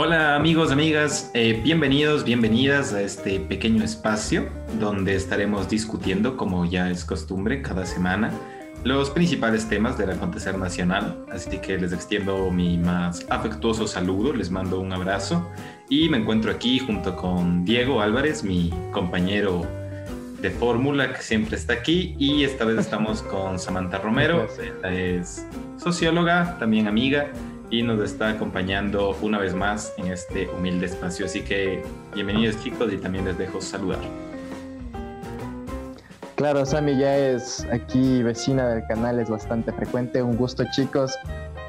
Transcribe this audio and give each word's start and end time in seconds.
Hola 0.00 0.36
amigos, 0.36 0.70
amigas, 0.70 1.28
eh, 1.34 1.60
bienvenidos, 1.60 2.22
bienvenidas 2.22 2.92
a 2.92 3.02
este 3.02 3.40
pequeño 3.40 3.82
espacio 3.82 4.48
donde 4.78 5.16
estaremos 5.16 5.68
discutiendo, 5.68 6.36
como 6.36 6.64
ya 6.64 6.88
es 6.88 7.04
costumbre, 7.04 7.62
cada 7.62 7.84
semana 7.84 8.30
los 8.84 9.10
principales 9.10 9.68
temas 9.68 9.98
del 9.98 10.12
acontecer 10.12 10.56
nacional. 10.56 11.24
Así 11.32 11.58
que 11.58 11.78
les 11.78 11.92
extiendo 11.92 12.48
mi 12.52 12.78
más 12.78 13.26
afectuoso 13.28 13.88
saludo, 13.88 14.32
les 14.32 14.52
mando 14.52 14.78
un 14.78 14.92
abrazo 14.92 15.44
y 15.88 16.08
me 16.08 16.18
encuentro 16.18 16.52
aquí 16.52 16.78
junto 16.78 17.16
con 17.16 17.64
Diego 17.64 18.00
Álvarez, 18.00 18.44
mi 18.44 18.72
compañero 18.92 19.66
de 20.40 20.50
fórmula 20.50 21.12
que 21.12 21.22
siempre 21.22 21.56
está 21.56 21.72
aquí 21.72 22.14
y 22.20 22.44
esta 22.44 22.64
vez 22.64 22.78
estamos 22.78 23.20
con 23.22 23.58
Samantha 23.58 23.98
Romero, 23.98 24.46
ella 24.62 24.94
es 24.94 25.44
socióloga, 25.76 26.56
también 26.60 26.86
amiga 26.86 27.32
y 27.70 27.82
nos 27.82 28.00
está 28.00 28.30
acompañando 28.30 29.16
una 29.20 29.38
vez 29.38 29.54
más 29.54 29.92
en 29.98 30.12
este 30.12 30.48
humilde 30.48 30.86
espacio. 30.86 31.26
Así 31.26 31.42
que 31.42 31.82
bienvenidos 32.14 32.62
chicos 32.62 32.92
y 32.92 32.96
también 32.96 33.24
les 33.24 33.36
dejo 33.36 33.60
saludar. 33.60 34.00
Claro, 36.36 36.64
Sami 36.64 36.96
ya 36.96 37.16
es 37.16 37.66
aquí 37.72 38.22
vecina 38.22 38.68
del 38.68 38.86
canal, 38.86 39.18
es 39.18 39.28
bastante 39.28 39.72
frecuente. 39.72 40.22
Un 40.22 40.36
gusto 40.36 40.64
chicos. 40.70 41.12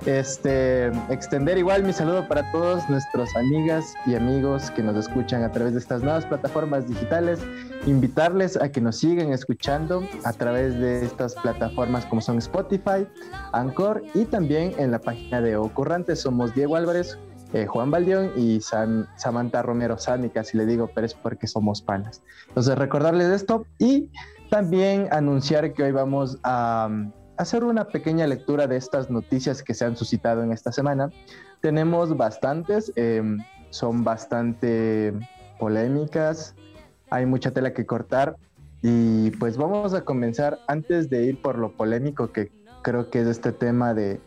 Este, 0.06 0.88
extender 1.10 1.58
igual 1.58 1.84
mi 1.84 1.92
saludo 1.92 2.26
para 2.28 2.50
todos 2.52 2.90
nuestros 2.90 3.36
amigas 3.36 3.96
y 4.06 4.16
amigos 4.16 4.72
que 4.72 4.82
nos 4.82 4.96
escuchan 4.96 5.44
a 5.44 5.52
través 5.52 5.74
de 5.74 5.80
estas 5.80 6.02
nuevas 6.02 6.26
plataformas 6.26 6.88
digitales 6.88 7.40
invitarles 7.86 8.56
a 8.56 8.72
que 8.72 8.80
nos 8.80 8.98
sigan 8.98 9.34
escuchando 9.34 10.04
a 10.24 10.32
través 10.32 10.80
de 10.80 11.04
estas 11.04 11.36
plataformas 11.36 12.06
como 12.06 12.22
son 12.22 12.38
Spotify, 12.38 13.08
Anchor 13.52 14.02
y 14.14 14.24
también 14.26 14.74
en 14.78 14.92
la 14.92 15.00
página 15.00 15.42
de 15.42 15.58
Ocurrantes. 15.58 16.22
Somos 16.22 16.56
Diego 16.56 16.78
Álvarez, 16.78 17.18
eh, 17.54 17.66
Juan 17.66 17.92
Baldión 17.92 18.32
y 18.38 18.62
Samantha 18.62 19.62
Romero 19.62 19.98
Sani, 19.98 20.30
casi 20.30 20.58
le 20.58 20.66
digo, 20.66 20.90
pero 20.96 21.08
es 21.08 21.14
porque 21.14 21.46
somos 21.46 21.82
panas. 21.82 22.22
Entonces 22.48 22.78
recordarles 22.78 23.28
esto 23.28 23.66
y 23.80 24.10
también 24.50 25.08
anunciar 25.12 25.74
que 25.74 25.84
hoy 25.84 25.92
vamos 25.92 26.38
a 26.44 26.90
hacer 27.40 27.64
una 27.64 27.86
pequeña 27.86 28.28
lectura 28.28 28.68
de 28.68 28.76
estas 28.76 29.10
noticias 29.10 29.64
que 29.64 29.74
se 29.74 29.86
han 29.86 29.96
suscitado 29.96 30.44
en 30.44 30.52
esta 30.52 30.74
semana. 30.74 31.10
Tenemos 31.62 32.16
bastantes, 32.18 32.92
em, 32.98 33.40
son 33.70 34.04
bastante 34.04 35.14
polémicas, 35.58 36.54
hay 37.10 37.26
mucha 37.26 37.52
tela 37.52 37.74
que 37.74 37.86
cortar 37.86 38.36
y 38.82 39.32
pues 39.32 39.56
vamos 39.56 39.94
a 39.94 40.02
comenzar 40.02 40.60
antes 40.68 41.10
de 41.10 41.24
ir 41.24 41.42
por 41.42 41.58
lo 41.58 41.72
polémico 41.72 42.34
que 42.34 42.52
creo 42.82 43.10
que 43.10 43.22
es 43.22 43.28
este 43.28 43.54
tema 43.54 43.94
de, 43.94 44.20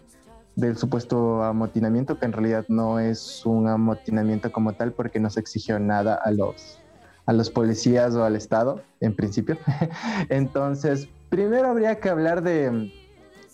del 0.57 0.79
supuesto 0.79 1.43
amotinamiento, 1.43 2.19
que 2.19 2.25
en 2.25 2.33
realidad 2.33 2.65
no 2.69 2.99
es 2.99 3.45
un 3.45 3.69
amotinamiento 3.69 4.51
como 4.53 4.73
tal 4.73 4.93
porque 4.93 5.21
no 5.21 5.29
se 5.29 5.41
exigió 5.41 5.79
nada 5.79 6.15
a 6.15 6.31
los, 6.31 6.79
a 7.27 7.35
los 7.35 7.51
policías 7.51 8.15
o 8.15 8.25
al 8.25 8.37
Estado, 8.37 8.81
en 9.01 9.15
principio. 9.15 9.59
Entonces, 10.31 11.09
primero 11.29 11.69
habría 11.69 12.01
que 12.01 12.09
hablar 12.09 12.43
de 12.43 12.91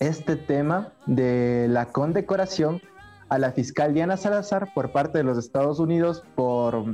este 0.01 0.37
tema 0.37 0.93
de 1.07 1.67
la 1.69 1.87
condecoración 1.87 2.81
a 3.29 3.39
la 3.39 3.53
fiscal 3.53 3.95
Diana 3.95 4.17
Salazar 4.17 4.73
por 4.75 4.93
parte 4.93 5.19
de 5.19 5.25
los 5.25 5.39
Estados 5.39 5.79
Unidos 5.81 6.25
por 6.35 6.85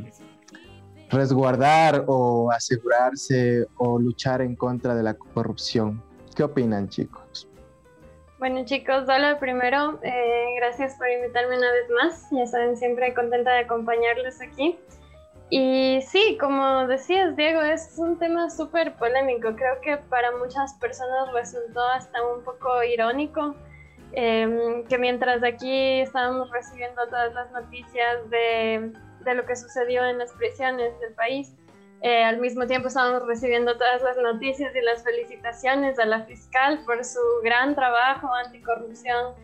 resguardar 1.10 2.05
o 2.06 2.50
asegurarse 2.50 3.66
o 3.77 3.98
luchar 3.98 4.41
en 4.41 4.56
contra 4.56 4.94
de 4.94 5.02
la 5.02 5.14
corrupción. 5.14 6.02
¿Qué 6.34 6.42
opinan, 6.42 6.88
chicos? 6.88 7.48
Bueno, 8.38 8.64
chicos, 8.64 9.05
hola 9.05 9.38
primero. 9.38 10.00
Eh, 10.02 10.55
gracias 10.56 10.97
por 10.97 11.08
invitarme 11.08 11.56
una 11.56 11.70
vez 11.70 11.91
más. 11.91 12.27
Ya 12.30 12.47
saben, 12.47 12.77
siempre 12.77 13.14
contenta 13.14 13.52
de 13.52 13.60
acompañarles 13.60 14.41
aquí. 14.41 14.78
Y 15.50 16.00
sí, 16.03 16.37
como 16.41 16.87
decías, 16.87 17.37
Diego, 17.37 17.60
es 17.60 17.94
un 17.97 18.19
tema 18.19 18.50
súper 18.50 18.94
polémico. 18.97 19.55
Creo 19.55 19.81
que 19.82 19.97
para 19.97 20.37
muchas 20.37 20.75
personas 20.75 21.32
resultó 21.32 21.81
hasta 21.88 22.22
un 22.27 22.43
poco 22.43 22.82
irónico 22.82 23.54
em, 24.12 24.84
que 24.84 24.99
mientras 24.99 25.43
aquí 25.44 26.00
estábamos 26.00 26.50
recibiendo 26.50 27.06
todas 27.09 27.34
las 27.34 27.53
noticias 27.53 28.31
de 28.31 28.93
de 29.25 29.34
lo 29.34 29.44
que 29.47 29.56
sucedió 29.56 30.04
en 30.04 30.19
las 30.19 30.33
prisiones 30.33 30.99
del 31.00 31.15
país. 31.15 31.53
Eh, 32.03 32.22
al 32.22 32.38
mismo 32.38 32.66
tiempo 32.66 32.88
estábamos 32.88 33.27
recibiendo 33.27 33.77
todas 33.77 34.03
las 34.03 34.16
noticias 34.19 34.75
y 34.77 34.81
las 34.83 35.03
felicitaciones 35.03 35.99
a 35.99 36.04
la 36.04 36.25
fiscal 36.25 36.84
por 36.84 37.03
su 37.04 37.21
gran 37.43 37.75
trabajo 37.75 38.33
anticorrupción. 38.34 39.34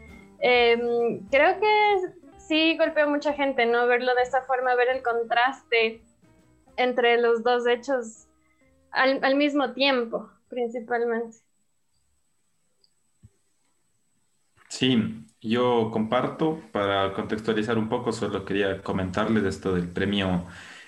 Em, 0.40 1.26
creo 1.30 1.58
que 1.58 2.19
sí 2.50 2.76
golpeó 2.76 3.04
a 3.04 3.08
mucha 3.08 3.32
gente, 3.32 3.64
¿no? 3.64 3.86
Verlo 3.86 4.12
de 4.16 4.22
esta 4.22 4.42
forma, 4.42 4.74
ver 4.74 4.88
el 4.88 5.02
contraste 5.04 6.02
entre 6.76 7.20
los 7.20 7.44
dos 7.44 7.64
hechos 7.68 8.26
al, 8.90 9.22
al 9.22 9.36
mismo 9.36 9.72
tiempo, 9.72 10.28
principalmente. 10.48 11.36
Sí, 14.68 15.24
yo 15.40 15.90
comparto, 15.92 16.60
para 16.72 17.12
contextualizar 17.12 17.78
un 17.78 17.88
poco, 17.88 18.10
solo 18.10 18.44
quería 18.44 18.82
comentarles 18.82 19.44
esto 19.44 19.72
del 19.72 19.88
premio. 19.88 20.46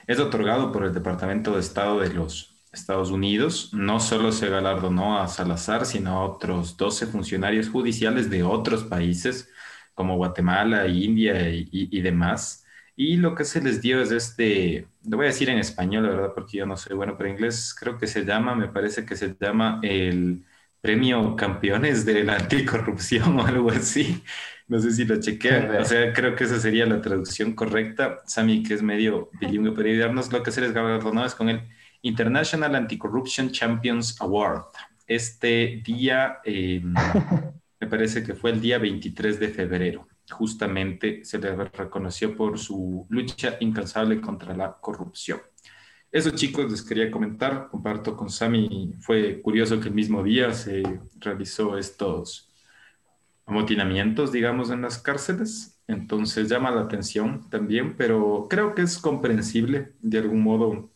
Es 0.09 0.19
otorgado 0.19 0.73
por 0.73 0.85
el 0.85 0.93
Departamento 0.93 1.53
de 1.53 1.61
Estado 1.61 2.01
de 2.01 2.13
los 2.13 2.57
Estados 2.73 3.13
Unidos. 3.13 3.73
No 3.73 4.01
solo 4.01 4.33
se 4.33 4.49
galardonó 4.49 5.21
a 5.21 5.29
Salazar, 5.29 5.87
sino 5.87 6.11
a 6.11 6.25
otros 6.25 6.77
12 6.77 7.07
funcionarios 7.07 7.69
judiciales 7.69 8.31
de 8.31 8.43
otros 8.43 8.83
países, 8.83 9.52
como 9.95 10.17
Guatemala, 10.17 10.87
India 10.87 11.49
y, 11.51 11.69
y 11.73 12.01
demás. 12.01 12.65
Y 12.97 13.17
lo 13.17 13.35
que 13.35 13.45
se 13.45 13.61
les 13.63 13.81
dio 13.81 14.03
es 14.03 14.11
este, 14.13 14.89
lo 15.05 15.17
voy 15.17 15.27
a 15.27 15.29
decir 15.31 15.49
en 15.51 15.59
español, 15.59 16.05
la 16.05 16.11
verdad, 16.11 16.33
porque 16.35 16.59
yo 16.59 16.67
no 16.67 16.77
soy 16.77 16.95
bueno, 16.97 17.17
en 17.19 17.29
inglés 17.29 17.75
creo 17.79 17.99
que 17.99 18.07
se 18.07 18.25
llama, 18.25 18.55
me 18.55 18.69
parece 18.69 19.05
que 19.07 19.17
se 19.17 19.35
llama 19.41 19.81
el 19.83 20.45
premio 20.81 21.37
campeones 21.37 22.05
de 22.05 22.25
la 22.25 22.37
anticorrupción 22.37 23.39
o 23.41 23.47
algo 23.47 23.71
así. 23.71 24.23
No 24.69 24.79
sé 24.81 24.93
si 24.93 25.05
lo 25.05 25.21
chequean. 25.21 25.77
O 25.77 25.85
sea, 25.85 26.13
creo 26.13 26.35
que 26.35 26.45
esa 26.45 26.59
sería 26.61 26.87
la 26.87 27.01
traducción 27.01 27.55
correcta. 27.55 28.21
Sami, 28.27 28.63
que 28.63 28.75
es 28.75 28.83
medio 28.83 29.31
bilingüe, 29.41 29.73
para 29.73 29.89
ayudarnos, 29.89 30.33
lo 30.33 30.43
que 30.43 30.51
se 30.53 30.61
les 30.61 30.73
galardonó 30.73 31.25
es 31.25 31.35
con 31.35 31.49
el 31.49 31.63
International 32.03 32.75
Anti-Corruption 32.75 33.51
Champions 33.53 34.21
Award. 34.21 34.65
Este 35.07 35.83
día, 35.85 36.39
em, 36.45 36.95
me 37.83 37.89
parece 37.89 38.23
que 38.23 38.35
fue 38.35 38.53
el 38.53 38.61
día 38.61 38.79
23 38.79 39.41
de 39.41 39.49
febrero. 39.49 40.07
Justamente 40.31 41.25
se 41.25 41.37
le 41.39 41.53
reconoció 41.53 42.37
por 42.37 42.57
su 42.57 43.07
lucha 43.09 43.57
incansable 43.59 44.21
contra 44.21 44.57
la 44.57 44.79
corrupción. 44.81 45.41
Eso 46.13 46.31
chicos 46.31 46.71
les 46.71 46.83
quería 46.83 47.11
comentar, 47.11 47.67
comparto 47.73 48.17
con 48.17 48.31
Sami, 48.31 48.95
fue 49.01 49.43
curioso 49.43 49.81
que 49.81 49.89
el 49.89 49.95
mismo 49.95 50.23
día 50.23 50.53
se 50.53 50.85
realizó 51.19 51.77
estos 51.77 52.53
amotinamientos, 53.47 54.31
digamos, 54.31 54.71
en 54.71 54.83
las 54.83 54.99
cárceles, 54.99 55.83
entonces 55.89 56.49
llama 56.49 56.71
la 56.71 56.83
atención 56.83 57.51
también, 57.51 57.97
pero 57.97 58.47
creo 58.49 58.77
que 58.77 58.83
es 58.83 58.97
comprensible, 58.97 59.95
de 60.01 60.19
algún 60.19 60.43
modo 60.43 60.89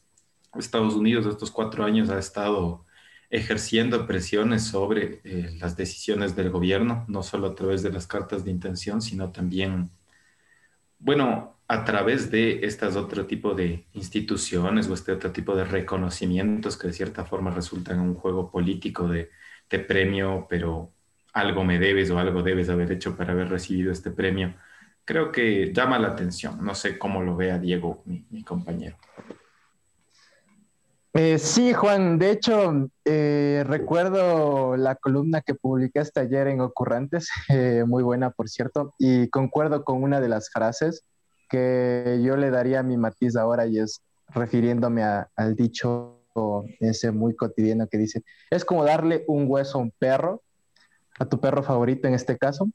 Estados 0.54 0.94
Unidos 0.94 1.26
estos 1.26 1.50
cuatro 1.50 1.84
años 1.84 2.10
ha 2.10 2.19
estado 2.20 2.85
ejerciendo 3.36 4.06
presiones 4.06 4.64
sobre 4.64 5.20
eh, 5.24 5.56
las 5.60 5.76
decisiones 5.76 6.34
del 6.34 6.50
gobierno, 6.50 7.04
no 7.08 7.22
solo 7.22 7.48
a 7.48 7.54
través 7.54 7.82
de 7.82 7.92
las 7.92 8.06
cartas 8.06 8.44
de 8.44 8.50
intención, 8.50 9.02
sino 9.02 9.30
también, 9.30 9.91
bueno, 10.98 11.56
a 11.69 11.84
través 11.84 12.30
de 12.30 12.64
estas 12.64 12.96
otro 12.96 13.26
tipo 13.26 13.54
de 13.54 13.86
instituciones 13.92 14.88
o 14.88 14.94
este 14.94 15.12
otro 15.12 15.32
tipo 15.32 15.54
de 15.54 15.64
reconocimientos 15.64 16.78
que 16.78 16.88
de 16.88 16.92
cierta 16.94 17.25
forma 17.25 17.50
resultan 17.50 18.00
un 18.00 18.14
juego 18.14 18.50
político 18.50 19.08
de, 19.08 19.30
premio, 19.86 20.46
pero 20.48 20.92
algo 21.34 21.62
me 21.64 21.78
debes 21.78 22.11
o 22.11 22.19
algo 22.19 22.43
debes 22.43 22.70
haber 22.70 22.90
hecho 22.93 23.16
para 23.16 23.32
haber 23.32 23.50
recibido 23.50 23.93
este 23.93 24.11
premio, 24.11 24.55
creo 25.05 25.31
que 25.31 25.72
llama 25.75 25.99
la 25.99 26.08
atención. 26.08 26.64
No 26.64 26.75
sé 26.75 26.99
cómo 26.99 27.22
lo 27.22 27.37
vea 27.37 27.58
Diego, 27.58 28.02
mi, 28.06 28.43
compañero. 28.44 28.96
Eh, 31.18 31.38
sí, 31.38 31.72
Juan, 31.72 32.18
de 32.18 32.30
hecho, 32.30 32.90
eh, 33.06 33.64
recuerdo 33.66 34.76
la 34.76 34.96
columna 34.96 35.40
que 35.40 35.54
publicaste 35.54 36.20
ayer 36.20 36.46
en 36.48 36.60
Ocurrentes, 36.60 37.30
eh, 37.48 37.84
muy 37.86 38.02
buena, 38.02 38.32
por 38.32 38.50
cierto, 38.50 38.92
y 38.98 39.30
concuerdo 39.30 39.82
con 39.82 40.02
una 40.02 40.20
de 40.20 40.28
las 40.28 40.50
frases 40.50 41.04
que 41.48 42.20
yo 42.22 42.36
le 42.36 42.50
daría 42.50 42.82
mi 42.82 42.98
matiz 42.98 43.34
ahora 43.34 43.66
y 43.66 43.78
es 43.78 44.02
refiriéndome 44.28 45.02
al 45.04 45.56
dicho 45.56 46.20
ese 46.80 47.12
muy 47.12 47.34
cotidiano 47.34 47.86
que 47.86 47.96
dice, 47.96 48.22
es 48.50 48.66
como 48.66 48.84
darle 48.84 49.24
un 49.26 49.46
hueso 49.48 49.78
a 49.78 49.80
un 49.80 49.92
perro, 49.98 50.42
a 51.18 51.24
tu 51.24 51.40
perro 51.40 51.62
favorito 51.62 52.08
en 52.08 52.12
este 52.12 52.36
caso, 52.36 52.68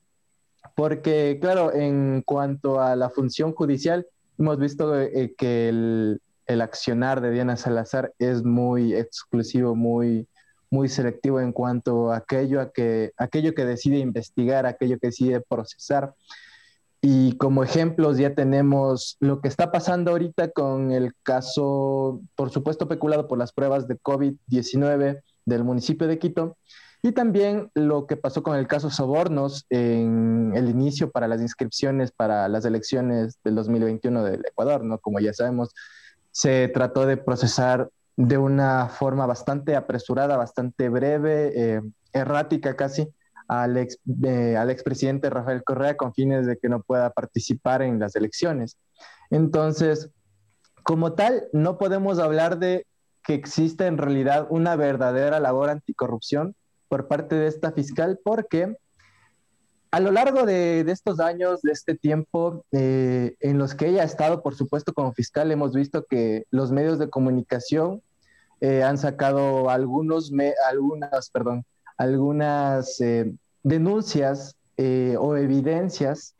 porque 0.75 1.37
claro, 1.39 1.71
en 1.71 2.23
cuanto 2.25 2.81
a 2.81 2.95
la 2.95 3.11
función 3.11 3.53
judicial, 3.53 4.07
hemos 4.39 4.57
visto 4.57 4.93
que 5.37 5.69
el, 5.69 6.21
el, 6.51 6.61
accionar 6.61 7.21
de 7.21 7.31
Diana 7.31 7.57
Salazar 7.57 8.13
es 8.19 8.43
muy 8.43 8.93
exclusivo, 8.93 9.75
muy, 9.75 10.27
muy 10.69 10.89
selectivo 10.89 11.39
en 11.39 11.51
cuanto 11.51 12.11
a 12.11 12.17
aquello, 12.17 12.61
a 12.61 12.71
que, 12.71 13.11
aquello 13.17 13.53
que 13.53 13.65
decide 13.65 13.99
investigar, 13.99 14.65
aquello 14.65 14.99
que 14.99 15.07
decide 15.07 15.41
procesar. 15.41 16.13
Y 17.01 17.35
como 17.37 17.63
ejemplos 17.63 18.17
ya 18.17 18.35
tenemos 18.35 19.17
lo 19.19 19.41
que 19.41 19.47
está 19.47 19.71
pasando 19.71 20.11
ahorita 20.11 20.51
con 20.51 20.91
el 20.91 21.13
caso, 21.23 22.21
por 22.35 22.51
supuesto, 22.51 22.87
peculado 22.87 23.27
por 23.27 23.39
las 23.39 23.51
pruebas 23.51 23.87
de 23.87 23.97
COVID-19 23.97 25.21
del 25.45 25.63
municipio 25.63 26.07
de 26.07 26.19
Quito, 26.19 26.57
y 27.03 27.13
también 27.13 27.71
lo 27.73 28.05
que 28.05 28.15
pasó 28.15 28.43
con 28.43 28.55
el 28.57 28.67
caso 28.67 28.91
Sobornos 28.91 29.65
en 29.69 30.53
el 30.55 30.69
inicio 30.69 31.09
para 31.09 31.27
las 31.27 31.41
inscripciones 31.41 32.11
para 32.11 32.47
las 32.47 32.63
elecciones 32.63 33.39
del 33.43 33.55
2021 33.55 34.23
del 34.23 34.45
Ecuador, 34.45 34.83
¿no? 34.83 34.99
Como 34.99 35.19
ya 35.19 35.33
sabemos, 35.33 35.73
se 36.31 36.67
trató 36.69 37.05
de 37.05 37.17
procesar 37.17 37.89
de 38.15 38.37
una 38.37 38.87
forma 38.89 39.25
bastante 39.25 39.75
apresurada, 39.75 40.37
bastante 40.37 40.89
breve, 40.89 41.51
eh, 41.55 41.81
errática 42.13 42.75
casi, 42.75 43.07
al, 43.47 43.77
ex, 43.77 43.99
eh, 44.23 44.55
al 44.57 44.69
expresidente 44.69 45.29
Rafael 45.29 45.63
Correa 45.63 45.97
con 45.97 46.13
fines 46.13 46.45
de 46.45 46.57
que 46.57 46.69
no 46.69 46.81
pueda 46.81 47.09
participar 47.09 47.81
en 47.81 47.99
las 47.99 48.15
elecciones. 48.15 48.77
Entonces, 49.29 50.09
como 50.83 51.13
tal, 51.13 51.47
no 51.53 51.77
podemos 51.77 52.19
hablar 52.19 52.59
de 52.59 52.85
que 53.23 53.33
existe 53.33 53.85
en 53.85 53.97
realidad 53.97 54.47
una 54.49 54.75
verdadera 54.75 55.39
labor 55.39 55.69
anticorrupción 55.69 56.55
por 56.87 57.07
parte 57.07 57.35
de 57.35 57.47
esta 57.47 57.71
fiscal 57.71 58.19
porque 58.23 58.75
a 59.91 59.99
lo 59.99 60.11
largo 60.11 60.45
de, 60.45 60.79
estos 60.87 61.19
años, 61.19 61.61
de 61.61 61.73
este 61.73 61.95
tiempo, 61.95 62.65
eh, 62.71 63.35
en 63.41 63.57
los 63.57 63.75
que 63.75 63.89
ella 63.89 64.03
ha 64.03 64.05
estado, 64.05 64.41
por 64.41 64.55
supuesto, 64.55 64.93
como 64.93 65.11
fiscal, 65.13 65.51
hemos 65.51 65.73
visto 65.73 66.05
que 66.05 66.45
los 66.49 66.71
medios 66.71 66.97
de 66.97 67.09
comunicación 67.09 68.01
eh, 68.61 68.83
han 68.83 68.97
sacado 68.97 69.69
algunos, 69.69 70.31
algunas, 70.69 71.29
perdón, 71.29 71.65
algunas 71.97 73.01
eh, 73.01 73.33
denuncias 73.63 74.55
o 75.19 75.35
evidencias 75.35 76.33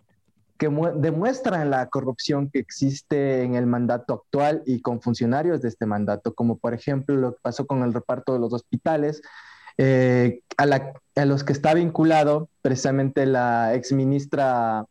que 0.58 0.68
demuestran 0.96 1.70
la 1.70 1.90
corrupción 1.90 2.50
que 2.50 2.58
existe 2.58 3.44
en 3.44 3.54
el 3.54 3.68
mandato 3.68 4.16
actual 4.16 4.64
y 4.66 4.82
con 4.82 5.00
funcionarios 5.00 5.62
de 5.62 5.68
este 5.68 5.86
mandato, 5.86 6.34
como 6.34 6.58
por 6.58 6.74
ejemplo 6.74 7.16
lo 7.16 7.34
que 7.36 7.40
pasó 7.44 7.68
con 7.68 7.84
el 7.84 7.94
reparto 7.94 8.34
de 8.34 8.40
los 8.40 8.52
hospitales, 8.52 9.22
eh, 9.78 10.42
a, 10.58 11.26
los 11.26 11.44
que 11.44 11.54
está 11.54 11.74
vinculado 11.74 12.50
precisamente 12.62 13.26
la 13.26 13.74
exministra 13.74 14.86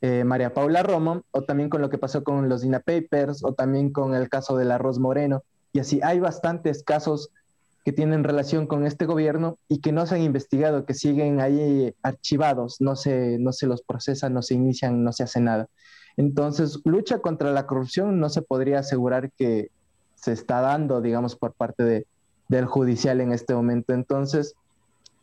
eh, 0.00 0.24
María 0.24 0.52
Paula 0.52 0.82
Romo, 0.82 1.22
o 1.30 1.42
también 1.42 1.68
con 1.68 1.80
lo 1.80 1.90
que 1.90 1.98
pasó 1.98 2.24
con 2.24 2.48
los 2.48 2.64
INA 2.64 2.80
Papers, 2.80 3.44
o 3.44 3.54
también 3.54 3.90
con 3.90 4.14
el 4.14 4.28
caso 4.28 4.56
del 4.56 4.70
arroz 4.70 4.98
moreno. 4.98 5.42
Y 5.72 5.80
así 5.80 6.00
hay 6.02 6.20
bastantes 6.20 6.82
casos 6.82 7.30
que 7.84 7.92
tienen 7.92 8.24
relación 8.24 8.66
con 8.66 8.86
este 8.86 9.04
gobierno 9.04 9.58
y 9.68 9.80
que 9.80 9.92
no 9.92 10.06
se 10.06 10.14
han 10.14 10.22
investigado, 10.22 10.86
que 10.86 10.94
siguen 10.94 11.40
ahí 11.40 11.94
archivados, 12.02 12.80
no 12.80 12.96
se, 12.96 13.38
no 13.38 13.52
se 13.52 13.66
los 13.66 13.82
procesan, 13.82 14.32
no 14.32 14.42
se 14.42 14.54
inician, 14.54 15.04
no 15.04 15.12
se 15.12 15.22
hace 15.24 15.40
nada. 15.40 15.68
Entonces, 16.16 16.80
lucha 16.84 17.18
contra 17.18 17.52
la 17.52 17.66
corrupción 17.66 18.20
no 18.20 18.30
se 18.30 18.40
podría 18.40 18.78
asegurar 18.78 19.32
que 19.32 19.70
se 20.14 20.32
está 20.32 20.60
dando, 20.60 21.02
digamos, 21.02 21.36
por 21.36 21.52
parte 21.52 21.82
de, 21.82 22.06
del 22.56 22.66
judicial 22.66 23.20
en 23.20 23.32
este 23.32 23.54
momento. 23.54 23.92
Entonces, 23.92 24.54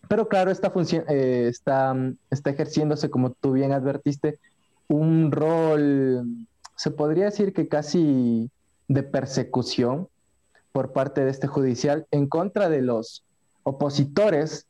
pero 0.07 0.27
claro, 0.27 0.51
esta 0.51 0.71
función 0.71 1.05
eh, 1.07 1.47
está, 1.47 1.95
está 2.29 2.49
ejerciéndose, 2.49 3.09
como 3.09 3.31
tú 3.31 3.53
bien 3.53 3.71
advertiste, 3.71 4.39
un 4.87 5.31
rol, 5.31 6.25
se 6.75 6.91
podría 6.91 7.25
decir 7.25 7.53
que 7.53 7.67
casi 7.67 8.49
de 8.87 9.03
persecución 9.03 10.09
por 10.73 10.91
parte 10.91 11.23
de 11.23 11.31
este 11.31 11.47
judicial 11.47 12.07
en 12.11 12.27
contra 12.27 12.69
de 12.69 12.81
los 12.81 13.23
opositores 13.63 14.67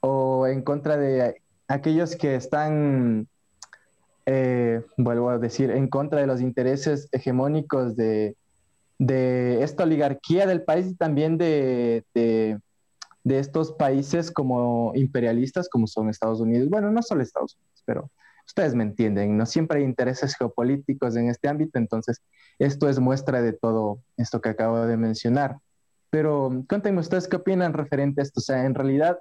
o 0.00 0.46
en 0.46 0.62
contra 0.62 0.96
de 0.96 1.42
aquellos 1.66 2.14
que 2.14 2.36
están, 2.36 3.26
eh, 4.26 4.82
vuelvo 4.96 5.30
a 5.30 5.38
decir, 5.38 5.70
en 5.70 5.88
contra 5.88 6.20
de 6.20 6.26
los 6.26 6.40
intereses 6.40 7.08
hegemónicos 7.10 7.96
de, 7.96 8.36
de 8.98 9.62
esta 9.62 9.84
oligarquía 9.84 10.46
del 10.46 10.64
país 10.64 10.88
y 10.88 10.94
también 10.94 11.38
de, 11.38 12.04
de, 12.14 12.60
estos 13.24 13.72
países 13.72 14.30
como 14.30 14.92
imperialistas 14.94 15.68
como 15.68 15.86
son 15.86 16.08
Estados 16.08 16.40
Unidos. 16.40 16.68
Bueno, 16.70 16.90
no 16.90 17.02
solo 17.02 17.22
Estados 17.22 17.56
Unidos, 17.56 17.82
pero 17.84 18.10
ustedes 18.46 18.74
me 18.74 18.82
entienden, 18.82 19.36
no 19.36 19.44
siempre 19.44 19.80
hay 19.80 19.84
intereses 19.84 20.34
geopolíticos 20.34 21.14
en 21.16 21.28
este 21.28 21.48
ámbito, 21.48 21.78
entonces 21.78 22.22
esto 22.58 22.88
es 22.88 22.98
muestra 22.98 23.42
de 23.42 23.52
todo 23.52 24.00
esto 24.16 24.40
que 24.40 24.48
acabo 24.48 24.86
de 24.86 24.96
mencionar. 24.96 25.58
Pero 26.10 26.64
cuéntenme 26.68 27.00
ustedes 27.00 27.28
qué 27.28 27.36
opinan 27.36 27.74
referente 27.74 28.20
a 28.20 28.24
esto. 28.24 28.40
O 28.40 28.42
sea, 28.42 28.64
en 28.64 28.74
realidad 28.74 29.18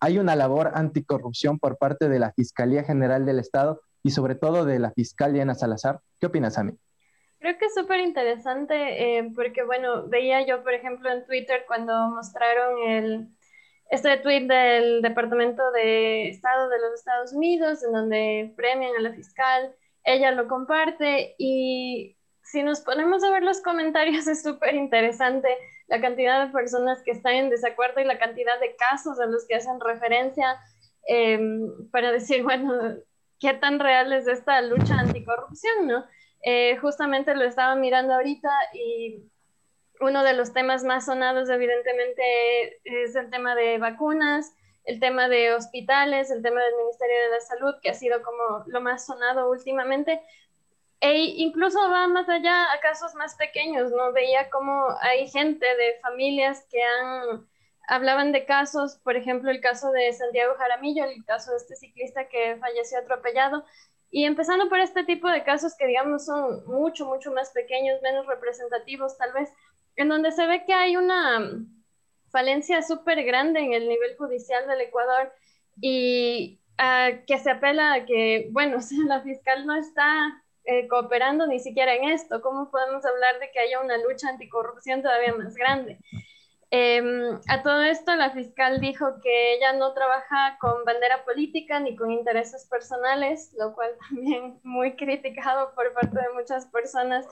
hay 0.00 0.18
una 0.18 0.36
labor 0.36 0.72
anticorrupción 0.74 1.58
por 1.58 1.78
parte 1.78 2.08
de 2.08 2.18
la 2.18 2.32
Fiscalía 2.32 2.84
General 2.84 3.24
del 3.24 3.38
Estado 3.38 3.80
y 4.02 4.10
sobre 4.10 4.34
todo 4.34 4.64
de 4.64 4.78
la 4.78 4.90
fiscal 4.92 5.32
Diana 5.32 5.54
Salazar. 5.54 6.00
¿Qué 6.20 6.26
opinas, 6.26 6.58
Ami? 6.58 6.74
Creo 7.46 7.58
que 7.58 7.66
es 7.66 7.74
súper 7.74 8.00
interesante 8.00 8.74
eh, 8.74 9.30
porque, 9.36 9.62
bueno, 9.62 10.08
veía 10.08 10.44
yo, 10.44 10.64
por 10.64 10.74
ejemplo, 10.74 11.08
en 11.12 11.24
Twitter 11.26 11.62
cuando 11.68 12.08
mostraron 12.08 12.88
el, 12.88 13.28
este 13.88 14.16
tweet 14.16 14.48
del 14.48 15.00
Departamento 15.00 15.62
de 15.70 16.28
Estado 16.28 16.68
de 16.68 16.80
los 16.80 16.94
Estados 16.94 17.32
Unidos, 17.32 17.84
en 17.84 17.92
donde 17.92 18.52
premian 18.56 18.96
a 18.96 19.00
la 19.00 19.12
fiscal, 19.12 19.72
ella 20.02 20.32
lo 20.32 20.48
comparte 20.48 21.36
y 21.38 22.16
si 22.42 22.64
nos 22.64 22.80
ponemos 22.80 23.22
a 23.22 23.30
ver 23.30 23.44
los 23.44 23.60
comentarios 23.60 24.26
es 24.26 24.42
súper 24.42 24.74
interesante 24.74 25.46
la 25.86 26.00
cantidad 26.00 26.44
de 26.44 26.52
personas 26.52 27.00
que 27.04 27.12
están 27.12 27.34
en 27.34 27.50
desacuerdo 27.50 28.00
y 28.00 28.06
la 28.06 28.18
cantidad 28.18 28.58
de 28.58 28.74
casos 28.74 29.20
a 29.20 29.26
los 29.26 29.46
que 29.46 29.54
hacen 29.54 29.78
referencia 29.78 30.58
em, 31.06 31.88
para 31.92 32.10
decir, 32.10 32.42
bueno, 32.42 32.96
qué 33.38 33.54
tan 33.54 33.78
real 33.78 34.12
es 34.12 34.26
esta 34.26 34.60
lucha 34.62 34.98
anticorrupción, 34.98 35.86
¿no? 35.86 36.04
Eh, 36.42 36.76
justamente 36.78 37.34
lo 37.34 37.44
estaba 37.44 37.74
mirando 37.74 38.14
ahorita 38.14 38.50
y 38.72 39.24
uno 40.00 40.22
de 40.22 40.34
los 40.34 40.52
temas 40.52 40.84
más 40.84 41.06
sonados 41.06 41.48
evidentemente 41.48 42.80
es 42.84 43.16
el 43.16 43.30
tema 43.30 43.54
de 43.54 43.78
vacunas, 43.78 44.54
el 44.84 45.00
tema 45.00 45.28
de 45.28 45.52
hospitales, 45.52 46.30
el 46.30 46.42
tema 46.42 46.62
del 46.62 46.76
Ministerio 46.76 47.16
de 47.22 47.30
la 47.30 47.40
Salud, 47.40 47.74
que 47.82 47.90
ha 47.90 47.94
sido 47.94 48.22
como 48.22 48.64
lo 48.66 48.80
más 48.80 49.06
sonado 49.06 49.50
últimamente. 49.50 50.20
E 51.00 51.18
incluso 51.18 51.78
va 51.90 52.06
más 52.08 52.28
allá 52.28 52.72
a 52.72 52.80
casos 52.80 53.14
más 53.14 53.34
pequeños, 53.34 53.90
¿no? 53.90 54.12
Veía 54.12 54.48
como 54.48 54.86
hay 55.00 55.28
gente 55.28 55.66
de 55.66 55.98
familias 56.00 56.64
que 56.70 56.80
hablaban 57.88 58.32
de 58.32 58.44
casos, 58.44 58.96
por 59.02 59.16
ejemplo, 59.16 59.50
el 59.50 59.60
caso 59.60 59.90
de 59.92 60.12
Santiago 60.12 60.54
Jaramillo, 60.56 61.04
el 61.04 61.24
caso 61.24 61.50
de 61.50 61.58
este 61.58 61.76
ciclista 61.76 62.28
que 62.28 62.56
falleció 62.56 62.98
atropellado, 62.98 63.64
y 64.16 64.24
empezando 64.24 64.70
por 64.70 64.80
este 64.80 65.04
tipo 65.04 65.28
de 65.28 65.44
casos 65.44 65.74
que, 65.76 65.86
digamos, 65.86 66.24
son 66.24 66.64
mucho, 66.64 67.04
mucho 67.04 67.32
más 67.32 67.50
pequeños, 67.50 68.00
menos 68.00 68.26
representativos, 68.26 69.18
tal 69.18 69.30
vez, 69.34 69.52
en 69.94 70.08
donde 70.08 70.32
se 70.32 70.46
ve 70.46 70.64
que 70.64 70.72
hay 70.72 70.96
una 70.96 71.50
falencia 72.30 72.80
súper 72.80 73.22
grande 73.24 73.60
en 73.60 73.74
el 73.74 73.86
nivel 73.86 74.16
judicial 74.16 74.66
del 74.68 74.80
Ecuador 74.80 75.30
y 75.82 76.58
que 77.26 77.38
se 77.38 77.50
apela 77.50 77.92
a 77.92 78.06
que, 78.06 78.48
bueno, 78.52 78.78
la 79.06 79.20
fiscal 79.20 79.66
no 79.66 79.74
está 79.74 80.42
eh, 80.64 80.88
cooperando 80.88 81.46
ni 81.46 81.60
siquiera 81.60 81.94
en 81.94 82.04
esto. 82.04 82.40
¿Cómo 82.40 82.70
podemos 82.70 83.04
hablar 83.04 83.38
de 83.38 83.50
que 83.52 83.60
haya 83.60 83.82
una 83.82 83.98
lucha 83.98 84.30
anticorrupción 84.30 85.02
todavía 85.02 85.34
más 85.34 85.54
grande? 85.56 85.98
Em, 86.78 87.40
a 87.48 87.62
todo 87.62 87.80
esto, 87.80 88.14
la 88.16 88.32
fiscal 88.32 88.80
dijo 88.80 89.18
que 89.22 89.54
ella 89.54 89.72
no 89.72 89.94
trabaja 89.94 90.58
con 90.60 90.84
bandera 90.84 91.24
política 91.24 91.80
ni 91.80 91.96
con 91.96 92.10
intereses 92.10 92.66
personales, 92.66 93.54
lo 93.56 93.74
cual 93.74 93.92
también 94.10 94.60
muy 94.62 94.94
criticado 94.94 95.74
por 95.74 95.94
parte 95.94 96.20
de 96.20 96.34
muchas 96.34 96.66
personas. 96.66 97.26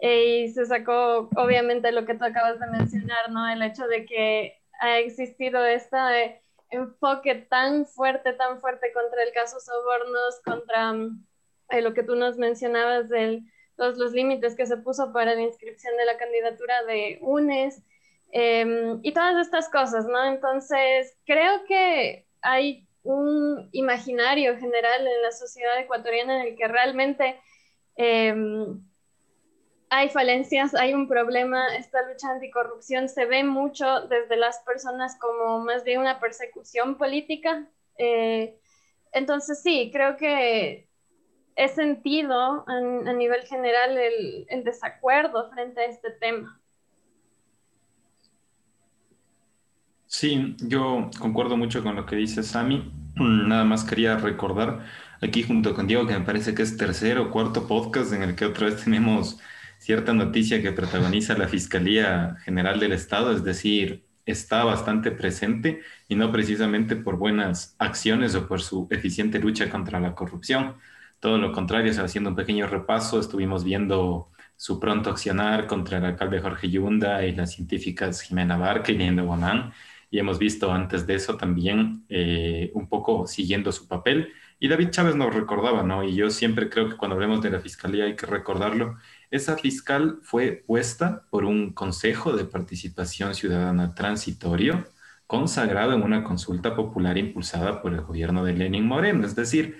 Eh, 0.00 0.44
y 0.44 0.48
se 0.50 0.66
sacó, 0.66 1.28
obviamente, 1.36 1.90
lo 1.90 2.04
que 2.04 2.14
tú 2.14 2.24
acabas 2.24 2.60
de 2.60 2.68
mencionar, 2.68 3.30
¿no? 3.30 3.48
El 3.48 3.62
hecho 3.62 3.88
de 3.88 4.06
que 4.06 4.60
ha 4.80 4.98
existido 4.98 5.64
este 5.64 6.40
enfoque 6.70 7.34
tan 7.34 7.86
fuerte, 7.86 8.32
tan 8.32 8.60
fuerte 8.60 8.92
contra 8.92 9.24
el 9.24 9.32
caso 9.32 9.58
Sobornos, 9.58 10.40
contra 10.44 10.94
eh, 11.70 11.80
lo 11.80 11.94
que 11.94 12.04
tú 12.04 12.14
nos 12.14 12.36
mencionabas 12.36 13.08
de 13.08 13.42
todos 13.76 13.98
los 13.98 14.12
límites 14.12 14.54
que 14.54 14.66
se 14.66 14.76
puso 14.76 15.12
para 15.12 15.34
la 15.34 15.42
inscripción 15.42 15.96
de 15.96 16.04
la 16.04 16.16
candidatura 16.16 16.84
de 16.84 17.18
UNES. 17.22 17.82
Em, 18.36 18.98
y 19.04 19.12
todas 19.12 19.46
estas 19.46 19.68
cosas, 19.68 20.06
¿no? 20.06 20.24
Entonces, 20.24 21.16
creo 21.24 21.64
que 21.68 22.26
hay 22.42 22.84
un 23.04 23.68
imaginario 23.70 24.58
general 24.58 25.06
en 25.06 25.22
la 25.22 25.30
sociedad 25.30 25.78
ecuatoriana 25.78 26.40
en 26.40 26.48
el 26.48 26.56
que 26.56 26.66
realmente 26.66 27.40
em, 27.94 28.82
hay 29.88 30.08
falencias, 30.08 30.74
hay 30.74 30.94
un 30.94 31.06
problema, 31.06 31.76
esta 31.76 32.02
lucha 32.08 32.28
anticorrupción 32.30 33.08
se 33.08 33.24
ve 33.26 33.44
mucho 33.44 34.08
desde 34.08 34.36
las 34.36 34.58
personas 34.64 35.16
como 35.20 35.60
más 35.60 35.84
bien 35.84 36.00
una 36.00 36.18
persecución 36.18 36.98
política. 36.98 37.68
Eh, 37.98 38.58
entonces, 39.12 39.62
sí, 39.62 39.90
creo 39.92 40.16
que 40.16 40.88
he 41.54 41.68
sentido 41.68 42.64
a, 42.66 42.80
nivel 43.12 43.42
general 43.46 43.96
el 43.96 44.64
desacuerdo 44.64 45.52
frente 45.52 45.82
a 45.82 45.84
este 45.84 46.10
tema. 46.10 46.60
Sí, 50.16 50.54
yo 50.60 51.10
concuerdo 51.18 51.56
mucho 51.56 51.82
con 51.82 51.96
lo 51.96 52.06
que 52.06 52.14
dice 52.14 52.44
Sami. 52.44 52.88
nada 53.16 53.64
más 53.64 53.82
quería 53.82 54.16
recordar 54.16 54.86
aquí 55.20 55.42
junto 55.42 55.74
con 55.74 55.88
Diego 55.88 56.06
que 56.06 56.16
me 56.16 56.24
parece 56.24 56.54
que 56.54 56.62
es 56.62 56.76
tercero 56.76 57.24
o 57.24 57.30
cuarto 57.30 57.66
podcast 57.66 58.12
en 58.12 58.22
el 58.22 58.36
que 58.36 58.44
otra 58.44 58.68
vez 58.68 58.84
tenemos 58.84 59.40
cierta 59.78 60.12
noticia 60.12 60.62
que 60.62 60.70
protagoniza 60.70 61.36
la 61.36 61.48
Fiscalía 61.48 62.36
General 62.44 62.78
del 62.78 62.92
Estado, 62.92 63.32
es 63.32 63.42
decir, 63.42 64.04
está 64.24 64.62
bastante 64.62 65.10
presente 65.10 65.80
y 66.08 66.14
no 66.14 66.30
precisamente 66.30 66.94
por 66.94 67.16
buenas 67.16 67.74
acciones 67.80 68.36
o 68.36 68.46
por 68.46 68.62
su 68.62 68.86
eficiente 68.92 69.40
lucha 69.40 69.68
contra 69.68 69.98
la 69.98 70.14
corrupción. 70.14 70.76
Todo 71.18 71.38
lo 71.38 71.50
contrario, 71.50 71.90
haciendo 72.00 72.30
un 72.30 72.36
pequeño 72.36 72.68
repaso, 72.68 73.18
estuvimos 73.18 73.64
viendo 73.64 74.30
su 74.56 74.78
pronto 74.78 75.10
accionar 75.10 75.66
contra 75.66 75.98
el 75.98 76.04
alcalde 76.04 76.40
Jorge 76.40 76.70
Yunda 76.70 77.24
y 77.26 77.34
las 77.34 77.52
científicas 77.52 78.20
Jimena 78.20 78.56
Barca 78.56 78.92
y 78.92 78.96
Liendo 78.96 79.24
Guamán. 79.24 79.72
Y 80.10 80.18
hemos 80.18 80.38
visto 80.38 80.72
antes 80.72 81.06
de 81.06 81.14
eso 81.14 81.36
también 81.36 82.04
eh, 82.08 82.70
un 82.74 82.88
poco 82.88 83.26
siguiendo 83.26 83.72
su 83.72 83.88
papel. 83.88 84.32
Y 84.58 84.68
David 84.68 84.90
Chávez 84.90 85.16
nos 85.16 85.34
recordaba, 85.34 85.82
¿no? 85.82 86.04
Y 86.04 86.14
yo 86.14 86.30
siempre 86.30 86.70
creo 86.70 86.88
que 86.88 86.96
cuando 86.96 87.14
hablemos 87.14 87.42
de 87.42 87.50
la 87.50 87.60
fiscalía 87.60 88.04
hay 88.04 88.16
que 88.16 88.26
recordarlo. 88.26 88.96
Esa 89.30 89.56
fiscal 89.56 90.18
fue 90.22 90.64
puesta 90.66 91.26
por 91.30 91.44
un 91.44 91.72
Consejo 91.72 92.32
de 92.36 92.44
Participación 92.44 93.34
Ciudadana 93.34 93.94
Transitorio 93.94 94.84
consagrado 95.26 95.94
en 95.94 96.02
una 96.02 96.22
consulta 96.24 96.76
popular 96.76 97.18
impulsada 97.18 97.82
por 97.82 97.94
el 97.94 98.02
gobierno 98.02 98.44
de 98.44 98.52
Lenin 98.54 98.86
Moreno. 98.86 99.26
Es 99.26 99.34
decir, 99.34 99.78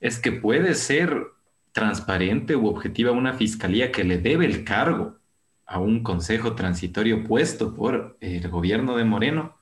es 0.00 0.18
que 0.18 0.32
puede 0.32 0.74
ser 0.74 1.26
transparente 1.72 2.56
u 2.56 2.66
objetiva 2.68 3.12
una 3.12 3.34
fiscalía 3.34 3.92
que 3.92 4.04
le 4.04 4.18
debe 4.18 4.46
el 4.46 4.64
cargo 4.64 5.18
a 5.66 5.78
un 5.78 6.02
consejo 6.02 6.54
transitorio 6.54 7.24
puesto 7.24 7.74
por 7.74 8.16
el 8.20 8.48
gobierno 8.48 8.96
de 8.96 9.04
Moreno. 9.04 9.55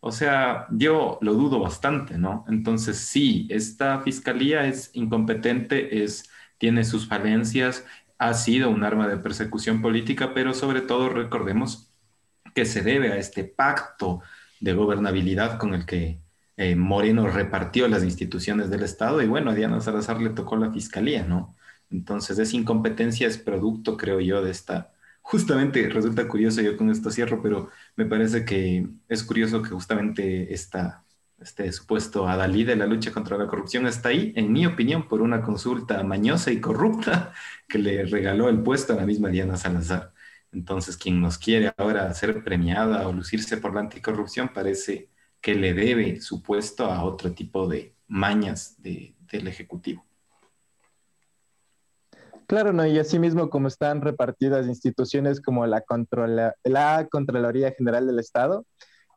O 0.00 0.12
sea, 0.12 0.66
yo 0.70 1.18
lo 1.22 1.34
dudo 1.34 1.60
bastante, 1.60 2.18
¿no? 2.18 2.44
Entonces, 2.48 2.98
sí, 2.98 3.46
esta 3.50 4.00
fiscalía 4.02 4.66
es 4.66 4.90
incompetente, 4.94 6.04
es, 6.04 6.30
tiene 6.58 6.84
sus 6.84 7.08
falencias, 7.08 7.84
ha 8.18 8.34
sido 8.34 8.70
un 8.70 8.84
arma 8.84 9.08
de 9.08 9.16
persecución 9.18 9.82
política, 9.82 10.34
pero 10.34 10.54
sobre 10.54 10.82
todo 10.82 11.08
recordemos 11.08 11.90
que 12.54 12.64
se 12.64 12.82
debe 12.82 13.12
a 13.12 13.16
este 13.16 13.44
pacto 13.44 14.22
de 14.60 14.72
gobernabilidad 14.74 15.58
con 15.58 15.74
el 15.74 15.86
que 15.86 16.20
eh, 16.56 16.74
Moreno 16.76 17.28
repartió 17.28 17.86
las 17.88 18.02
instituciones 18.04 18.70
del 18.70 18.82
Estado 18.82 19.22
y 19.22 19.26
bueno, 19.28 19.50
a 19.50 19.54
Diana 19.54 19.80
Salazar 19.80 20.20
le 20.20 20.30
tocó 20.30 20.56
la 20.56 20.72
fiscalía, 20.72 21.24
¿no? 21.24 21.56
Entonces, 21.90 22.38
esa 22.38 22.56
incompetencia 22.56 23.26
es 23.28 23.38
producto, 23.38 23.96
creo 23.96 24.20
yo, 24.20 24.42
de 24.42 24.50
esta... 24.50 24.92
Justamente 25.30 25.90
resulta 25.90 26.26
curioso, 26.26 26.62
yo 26.62 26.74
con 26.78 26.88
esto 26.90 27.10
cierro, 27.10 27.42
pero 27.42 27.70
me 27.96 28.06
parece 28.06 28.46
que 28.46 28.88
es 29.08 29.22
curioso 29.22 29.60
que 29.62 29.68
justamente 29.70 30.54
esta, 30.54 31.04
este 31.38 31.70
supuesto 31.70 32.26
adalí 32.26 32.64
de 32.64 32.76
la 32.76 32.86
lucha 32.86 33.12
contra 33.12 33.36
la 33.36 33.46
corrupción 33.46 33.86
está 33.86 34.08
ahí, 34.08 34.32
en 34.36 34.50
mi 34.52 34.64
opinión, 34.64 35.06
por 35.06 35.20
una 35.20 35.42
consulta 35.42 36.02
mañosa 36.02 36.50
y 36.50 36.60
corrupta 36.62 37.34
que 37.68 37.78
le 37.78 38.06
regaló 38.06 38.48
el 38.48 38.62
puesto 38.62 38.94
a 38.94 38.96
la 38.96 39.04
misma 39.04 39.28
Diana 39.28 39.58
Salazar. 39.58 40.14
Entonces, 40.50 40.96
quien 40.96 41.20
nos 41.20 41.36
quiere 41.36 41.74
ahora 41.76 42.12
ser 42.14 42.42
premiada 42.42 43.06
o 43.06 43.12
lucirse 43.12 43.58
por 43.58 43.74
la 43.74 43.80
anticorrupción 43.80 44.48
parece 44.54 45.10
que 45.42 45.54
le 45.54 45.74
debe 45.74 46.22
su 46.22 46.42
puesto 46.42 46.86
a 46.86 47.04
otro 47.04 47.34
tipo 47.34 47.68
de 47.68 47.94
mañas 48.06 48.76
del 48.82 49.46
Ejecutivo. 49.46 50.07
Claro, 52.48 52.72
no, 52.72 52.86
y 52.86 52.98
asimismo 52.98 53.50
como 53.50 53.68
están 53.68 54.00
repartidas 54.00 54.66
instituciones 54.66 55.40
como 55.40 55.66
la, 55.66 55.84
la 56.64 57.08
Contraloría 57.10 57.74
General 57.76 58.06
del 58.06 58.18
Estado, 58.18 58.64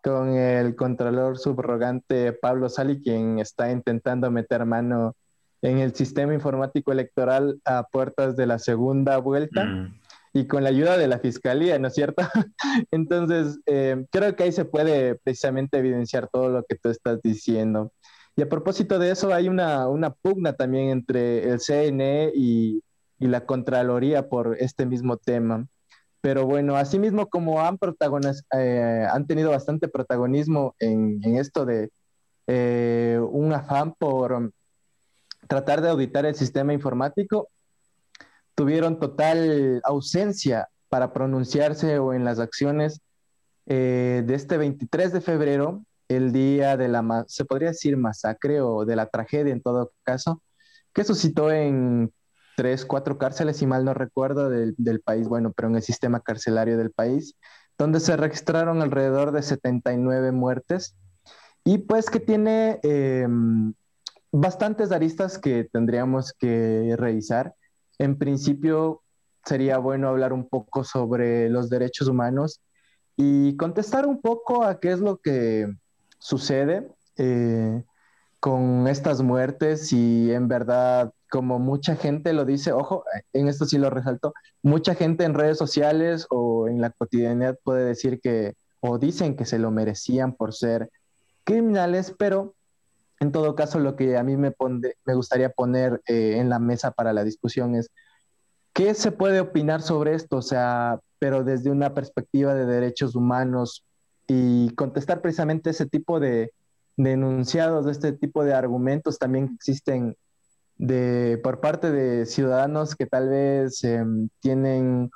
con 0.03 0.35
el 0.35 0.75
Contralor 0.75 1.37
subrogante 1.37 2.33
Pablo 2.33 2.67
Sali, 2.67 3.01
quien 3.01 3.39
está 3.39 3.71
intentando 3.71 4.29
meter 4.31 4.65
mano 4.65 5.15
en 5.61 5.77
el 5.77 5.95
sistema 5.95 6.33
informático 6.33 6.91
electoral 6.91 7.61
a 7.63 7.83
puertas 7.83 8.35
de 8.35 8.47
la 8.47 8.59
segunda 8.59 9.17
vuelta. 9.17 9.63
Mm 9.63 10.01
y 10.33 10.47
con 10.47 10.63
la 10.63 10.69
ayuda 10.69 10.97
de 10.97 11.07
la 11.07 11.19
fiscalía, 11.19 11.77
¿no 11.77 11.89
es 11.89 11.93
cierto? 11.93 12.23
Entonces, 12.91 13.59
eh, 13.65 14.05
creo 14.11 14.35
que 14.35 14.43
ahí 14.43 14.51
se 14.51 14.65
puede 14.65 15.15
precisamente 15.15 15.77
evidenciar 15.77 16.29
todo 16.31 16.49
lo 16.49 16.63
que 16.63 16.75
tú 16.75 16.89
estás 16.89 17.21
diciendo. 17.21 17.91
Y 18.35 18.41
a 18.41 18.49
propósito 18.49 18.97
de 18.97 19.11
eso, 19.11 19.33
hay 19.33 19.49
una, 19.49 19.89
una 19.89 20.11
pugna 20.11 20.53
también 20.53 20.89
entre 20.89 21.49
el 21.49 21.59
CNE 21.59 22.31
y, 22.33 22.81
y, 23.21 23.27
la 23.27 23.45
Contraloría 23.45 24.27
por 24.27 24.57
este 24.59 24.85
mismo 24.85 25.17
tema. 25.17 25.67
Pero 26.21 26.45
bueno, 26.45 26.75
asimismo 26.75 27.27
como 27.27 27.61
han, 27.61 27.79
eh, 28.57 29.07
han 29.09 29.27
tenido 29.27 29.51
bastante 29.51 29.87
protagonismo 29.87 30.75
en, 30.79 31.19
en 31.23 31.37
esto 31.37 31.65
de 31.65 31.89
eh, 32.47 33.19
un 33.31 33.53
afán 33.53 33.93
por 33.93 34.51
tratar 35.47 35.81
de 35.81 35.89
auditar 35.89 36.25
el 36.25 36.35
sistema 36.35 36.73
informático, 36.73 37.49
tuvieron 38.55 38.99
total 38.99 39.81
ausencia 39.83 40.69
para 40.89 41.13
pronunciarse 41.13 41.99
o 41.99 42.13
en 42.13 42.25
las 42.25 42.39
acciones 42.39 43.01
eh, 43.65 44.23
de 44.25 44.35
este 44.35 44.57
23 44.57 45.13
de 45.13 45.21
febrero, 45.21 45.85
el 46.09 46.33
día 46.33 46.75
de 46.75 46.89
la, 46.89 47.23
se 47.27 47.45
podría 47.45 47.69
decir, 47.69 47.95
masacre 47.95 48.59
o 48.59 48.85
de 48.85 48.95
la 48.95 49.05
tragedia 49.05 49.53
en 49.53 49.61
todo 49.61 49.93
caso, 50.03 50.41
que 50.93 51.03
suscitó 51.03 51.51
en 51.51 52.11
tres, 52.61 52.85
cuatro 52.85 53.17
cárceles, 53.17 53.57
si 53.57 53.65
mal 53.65 53.83
no 53.83 53.95
recuerdo, 53.95 54.47
del, 54.47 55.01
país, 55.03 55.27
bueno, 55.27 55.51
pero 55.51 55.67
en 55.67 55.77
el 55.77 55.81
sistema 55.81 56.19
carcelario 56.19 56.77
del 56.77 56.91
país, 56.91 57.35
donde 57.75 57.99
se 57.99 58.15
registraron 58.15 58.83
alrededor 58.83 59.31
de 59.31 59.41
79 59.41 60.31
muertes 60.31 60.95
y 61.63 61.79
pues 61.79 62.11
que 62.11 62.19
tiene 62.19 62.79
em, 62.83 63.73
bastantes 64.31 64.91
aristas 64.91 65.39
que 65.39 65.67
tendríamos 65.73 66.33
que 66.33 66.93
revisar. 66.99 67.55
En 67.97 68.19
principio, 68.19 69.01
sería 69.43 69.79
bueno 69.79 70.09
hablar 70.09 70.31
un 70.31 70.47
poco 70.47 70.83
sobre 70.83 71.49
los 71.49 71.67
derechos 71.67 72.07
humanos 72.07 72.61
y 73.17 73.57
contestar 73.57 74.05
un 74.05 74.21
poco 74.21 74.63
a 74.63 74.79
qué 74.79 74.91
es 74.91 74.99
lo 74.99 75.17
que 75.17 75.67
sucede 76.19 76.87
eh, 77.17 77.83
con 78.39 78.87
estas 78.87 79.23
muertes 79.23 79.91
y 79.93 80.31
en 80.31 80.47
verdad, 80.47 81.11
como 81.31 81.59
mucha 81.59 81.95
gente 81.95 82.33
lo 82.33 82.43
dice, 82.43 82.73
ojo, 82.73 83.05
en 83.31 83.47
esto 83.47 83.65
sí 83.65 83.77
lo 83.77 83.89
resalto, 83.89 84.33
mucha 84.61 84.95
gente 84.95 85.23
en 85.23 85.33
redes 85.33 85.57
sociales 85.57 86.27
o 86.29 86.67
en 86.67 86.81
la 86.81 86.89
cotidianidad 86.89 87.57
puede 87.63 87.85
decir 87.85 88.19
que, 88.19 88.55
o 88.81 88.97
dicen 88.97 89.37
que 89.37 89.45
se 89.45 89.57
lo 89.57 89.71
merecían 89.71 90.33
por 90.33 90.53
ser 90.53 90.91
criminales, 91.45 92.13
pero 92.19 92.53
en 93.21 93.31
todo 93.31 93.55
caso, 93.55 93.79
lo 93.79 93.95
que 93.95 94.17
a 94.17 94.23
mí 94.23 94.35
me, 94.35 94.53
me 95.05 95.13
gustaría 95.13 95.49
poner 95.51 96.01
eh, 96.05 96.37
en 96.37 96.49
la 96.49 96.59
mesa 96.59 96.91
para 96.91 97.13
la 97.13 97.23
discusión 97.23 97.75
es, 97.75 97.91
¿qué 98.73 98.93
se 98.93 99.13
puede 99.13 99.39
opinar 99.39 99.81
sobre 99.81 100.15
esto? 100.15 100.37
O 100.37 100.41
sea, 100.41 100.99
pero 101.17 101.45
desde 101.45 101.69
una 101.69 101.93
perspectiva 101.93 102.53
de 102.55 102.65
derechos 102.65 103.15
humanos 103.15 103.85
y 104.27 104.73
contestar 104.75 105.21
precisamente 105.21 105.69
ese 105.69 105.85
tipo 105.85 106.19
de, 106.19 106.51
de 106.97 107.11
enunciados, 107.13 107.85
de 107.85 107.93
este 107.93 108.11
tipo 108.11 108.43
de 108.43 108.53
argumentos 108.53 109.17
también 109.17 109.51
existen 109.55 110.17
de, 110.81 111.39
por 111.43 111.61
parte 111.61 111.91
de 111.91 112.25
ciudadanos 112.25 112.95
que 112.95 113.05
tal 113.05 113.29
vez 113.29 113.83
em, 113.83 114.29
tienen 114.39 115.11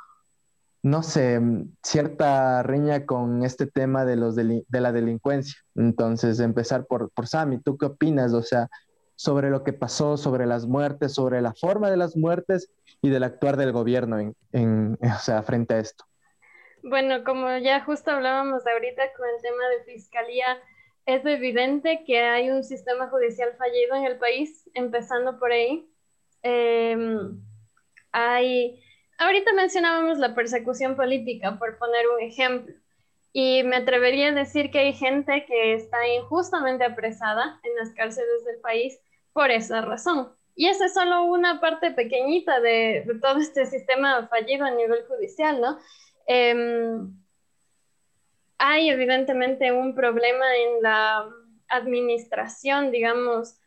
no 0.84 1.01
sé, 1.01 1.41
cierta 1.81 2.62
riña 2.62 3.07
con 3.07 3.43
este 3.43 3.65
tema 3.65 4.05
de, 4.05 4.15
los 4.15 4.36
de 4.36 4.63
la 4.69 4.91
delincuencia. 4.91 5.60
Entonces, 5.74 6.39
empezar 6.39 6.86
por, 6.86 7.10
por 7.10 7.25
Sami, 7.25 7.60
¿tú 7.60 7.75
qué 7.75 7.88
opinas? 7.88 8.34
O 8.34 8.43
sea, 8.43 8.69
sobre 9.15 9.50
lo 9.50 9.63
que 9.63 9.74
pasó, 9.74 10.15
sobre 10.15 10.45
las 10.45 10.67
muertes, 10.67 11.15
sobre 11.15 11.41
la 11.41 11.55
forma 11.55 11.89
de 11.89 11.98
las 11.98 12.15
muertes 12.15 12.72
y 13.01 13.10
del 13.10 13.24
actuar 13.24 13.57
del 13.57 13.72
gobierno 13.72 14.19
en, 14.19 14.36
en, 14.51 15.00
o 15.01 15.17
sea, 15.17 15.41
frente 15.41 15.74
a 15.74 15.79
esto. 15.79 16.05
Bueno, 16.84 17.24
como 17.24 17.57
ya 17.57 17.84
justo 17.84 18.12
hablábamos 18.12 18.62
ahorita 18.67 19.01
con 19.17 19.27
el 19.27 19.41
tema 19.41 19.67
de 19.69 19.91
fiscalía, 19.91 20.60
es 21.05 21.25
evidente 21.25 22.03
que 22.05 22.19
hay 22.19 22.50
un 22.50 22.63
sistema 22.63 23.09
judicial 23.09 23.53
fallido 23.57 23.95
en 23.95 24.05
el 24.05 24.17
país, 24.17 24.69
empezando 24.74 25.39
por 25.39 25.51
ahí. 25.51 25.88
Em, 26.41 27.41
hay 28.12 28.81
ahorita 29.17 29.53
mencionábamos 29.53 30.17
la 30.17 30.35
persecución 30.35 30.95
política, 30.95 31.57
por 31.57 31.77
poner 31.77 32.07
un 32.07 32.21
ejemplo, 32.21 32.74
y 33.33 33.63
me 33.63 33.77
atrevería 33.77 34.29
a 34.29 34.33
decir 34.33 34.71
que 34.71 34.79
hay 34.79 34.93
gente 34.93 35.45
que 35.45 35.74
está 35.74 36.07
injustamente 36.07 36.85
apresada 36.85 37.59
en 37.63 37.75
las 37.75 37.91
cárceles 37.91 38.45
del 38.45 38.59
país 38.62 39.00
por 39.33 39.51
esa 39.51 39.81
razón. 39.81 40.31
Y 40.55 40.67
esa 40.67 40.85
es 40.85 40.93
solo 40.93 41.25
una 41.25 41.59
parte 41.59 41.91
pequeñita 41.91 42.62
de, 42.62 43.05
todo 43.21 43.39
este 43.39 43.65
sistema 43.65 44.27
fallido 44.27 44.65
a 44.65 44.71
nivel 44.71 45.03
judicial, 45.05 45.59
¿no? 45.59 45.79
Em, 46.27 47.13
hay 48.57 48.89
evidentemente 48.89 49.71
un 49.71 49.95
problema 49.95 50.45
en 50.55 50.81
la 50.81 51.29
administración, 51.69 52.91
digamos, 52.91 53.59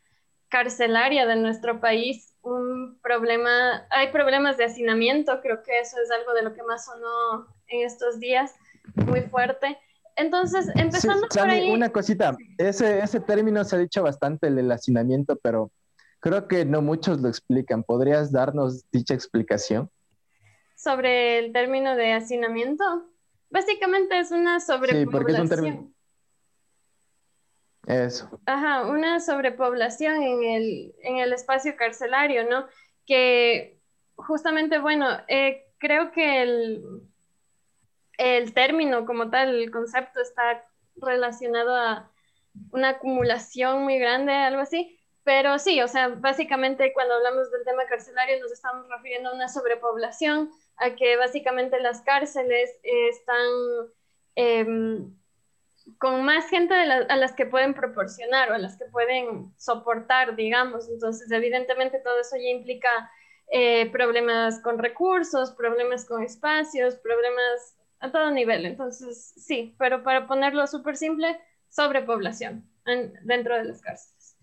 carcelaria 0.49 1.25
de 1.25 1.35
nuestro 1.35 1.79
país 1.79 2.29
un 2.41 2.99
problema, 3.01 3.85
hay 3.89 4.11
problemas 4.11 4.57
de 4.57 4.65
hacinamiento, 4.65 5.41
creo 5.41 5.61
que 5.63 5.79
eso 5.79 5.97
es 6.01 6.09
algo 6.11 6.33
de 6.33 6.43
lo 6.43 6.53
que 6.53 6.63
más 6.63 6.85
sonó 6.85 7.47
en 7.67 7.85
estos 7.85 8.19
días, 8.19 8.55
muy 8.95 9.21
fuerte. 9.21 9.77
Entonces, 10.15 10.67
empezando 10.75 11.27
por 11.27 11.49
ahí... 11.49 11.71
Una 11.71 11.89
cosita, 11.89 12.35
ese, 12.57 12.99
ese 12.99 13.19
término 13.19 13.63
se 13.63 13.75
ha 13.75 13.79
dicho 13.79 14.03
bastante, 14.03 14.47
el 14.47 14.71
hacinamiento, 14.71 15.37
pero 15.37 15.71
creo 16.19 16.47
que 16.47 16.65
no 16.65 16.81
muchos 16.81 17.21
lo 17.21 17.29
explican. 17.29 17.83
¿Podrías 17.83 18.31
darnos 18.31 18.83
dicha 18.91 19.13
explicación? 19.13 19.89
Sobre 20.75 21.39
el 21.39 21.53
término 21.53 21.95
de 21.95 22.13
hacinamiento. 22.13 22.83
Básicamente 23.49 24.19
es 24.19 24.31
una 24.31 24.59
sobrepoblación. 24.59 25.05
Sí, 25.05 25.11
porque 25.11 25.31
es 25.33 25.39
un 25.39 25.49
término. 25.49 25.93
Eso. 27.87 28.39
Ajá, 28.45 28.87
una 28.87 29.19
sobrepoblación 29.19 30.21
en 30.21 30.43
el, 30.43 30.95
en 31.01 31.17
el 31.17 31.33
espacio 31.33 31.75
carcelario, 31.75 32.47
¿no? 32.47 32.67
Que 33.07 33.79
justamente, 34.15 34.77
bueno, 34.77 35.07
eh, 35.27 35.65
creo 35.79 36.11
que 36.11 36.43
el, 36.43 36.83
el 38.17 38.53
término 38.53 39.05
como 39.05 39.29
tal, 39.29 39.55
el 39.55 39.71
concepto 39.71 40.21
está 40.21 40.65
relacionado 40.97 41.75
a 41.75 42.11
una 42.71 42.89
acumulación 42.89 43.83
muy 43.83 43.97
grande, 43.97 44.33
algo 44.33 44.61
así. 44.61 44.99
Pero 45.23 45.59
sí, 45.59 45.81
o 45.81 45.87
sea, 45.87 46.09
básicamente 46.09 46.91
cuando 46.93 47.15
hablamos 47.15 47.51
del 47.51 47.63
tema 47.63 47.85
carcelario 47.85 48.39
nos 48.39 48.51
estamos 48.51 48.87
refiriendo 48.89 49.29
a 49.29 49.35
una 49.35 49.47
sobrepoblación, 49.47 50.51
a 50.79 50.95
que 50.95 51.17
básicamente 51.17 51.79
las 51.79 52.01
cárceles 52.01 52.69
están 52.83 53.47
em, 54.35 55.13
con 55.97 56.23
más 56.23 56.49
gente 56.49 56.73
a 56.73 57.15
las 57.15 57.33
que 57.33 57.45
pueden 57.45 57.73
proporcionar 57.73 58.51
o 58.51 58.55
a 58.55 58.59
las 58.59 58.77
que 58.77 58.85
pueden 58.85 59.53
soportar, 59.57 60.35
digamos. 60.35 60.87
Entonces, 60.89 61.31
evidentemente 61.31 61.99
todo 61.99 62.19
eso 62.19 62.37
ya 62.37 62.49
implica 62.49 62.89
eh, 63.51 63.89
problemas 63.91 64.59
con 64.61 64.77
recursos, 64.77 65.51
problemas 65.51 66.05
con 66.05 66.23
espacios, 66.23 66.95
problemas 66.95 67.75
a 67.99 68.11
todo 68.11 68.31
nivel. 68.31 68.65
Entonces, 68.65 69.33
sí, 69.35 69.75
pero 69.77 70.03
para 70.03 70.27
ponerlo 70.27 70.67
súper 70.67 70.95
simple, 70.95 71.39
sobrepoblación 71.69 72.69
dentro 73.23 73.55
de 73.57 73.65
las 73.65 73.81
cárceles. 73.81 74.37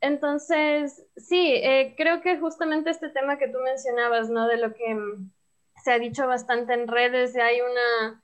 Entonces, 0.00 1.06
sí, 1.16 1.54
eh, 1.54 1.94
creo 1.96 2.22
que 2.22 2.38
justamente 2.38 2.90
este 2.90 3.08
tema 3.08 3.38
que 3.38 3.48
tú 3.48 3.58
mencionabas, 3.60 4.30
¿no? 4.30 4.48
De 4.48 4.56
lo 4.56 4.74
que 4.74 4.96
se 5.82 5.92
ha 5.92 5.98
dicho 5.98 6.26
bastante 6.26 6.74
en 6.74 6.88
redes, 6.88 7.34
de 7.34 7.42
hay 7.42 7.60
una 7.60 8.22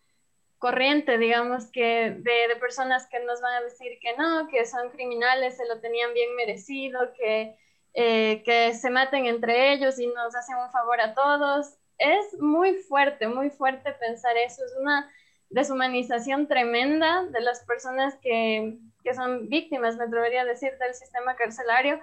corriente, 0.58 1.18
digamos, 1.18 1.66
que 1.70 2.16
de, 2.18 2.56
personas 2.60 3.06
que 3.06 3.20
nos 3.20 3.40
van 3.40 3.54
a 3.54 3.60
decir 3.62 3.98
que 4.00 4.16
no, 4.16 4.48
que 4.48 4.66
son 4.66 4.90
criminales, 4.90 5.56
se 5.56 5.66
lo 5.66 5.80
tenían 5.80 6.12
bien 6.14 6.34
merecido, 6.36 7.12
que, 7.14 7.56
eh, 7.94 8.42
que 8.44 8.74
se 8.74 8.90
maten 8.90 9.26
entre 9.26 9.72
ellos 9.72 9.98
y 9.98 10.06
nos 10.08 10.34
hacen 10.34 10.56
un 10.56 10.70
favor 10.70 11.00
a 11.00 11.14
todos 11.14 11.78
es 11.98 12.40
muy 12.40 12.74
fuerte, 12.76 13.26
muy 13.26 13.50
fuerte 13.50 13.92
pensar 13.92 14.36
eso. 14.36 14.64
Es 14.64 14.74
una 14.80 15.10
deshumanización 15.50 16.46
tremenda 16.46 17.24
de 17.24 17.40
las 17.40 17.64
personas 17.64 18.16
que, 18.22 18.78
son 19.14 19.48
víctimas, 19.48 19.96
me 19.96 20.04
atrevería 20.04 20.42
a 20.42 20.44
decir, 20.44 20.76
del 20.78 20.94
sistema 20.94 21.34
carcelario. 21.34 21.98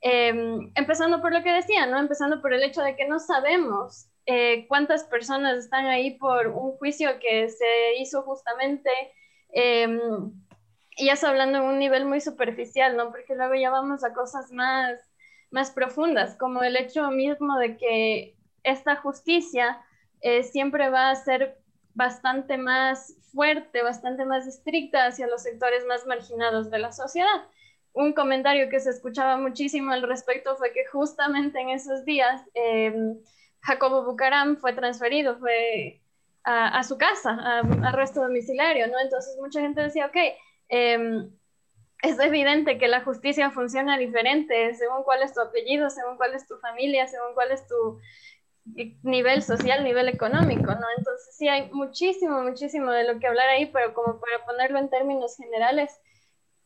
Em, 0.00 0.70
empezando 0.74 1.20
por 1.20 1.32
lo 1.32 1.42
que 1.42 1.52
decía, 1.52 1.86
¿no? 1.86 1.98
Empezando 1.98 2.40
por 2.40 2.52
el 2.52 2.62
hecho 2.62 2.82
de 2.82 2.96
que 2.96 3.08
no 3.08 3.18
sabemos 3.18 4.08
eh, 4.26 4.66
cuántas 4.68 5.04
personas 5.04 5.58
están 5.58 5.86
ahí 5.86 6.18
por 6.18 6.48
un 6.48 6.76
juicio 6.78 7.18
que 7.20 7.48
se 7.48 7.96
hizo 7.98 8.22
justamente, 8.22 8.90
eh, 9.52 9.98
y 10.96 11.08
eso 11.10 11.28
hablando 11.28 11.58
en 11.58 11.64
un 11.64 11.78
nivel 11.78 12.06
muy 12.06 12.20
superficial, 12.20 12.96
¿no? 12.96 13.10
Porque 13.10 13.34
luego 13.34 13.54
ya 13.54 13.70
vamos 13.70 14.02
a 14.04 14.14
cosas 14.14 14.50
más, 14.52 14.98
más 15.50 15.70
profundas, 15.70 16.36
como 16.36 16.62
el 16.62 16.76
hecho 16.76 17.10
mismo 17.10 17.58
de 17.58 17.76
que 17.76 18.36
esta 18.62 18.96
justicia 18.96 19.80
eh, 20.22 20.42
siempre 20.42 20.90
va 20.90 21.10
a 21.10 21.16
ser 21.16 21.58
bastante 21.94 22.58
más 22.58 23.14
fuerte, 23.32 23.82
bastante 23.82 24.24
más 24.24 24.46
estricta 24.46 25.06
hacia 25.06 25.26
los 25.26 25.42
sectores 25.42 25.84
más 25.86 26.06
marginados 26.06 26.70
de 26.70 26.78
la 26.78 26.92
sociedad. 26.92 27.46
Un 27.96 28.12
comentario 28.12 28.68
que 28.68 28.78
se 28.78 28.90
escuchaba 28.90 29.38
muchísimo 29.38 29.90
al 29.90 30.02
respecto 30.02 30.54
fue 30.56 30.70
que 30.74 30.84
justamente 30.84 31.58
en 31.58 31.70
esos 31.70 32.04
días 32.04 32.42
em, 32.52 33.16
Jacobo 33.62 34.04
Bucaram 34.04 34.58
fue 34.58 34.74
transferido, 34.74 35.38
fue 35.38 36.02
a, 36.44 36.82
su 36.82 36.98
casa, 36.98 37.30
a, 37.30 37.60
arresto 37.88 38.20
domiciliario, 38.20 38.86
¿no? 38.88 39.00
Entonces 39.00 39.38
mucha 39.40 39.62
gente 39.62 39.80
decía, 39.80 40.04
ok, 40.04 40.16
em, 40.68 41.30
es 42.02 42.18
evidente 42.18 42.76
que 42.76 42.86
la 42.86 43.00
justicia 43.00 43.50
funciona 43.50 43.96
diferente 43.96 44.74
según 44.74 45.02
cuál 45.02 45.22
es 45.22 45.32
tu 45.32 45.40
apellido, 45.40 45.88
según 45.88 46.18
cuál 46.18 46.34
es 46.34 46.46
tu 46.46 46.58
familia, 46.58 47.08
según 47.08 47.32
cuál 47.32 47.50
es 47.50 47.66
tu 47.66 47.98
nivel 49.04 49.42
social, 49.42 49.82
nivel 49.84 50.10
económico, 50.10 50.66
¿no? 50.66 50.86
Entonces 50.98 51.34
sí 51.34 51.48
hay 51.48 51.70
muchísimo, 51.72 52.42
muchísimo 52.42 52.90
de 52.90 53.04
lo 53.04 53.18
que 53.18 53.26
hablar 53.26 53.48
ahí, 53.48 53.64
pero 53.72 53.94
como 53.94 54.20
para 54.20 54.44
ponerlo 54.44 54.78
en 54.80 54.90
términos 54.90 55.34
generales, 55.38 55.98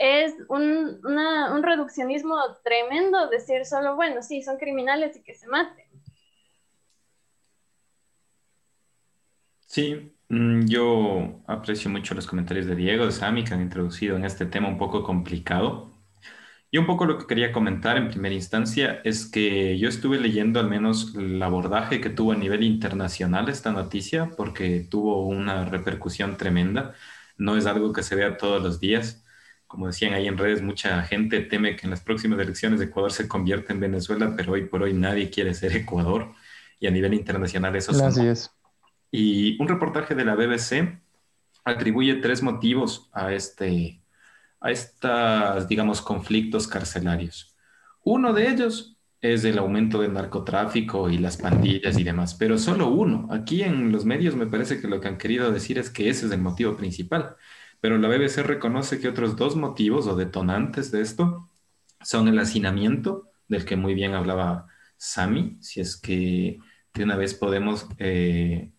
es 0.01 0.35
un, 0.49 0.99
un 1.05 1.63
reduccionismo 1.63 2.37
tremendo 2.65 3.29
decir 3.29 3.67
solo, 3.67 3.97
bueno, 3.97 4.23
sí, 4.23 4.43
son 4.43 4.57
criminales 4.57 5.15
y 5.19 5.23
que 5.23 5.35
se 5.35 5.47
maten. 5.47 5.87
Sí, 9.67 10.17
mm, 10.31 10.67
yo 10.67 11.43
aprecio 11.47 11.91
mucho 11.91 12.15
los 12.15 12.27
comentarios 12.27 12.67
de 12.67 12.75
Diego, 12.77 13.05
de 13.05 13.13
Sami, 13.13 13.45
que 13.45 13.53
han 13.55 13.61
introducido 13.61 14.17
en 14.17 14.25
este 14.25 14.47
tema 14.47 14.69
un 14.69 14.79
poco 14.79 15.05
complicado. 15.05 15.93
Y 16.71 16.79
un 16.79 16.87
poco 16.87 17.05
lo 17.05 17.19
que 17.19 17.27
quería 17.27 17.53
comentar 17.53 17.97
en 17.99 18.09
primera 18.09 18.35
instancia 18.35 19.01
es 19.05 19.27
que 19.27 19.79
yo 19.79 19.89
estuve 19.89 20.19
leyendo 20.19 20.61
al 20.61 20.69
menos 20.69 21.15
el 21.17 21.43
abordaje 21.43 22.01
que 22.01 22.11
tuvo 22.11 22.33
a 22.33 22.37
nivel 22.37 22.63
internacional 22.63 23.49
esta 23.49 23.73
noticia, 23.73 24.31
porque 24.37 24.87
tuvo 24.91 25.27
una 25.27 25.65
repercusión 25.67 26.37
tremenda. 26.39 26.95
No 27.37 27.57
es 27.57 27.67
algo 27.67 27.93
que 27.93 28.03
se 28.03 28.17
vea 28.17 28.37
todos 28.39 28.63
los 28.63 28.81
días. 28.81 29.25
Como 29.70 29.87
decían 29.87 30.14
ahí 30.14 30.26
en 30.26 30.37
redes, 30.37 30.62
mucha 30.62 31.00
gente 31.04 31.42
teme 31.42 31.76
que 31.76 31.87
en 31.87 31.90
las 31.90 32.00
próximas 32.00 32.40
elecciones 32.40 32.80
de 32.80 32.87
Ecuador 32.87 33.12
se 33.12 33.28
convierta 33.28 33.72
en 33.72 33.78
Venezuela, 33.78 34.35
pero 34.37 34.54
hoy 34.54 34.64
por 34.64 34.83
hoy 34.83 34.94
nadie 34.94 35.30
quiere 35.30 35.54
ser 35.54 35.76
Ecuador. 35.76 36.33
Y 36.80 36.88
a 36.88 36.90
nivel 36.90 37.14
internacional 37.14 37.76
eso 37.76 37.92
Así 37.92 38.26
es. 38.26 38.50
Y 39.12 39.62
un 39.62 39.68
reportaje 39.68 40.16
de 40.16 40.24
la 40.24 40.35
BBC 40.35 41.00
atribuye 41.64 42.16
tres 42.16 42.42
motivos 42.42 43.09
a 43.12 43.33
este 43.33 44.02
a 44.61 44.72
estos, 44.72 45.68
digamos, 45.68 46.02
conflictos 46.02 46.66
carcelarios. 46.66 47.54
Uno 48.02 48.33
de 48.33 48.48
ellos 48.48 48.96
es 49.20 49.44
el 49.44 49.59
aumento 49.59 50.00
del 50.00 50.14
narcotráfico 50.14 51.09
y 51.09 51.18
las 51.18 51.37
pandillas 51.37 51.96
y 51.96 52.02
demás, 52.02 52.35
pero 52.35 52.59
solo 52.59 52.88
uno. 52.88 53.28
Aquí 53.30 53.62
en 53.62 53.92
los 53.92 54.04
medios 54.04 54.35
me 54.35 54.48
parece 54.48 54.80
que 54.80 54.88
lo 54.88 55.00
que 55.00 55.06
han 55.06 55.16
querido 55.16 55.52
decir 55.52 55.78
es 55.78 55.90
que 55.90 56.09
ese 56.09 56.26
es 56.26 56.33
el 56.33 56.40
motivo 56.40 56.76
principal, 56.76 57.37
pero 57.81 57.99
la 57.99 58.09
BBC 58.09 58.43
reconoce 58.43 59.01
que 59.01 59.09
otros 59.09 59.37
dos 59.37 59.57
motivos 59.57 60.07
o 60.07 60.16
detonantes 60.16 60.90
de 60.90 61.01
esto 61.01 61.49
son 62.03 62.29
el 62.29 62.38
hacinamiento, 62.38 63.31
del 63.49 63.64
que 63.64 63.77
muy 63.77 63.95
bien 63.95 64.14
hablaba 64.14 64.69
Sami, 64.97 65.57
si 65.61 65.81
es 65.81 65.97
que 65.97 66.59
de 66.95 67.05
una 67.05 67.16
vez 67.16 67.35
podemos 67.35 67.87
eh, 67.99 68.71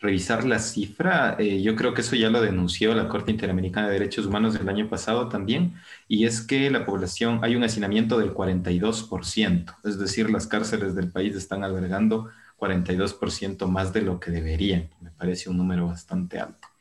revisar 0.00 0.44
la 0.44 0.58
cifra, 0.58 1.36
eh, 1.38 1.62
yo 1.62 1.76
creo 1.76 1.94
que 1.94 2.02
eso 2.02 2.16
ya 2.16 2.28
lo 2.28 2.42
denunció 2.42 2.94
la 2.94 3.08
Corte 3.08 3.30
Interamericana 3.30 3.86
de 3.86 3.94
Derechos 3.94 4.26
Humanos 4.26 4.54
el 4.56 4.68
año 4.68 4.88
pasado 4.88 5.28
también, 5.28 5.76
y 6.08 6.26
es 6.26 6.42
que 6.42 6.70
la 6.70 6.84
población, 6.84 7.40
hay 7.42 7.56
un 7.56 7.64
hacinamiento 7.64 8.18
del 8.18 8.34
42%, 8.34 9.76
es 9.84 9.98
decir, 9.98 10.30
las 10.30 10.46
cárceles 10.46 10.94
del 10.94 11.10
país 11.10 11.34
están 11.36 11.64
albergando 11.64 12.30
42% 12.58 13.66
más 13.66 13.92
de 13.92 14.02
lo 14.02 14.20
que 14.20 14.30
deberían, 14.30 14.90
me 15.00 15.10
parece 15.10 15.48
un 15.48 15.56
número 15.56 15.86
bastante 15.86 16.38
alto. 16.38 16.73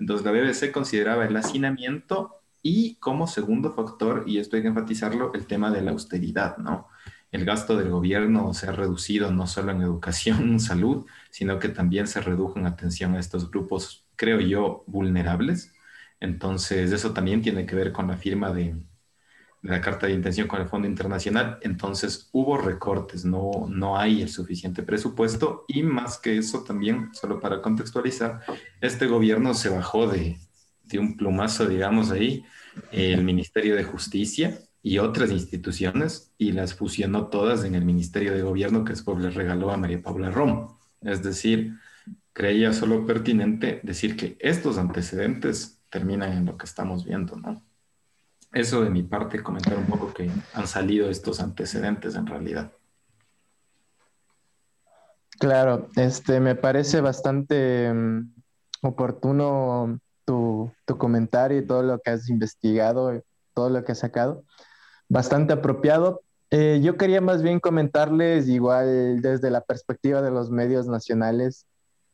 Entonces 0.00 0.26
la 0.26 0.32
BBC 0.32 0.72
consideraba 0.72 1.26
el 1.26 1.36
hacinamiento 1.36 2.40
y 2.62 2.96
como 2.96 3.28
segundo 3.28 3.72
factor, 3.72 4.24
y 4.26 4.38
esto 4.38 4.56
hay 4.56 4.62
que 4.62 4.68
enfatizarlo, 4.68 5.32
el 5.34 5.46
tema 5.46 5.70
de 5.70 5.82
la 5.82 5.92
austeridad, 5.92 6.58
¿no? 6.58 6.88
el 7.32 7.44
gasto 7.44 7.76
del 7.76 7.90
gobierno 7.90 8.52
se 8.54 8.68
ha 8.68 8.72
reducido 8.72 9.30
no 9.30 9.46
solo 9.46 9.72
en 9.72 9.82
educación, 9.82 10.60
salud, 10.60 11.06
sino 11.30 11.58
que 11.58 11.68
también 11.68 12.06
se 12.06 12.20
redujo 12.20 12.58
en 12.58 12.66
atención 12.66 13.14
a 13.14 13.20
estos 13.20 13.50
grupos, 13.50 14.06
creo 14.16 14.40
yo, 14.40 14.84
vulnerables. 14.86 15.72
Entonces, 16.18 16.92
eso 16.92 17.12
también 17.12 17.40
tiene 17.42 17.66
que 17.66 17.76
ver 17.76 17.92
con 17.92 18.08
la 18.08 18.16
firma 18.16 18.52
de, 18.52 18.76
la 19.62 19.80
carta 19.80 20.06
de 20.06 20.14
intención 20.14 20.48
con 20.48 20.60
el 20.60 20.68
Fondo 20.68 20.88
Internacional. 20.88 21.58
Entonces, 21.62 22.28
hubo 22.32 22.56
recortes, 22.56 23.24
no, 23.24 23.66
no 23.68 23.98
hay 23.98 24.22
el 24.22 24.28
suficiente 24.28 24.82
presupuesto 24.82 25.64
y 25.68 25.82
más 25.82 26.18
que 26.18 26.38
eso 26.38 26.64
también, 26.64 27.10
solo 27.12 27.40
para 27.40 27.60
contextualizar, 27.60 28.40
este 28.80 29.06
gobierno 29.06 29.54
se 29.54 29.68
bajó 29.68 30.06
de, 30.06 30.38
de 30.84 30.98
un 30.98 31.16
plumazo, 31.16 31.66
digamos 31.66 32.10
ahí, 32.10 32.44
el 32.90 33.24
Ministerio 33.24 33.76
de 33.76 33.84
Justicia 33.84 34.58
y 34.82 34.98
otras 34.98 35.30
instituciones 35.30 36.32
y 36.38 36.52
las 36.52 36.74
fusionó 36.74 37.26
todas 37.26 37.64
en 37.64 37.74
el 37.74 37.84
Ministerio 37.84 38.34
de 38.34 38.42
Gobierno 38.42 38.84
que 38.84 38.92
después 38.92 39.18
le 39.18 39.30
regaló 39.30 39.70
a 39.70 39.76
María 39.76 40.02
Paula 40.02 40.30
Romo. 40.30 40.78
Es 41.02 41.22
decir, 41.22 41.74
creía 42.32 42.72
solo 42.72 43.06
pertinente 43.06 43.80
decir 43.82 44.16
que 44.16 44.36
estos 44.40 44.78
antecedentes 44.78 45.82
terminan 45.90 46.32
en 46.32 46.46
lo 46.46 46.56
que 46.56 46.66
estamos 46.66 47.04
viendo, 47.04 47.36
¿no? 47.36 47.62
Eso 48.52 48.82
de 48.82 48.90
mi 48.90 49.02
parte, 49.04 49.42
comentar 49.42 49.78
un 49.78 49.86
poco 49.86 50.12
que 50.12 50.28
han 50.54 50.66
salido 50.66 51.08
estos 51.08 51.40
antecedentes 51.40 52.16
en 52.16 52.26
realidad. 52.26 52.72
Claro, 55.38 55.88
este 55.96 56.40
me 56.40 56.54
parece 56.54 57.00
bastante 57.00 57.92
mm, 57.92 58.32
oportuno 58.82 59.98
tu, 60.24 60.70
tu, 60.84 60.98
comentario 60.98 61.58
y 61.58 61.66
todo 61.66 61.82
lo 61.82 61.98
que 62.00 62.10
has 62.10 62.28
investigado, 62.28 63.22
todo 63.54 63.70
lo 63.70 63.84
que 63.84 63.92
has 63.92 64.00
sacado. 64.00 64.44
Bastante 65.08 65.52
apropiado. 65.52 66.22
Eh, 66.50 66.80
yo 66.82 66.96
quería 66.96 67.20
más 67.20 67.42
bien 67.42 67.60
comentarles 67.60 68.48
igual 68.48 69.22
desde 69.22 69.50
la 69.50 69.60
perspectiva 69.60 70.20
de 70.20 70.32
los 70.32 70.50
medios 70.50 70.88
nacionales. 70.88 71.66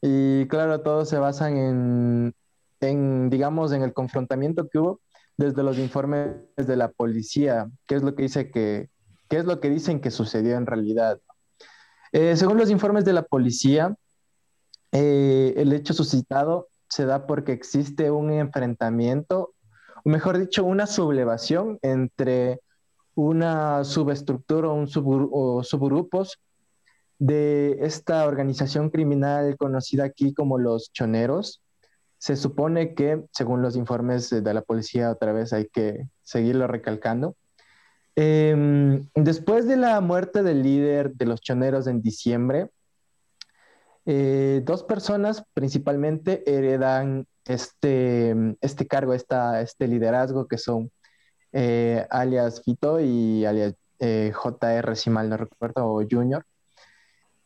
Y 0.03 0.46
claro, 0.49 0.83
todos 0.83 1.09
se 1.09 1.18
basan 1.18 1.57
en, 1.57 2.35
en, 2.81 3.31
digamos, 3.31 3.72
en 3.72 3.83
el 3.83 3.94
confrontamiento 3.94 4.68
que 4.68 4.79
hubo 4.79 5.01
desde 5.37 5.62
los 5.62 5.79
informes 5.79 6.37
de 6.57 6.77
la 6.77 6.90
policía, 6.90 7.70
qué 7.87 7.96
es 7.96 8.03
lo 8.03 8.14
que 8.14 8.22
dice 8.25 8.51
que, 8.51 8.88
qué 9.29 9.38
es 9.38 9.44
lo 9.44 9.61
que 9.61 9.70
dicen 9.70 10.01
que 10.01 10.11
sucedió 10.11 10.57
en 10.57 10.66
realidad. 10.66 11.20
Eh, 12.12 12.37
según 12.37 12.57
los 12.57 12.70
informes 12.70 13.05
de 13.05 13.12
la 13.12 13.22
policía, 13.22 13.94
eh, 14.92 15.55
el 15.57 15.72
hecho 15.72 15.92
suscitado 15.92 16.68
se 16.88 17.05
da 17.05 17.27
porque 17.27 17.53
existe 17.53 18.11
un 18.11 18.31
enfrentamiento, 18.31 19.55
o 20.05 20.09
mejor 20.09 20.38
dicho, 20.38 20.64
una 20.64 20.87
sublevación 20.87 21.79
entre 21.83 22.61
una 23.14 23.83
subestructura 23.85 24.70
un 24.70 24.88
o 25.33 25.62
subgrupos 25.64 26.38
de 27.18 27.79
esta 27.81 28.27
organización 28.27 28.90
criminal 28.90 29.57
conocida 29.57 30.05
aquí 30.05 30.35
como 30.35 30.59
los 30.59 30.92
choneros. 30.92 31.62
Se 32.27 32.35
supone 32.35 32.93
que, 32.95 33.23
según 33.31 33.62
los 33.62 33.77
informes 33.77 34.31
de 34.31 34.53
la 34.53 34.62
policía, 34.62 35.12
otra 35.12 35.33
vez 35.33 35.53
hay 35.53 35.69
que 35.69 36.09
seguirlo 36.25 36.67
recalcando, 36.67 37.37
em, 38.17 39.07
después 39.15 39.69
de 39.69 39.77
la 39.77 40.01
muerte 40.01 40.43
del 40.43 40.65
líder 40.65 41.12
de 41.15 41.25
los 41.25 41.41
choneros 41.41 41.87
en 41.87 42.03
diciembre, 42.03 42.71
eh, 44.07 44.61
dos 44.65 44.83
personas 44.83 45.45
principalmente 45.55 46.43
heredan 46.53 47.29
este, 47.45 48.35
este 48.61 48.89
cargo, 48.89 49.15
esta, 49.15 49.61
este 49.61 49.87
liderazgo, 49.87 50.49
que 50.49 50.59
son 50.59 50.91
eh, 51.53 52.09
alias 52.11 52.61
Fito 52.65 52.99
y 52.99 53.45
alias 53.45 53.77
eh, 54.01 54.33
JR, 54.35 54.97
si 54.97 55.11
mal 55.11 55.29
no 55.29 55.37
recuerdo, 55.37 55.87
o 55.87 56.05
Junior. 56.11 56.45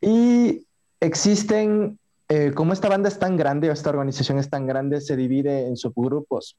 Y 0.01 0.67
existen, 1.01 1.99
como 2.55 2.73
esta 2.73 2.89
banda 2.89 3.09
es 3.09 3.19
tan 3.19 3.37
grande 3.37 3.71
o 3.71 3.73
esta 3.73 3.91
organización 3.91 4.39
es 4.39 4.49
tan 4.49 4.67
grande, 4.67 5.01
se 5.01 5.17
divide 5.17 5.67
en 5.67 5.77
subgrupos, 5.77 6.57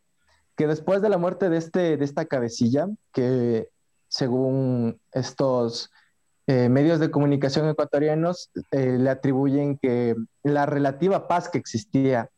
que 0.57 0.67
después 0.67 1.01
de 1.01 1.10
la 1.10 1.17
muerte 1.17 1.49
de, 1.49 1.57
este, 1.57 1.97
de 1.97 2.05
esta 2.05 2.25
cabecilla, 2.25 2.88
que 3.13 3.69
según 4.07 4.99
estos 5.13 5.89
eh, 6.47 6.67
medios 6.67 6.99
de 6.99 7.12
comunicación 7.12 7.69
ecuatorianos 7.69 8.49
eh, 8.71 8.97
le 8.99 9.10
atribuyen 9.10 9.77
que 9.77 10.15
la 10.43 10.65
relativa 10.65 11.27
paz 11.27 11.47
que 11.47 11.57
existía 11.57 12.29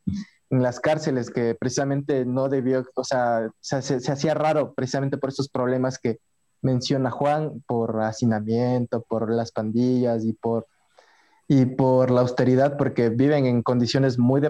en 0.52 0.62
las 0.62 0.80
cárceles, 0.80 1.32
que 1.32 1.56
precisamente 1.56 2.26
no 2.26 2.48
debió, 2.48 2.86
o 2.94 3.04
sea, 3.04 3.50
se, 3.60 3.82
se, 3.82 4.12
hacía 4.12 4.36
raro 4.36 4.74
precisamente 4.74 5.18
por 5.18 5.30
esos 5.30 5.50
problemas 5.50 5.98
que 5.98 6.20
menciona 6.62 7.10
Juan, 7.10 7.64
por 7.66 8.02
hacinamiento, 8.02 9.02
por 9.02 9.32
las 9.32 9.52
pandillas 9.52 10.24
y 10.26 10.34
por, 10.34 10.68
y 11.48 11.66
por 11.66 12.12
la 12.12 12.22
austeridad, 12.22 12.78
porque 12.78 13.10
viven 13.10 13.46
en 13.46 13.64
condiciones 13.64 14.18
muy 14.18 14.42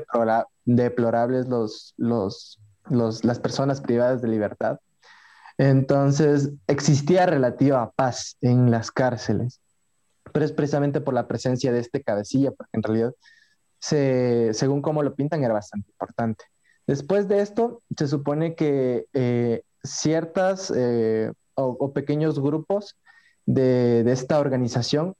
deplorables 0.66 1.48
los, 1.48 1.94
los, 1.98 2.60
los, 2.90 3.24
las 3.24 3.40
personas 3.40 3.82
privadas 3.82 4.22
de 4.22 4.28
libertad. 4.28 4.80
Entonces, 5.58 6.52
existía 6.68 7.26
relativa 7.26 7.92
paz 7.92 8.38
en 8.42 8.72
las 8.72 8.92
cárceles, 8.92 9.60
pero 10.32 10.46
es 10.46 10.52
precisamente 10.52 11.02
por 11.02 11.14
la 11.14 11.28
presencia 11.28 11.72
de 11.72 11.80
este 11.80 12.02
cabecilla, 12.02 12.52
porque 12.52 12.72
en 12.74 12.84
realidad, 12.84 13.14
según 13.80 14.82
como 14.82 15.04
lo 15.04 15.16
pintan, 15.16 15.44
era 15.44 15.54
bastante 15.54 15.90
importante. 15.90 16.46
Después 16.88 17.28
de 17.28 17.42
esto, 17.42 17.82
se 17.96 18.08
supone 18.08 18.56
que 18.56 19.06
eh, 19.14 19.64
ciertas 19.84 20.72
eh, 20.76 21.32
o, 21.56 21.94
pequeños 21.94 22.40
grupos 22.40 22.98
de, 23.46 24.04
esta 24.12 24.40
organización 24.40 25.16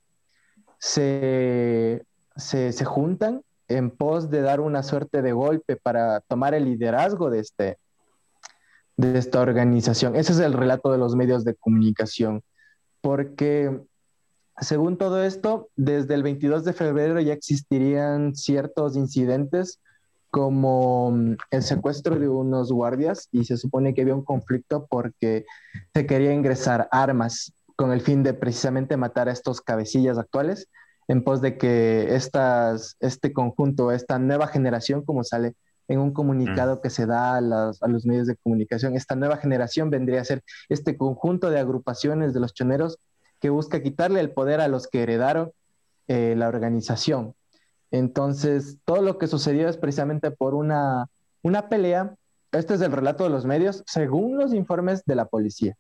se, 0.84 2.06
se, 2.36 2.84
juntan 2.84 3.42
en 3.70 3.90
pos 3.90 4.30
de 4.30 4.42
dar 4.42 4.60
una 4.60 4.84
suerte 4.84 5.22
de 5.22 5.32
golpe 5.32 5.78
para 5.78 6.20
tomar 6.20 6.54
el 6.54 6.66
liderazgo 6.66 7.30
de 7.30 7.40
este, 7.40 7.78
de 8.98 9.18
esta 9.18 9.40
organización. 9.40 10.18
Ese 10.18 10.34
es 10.34 10.40
el 10.40 10.52
relato 10.52 10.92
de 10.92 10.98
los 10.98 11.16
medios 11.16 11.46
de 11.46 11.56
comunicación, 11.56 12.44
porque 13.00 13.80
según 14.60 14.98
todo 14.98 15.24
esto, 15.24 15.70
desde 15.78 16.16
el 16.16 16.24
22 16.24 16.66
de 16.66 16.74
febrero 16.74 17.22
ya 17.22 17.32
existirían 17.32 18.36
ciertos 18.36 18.98
incidentes 18.98 19.80
como 20.30 21.12
mm, 21.12 21.38
el 21.52 21.64
secuestro 21.64 22.20
de 22.20 22.28
unos 22.28 22.74
guardias 22.74 23.30
y 23.32 23.46
se 23.46 23.56
supone 23.56 23.94
que 23.94 24.02
había 24.02 24.16
un 24.16 24.26
conflicto 24.26 24.86
porque 24.90 25.46
se 25.94 26.06
quería 26.06 26.34
ingresar 26.34 26.90
armas 26.92 27.54
con 27.76 27.92
el 27.92 28.02
fin 28.02 28.24
de 28.24 28.34
precisamente 28.34 28.98
matar 28.98 29.30
a 29.30 29.32
estos 29.32 29.62
cabecillas 29.62 30.18
actuales 30.18 30.70
en 31.08 31.24
pos 31.24 31.42
de 31.42 31.58
que 31.58 32.16
estas, 32.16 32.96
este 33.00 33.34
conjunto, 33.34 33.92
esta 33.92 34.20
nueva 34.20 34.48
generación, 34.48 35.04
como 35.04 35.24
sale 35.24 35.56
en 35.88 36.00
un 36.00 36.14
comunicado 36.14 36.82
que 36.82 36.90
se 36.90 37.06
da 37.06 37.38
a, 37.38 37.42
los 37.42 38.06
medios 38.06 38.28
de 38.28 38.38
comunicación. 38.38 38.96
Esta 38.96 39.16
nueva 39.16 39.38
generación 39.38 39.90
vendría 39.90 40.22
a 40.22 40.26
ser 40.26 40.44
este 40.70 40.98
conjunto 40.98 41.50
de 41.50 41.60
agrupaciones 41.60 42.34
de 42.34 42.40
los 42.40 42.54
choneros 42.54 42.98
que 43.40 43.50
busca 43.50 43.84
quitarle 43.84 44.22
el 44.22 44.32
poder 44.32 44.62
a 44.62 44.70
los 44.70 44.88
que 44.88 45.04
heredaron 45.04 45.52
eh, 46.08 46.36
la 46.38 46.48
organización. 46.48 47.36
Entonces, 47.92 48.80
todo 48.86 49.02
lo 49.02 49.18
que 49.18 49.28
sucedió 49.28 49.68
es 49.68 49.78
precisamente 49.78 50.32
por 50.32 50.56
una, 50.56 51.08
una 51.42 51.68
pelea. 51.70 52.16
Este 52.54 52.76
es 52.76 52.82
el 52.82 52.92
relato 52.92 53.26
de 53.26 53.30
los 53.30 53.46
medios, 53.46 53.84
según 53.86 54.38
los 54.38 54.54
informes 54.54 55.04
de 55.06 55.16
la 55.16 55.26
policía. 55.26 55.76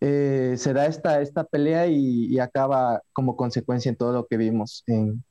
Eh, 0.00 0.54
se 0.56 0.72
da 0.72 0.86
esta, 0.86 1.20
esta 1.20 1.44
pelea 1.44 1.86
y, 1.86 2.38
acaba 2.38 3.02
como 3.12 3.36
consecuencia 3.36 3.88
en 3.88 3.96
todo 3.96 4.12
lo 4.12 4.26
que 4.26 4.36
vimos 4.36 4.82
en, 4.86 5.24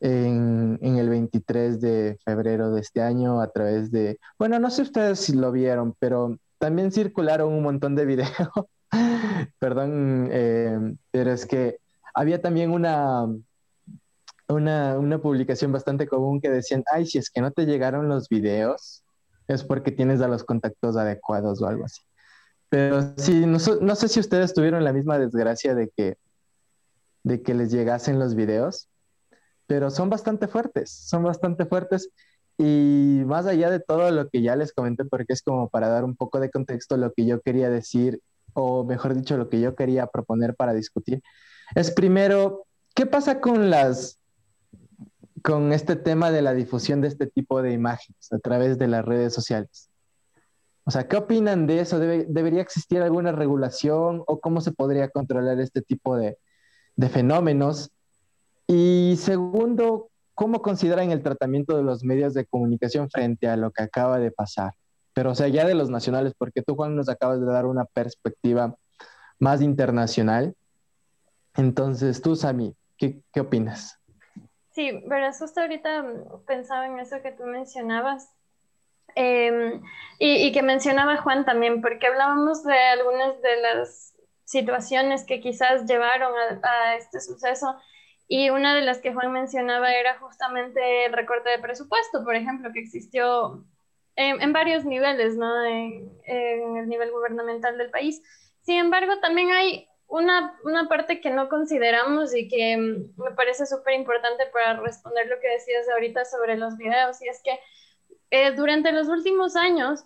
en, 0.00 0.78
el 0.98 1.08
23 1.08 1.80
de 1.80 2.18
febrero 2.24 2.72
de 2.72 2.80
este 2.80 3.00
año 3.00 3.40
a 3.40 3.50
través 3.50 3.90
de, 3.90 4.18
bueno, 4.38 4.58
no 4.58 4.70
sé 4.70 4.82
ustedes 4.82 5.20
si 5.20 5.34
lo 5.34 5.52
vieron, 5.52 5.94
pero 5.98 6.36
también 6.58 6.92
circularon 6.92 7.52
un 7.52 7.62
montón 7.62 7.94
de 7.94 8.04
videos. 8.06 8.30
Perdón, 9.58 10.28
eh, 10.30 10.96
pero 11.10 11.32
es 11.32 11.46
que 11.46 11.78
había 12.14 12.40
también 12.40 12.70
una, 12.70 13.26
una, 14.48 14.98
una, 14.98 15.18
publicación 15.18 15.72
bastante 15.72 16.06
común 16.06 16.40
que 16.40 16.50
decían, 16.50 16.84
ay, 16.92 17.06
si 17.06 17.18
es 17.18 17.30
que 17.30 17.40
no 17.40 17.50
te 17.50 17.66
llegaron 17.66 18.08
los 18.08 18.28
videos, 18.28 19.02
es 19.48 19.64
porque 19.64 19.90
tienes 19.90 20.20
a 20.20 20.28
los 20.28 20.44
contactos 20.44 20.96
adecuados 20.96 21.60
o 21.60 21.66
algo 21.66 21.84
así. 21.84 22.02
Pero 22.68 23.14
sí, 23.16 23.46
no, 23.46 23.58
sé 23.58 24.08
si 24.08 24.20
ustedes 24.20 24.54
tuvieron 24.54 24.84
la 24.84 24.92
misma 24.92 25.18
desgracia 25.18 25.74
de 25.74 25.90
que, 25.96 26.16
de 27.22 27.42
que 27.42 27.54
les 27.54 27.70
llegasen 27.70 28.18
los 28.18 28.34
videos 28.34 28.88
pero 29.66 29.90
son 29.90 30.10
bastante 30.10 30.48
fuertes, 30.48 30.90
son 30.90 31.22
bastante 31.22 31.66
fuertes. 31.66 32.10
Y 32.56 33.22
más 33.26 33.46
allá 33.46 33.70
de 33.70 33.80
todo 33.80 34.10
lo 34.10 34.28
que 34.28 34.42
ya 34.42 34.54
les 34.56 34.72
comenté, 34.72 35.04
porque 35.04 35.32
es 35.32 35.42
como 35.42 35.68
para 35.68 35.88
dar 35.88 36.04
un 36.04 36.14
poco 36.14 36.38
de 36.38 36.50
contexto 36.50 36.96
lo 36.96 37.12
que 37.12 37.26
yo 37.26 37.40
quería 37.40 37.68
decir, 37.68 38.20
o 38.52 38.84
mejor 38.84 39.14
dicho, 39.14 39.36
lo 39.36 39.48
que 39.48 39.60
yo 39.60 39.74
quería 39.74 40.06
proponer 40.06 40.54
para 40.54 40.72
discutir, 40.72 41.22
es 41.74 41.90
primero, 41.90 42.66
¿qué 42.94 43.06
pasa 43.06 43.40
con 43.40 43.70
las 43.70 44.18
con 45.42 45.74
este 45.74 45.96
tema 45.96 46.30
de 46.30 46.40
la 46.40 46.54
difusión 46.54 47.02
de 47.02 47.08
este 47.08 47.26
tipo 47.26 47.60
de 47.60 47.72
imágenes 47.72 48.32
a 48.32 48.38
través 48.38 48.78
de 48.78 48.88
las 48.88 49.04
redes 49.04 49.34
sociales? 49.34 49.90
O 50.84 50.90
sea, 50.90 51.08
¿qué 51.08 51.16
opinan 51.16 51.66
de 51.66 51.80
eso? 51.80 51.98
¿Debería 51.98 52.60
existir 52.60 53.00
alguna 53.00 53.32
regulación 53.32 54.22
o 54.26 54.40
cómo 54.40 54.60
se 54.60 54.72
podría 54.72 55.08
controlar 55.08 55.58
este 55.60 55.80
tipo 55.80 56.16
de, 56.16 56.38
de 56.96 57.08
fenómenos? 57.08 57.90
Y 58.66 59.16
segundo, 59.18 60.10
¿cómo 60.34 60.60
consideran 60.60 61.10
el 61.10 61.22
tratamiento 61.22 61.76
de 61.76 61.82
los 61.82 62.04
medios 62.04 62.34
de 62.34 62.44
comunicación 62.44 63.08
frente 63.10 63.48
a 63.48 63.56
lo 63.56 63.70
que 63.70 63.82
acaba 63.82 64.18
de 64.18 64.30
pasar? 64.30 64.74
Pero, 65.14 65.30
o 65.30 65.34
sea, 65.34 65.48
ya 65.48 65.64
de 65.64 65.74
los 65.74 65.90
nacionales, 65.90 66.34
porque 66.36 66.60
tú, 66.60 66.74
Juan, 66.74 66.96
nos 66.96 67.08
acabas 67.08 67.40
de 67.40 67.46
dar 67.46 67.66
una 67.66 67.84
perspectiva 67.86 68.76
más 69.38 69.62
internacional. 69.62 70.54
Entonces, 71.56 72.20
tú, 72.20 72.36
Sami, 72.36 72.74
¿qué, 72.98 73.22
qué 73.32 73.40
opinas? 73.40 74.00
Sí, 74.72 74.90
pero 75.08 75.32
justo 75.32 75.60
ahorita 75.60 76.04
pensaba 76.46 76.86
en 76.86 76.98
eso 76.98 77.22
que 77.22 77.30
tú 77.30 77.44
mencionabas 77.44 78.34
em, 79.14 79.82
y, 80.18 80.46
y, 80.46 80.52
que 80.52 80.62
mencionaba 80.62 81.18
Juan 81.18 81.44
también, 81.44 81.80
porque 81.80 82.06
hablábamos 82.06 82.64
de 82.64 82.78
algunas 82.78 83.40
de 83.42 83.60
las 83.60 84.14
situaciones 84.44 85.24
que 85.24 85.40
quizás 85.40 85.86
llevaron 85.86 86.32
a, 86.62 86.68
a 86.68 86.96
este 86.96 87.20
suceso 87.20 87.76
y 88.26 88.50
una 88.50 88.74
de 88.74 88.82
las 88.82 88.98
que 88.98 89.12
Juan 89.12 89.32
mencionaba 89.32 89.92
era 89.92 90.18
justamente 90.18 91.06
el 91.06 91.12
recorte 91.12 91.50
de 91.50 91.58
presupuesto, 91.58 92.24
por 92.24 92.34
ejemplo, 92.34 92.72
que 92.72 92.80
existió 92.80 93.64
en, 94.16 94.52
varios 94.52 94.84
niveles, 94.84 95.36
¿no? 95.36 95.64
En, 95.64 96.10
el 96.26 96.88
nivel 96.88 97.10
gubernamental 97.10 97.76
del 97.76 97.90
país. 97.90 98.22
Sin 98.62 98.78
embargo, 98.78 99.20
también 99.20 99.50
hay 99.52 99.88
una, 100.06 100.58
una 100.64 100.88
parte 100.88 101.20
que 101.20 101.30
no 101.30 101.48
consideramos 101.48 102.34
y 102.34 102.48
que 102.48 102.76
mm, 102.76 103.22
me 103.22 103.30
parece 103.36 103.66
súper 103.66 103.94
importante 103.94 104.46
para 104.52 104.80
responder 104.80 105.26
lo 105.26 105.38
que 105.40 105.48
decías 105.48 105.88
ahorita 105.90 106.24
sobre 106.24 106.56
los 106.56 106.76
videos, 106.76 107.20
y 107.22 107.28
es 107.28 107.42
que 107.42 107.58
eh, 108.30 108.52
durante 108.52 108.92
los 108.92 109.08
últimos 109.08 109.56
años 109.56 110.04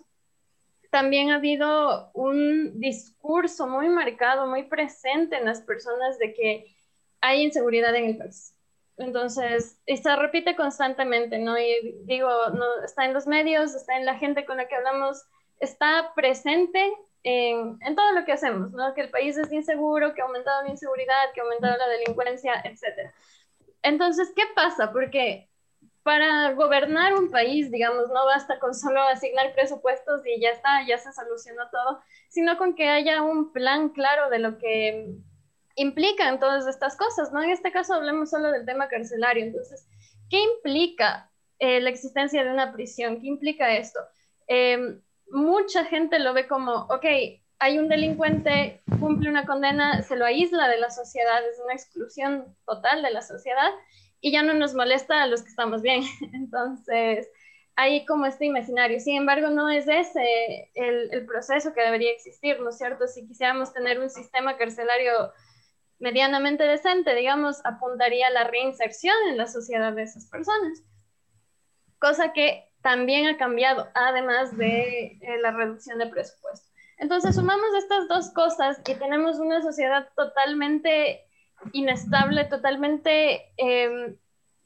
también 0.89 1.31
ha 1.31 1.35
habido 1.35 2.11
un 2.13 2.79
discurso 2.79 3.67
muy 3.67 3.89
marcado, 3.89 4.47
muy 4.47 4.63
presente 4.63 5.37
en 5.37 5.45
las 5.45 5.61
personas 5.61 6.17
de 6.17 6.33
que 6.33 6.75
hay 7.21 7.43
inseguridad 7.43 7.95
en 7.95 8.05
el 8.05 8.17
país. 8.17 8.55
Entonces, 8.97 9.79
y 9.85 9.97
se 9.97 10.15
repite 10.15 10.55
constantemente, 10.55 11.37
¿no? 11.37 11.57
Y 11.57 11.99
digo, 12.03 12.29
no, 12.49 12.83
está 12.83 13.05
en 13.05 13.13
los 13.13 13.27
medios, 13.27 13.73
está 13.73 13.97
en 13.97 14.05
la 14.05 14.15
gente 14.15 14.45
con 14.45 14.57
la 14.57 14.67
que 14.67 14.75
hablamos, 14.75 15.23
está 15.59 16.11
presente 16.15 16.91
en, 17.23 17.77
en, 17.81 17.95
todo 17.95 18.11
lo 18.11 18.25
que 18.25 18.33
hacemos, 18.33 18.71
¿no? 18.73 18.93
Que 18.93 19.01
el 19.01 19.09
país 19.09 19.37
es 19.37 19.51
inseguro, 19.51 20.13
que 20.13 20.21
ha 20.21 20.25
aumentado 20.25 20.63
la 20.63 20.71
inseguridad, 20.71 21.31
que 21.33 21.39
ha 21.39 21.43
aumentado 21.43 21.77
la 21.77 21.87
delincuencia, 21.87 22.53
etc. 22.65 23.11
Entonces, 23.83 24.33
¿qué 24.35 24.43
pasa? 24.53 24.91
Porque 24.91 25.48
para 26.09 26.53
gobernar 26.53 27.13
un 27.13 27.29
país, 27.29 27.69
digamos, 27.69 28.07
no 28.07 28.25
basta 28.25 28.57
con 28.57 28.73
solo 28.73 28.99
asignar 29.03 29.53
presupuestos 29.53 30.25
y 30.25 30.41
ya 30.41 30.49
está, 30.49 30.83
ya 30.87 30.97
se 30.97 31.13
solucionó 31.13 31.69
todo, 31.69 31.99
sino 32.29 32.57
con 32.57 32.73
que 32.73 32.89
haya 32.89 33.21
un 33.21 33.53
plan 33.53 33.89
claro 33.89 34.27
de 34.31 34.39
lo 34.39 34.57
que 34.57 35.13
implican 35.75 36.39
todas 36.39 36.65
estas 36.65 36.97
cosas, 36.97 37.31
¿no? 37.31 37.43
En 37.43 37.51
este 37.51 37.71
caso 37.71 37.93
hablemos 37.93 38.31
solo 38.31 38.51
del 38.51 38.65
tema 38.65 38.87
carcelario, 38.87 39.43
entonces, 39.43 39.87
¿qué 40.31 40.41
implica 40.41 41.29
eh, 41.59 41.79
la 41.79 41.91
existencia 41.91 42.43
de 42.43 42.49
una 42.49 42.73
prisión? 42.73 43.21
¿Qué 43.21 43.27
implica 43.27 43.77
esto? 43.77 43.99
Eh, 44.47 44.99
mucha 45.29 45.85
gente 45.85 46.17
lo 46.17 46.33
ve 46.33 46.47
como, 46.47 46.87
ok, 46.89 47.05
hay 47.59 47.77
un 47.77 47.87
delincuente, 47.87 48.81
cumple 48.99 49.29
una 49.29 49.45
condena, 49.45 50.01
se 50.01 50.15
lo 50.15 50.25
aísla 50.25 50.69
de 50.69 50.79
la 50.79 50.89
sociedad, 50.89 51.47
es 51.47 51.59
una 51.63 51.73
exclusión 51.73 52.57
total 52.65 53.03
de 53.03 53.11
la 53.11 53.21
sociedad 53.21 53.69
y 54.21 54.31
ya 54.31 54.43
no 54.43 54.53
nos 54.53 54.73
molesta 54.73 55.23
a 55.23 55.27
los 55.27 55.43
que 55.43 55.49
estamos 55.49 55.81
bien. 55.81 56.03
Entonces, 56.33 57.29
hay 57.75 58.05
como 58.05 58.25
este 58.25 58.45
imaginario. 58.45 58.99
Sin 58.99 59.17
embargo, 59.17 59.49
no 59.49 59.69
es 59.69 59.87
ese 59.87 60.69
el, 60.73 61.13
el, 61.13 61.25
proceso 61.25 61.73
que 61.73 61.81
debería 61.81 62.11
existir, 62.11 62.59
¿no 62.59 62.69
es 62.69 62.77
cierto? 62.77 63.07
Si 63.07 63.25
quisiéramos 63.25 63.73
tener 63.73 63.99
un 63.99 64.09
sistema 64.09 64.57
carcelario 64.57 65.31
medianamente 65.99 66.63
decente, 66.63 67.13
digamos, 67.15 67.65
apuntaría 67.65 68.27
a 68.27 68.31
la 68.31 68.45
reinserción 68.45 69.15
en 69.29 69.37
la 69.37 69.47
sociedad 69.47 69.93
de 69.93 70.03
esas 70.03 70.25
personas. 70.27 70.83
Cosa 71.99 72.33
que 72.33 72.69
también 72.81 73.27
ha 73.27 73.37
cambiado, 73.37 73.89
además 73.93 74.57
de 74.57 75.17
eh, 75.21 75.37
la 75.41 75.51
reducción 75.51 75.99
de 75.99 76.07
presupuesto. 76.07 76.69
Entonces, 76.97 77.35
sumamos 77.35 77.69
estas 77.77 78.07
dos 78.07 78.31
cosas 78.31 78.81
y 78.87 78.95
tenemos 78.95 79.39
una 79.39 79.61
sociedad 79.61 80.09
totalmente 80.15 81.28
inestable, 81.73 82.45
totalmente, 82.45 83.51
eh, 83.57 84.15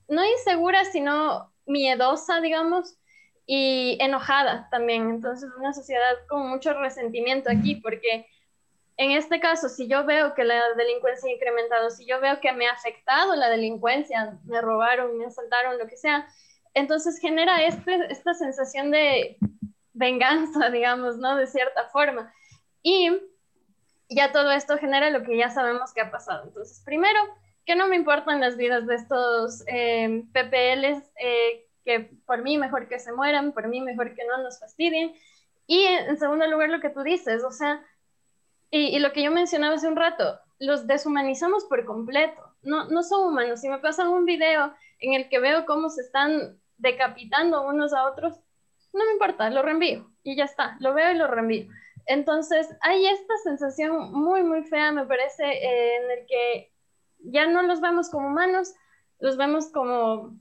no 0.07 0.25
insegura, 0.25 0.85
sino 0.85 1.51
miedosa, 1.65 2.41
digamos, 2.41 2.97
y 3.45 3.97
enojada 3.99 4.67
también. 4.71 5.09
Entonces, 5.09 5.49
una 5.57 5.73
sociedad 5.73 6.13
con 6.27 6.49
mucho 6.49 6.73
resentimiento 6.73 7.49
aquí, 7.49 7.75
porque 7.75 8.27
en 8.97 9.11
este 9.11 9.39
caso, 9.39 9.69
si 9.69 9.87
yo 9.87 10.05
veo 10.05 10.33
que 10.35 10.43
la 10.43 10.73
delincuencia 10.75 11.29
ha 11.29 11.33
incrementado, 11.33 11.89
si 11.89 12.05
yo 12.05 12.19
veo 12.19 12.39
que 12.39 12.51
me 12.51 12.67
ha 12.67 12.73
afectado 12.73 13.35
la 13.35 13.49
delincuencia, 13.49 14.37
me 14.45 14.61
robaron, 14.61 15.17
me 15.17 15.25
asaltaron, 15.25 15.77
lo 15.77 15.87
que 15.87 15.97
sea, 15.97 16.27
entonces 16.73 17.19
genera 17.19 17.63
este, 17.63 18.11
esta 18.11 18.33
sensación 18.33 18.91
de 18.91 19.37
venganza, 19.93 20.69
digamos, 20.71 21.17
¿no? 21.17 21.35
De 21.35 21.47
cierta 21.47 21.85
forma. 21.89 22.33
Y 22.83 23.09
ya 24.09 24.31
todo 24.31 24.51
esto 24.51 24.77
genera 24.77 25.09
lo 25.09 25.23
que 25.23 25.37
ya 25.37 25.49
sabemos 25.49 25.93
que 25.93 26.01
ha 26.01 26.11
pasado. 26.11 26.43
Entonces, 26.45 26.81
primero, 26.85 27.19
que 27.65 27.75
no 27.75 27.87
me 27.87 27.95
importan 27.95 28.41
las 28.41 28.57
vidas 28.57 28.85
de 28.87 28.95
estos 28.95 29.63
eh, 29.67 30.23
PPLs, 30.33 31.03
eh, 31.19 31.67
que 31.85 32.11
por 32.25 32.41
mí 32.41 32.57
mejor 32.57 32.87
que 32.87 32.99
se 32.99 33.13
mueran, 33.13 33.51
por 33.51 33.67
mí 33.67 33.81
mejor 33.81 34.13
que 34.15 34.25
no 34.25 34.41
nos 34.41 34.59
fastidien. 34.59 35.13
Y 35.67 35.83
en 35.83 36.17
segundo 36.17 36.47
lugar, 36.47 36.69
lo 36.69 36.79
que 36.79 36.89
tú 36.89 37.03
dices, 37.03 37.43
o 37.43 37.51
sea, 37.51 37.83
y, 38.69 38.97
lo 38.99 39.13
que 39.13 39.23
yo 39.23 39.31
mencionaba 39.31 39.75
hace 39.75 39.87
un 39.87 39.95
rato, 39.95 40.39
los 40.59 40.87
deshumanizamos 40.87 41.65
por 41.65 41.85
completo. 41.85 42.41
No, 42.63 42.85
no 42.85 43.03
son 43.03 43.27
humanos. 43.27 43.61
Si 43.61 43.69
me 43.69 43.77
pasan 43.77 44.07
un 44.07 44.25
video 44.25 44.73
en 44.99 45.13
el 45.13 45.29
que 45.29 45.39
veo 45.39 45.65
cómo 45.65 45.89
se 45.89 46.01
están 46.01 46.57
decapitando 46.77 47.67
unos 47.67 47.93
a 47.93 48.05
otros, 48.09 48.39
no 48.93 49.05
me 49.05 49.11
importa, 49.11 49.49
lo 49.49 49.61
reenvío 49.61 50.09
y 50.23 50.35
ya 50.35 50.45
está, 50.45 50.77
lo 50.79 50.93
veo 50.93 51.11
y 51.11 51.15
lo 51.15 51.27
reenvío. 51.27 51.67
Entonces, 52.05 52.67
hay 52.81 53.05
esta 53.07 53.33
sensación 53.43 54.11
muy, 54.11 54.43
muy 54.43 54.63
fea, 54.63 54.91
me 54.91 55.05
parece, 55.05 55.43
eh, 55.43 55.97
en 55.97 56.11
el 56.11 56.25
que 56.27 56.73
ya 57.19 57.47
no 57.47 57.63
los 57.63 57.81
vemos 57.81 58.09
como 58.09 58.27
humanos, 58.27 58.73
los 59.19 59.37
vemos 59.37 59.71
como 59.71 60.37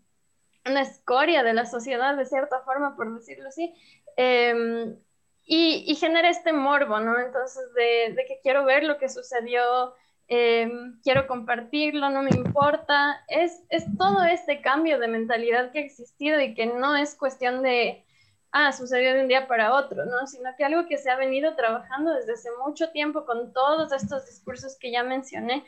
una 0.65 0.83
escoria 0.83 1.43
de 1.43 1.55
la 1.55 1.67
sociedad, 1.67 2.17
de 2.17 2.27
cierta 2.27 2.61
forma, 2.61 2.97
por 2.97 3.15
decirlo 3.15 3.49
así, 3.49 3.75
em, 4.17 4.97
y, 5.45 5.95
genera 5.97 6.29
este 6.31 6.53
morbo, 6.53 7.01
¿no? 7.01 7.19
Entonces, 7.19 7.63
de, 7.75 8.15
de, 8.15 8.25
que 8.27 8.41
quiero 8.43 8.65
ver 8.65 8.85
lo 8.85 8.99
que 8.99 9.09
sucedió, 9.09 9.95
Em, 10.35 10.99
quiero 11.03 11.27
compartirlo, 11.27 12.09
no 12.09 12.23
me 12.23 12.31
importa. 12.31 13.23
Es, 13.29 13.63
es 13.69 13.85
todo 13.99 14.25
este 14.25 14.63
cambio 14.63 14.99
de 14.99 15.07
mentalidad 15.07 15.73
que 15.73 15.81
ha 15.81 15.83
existido 15.83 16.41
y 16.41 16.55
que 16.55 16.65
no 16.65 16.97
es 16.97 17.15
cuestión 17.17 17.63
de, 17.63 18.05
ah, 18.53 18.73
sucedió 18.73 19.15
de 19.15 19.23
un 19.23 19.29
día 19.29 19.49
para 19.49 19.75
otro, 19.75 20.05
¿no? 20.05 20.27
Sino 20.27 20.51
que 20.57 20.65
algo 20.65 20.87
que 20.87 20.99
se 20.99 21.11
ha 21.11 21.17
venido 21.17 21.55
trabajando 21.57 22.13
desde 22.13 22.35
hace 22.35 22.51
mucho 22.65 22.91
tiempo 22.91 23.25
con 23.25 23.53
todos 23.53 23.93
estos 23.93 24.27
discursos 24.27 24.77
que 24.79 24.93
ya 24.93 25.03
mencioné 25.03 25.65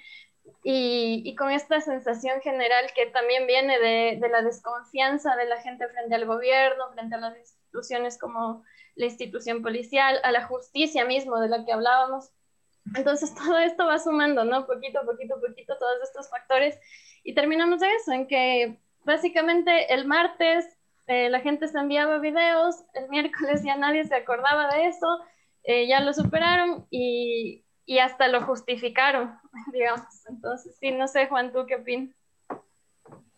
y, 0.63 1.23
y 1.25 1.35
con 1.37 1.51
esta 1.51 1.81
sensación 1.81 2.41
general 2.43 2.87
que 2.95 3.07
también 3.07 3.47
viene 3.47 3.79
de, 3.79 4.19
de 4.21 4.29
la 4.29 4.43
desconfianza 4.43 5.35
de 5.37 5.47
la 5.47 5.61
gente 5.63 5.89
frente 5.89 6.15
al 6.15 6.27
gobierno, 6.27 6.93
frente 6.93 7.15
a 7.15 7.19
las 7.19 7.37
instituciones 7.39 8.19
como 8.19 8.65
la 8.95 9.07
institución 9.07 9.63
policial, 9.63 10.21
a 10.23 10.31
la 10.31 10.47
justicia 10.47 11.05
mismo 11.05 11.41
de 11.41 11.49
la 11.49 11.65
que 11.65 11.73
hablábamos 11.73 12.31
entonces 12.95 13.35
todo 13.35 13.59
esto 13.59 13.87
va 13.87 13.99
sumando, 13.99 14.45
¿no? 14.45 14.67
Poquito, 14.67 15.01
poquito, 15.05 15.41
poquito, 15.41 15.77
todos 15.79 16.03
estos 16.03 16.29
factores. 16.29 16.79
Y 17.23 17.35
terminamos 17.35 17.81
de 17.81 17.91
eso, 17.95 18.13
en 18.13 18.27
que 18.27 18.79
básicamente 19.05 19.93
el 19.93 20.07
martes 20.07 20.67
eh, 21.07 21.29
la 21.29 21.41
gente 21.41 21.69
se 21.69 21.79
enviaba 21.79 22.19
videos, 22.19 22.85
el 22.95 23.09
miércoles 23.09 23.63
ya 23.63 23.77
nadie 23.77 24.05
se 24.05 24.15
acordaba 24.15 24.75
de 24.75 24.87
eso, 24.87 25.07
eh, 25.65 25.87
ya 25.87 26.01
lo 26.01 26.13
superaron 26.13 26.87
y, 26.91 27.65
y, 27.87 27.99
hasta 27.99 28.29
lo 28.29 28.43
justificaron, 28.43 29.35
digamos. 29.73 30.03
Entonces, 30.29 30.77
sí, 30.81 30.93
no 30.93 31.09
sé, 31.09 31.27
Juan, 31.27 31.53
¿tú 31.53 31.67
qué 31.67 31.77
opinas? 31.77 32.15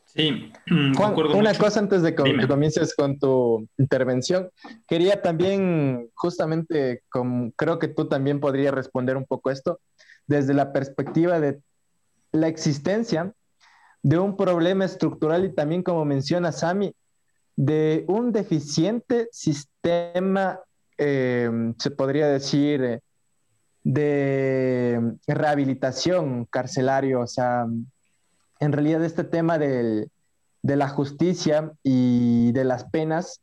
Sí, 0.07 0.53
Juan, 0.97 1.15
una 1.35 1.55
cosa 1.55 1.81
antes 1.81 2.03
de 2.03 2.15
que 2.15 2.47
comiences 2.47 2.95
con 2.95 3.19
tu 3.19 3.69
intervención. 3.77 4.51
Quería 4.89 5.21
también, 5.21 6.11
justamente, 6.15 7.03
como 7.11 7.53
creo 7.53 7.79
que 7.79 7.89
tú 7.89 8.09
también 8.09 8.41
podrías 8.41 8.73
responder 8.73 9.17
un 9.17 9.27
poco 9.27 9.51
esto, 9.51 9.81
desde 10.27 10.55
la 10.55 10.73
perspectiva 10.73 11.39
de 11.39 11.61
la 12.33 12.49
existencia 12.49 13.33
de 14.03 14.19
un 14.19 14.37
problema 14.37 14.85
estructural 14.85 15.45
y 15.45 15.53
también, 15.53 15.83
como 15.83 16.05
menciona 16.05 16.53
Sami, 16.53 16.95
de 17.57 18.05
un 18.07 18.33
deficiente 18.33 19.29
sistema, 19.33 20.61
eh, 20.99 21.51
se 21.79 21.91
podría 21.91 22.29
decir, 22.29 22.85
eh, 22.85 23.01
de 23.83 25.17
rehabilitación 25.27 26.45
carcelario, 26.47 27.21
o 27.21 27.27
sea, 27.27 27.67
en 28.61 28.73
realidad 28.73 29.05
este 29.05 29.25
tema 29.25 29.59
de 29.59 30.11
la 30.63 30.89
justicia 30.89 31.73
y 31.83 32.53
de 32.53 32.65
las 32.65 32.85
penas 32.85 33.41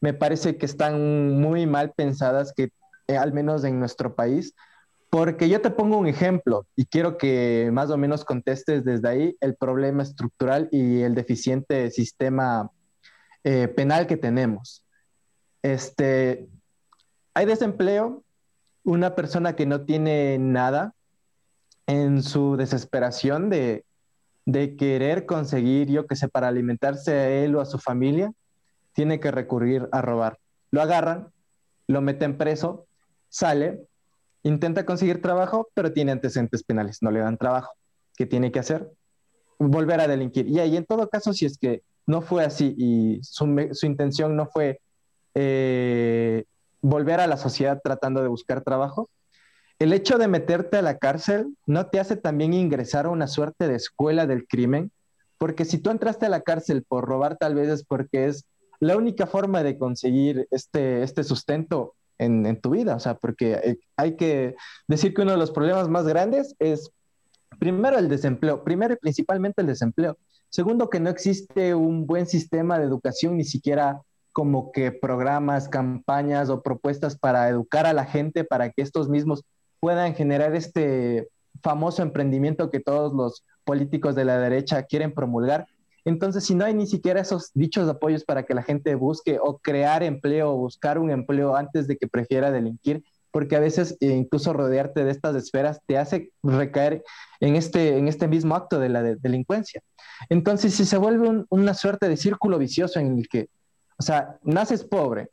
me 0.00 0.14
parece 0.14 0.56
que 0.56 0.66
están 0.66 1.40
muy 1.40 1.66
mal 1.66 1.92
pensadas, 1.96 2.52
que 2.54 2.70
eh, 3.08 3.16
al 3.16 3.32
menos 3.32 3.64
en 3.64 3.80
nuestro 3.80 4.14
país, 4.14 4.54
porque 5.10 5.48
yo 5.48 5.60
te 5.60 5.70
pongo 5.70 5.96
un 5.96 6.06
ejemplo 6.06 6.66
y 6.76 6.84
quiero 6.84 7.16
que 7.16 7.70
más 7.72 7.90
o 7.90 7.96
menos 7.96 8.24
contestes 8.24 8.84
desde 8.84 9.08
ahí 9.08 9.36
el 9.40 9.56
problema 9.56 10.02
estructural 10.02 10.68
y 10.70 11.00
el 11.00 11.14
deficiente 11.14 11.90
sistema 11.90 12.70
eh, 13.50 13.66
penal 13.66 14.06
que 14.06 14.18
tenemos. 14.18 14.84
Este, 15.62 16.46
hay 17.32 17.46
desempleo, 17.46 18.22
una 18.84 19.14
persona 19.14 19.56
que 19.56 19.64
no 19.64 19.86
tiene 19.86 20.36
nada 20.38 20.92
en 21.86 22.22
su 22.22 22.58
desesperación 22.58 23.48
de, 23.48 23.86
de 24.44 24.76
querer 24.76 25.24
conseguir, 25.24 25.88
yo 25.88 26.06
que 26.06 26.14
sé, 26.14 26.28
para 26.28 26.48
alimentarse 26.48 27.10
a 27.10 27.30
él 27.30 27.56
o 27.56 27.62
a 27.62 27.64
su 27.64 27.78
familia, 27.78 28.30
tiene 28.92 29.18
que 29.18 29.30
recurrir 29.30 29.88
a 29.92 30.02
robar. 30.02 30.38
Lo 30.70 30.82
agarran, 30.82 31.28
lo 31.86 32.02
meten 32.02 32.36
preso, 32.36 32.86
sale, 33.30 33.80
intenta 34.42 34.84
conseguir 34.84 35.22
trabajo, 35.22 35.70
pero 35.72 35.94
tiene 35.94 36.12
antecedentes 36.12 36.64
penales, 36.64 36.98
no 37.00 37.10
le 37.10 37.20
dan 37.20 37.38
trabajo. 37.38 37.72
¿Qué 38.14 38.26
tiene 38.26 38.52
que 38.52 38.58
hacer? 38.58 38.90
Volver 39.58 40.02
a 40.02 40.06
delinquir. 40.06 40.46
Y 40.48 40.58
ahí, 40.58 40.76
en 40.76 40.84
todo 40.84 41.08
caso, 41.08 41.32
si 41.32 41.46
es 41.46 41.56
que 41.56 41.82
no 42.08 42.22
fue 42.22 42.42
así 42.42 42.74
y 42.78 43.20
su, 43.22 43.46
intención 43.86 44.34
no 44.34 44.46
fue 44.46 44.80
eh, 45.34 46.44
volver 46.80 47.20
a 47.20 47.26
la 47.26 47.36
sociedad 47.36 47.80
tratando 47.84 48.22
de 48.22 48.28
buscar 48.28 48.62
trabajo, 48.62 49.10
el 49.78 49.92
hecho 49.92 50.16
de 50.16 50.26
meterte 50.26 50.78
a 50.78 50.82
la 50.82 50.96
cárcel 50.96 51.54
no 51.66 51.86
te 51.88 52.00
hace 52.00 52.16
también 52.16 52.54
ingresar 52.54 53.04
a 53.04 53.10
una 53.10 53.26
suerte 53.26 53.68
de 53.68 53.76
escuela 53.76 54.26
del 54.26 54.46
crimen, 54.46 54.90
porque 55.36 55.66
si 55.66 55.78
tú 55.78 55.90
entraste 55.90 56.24
a 56.24 56.30
la 56.30 56.40
cárcel 56.40 56.82
por 56.82 57.04
robar, 57.04 57.36
tal 57.36 57.54
vez 57.54 57.68
es 57.68 57.84
porque 57.84 58.26
es 58.26 58.46
la 58.80 58.96
única 58.96 59.26
forma 59.26 59.62
de 59.62 59.76
conseguir 59.76 60.48
este, 60.50 61.02
este 61.02 61.22
sustento 61.24 61.94
en, 62.16 62.46
en 62.46 62.58
tu 62.58 62.70
vida, 62.70 62.96
o 62.96 63.00
sea, 63.00 63.16
porque 63.16 63.78
hay 63.96 64.16
que 64.16 64.56
decir 64.88 65.12
que 65.12 65.22
uno 65.22 65.32
de 65.32 65.38
los 65.38 65.50
problemas 65.50 65.88
más 65.90 66.06
grandes 66.06 66.56
es, 66.58 66.90
primero, 67.60 67.98
el 67.98 68.08
desempleo, 68.08 68.64
primero 68.64 68.94
y 68.94 68.96
principalmente 68.96 69.60
el 69.60 69.66
desempleo. 69.66 70.16
Segundo, 70.50 70.88
que 70.88 71.00
no 71.00 71.10
existe 71.10 71.74
un 71.74 72.06
buen 72.06 72.26
sistema 72.26 72.78
de 72.78 72.86
educación, 72.86 73.36
ni 73.36 73.44
siquiera 73.44 74.00
como 74.32 74.72
que 74.72 74.92
programas, 74.92 75.68
campañas 75.68 76.48
o 76.48 76.62
propuestas 76.62 77.18
para 77.18 77.48
educar 77.48 77.86
a 77.86 77.92
la 77.92 78.04
gente 78.04 78.44
para 78.44 78.70
que 78.70 78.82
estos 78.82 79.08
mismos 79.08 79.44
puedan 79.80 80.14
generar 80.14 80.54
este 80.54 81.28
famoso 81.62 82.02
emprendimiento 82.02 82.70
que 82.70 82.80
todos 82.80 83.12
los 83.12 83.44
políticos 83.64 84.14
de 84.14 84.24
la 84.24 84.38
derecha 84.38 84.84
quieren 84.84 85.12
promulgar. 85.12 85.66
Entonces, 86.04 86.44
si 86.44 86.54
no 86.54 86.64
hay 86.64 86.74
ni 86.74 86.86
siquiera 86.86 87.20
esos 87.20 87.50
dichos 87.52 87.88
apoyos 87.88 88.24
para 88.24 88.44
que 88.44 88.54
la 88.54 88.62
gente 88.62 88.94
busque 88.94 89.38
o 89.42 89.58
crear 89.58 90.02
empleo 90.02 90.52
o 90.52 90.56
buscar 90.56 90.98
un 90.98 91.10
empleo 91.10 91.54
antes 91.56 91.86
de 91.86 91.96
que 91.96 92.08
prefiera 92.08 92.50
delinquir, 92.50 93.02
porque 93.30 93.56
a 93.56 93.60
veces 93.60 93.96
eh, 94.00 94.06
incluso 94.08 94.52
rodearte 94.52 95.04
de 95.04 95.10
estas 95.10 95.36
esferas 95.36 95.80
te 95.86 95.98
hace 95.98 96.30
recaer 96.42 97.02
en 97.40 97.56
este, 97.56 97.98
en 97.98 98.08
este 98.08 98.28
mismo 98.28 98.54
acto 98.54 98.78
de 98.78 98.88
la 98.88 99.02
delincuencia. 99.02 99.82
Entonces, 100.28 100.74
si 100.74 100.84
se 100.84 100.96
vuelve 100.96 101.44
una 101.50 101.74
suerte 101.74 102.08
de 102.08 102.16
círculo 102.16 102.58
vicioso 102.58 102.98
en 103.00 103.18
el 103.18 103.28
que, 103.28 103.48
o 103.98 104.02
sea, 104.02 104.38
naces 104.42 104.84
pobre, 104.84 105.28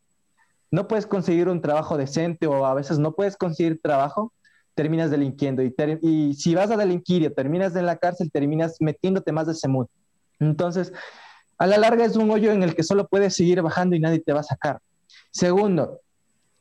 no 0.71 0.87
puedes 0.87 1.07
conseguir 1.07 1.47
un 1.47 1.61
trabajo 1.61 1.97
decente 1.97 2.47
o 2.47 2.65
a 2.65 2.73
veces 2.73 2.99
no 2.99 3.13
puedes 3.13 3.37
conseguir 3.37 3.79
trabajo, 3.81 4.33
terminas 4.73 5.09
delinquiendo. 5.09 5.63
Y, 5.63 5.73
y 6.01 6.33
si 6.33 6.53
vas 6.53 6.69
a 6.71 6.77
delinquir 6.77 7.23
y 7.23 7.29
terminas 7.29 7.75
en 7.75 7.85
la 7.85 7.95
cárcel, 7.95 8.31
terminas 8.31 8.75
metiéndote 8.79 9.31
más 9.31 9.47
de 9.47 9.53
ese 9.53 9.67
mundo. 9.67 9.89
Entonces, 10.39 10.91
a 11.57 11.67
la 11.67 11.77
larga 11.77 12.03
es 12.03 12.17
un 12.17 12.29
hoyo 12.29 12.51
en 12.51 12.63
el 12.63 12.75
que 12.75 12.83
solo 12.83 13.07
puedes 13.07 13.33
seguir 13.33 13.61
bajando 13.61 13.95
y 13.95 13.99
nadie 13.99 14.19
te 14.19 14.33
va 14.33 14.41
a 14.41 14.43
sacar. 14.43 14.79
Segundo, 15.31 16.01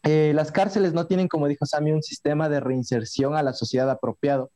eh, 0.05 0.33
las 0.35 0.53
cárceles 0.53 0.93
no 0.93 1.07
tienen, 1.07 1.29
como 1.29 1.49
dijo 1.49 1.65
Sami, 1.65 1.91
un 1.91 2.03
sistema 2.03 2.49
de 2.49 2.61
reinserción 2.61 3.37
a 3.37 3.43
la 3.43 3.55
sociedad 3.55 3.91
apropiado. 3.91 4.51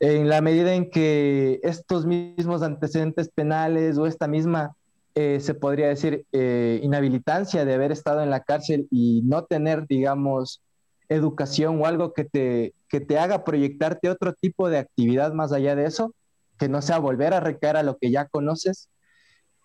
En 0.00 0.28
la 0.28 0.40
medida 0.40 0.74
en 0.74 0.90
que 0.90 1.60
estos 1.62 2.06
mismos 2.06 2.62
antecedentes 2.62 3.28
penales 3.28 3.98
o 3.98 4.06
esta 4.06 4.26
misma, 4.26 4.74
eh, 5.14 5.38
se 5.40 5.54
podría 5.54 5.88
decir, 5.88 6.24
eh, 6.32 6.80
inhabilitancia 6.82 7.64
de 7.64 7.74
haber 7.74 7.92
estado 7.92 8.22
en 8.22 8.30
la 8.30 8.40
cárcel 8.40 8.88
y 8.90 9.22
no 9.22 9.44
tener, 9.44 9.86
digamos, 9.86 10.60
educación 11.08 11.80
o 11.80 11.86
algo 11.86 12.12
que 12.12 12.24
te, 12.24 12.74
que 12.88 13.00
te 13.00 13.18
haga 13.18 13.44
proyectarte 13.44 14.10
otro 14.10 14.32
tipo 14.32 14.68
de 14.68 14.78
actividad 14.78 15.32
más 15.32 15.52
allá 15.52 15.76
de 15.76 15.86
eso, 15.86 16.14
que 16.58 16.68
no 16.68 16.82
sea 16.82 16.98
volver 16.98 17.34
a 17.34 17.40
recaer 17.40 17.76
a 17.76 17.82
lo 17.82 17.96
que 17.96 18.10
ya 18.10 18.26
conoces, 18.26 18.88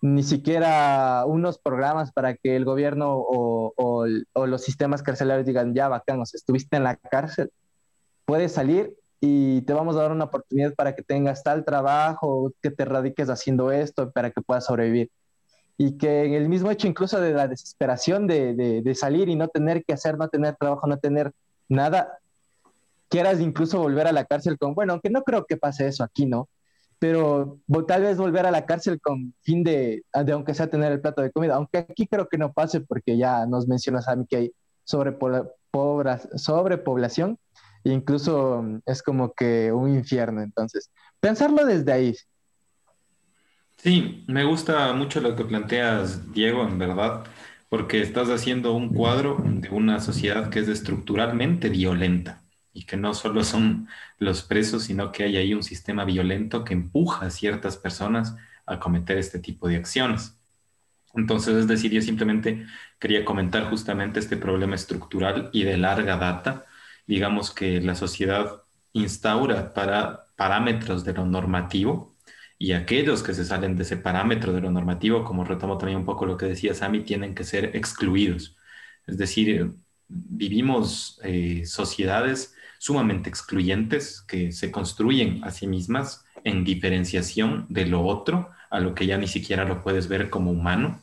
ni 0.02 0.22
siquiera 0.22 1.24
unos 1.26 1.58
programas 1.58 2.12
para 2.12 2.34
que 2.34 2.56
el 2.56 2.64
gobierno 2.64 3.14
o, 3.16 4.06
los 4.46 4.62
sistemas 4.62 5.02
carcelarios 5.02 5.46
digan, 5.46 5.74
ya 5.74 5.88
bacán, 5.88 6.20
o 6.20 6.22
estuviste 6.22 6.76
en 6.76 6.84
la 6.84 6.96
cárcel, 6.96 7.50
puedes 8.24 8.52
salir 8.52 8.94
y 9.20 9.62
te 9.62 9.72
vamos 9.72 9.96
a 9.96 10.02
dar 10.02 10.12
una 10.12 10.24
oportunidad 10.24 10.74
para 10.74 10.94
que 10.94 11.02
tengas 11.02 11.42
tal 11.42 11.64
trabajo, 11.64 12.52
que 12.62 12.70
te 12.70 12.84
radiques 12.84 13.30
haciendo 13.30 13.72
esto, 13.72 14.10
para 14.10 14.30
que 14.30 14.42
puedas 14.42 14.66
sobrevivir. 14.66 15.10
Y 15.78 15.98
que 15.98 16.24
en 16.24 16.34
el 16.34 16.48
mismo 16.48 16.70
hecho 16.70 16.86
incluso 16.86 17.20
de 17.20 17.32
la 17.32 17.48
desesperación 17.48 18.26
de, 18.26 18.54
de 18.54 18.94
salir 18.94 19.28
y 19.28 19.36
no 19.36 19.48
tener 19.48 19.84
que 19.84 19.94
hacer, 19.94 20.16
no 20.16 20.28
tener 20.28 20.56
trabajo, 20.56 20.86
no 20.86 20.98
tener 20.98 21.32
nada, 21.68 22.18
quieras 23.08 23.40
incluso 23.40 23.78
volver 23.78 24.06
a 24.06 24.12
la 24.12 24.24
cárcel 24.24 24.58
con, 24.58 24.74
bueno, 24.74 24.94
aunque 24.94 25.10
no 25.10 25.22
creo 25.22 25.44
que 25.44 25.56
pase 25.56 25.86
eso 25.86 26.04
aquí, 26.04 26.26
¿no? 26.26 26.48
Pero 26.98 27.60
tal 27.86 28.02
vez 28.02 28.16
volver 28.16 28.46
a 28.46 28.50
la 28.50 28.66
cárcel 28.66 29.00
con 29.00 29.34
fin 29.42 29.62
de, 29.62 30.02
aunque 30.12 30.54
sea 30.54 30.68
tener 30.68 30.90
el 30.92 31.00
plato 31.00 31.22
de 31.22 31.30
comida, 31.30 31.54
aunque 31.56 31.78
aquí 31.78 32.06
creo 32.06 32.28
que 32.28 32.38
no 32.38 32.52
pase 32.52 32.80
porque 32.80 33.16
ya 33.18 33.46
nos 33.46 33.68
mencionas 33.68 34.08
a 34.08 34.16
mí 34.16 34.26
que 34.28 34.36
hay 34.36 34.52
sobrepoblación 34.84 37.38
e 37.84 37.92
incluso 37.92 38.62
mm, 38.62 38.80
es 38.86 39.02
como 39.02 39.34
que 39.34 39.72
un 39.72 39.94
infierno, 39.94 40.42
entonces, 40.42 40.90
pensarlo 41.20 41.64
desde 41.64 41.92
ahí. 41.92 42.16
Sí, 43.76 44.24
me 44.26 44.44
gusta 44.44 44.92
mucho 44.94 45.20
lo 45.20 45.36
que 45.36 45.44
planteas, 45.44 46.32
Diego, 46.32 46.62
en 46.62 46.78
verdad, 46.78 47.24
porque 47.68 48.00
estás 48.00 48.30
haciendo 48.30 48.72
un 48.72 48.94
cuadro 48.94 49.36
de 49.44 49.68
una 49.68 50.00
sociedad 50.00 50.48
que 50.48 50.60
es 50.60 50.68
estructuralmente 50.68 51.68
violenta 51.68 52.45
y 52.76 52.84
que 52.84 52.98
no 52.98 53.14
solo 53.14 53.42
son 53.42 53.88
los 54.18 54.42
presos, 54.42 54.84
sino 54.84 55.10
que 55.10 55.24
hay 55.24 55.38
ahí 55.38 55.54
un 55.54 55.62
sistema 55.62 56.04
violento 56.04 56.62
que 56.62 56.74
empuja 56.74 57.26
a 57.26 57.30
ciertas 57.30 57.78
personas 57.78 58.36
a 58.66 58.78
cometer 58.78 59.16
este 59.16 59.38
tipo 59.38 59.66
de 59.66 59.76
acciones. 59.76 60.36
Entonces, 61.14 61.56
es 61.56 61.68
decir, 61.68 61.90
yo 61.92 62.02
simplemente 62.02 62.66
quería 62.98 63.24
comentar 63.24 63.70
justamente 63.70 64.20
este 64.20 64.36
problema 64.36 64.74
estructural 64.74 65.48
y 65.54 65.64
de 65.64 65.78
larga 65.78 66.18
data. 66.18 66.66
Digamos 67.06 67.50
que 67.50 67.80
la 67.80 67.94
sociedad 67.94 68.62
instaura 68.92 69.72
para 69.72 70.26
parámetros 70.36 71.02
de 71.04 71.14
lo 71.14 71.24
normativo 71.24 72.14
y 72.58 72.72
aquellos 72.72 73.22
que 73.22 73.32
se 73.32 73.46
salen 73.46 73.76
de 73.76 73.84
ese 73.84 73.96
parámetro 73.96 74.52
de 74.52 74.60
lo 74.60 74.70
normativo, 74.70 75.24
como 75.24 75.44
retomo 75.44 75.78
también 75.78 76.00
un 76.00 76.04
poco 76.04 76.26
lo 76.26 76.36
que 76.36 76.46
decía 76.46 76.74
Sami, 76.74 77.04
tienen 77.04 77.34
que 77.34 77.44
ser 77.44 77.74
excluidos. 77.74 78.54
Es 79.06 79.16
decir, 79.16 79.72
vivimos 80.08 81.18
eh, 81.24 81.64
sociedades 81.64 82.55
sumamente 82.86 83.28
excluyentes 83.28 84.20
que 84.28 84.52
se 84.52 84.70
construyen 84.70 85.42
a 85.42 85.50
sí 85.50 85.66
mismas 85.66 86.24
en 86.44 86.62
diferenciación 86.62 87.66
de 87.68 87.84
lo 87.84 88.02
otro, 88.02 88.50
a 88.70 88.78
lo 88.78 88.94
que 88.94 89.06
ya 89.06 89.18
ni 89.18 89.26
siquiera 89.26 89.64
lo 89.64 89.82
puedes 89.82 90.06
ver 90.06 90.30
como 90.30 90.52
humano. 90.52 91.00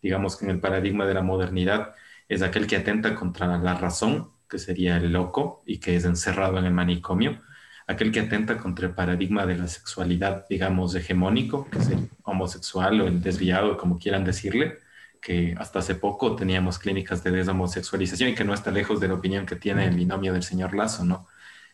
Digamos 0.00 0.36
que 0.36 0.44
en 0.44 0.52
el 0.52 0.60
paradigma 0.60 1.06
de 1.06 1.14
la 1.14 1.22
modernidad 1.22 1.92
es 2.28 2.42
aquel 2.42 2.68
que 2.68 2.76
atenta 2.76 3.16
contra 3.16 3.58
la 3.58 3.74
razón, 3.74 4.30
que 4.48 4.60
sería 4.60 4.96
el 4.96 5.12
loco 5.12 5.64
y 5.66 5.78
que 5.78 5.96
es 5.96 6.04
encerrado 6.04 6.56
en 6.58 6.66
el 6.66 6.72
manicomio, 6.72 7.42
aquel 7.88 8.12
que 8.12 8.20
atenta 8.20 8.56
contra 8.56 8.86
el 8.86 8.94
paradigma 8.94 9.44
de 9.44 9.56
la 9.56 9.66
sexualidad, 9.66 10.46
digamos, 10.48 10.94
hegemónico, 10.94 11.68
que 11.68 11.78
es 11.78 11.88
el 11.88 12.10
homosexual 12.22 13.00
o 13.00 13.08
el 13.08 13.20
desviado, 13.20 13.76
como 13.76 13.98
quieran 13.98 14.24
decirle, 14.24 14.78
que 15.24 15.54
hasta 15.58 15.78
hace 15.78 15.94
poco 15.94 16.36
teníamos 16.36 16.78
clínicas 16.78 17.24
de 17.24 17.30
deshomosexualización 17.30 18.28
y 18.28 18.34
que 18.34 18.44
no 18.44 18.52
está 18.52 18.70
lejos 18.70 19.00
de 19.00 19.08
la 19.08 19.14
opinión 19.14 19.46
que 19.46 19.56
tiene 19.56 19.86
el 19.86 19.96
binomio 19.96 20.34
del 20.34 20.42
señor 20.42 20.74
Lazo, 20.74 21.02
¿no? 21.02 21.26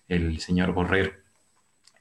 El 0.07 0.39
señor 0.39 0.73
Borrero. 0.73 1.11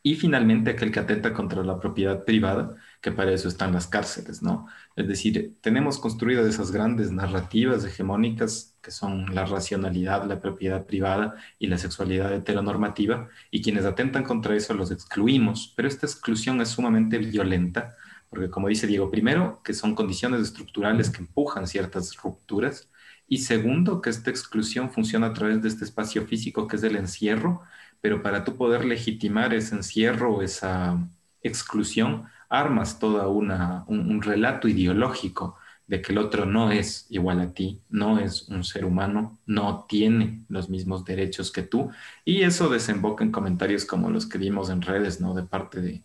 Y 0.04 0.16
finalmente 0.16 0.70
aquel 0.70 0.92
que 0.92 1.00
atenta 1.00 1.34
contra 1.34 1.64
la 1.64 1.80
propiedad 1.80 2.24
privada, 2.24 2.76
que 3.02 3.12
para 3.12 3.32
eso 3.34 3.48
están 3.48 3.74
las 3.74 3.88
cárceles, 3.88 4.44
¿no? 4.44 4.68
Es 4.96 5.08
decir, 5.08 5.58
tenemos 5.60 5.98
construidas 5.98 6.46
esas 6.46 6.72
grandes 6.72 7.12
narrativas 7.12 7.84
hegemónicas 7.84 8.78
que 8.82 8.92
son 8.92 9.34
la 9.34 9.46
racionalidad, 9.46 10.26
la 10.26 10.40
propiedad 10.40 10.86
privada 10.86 11.36
y 11.58 11.66
la 11.66 11.80
sexualidad 11.80 12.32
heteronormativa, 12.32 13.28
y 13.50 13.64
quienes 13.64 13.86
atentan 13.86 14.24
contra 14.24 14.56
eso 14.56 14.76
los 14.76 14.92
excluimos, 14.92 15.74
pero 15.76 15.88
esta 15.88 16.06
exclusión 16.06 16.62
es 16.62 16.70
sumamente 16.70 17.18
violenta 17.18 17.98
porque 18.30 18.50
como 18.50 18.68
dice 18.68 18.88
Diego, 18.88 19.10
primero, 19.12 19.62
que 19.64 19.74
son 19.74 19.96
condiciones 19.96 20.42
estructurales 20.42 21.10
que 21.10 21.20
empujan 21.20 21.68
ciertas 21.68 22.16
rupturas, 22.18 22.90
y 23.28 23.40
segundo, 23.40 24.02
que 24.02 24.10
esta 24.10 24.30
exclusión 24.32 24.92
funciona 24.92 25.28
a 25.28 25.34
través 25.34 25.62
de 25.62 25.68
este 25.70 25.86
espacio 25.86 26.26
físico 26.26 26.68
que 26.68 26.78
es 26.78 26.84
el 26.84 26.96
encierro, 26.96 27.62
pero 28.02 28.22
para 28.24 28.44
tú 28.44 28.56
poder 28.58 28.86
legitimar 28.86 29.54
ese 29.54 29.76
encierro 29.76 30.42
esa 30.42 30.98
exclusión, 31.42 32.26
armas 32.50 33.00
toda 33.00 33.28
una, 33.28 33.84
un, 33.88 34.00
un 34.12 34.22
relato 34.22 34.68
ideológico 34.68 35.58
de 35.88 36.02
que 36.02 36.12
el 36.12 36.20
otro 36.20 36.46
no 36.46 36.72
es 36.72 37.08
igual 37.10 37.40
a 37.42 37.54
ti, 37.54 37.82
no 37.90 38.20
es 38.20 38.48
un 38.50 38.64
ser 38.64 38.86
humano, 38.86 39.40
no 39.46 39.86
tiene 39.88 40.46
los 40.50 40.70
mismos 40.70 41.04
derechos 41.06 41.52
que 41.52 41.64
tú, 41.64 41.90
y 42.26 42.44
eso 42.44 42.70
desemboca 42.70 43.24
en 43.24 43.32
comentarios 43.32 43.86
como 43.86 44.10
los 44.12 44.28
que 44.28 44.38
vimos 44.38 44.70
en 44.70 44.82
redes, 44.84 45.20
¿no? 45.22 45.34
De 45.34 45.44
parte 45.44 45.82
de, 45.82 46.04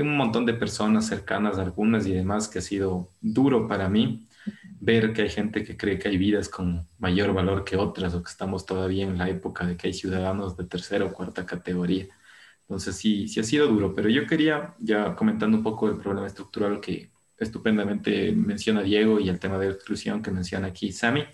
un 0.00 0.16
montón 0.16 0.46
de 0.46 0.54
personas 0.54 1.06
cercanas, 1.06 1.58
algunas 1.58 2.06
y 2.06 2.12
demás, 2.12 2.48
que 2.48 2.58
ha 2.58 2.62
sido 2.62 3.10
duro 3.20 3.68
para 3.68 3.88
mí 3.88 4.28
ver 4.80 5.12
que 5.12 5.22
hay 5.22 5.30
gente 5.30 5.64
que 5.64 5.76
cree 5.76 5.98
que 5.98 6.08
hay 6.08 6.16
vidas 6.16 6.48
con 6.48 6.86
mayor 6.98 7.32
valor 7.32 7.64
que 7.64 7.76
otras 7.76 8.14
o 8.14 8.22
que 8.22 8.30
estamos 8.30 8.64
todavía 8.66 9.04
en 9.04 9.18
la 9.18 9.28
época 9.28 9.66
de 9.66 9.76
que 9.76 9.88
hay 9.88 9.92
ciudadanos 9.94 10.56
de 10.56 10.64
tercera 10.64 11.04
o 11.04 11.12
cuarta 11.12 11.46
categoría. 11.46 12.06
Entonces 12.62 12.96
sí, 12.96 13.28
sí 13.28 13.40
ha 13.40 13.44
sido 13.44 13.66
duro, 13.66 13.94
pero 13.94 14.08
yo 14.08 14.26
quería, 14.26 14.74
ya 14.78 15.14
comentando 15.16 15.56
un 15.56 15.62
poco 15.62 15.88
del 15.88 16.00
problema 16.00 16.26
estructural 16.26 16.80
que 16.80 17.10
estupendamente 17.38 18.32
menciona 18.32 18.82
Diego 18.82 19.20
y 19.20 19.28
el 19.28 19.38
tema 19.38 19.58
de 19.58 19.70
exclusión 19.70 20.22
que 20.22 20.30
menciona 20.30 20.68
aquí 20.68 20.92
Sami, 20.92 21.24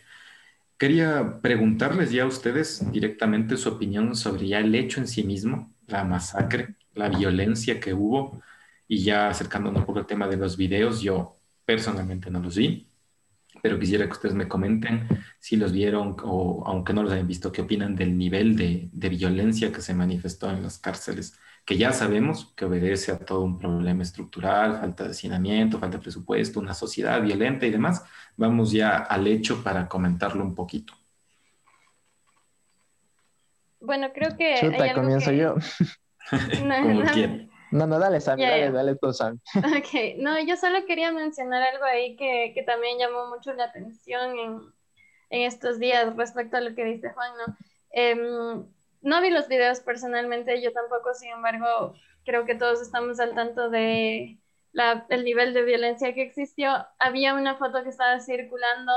quería 0.79 1.41
preguntarles 1.41 2.13
ya 2.13 2.25
a 2.25 2.27
ustedes 2.27 2.91
directamente 2.93 3.57
su 3.57 3.69
opinión 3.69 4.17
sobre 4.17 4.49
ya 4.49 4.61
el 4.61 4.75
hecho 4.75 5.01
en 5.01 5.09
sí 5.09 5.25
mismo, 5.25 5.73
la 5.87 6.05
masacre 6.05 6.77
la 6.95 7.09
violencia 7.09 7.81
que 7.81 7.95
hubo 7.95 8.41
y 8.89 9.03
ya 9.03 9.29
acercándonos 9.29 9.81
un 9.81 9.87
poco 9.87 9.99
al 10.01 10.07
tema 10.07 10.29
de 10.29 10.37
los 10.37 10.57
videos, 10.57 11.01
yo 11.01 11.37
personalmente 11.65 12.31
no 12.31 12.41
los 12.41 12.57
vi. 12.57 12.89
pero 13.63 13.79
quisiera 13.79 14.05
que 14.07 14.13
ustedes 14.13 14.35
me 14.35 14.49
comenten 14.49 15.09
si 15.39 15.57
los 15.57 15.73
vieron 15.73 16.17
o 16.23 16.65
aunque 16.67 16.93
no 16.93 17.03
los 17.03 17.13
hayan 17.13 17.27
visto, 17.27 17.53
qué 17.53 17.63
opinan 17.63 17.97
del 17.97 18.17
nivel 18.19 18.57
de, 18.57 18.89
de 18.93 19.09
violencia 19.09 19.73
que 19.73 19.81
se 19.81 19.95
manifestó 19.95 20.51
en 20.51 20.63
las 20.63 20.79
cárceles, 20.79 21.39
que 21.65 21.79
ya 21.79 21.93
sabemos 21.93 22.53
que 22.57 22.67
obedece 22.67 23.13
a 23.13 23.19
todo 23.19 23.41
un 23.41 23.59
problema 23.59 24.03
estructural, 24.03 24.81
falta 24.81 25.05
de 25.05 25.11
hacinamiento, 25.11 25.79
falta 25.79 25.97
de 25.97 26.03
presupuesto, 26.03 26.61
una 26.61 26.75
sociedad 26.75 27.23
violenta 27.23 27.65
y 27.67 27.71
demás. 27.71 28.05
Vamos 28.37 28.73
ya 28.73 28.99
al 28.99 29.27
hecho 29.27 29.63
para 29.63 29.89
comentarlo 29.89 30.45
un 30.45 30.55
poquito. 30.55 30.93
Bueno, 33.81 34.09
creo 34.15 34.37
que... 34.37 34.57
Chuta, 34.61 34.93
comienzo 34.95 35.33
yo. 35.33 35.55
No, 36.65 36.83
Como 36.83 37.03
no. 37.03 37.49
No, 37.71 37.87
no, 37.89 37.99
dale, 37.99 38.21
Sammy, 38.21 38.43
Ya, 38.43 38.51
dale, 38.51 38.71
dale 38.71 38.97
tú, 38.97 39.13
Sammy. 39.13 39.39
Ok, 39.57 40.19
no, 40.19 40.39
yo 40.41 40.57
solo 40.57 40.87
quería 40.87 41.11
mencionar 41.11 41.63
algo 41.63 41.85
ahí 41.85 42.15
que, 42.17 42.53
que 42.55 42.63
también 42.63 42.99
llamó 42.99 43.27
mucho 43.27 43.53
la 43.53 43.65
atención 43.65 44.39
en, 44.39 44.61
en 45.31 45.43
estos 45.43 45.81
días 45.81 46.15
respecto 46.17 46.57
a 46.57 46.61
lo 46.61 46.75
que 46.75 46.85
dice 46.85 47.11
Juan, 47.11 47.33
¿no? 47.37 47.57
Em, 47.91 48.67
no 49.03 49.21
vi 49.21 49.31
los 49.31 49.49
videos 49.49 49.81
personalmente, 49.81 50.63
yo 50.63 50.73
tampoco, 50.73 51.15
sin 51.15 51.31
embargo, 51.31 51.95
creo 52.25 52.45
que 52.47 52.55
todos 52.55 52.81
estamos 52.81 53.19
al 53.19 53.35
tanto 53.35 53.69
de 53.71 54.39
el 55.09 55.25
nivel 55.25 55.55
de 55.55 55.63
violencia 55.63 56.15
que 56.15 56.23
existió. 56.23 56.71
Había 56.99 57.35
una 57.35 57.57
foto 57.57 57.83
que 57.83 57.91
estaba 57.91 58.21
circulando 58.21 58.93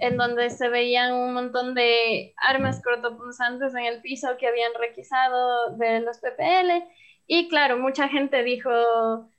en 0.00 0.16
donde 0.16 0.50
se 0.50 0.68
veían 0.68 1.12
un 1.12 1.34
montón 1.34 1.74
de 1.74 2.34
armas 2.36 2.82
cortopunzantes 2.82 3.74
en 3.74 3.84
el 3.84 4.00
piso 4.00 4.36
que 4.38 4.48
habían 4.48 4.72
requisado 4.78 5.76
de 5.76 6.00
los 6.00 6.18
PPL. 6.18 6.84
Y 7.26 7.48
claro, 7.48 7.78
mucha 7.78 8.08
gente 8.08 8.42
dijo, 8.42 8.70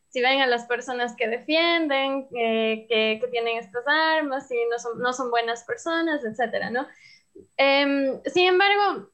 si 0.09 0.21
ven 0.21 0.41
a 0.41 0.47
las 0.47 0.65
personas 0.65 1.15
que 1.15 1.27
defienden, 1.27 2.27
eh, 2.35 2.85
que, 2.87 3.19
que, 3.21 3.27
tienen 3.27 3.57
estas 3.57 3.85
armas, 3.87 4.49
y 4.51 4.57
no 4.71 4.79
son, 4.79 4.99
no 4.99 5.11
son 5.11 5.29
buenas 5.29 5.63
personas, 5.65 6.23
etcétera, 6.23 6.69
¿no? 6.69 6.87
Eh, 7.57 8.21
sin 8.27 8.47
embargo, 8.47 9.09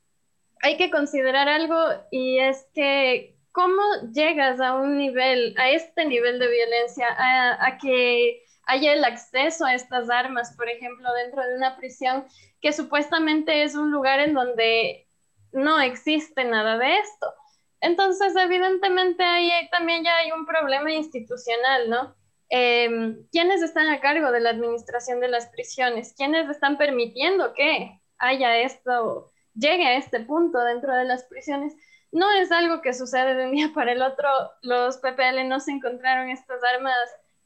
hay 0.62 0.78
que 0.78 0.92
considerar 0.92 1.48
algo 1.48 1.78
y 2.12 2.40
es 2.40 2.68
que 2.74 3.39
cómo 3.60 3.82
llegas 4.14 4.62
a 4.62 4.74
un 4.76 4.95
nivel, 4.95 5.53
a 5.57 5.70
este 5.70 6.05
nivel 6.05 6.39
de 6.39 6.47
violencia, 6.47 7.07
a, 7.10 7.66
a 7.66 7.78
que 7.78 8.41
haya 8.64 8.93
el 8.93 9.03
acceso 9.03 9.66
a 9.66 9.76
estas 9.76 10.10
armas, 10.10 10.55
por 10.55 10.70
ejemplo, 10.70 11.12
dentro 11.14 11.43
de 11.43 11.57
una 11.57 11.76
prisión 11.76 12.26
que 12.62 12.72
supuestamente 12.72 13.64
es 13.64 13.76
un 13.76 13.91
lugar 13.91 14.22
en 14.22 14.34
donde 14.34 15.10
no 15.51 15.78
existe 15.82 16.45
nada 16.45 16.78
de 16.78 16.99
esto. 16.99 17.34
Entonces, 17.82 18.34
evidentemente, 18.38 19.24
ahí 19.26 19.51
también 19.72 20.05
ya 20.05 20.16
hay 20.16 20.32
un 20.32 20.45
problema 20.45 20.93
institucional, 20.93 21.89
¿no? 21.89 22.16
Eh, 22.49 23.18
¿Quiénes 23.30 23.62
están 23.62 23.89
a 23.89 23.99
cargo 23.99 24.32
de 24.32 24.39
la 24.39 24.51
administración 24.51 25.20
de 25.20 25.28
las 25.28 25.47
prisiones? 25.47 26.14
¿Quiénes 26.16 26.49
están 26.49 26.78
permitiendo 26.78 27.53
que 27.53 27.99
haya 28.20 28.60
esto, 28.60 29.30
llegue 29.53 29.86
a 29.86 29.97
este 29.97 30.22
punto 30.22 30.60
dentro 30.60 30.95
de 30.95 31.03
las 31.03 31.26
prisiones? 31.26 31.76
No 32.12 32.32
es 32.32 32.51
algo 32.51 32.82
que 32.82 32.93
sucede 32.93 33.36
de 33.36 33.45
un 33.45 33.51
día 33.51 33.72
para 33.76 33.91
el 33.91 34.01
otro. 34.01 34.28
Los 34.62 34.97
PPL 34.97 35.47
no 35.47 35.60
se 35.60 35.72
encontraron 35.72 36.30
estas 36.30 36.62
armas 36.76 36.97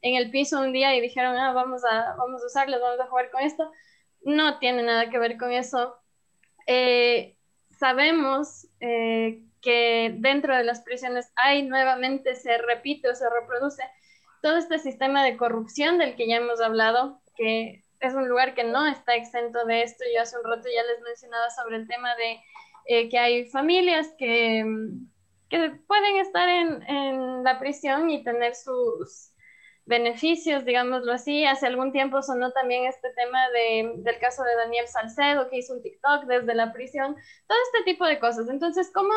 en 0.02 0.16
el 0.16 0.30
piso 0.30 0.60
un 0.60 0.72
día 0.72 0.94
y 0.94 1.00
dijeron, 1.00 1.36
ah, 1.36 1.52
vamos 1.52 1.82
a, 1.84 2.14
vamos 2.16 2.42
a 2.42 2.46
usarlas, 2.46 2.80
vamos 2.80 3.00
a 3.00 3.06
jugar 3.06 3.30
con 3.30 3.42
esto. 3.42 3.70
No 4.22 4.58
tiene 4.58 4.82
nada 4.82 5.08
que 5.10 5.18
ver 5.18 5.38
con 5.38 5.50
eso. 5.50 5.96
Eh, 6.66 7.36
sabemos 7.78 8.68
eh, 8.80 9.42
que 9.60 10.14
dentro 10.18 10.56
de 10.56 10.64
las 10.64 10.82
prisiones 10.82 11.32
hay 11.36 11.62
nuevamente, 11.62 12.34
se 12.36 12.58
repite 12.58 13.08
o 13.08 13.14
se 13.14 13.28
reproduce 13.30 13.82
todo 14.42 14.58
este 14.58 14.78
sistema 14.78 15.24
de 15.24 15.38
corrupción 15.38 15.96
del 15.96 16.16
que 16.16 16.28
ya 16.28 16.36
hemos 16.36 16.60
hablado, 16.60 17.22
que 17.34 17.82
es 18.00 18.14
un 18.14 18.28
lugar 18.28 18.54
que 18.54 18.64
no 18.64 18.86
está 18.86 19.14
exento 19.14 19.64
de 19.64 19.82
esto. 19.82 20.04
Yo 20.14 20.20
hace 20.20 20.36
un 20.36 20.44
rato 20.44 20.68
ya 20.68 20.82
les 20.82 21.00
mencionaba 21.00 21.48
sobre 21.48 21.76
el 21.76 21.88
tema 21.88 22.14
de 22.16 22.40
eh, 22.86 23.08
que 23.08 23.18
hay 23.18 23.46
familias 23.46 24.12
que, 24.18 24.64
que 25.48 25.70
pueden 25.86 26.16
estar 26.16 26.48
en, 26.48 26.82
en, 26.82 27.44
la 27.44 27.58
prisión 27.58 28.10
y 28.10 28.24
tener 28.24 28.54
sus 28.54 29.32
beneficios, 29.86 30.64
digámoslo 30.64 31.12
así. 31.12 31.44
Hace 31.44 31.66
algún 31.66 31.92
tiempo 31.92 32.22
sonó 32.22 32.52
también 32.52 32.86
este 32.86 33.10
tema 33.14 33.48
de, 33.50 33.92
del 33.96 34.18
caso 34.18 34.42
de 34.42 34.56
Daniel 34.56 34.88
Salcedo, 34.88 35.48
que 35.48 35.58
hizo 35.58 35.74
un 35.74 35.82
TikTok 35.82 36.24
desde 36.24 36.54
la 36.54 36.72
prisión, 36.72 37.16
todo 37.46 37.58
este 37.72 37.90
tipo 37.90 38.06
de 38.06 38.18
cosas. 38.18 38.48
Entonces, 38.48 38.90
¿cómo 38.92 39.12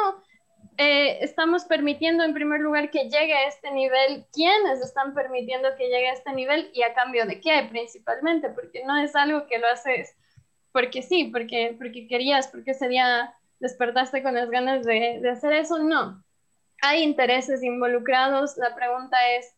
eh, 0.77 1.19
estamos 1.21 1.65
permitiendo 1.65 2.23
en 2.23 2.33
primer 2.33 2.59
lugar 2.59 2.91
que 2.91 3.09
llegue 3.09 3.33
a 3.33 3.47
este 3.47 3.71
nivel? 3.71 4.25
¿Quiénes 4.33 4.81
están 4.81 5.13
permitiendo 5.13 5.69
que 5.77 5.87
llegue 5.87 6.09
a 6.09 6.13
este 6.13 6.33
nivel 6.33 6.69
y 6.73 6.83
a 6.83 6.93
cambio 6.93 7.25
de 7.25 7.39
qué 7.39 7.65
principalmente? 7.69 8.49
Porque 8.49 8.83
no 8.85 8.97
es 8.97 9.15
algo 9.15 9.47
que 9.47 9.59
lo 9.59 9.67
haces 9.67 10.15
porque 10.77 11.01
sí, 11.01 11.31
porque, 11.33 11.75
porque 11.75 12.07
querías, 12.07 12.49
porque 12.49 12.69
ese 12.69 12.87
día 12.87 13.33
despertaste 13.59 14.23
con 14.23 14.35
las 14.35 14.49
ganas 14.49 14.85
de, 14.85 15.21
hacer 15.29 15.53
eso. 15.53 15.79
No, 15.79 16.23
hay 16.81 17.03
intereses 17.03 17.63
involucrados. 17.63 18.57
La 18.57 18.75
pregunta 18.75 19.17
es, 19.37 19.53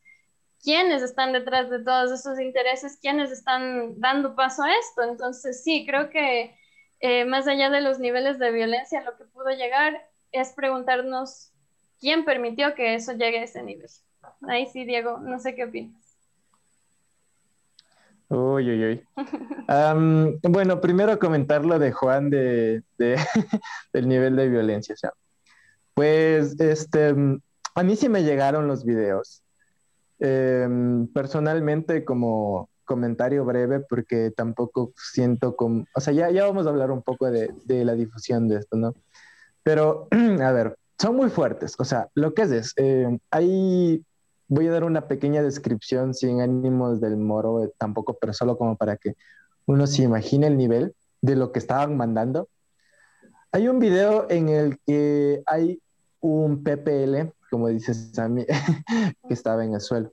quiénes 0.63 1.01
están 1.03 1.33
detrás 1.33 1.69
de 1.69 1.83
todos 1.83 2.11
esos 2.11 2.39
intereses, 2.39 2.97
quiénes 3.01 3.31
están 3.31 3.99
dando 3.99 4.35
paso 4.35 4.63
a 4.63 4.71
esto. 4.73 5.03
Entonces, 5.03 5.63
sí, 5.63 5.85
creo 5.85 6.09
que 6.09 6.55
eh, 6.99 7.25
más 7.25 7.47
allá 7.47 7.69
de 7.69 7.81
los 7.81 7.99
niveles 7.99 8.39
de 8.39 8.51
violencia, 8.51 9.01
lo 9.01 9.17
que 9.17 9.25
pudo 9.25 9.49
llegar 9.49 10.05
es 10.31 10.53
preguntarnos 10.53 11.51
quién 11.99 12.25
permitió 12.25 12.75
que 12.75 12.95
eso 12.95 13.13
llegue 13.13 13.39
a 13.39 13.43
ese 13.43 13.63
nivel. 13.63 13.89
Ahí 14.47 14.67
sí, 14.67 14.85
Diego, 14.85 15.17
no 15.19 15.39
sé 15.39 15.55
qué 15.55 15.65
opinas. 15.65 16.08
Uy, 18.29 18.69
uy, 18.69 18.85
uy. 18.85 19.03
Um, 19.69 20.39
bueno, 20.41 20.81
primero 20.81 21.19
comentar 21.19 21.63
lo 21.63 21.77
de 21.77 21.91
Juan 21.91 22.31
de, 22.31 22.81
de 22.97 23.17
del 23.93 24.07
nivel 24.07 24.35
de 24.35 24.49
violencia. 24.49 24.95
O 24.95 24.97
sea, 24.97 25.13
pues, 25.93 26.59
este, 26.59 27.13
a 27.75 27.83
mí 27.83 27.95
sí 27.95 28.09
me 28.09 28.23
llegaron 28.23 28.67
los 28.67 28.83
videos. 28.83 29.43
Eh, 30.19 30.67
personalmente, 31.13 32.03
como 32.03 32.67
comentario 32.83 33.45
breve, 33.45 33.81
porque 33.81 34.31
tampoco 34.35 34.91
siento 34.95 35.55
como, 35.55 35.85
o 35.93 36.01
sea, 36.01 36.13
ya, 36.13 36.31
ya 36.31 36.45
vamos 36.45 36.65
a 36.65 36.71
hablar 36.71 36.89
un 36.89 37.03
poco 37.03 37.29
de, 37.29 37.53
de 37.65 37.85
la 37.85 37.93
difusión 37.93 38.47
de 38.47 38.57
esto, 38.57 38.75
¿no? 38.75 38.95
Pero, 39.61 40.07
a 40.41 40.51
ver, 40.51 40.75
son 40.99 41.15
muy 41.15 41.29
fuertes. 41.29 41.75
O 41.77 41.85
sea, 41.85 42.09
lo 42.15 42.33
que 42.33 42.41
es, 42.41 42.51
es 42.51 42.73
eh, 42.77 43.19
hay, 43.29 44.03
voy 44.49 44.67
a 44.67 44.71
dar 44.71 44.83
una 44.83 45.07
pequeña 45.07 45.41
descripción 45.41 46.13
sin 46.13 46.41
ánimos 46.41 46.99
del 46.99 47.17
moro 47.17 47.63
eh, 47.63 47.71
tampoco, 47.77 48.17
pero 48.19 48.33
solo 48.33 48.57
como 48.57 48.75
para 48.75 48.97
que 48.97 49.15
uno 49.65 49.87
se 49.87 50.01
imagine 50.01 50.47
el 50.47 50.57
nivel 50.57 50.95
de 51.21 51.35
lo 51.35 51.51
que 51.51 51.59
estaban 51.59 51.95
mandando. 51.95 52.49
Hay 53.51 53.67
un 53.67 53.79
video 53.79 54.29
en 54.29 54.49
el 54.49 54.79
que 54.85 55.43
hay 55.45 55.79
un 56.19 56.63
PPL, 56.63 57.31
como 57.49 57.67
dice 57.67 57.93
Sammy, 57.93 58.45
que 59.27 59.33
estaba 59.33 59.63
en 59.63 59.75
el 59.75 59.81
suelo. 59.81 60.11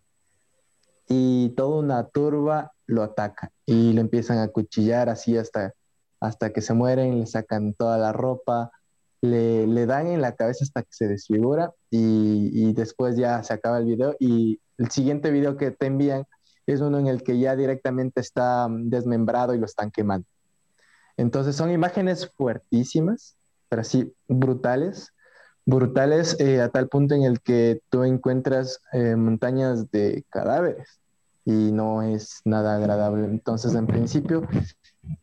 Y 1.08 1.50
toda 1.50 1.78
una 1.78 2.06
turba 2.06 2.72
lo 2.86 3.02
ataca 3.02 3.50
y 3.64 3.92
lo 3.94 4.00
empiezan 4.00 4.38
a 4.38 4.48
cuchillar 4.48 5.08
así 5.08 5.36
hasta, 5.36 5.72
hasta 6.20 6.52
que 6.52 6.60
se 6.60 6.74
mueren, 6.74 7.20
le 7.20 7.26
sacan 7.26 7.72
toda 7.72 7.96
la 7.96 8.12
ropa, 8.12 8.70
le, 9.20 9.66
le 9.66 9.86
dan 9.86 10.06
en 10.08 10.20
la 10.20 10.34
cabeza 10.34 10.64
hasta 10.64 10.82
que 10.82 10.92
se 10.92 11.08
desfigura 11.08 11.72
y, 11.90 12.72
después 12.72 13.16
ya 13.16 13.42
se 13.42 13.54
acaba 13.54 13.78
el 13.78 13.86
video 13.86 14.16
y 14.18 14.60
el 14.78 14.90
siguiente 14.90 15.30
video 15.30 15.56
que 15.56 15.70
te 15.70 15.86
envían 15.86 16.24
es 16.66 16.80
uno 16.80 16.98
en 16.98 17.06
el 17.06 17.22
que 17.22 17.38
ya 17.38 17.56
directamente 17.56 18.20
está 18.20 18.68
desmembrado 18.70 19.54
y 19.54 19.58
lo 19.58 19.66
están 19.66 19.90
quemando. 19.90 20.26
Entonces 21.16 21.56
son 21.56 21.70
imágenes 21.70 22.30
fuertísimas, 22.36 23.36
pero 23.68 23.82
así 23.82 24.12
brutales, 24.28 25.12
brutales 25.64 26.38
eh, 26.40 26.60
a 26.60 26.68
tal 26.68 26.88
punto 26.88 27.14
en 27.14 27.22
el 27.22 27.40
que 27.40 27.80
tú 27.88 28.04
encuentras 28.04 28.80
eh, 28.92 29.16
montañas 29.16 29.90
de 29.90 30.24
cadáveres 30.28 31.00
y 31.46 31.72
no 31.72 32.02
es 32.02 32.42
nada 32.44 32.76
agradable. 32.76 33.24
Entonces, 33.26 33.74
en 33.74 33.86
principio, 33.86 34.46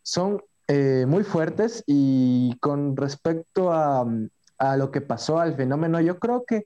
son 0.02 0.42
eh, 0.68 1.06
muy 1.08 1.24
fuertes 1.24 1.84
y 1.86 2.58
con 2.60 2.96
respecto 2.96 3.72
a, 3.72 4.06
a, 4.58 4.78
lo 4.78 4.92
que 4.92 5.02
pasó 5.02 5.40
al 5.40 5.56
fenómeno, 5.56 6.00
yo 6.00 6.20
creo 6.20 6.46
que 6.46 6.66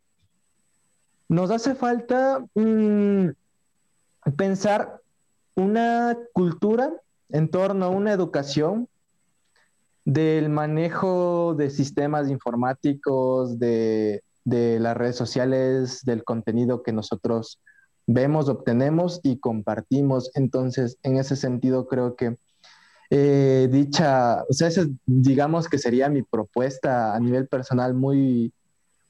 nos 1.30 1.52
hace 1.52 1.76
falta 1.76 2.46
mmm, 2.54 3.30
pensar 4.36 5.02
una 5.56 6.18
cultura 6.34 6.94
en 7.30 7.50
torno 7.50 7.86
a 7.86 7.90
una 7.90 8.14
educación 8.14 8.88
del 10.06 10.50
manejo 10.50 11.56
de 11.58 11.70
sistemas 11.70 12.30
informáticos, 12.30 13.60
de, 13.60 14.24
de, 14.46 14.80
las 14.80 14.96
redes 14.96 15.18
sociales, 15.18 16.02
del 16.06 16.24
contenido 16.24 16.82
que 16.82 16.94
nosotros 16.94 17.60
vemos, 18.06 18.48
obtenemos 18.48 19.20
y 19.24 19.40
compartimos. 19.40 20.32
Entonces, 20.36 20.98
en 21.04 21.18
ese 21.18 21.36
sentido, 21.36 21.88
creo 21.88 22.16
que 22.16 22.38
eh, 23.10 23.68
dicha, 23.72 24.44
o 24.50 24.54
sea, 24.54 24.68
esa, 24.68 24.86
digamos 25.06 25.68
que 25.68 25.78
sería 25.78 26.10
mi 26.10 26.24
propuesta 26.24 27.16
a 27.16 27.20
nivel 27.20 27.48
personal 27.48 27.94
muy, 27.94 28.52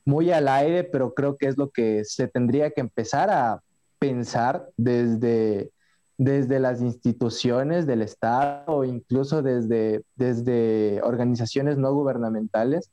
muy 0.06 0.32
al 0.32 0.48
aire, 0.48 0.84
pero 0.84 1.14
creo 1.14 1.38
que 1.38 1.48
es 1.48 1.58
lo 1.58 1.70
que 1.70 2.04
se 2.06 2.28
tendría 2.28 2.72
que 2.72 2.82
empezar 2.82 3.30
a 3.30 3.62
pensar 4.00 4.70
desde 4.78 5.72
desde 6.18 6.60
las 6.60 6.82
instituciones 6.82 7.86
del 7.86 8.02
Estado 8.02 8.64
o 8.68 8.84
incluso 8.84 9.44
desde, 9.44 10.04
desde 10.16 11.00
organizaciones 11.04 11.78
no 11.78 11.94
gubernamentales 11.94 12.90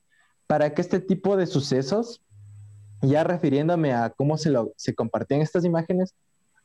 para 0.47 0.75
que 0.75 0.83
este 0.83 1.01
tipo 1.01 1.37
de 1.37 1.47
sucesos, 1.47 2.21
ya 3.01 3.25
refiriéndome 3.25 3.95
a 3.95 4.11
cómo 4.11 4.37
se, 4.37 4.51
lo, 4.51 4.73
se 4.77 4.95
compartían 4.95 5.41
estas 5.41 5.65
imágenes, 5.65 6.15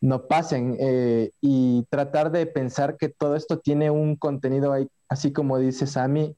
no 0.02 0.28
pasen 0.28 0.78
eh, 0.80 1.32
y 1.42 1.86
tratar 1.90 2.32
de 2.32 2.46
pensar 2.46 2.98
que 2.98 3.10
todo 3.10 3.36
esto 3.36 3.60
tiene 3.60 3.92
un 3.92 4.16
contenido 4.16 4.72
ahí, 4.72 4.88
así 5.10 5.34
como 5.34 5.58
dice 5.58 5.88
Sami, 5.88 6.36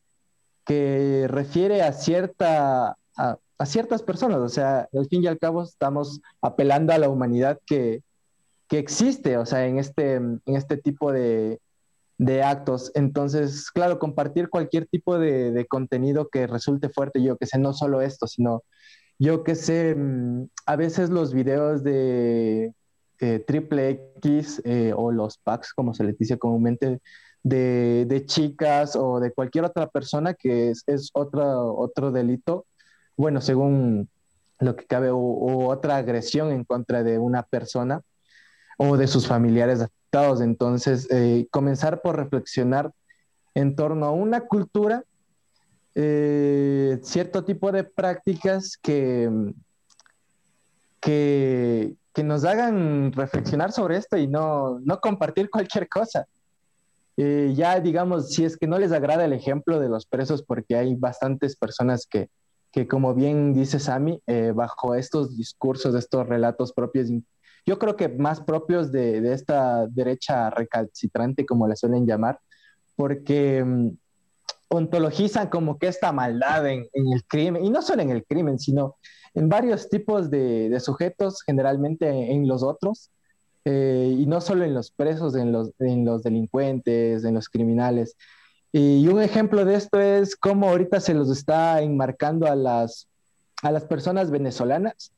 que 0.65 1.27
refiere 1.29 1.81
a, 1.83 1.93
cierta, 1.93 2.97
a, 3.15 3.65
ciertas 3.65 4.03
personas. 4.03 4.39
O 4.39 4.49
sea, 4.49 4.87
al 4.93 5.07
fin 5.07 5.23
y 5.23 5.27
al 5.27 5.39
cabo 5.39 5.63
estamos 5.63 6.21
apelando 6.41 6.93
a 6.93 6.97
la 6.97 7.09
humanidad 7.09 7.59
que, 7.65 8.01
que 8.67 8.79
existe, 8.79 9.37
o 9.37 9.45
sea, 9.45 9.67
en 9.67 9.77
este, 9.77 10.15
en 10.15 10.41
este 10.45 10.77
tipo 10.77 11.11
de, 11.11 11.59
de 12.17 12.43
actos. 12.43 12.91
Entonces, 12.95 13.69
claro, 13.71 13.99
compartir 13.99 14.49
cualquier 14.49 14.87
tipo 14.87 15.19
de, 15.19 15.51
de, 15.51 15.65
contenido 15.67 16.29
que 16.29 16.47
resulte 16.47 16.89
fuerte, 16.89 17.21
yo 17.21 17.37
que 17.37 17.45
sé, 17.45 17.59
no 17.59 17.73
solo 17.73 18.01
esto, 18.01 18.27
sino 18.27 18.63
yo 19.19 19.43
que 19.43 19.55
sé, 19.55 19.95
mm, 19.95 20.47
a 20.65 20.75
veces 20.75 21.09
los 21.11 21.33
videos 21.33 21.83
de 21.83 22.73
eh, 23.23 23.37
triple 23.37 24.15
X 24.17 24.63
eh, 24.65 24.93
o 24.97 25.11
los 25.11 25.37
packs, 25.37 25.75
como 25.75 25.93
se 25.93 26.03
les 26.03 26.17
dice 26.17 26.39
comúnmente, 26.39 26.99
de, 27.43 28.05
de, 28.07 28.25
chicas 28.25 28.95
o 28.95 29.19
de 29.19 29.31
cualquier 29.31 29.63
otra 29.65 29.87
persona 29.87 30.33
que 30.33 30.71
es, 30.71 30.83
es 30.87 31.11
otro, 31.13 31.75
otro 31.75 32.11
delito, 32.11 32.65
bueno, 33.15 33.39
según 33.39 34.09
lo 34.57 34.75
que 34.75 34.85
cabe, 34.85 35.11
o, 35.11 35.67
otra 35.67 35.97
agresión 35.97 36.51
en 36.51 36.63
contra 36.63 37.03
de 37.03 37.19
una 37.19 37.43
persona 37.43 38.01
o 38.79 38.97
de 38.97 39.05
sus 39.05 39.27
familiares 39.27 39.81
afectados. 39.81 40.41
Entonces, 40.41 41.07
eh, 41.11 41.47
comenzar 41.51 42.01
por 42.01 42.15
reflexionar 42.15 42.91
en 43.53 43.75
torno 43.75 44.07
a 44.07 44.11
una 44.11 44.41
cultura, 44.41 45.03
cierto 45.93 47.43
tipo 47.43 47.71
de 47.71 47.83
prácticas 47.83 48.77
que, 48.81 49.29
que, 51.01 51.95
que 52.13 52.23
nos 52.23 52.45
hagan 52.45 53.11
reflexionar 53.11 53.71
sobre 53.71 53.97
esto 53.97 54.17
y 54.17 54.27
no, 54.27 54.79
no 54.79 54.99
compartir 54.99 55.49
cualquier 55.49 55.89
cosa. 55.89 56.27
Eh, 57.17 57.53
ya 57.55 57.79
digamos, 57.79 58.29
si 58.29 58.45
es 58.45 58.55
que 58.55 58.67
no 58.67 58.79
les 58.79 58.91
agrada 58.91 59.25
el 59.25 59.33
ejemplo 59.33 59.79
de 59.79 59.89
los 59.89 60.05
presos, 60.05 60.43
porque 60.43 60.75
hay 60.75 60.95
bastantes 60.95 61.55
personas 61.55 62.07
que, 62.09 62.29
que 62.71 62.87
como 62.87 63.13
bien 63.13 63.53
dice 63.53 63.79
Sami, 63.79 64.21
eh, 64.27 64.53
bajo 64.55 64.95
estos 64.95 65.37
discursos, 65.37 65.93
estos 65.95 66.27
relatos 66.27 66.71
propios, 66.71 67.09
yo 67.65 67.77
creo 67.77 67.95
que 67.95 68.09
más 68.09 68.41
propios 68.41 68.91
de, 68.91 69.21
de 69.21 69.33
esta 69.33 69.85
derecha 69.87 70.49
recalcitrante, 70.49 71.45
como 71.45 71.67
la 71.67 71.75
suelen 71.75 72.07
llamar, 72.07 72.39
porque 72.95 73.61
um, 73.61 73.95
ontologizan 74.69 75.49
como 75.49 75.77
que 75.77 75.87
esta 75.87 76.11
maldad 76.11 76.67
en, 76.67 76.87
en, 76.93 77.13
el 77.13 77.23
crimen, 77.25 77.63
y 77.63 77.69
no 77.69 77.81
solo 77.81 78.01
en 78.01 78.09
el 78.09 78.25
crimen, 78.25 78.57
sino 78.57 78.95
en 79.33 79.49
varios 79.49 79.89
tipos 79.89 80.29
de, 80.29 80.77
sujetos, 80.79 81.41
generalmente 81.43 82.31
en 82.31 82.47
los 82.47 82.63
otros, 82.63 83.09
eh, 83.63 84.15
y 84.17 84.25
no 84.25 84.41
solo 84.41 84.65
en 84.65 84.73
los 84.73 84.91
presos, 84.91 85.35
en 85.35 85.51
los, 85.51 85.71
en 85.79 86.03
los 86.05 86.23
delincuentes, 86.23 87.23
en 87.23 87.35
los 87.35 87.47
criminales. 87.49 88.17
Y 88.71 89.07
un 89.07 89.21
ejemplo 89.21 89.65
de 89.65 89.75
esto 89.75 89.99
es 89.99 90.35
cómo 90.35 90.69
ahorita 90.69 90.99
se 90.99 91.13
los 91.13 91.29
está 91.29 91.81
enmarcando 91.81 92.47
a 92.47 92.55
las, 92.55 93.07
a 93.61 93.71
las 93.71 93.85
personas 93.85 94.31
venezolanas. 94.31 95.13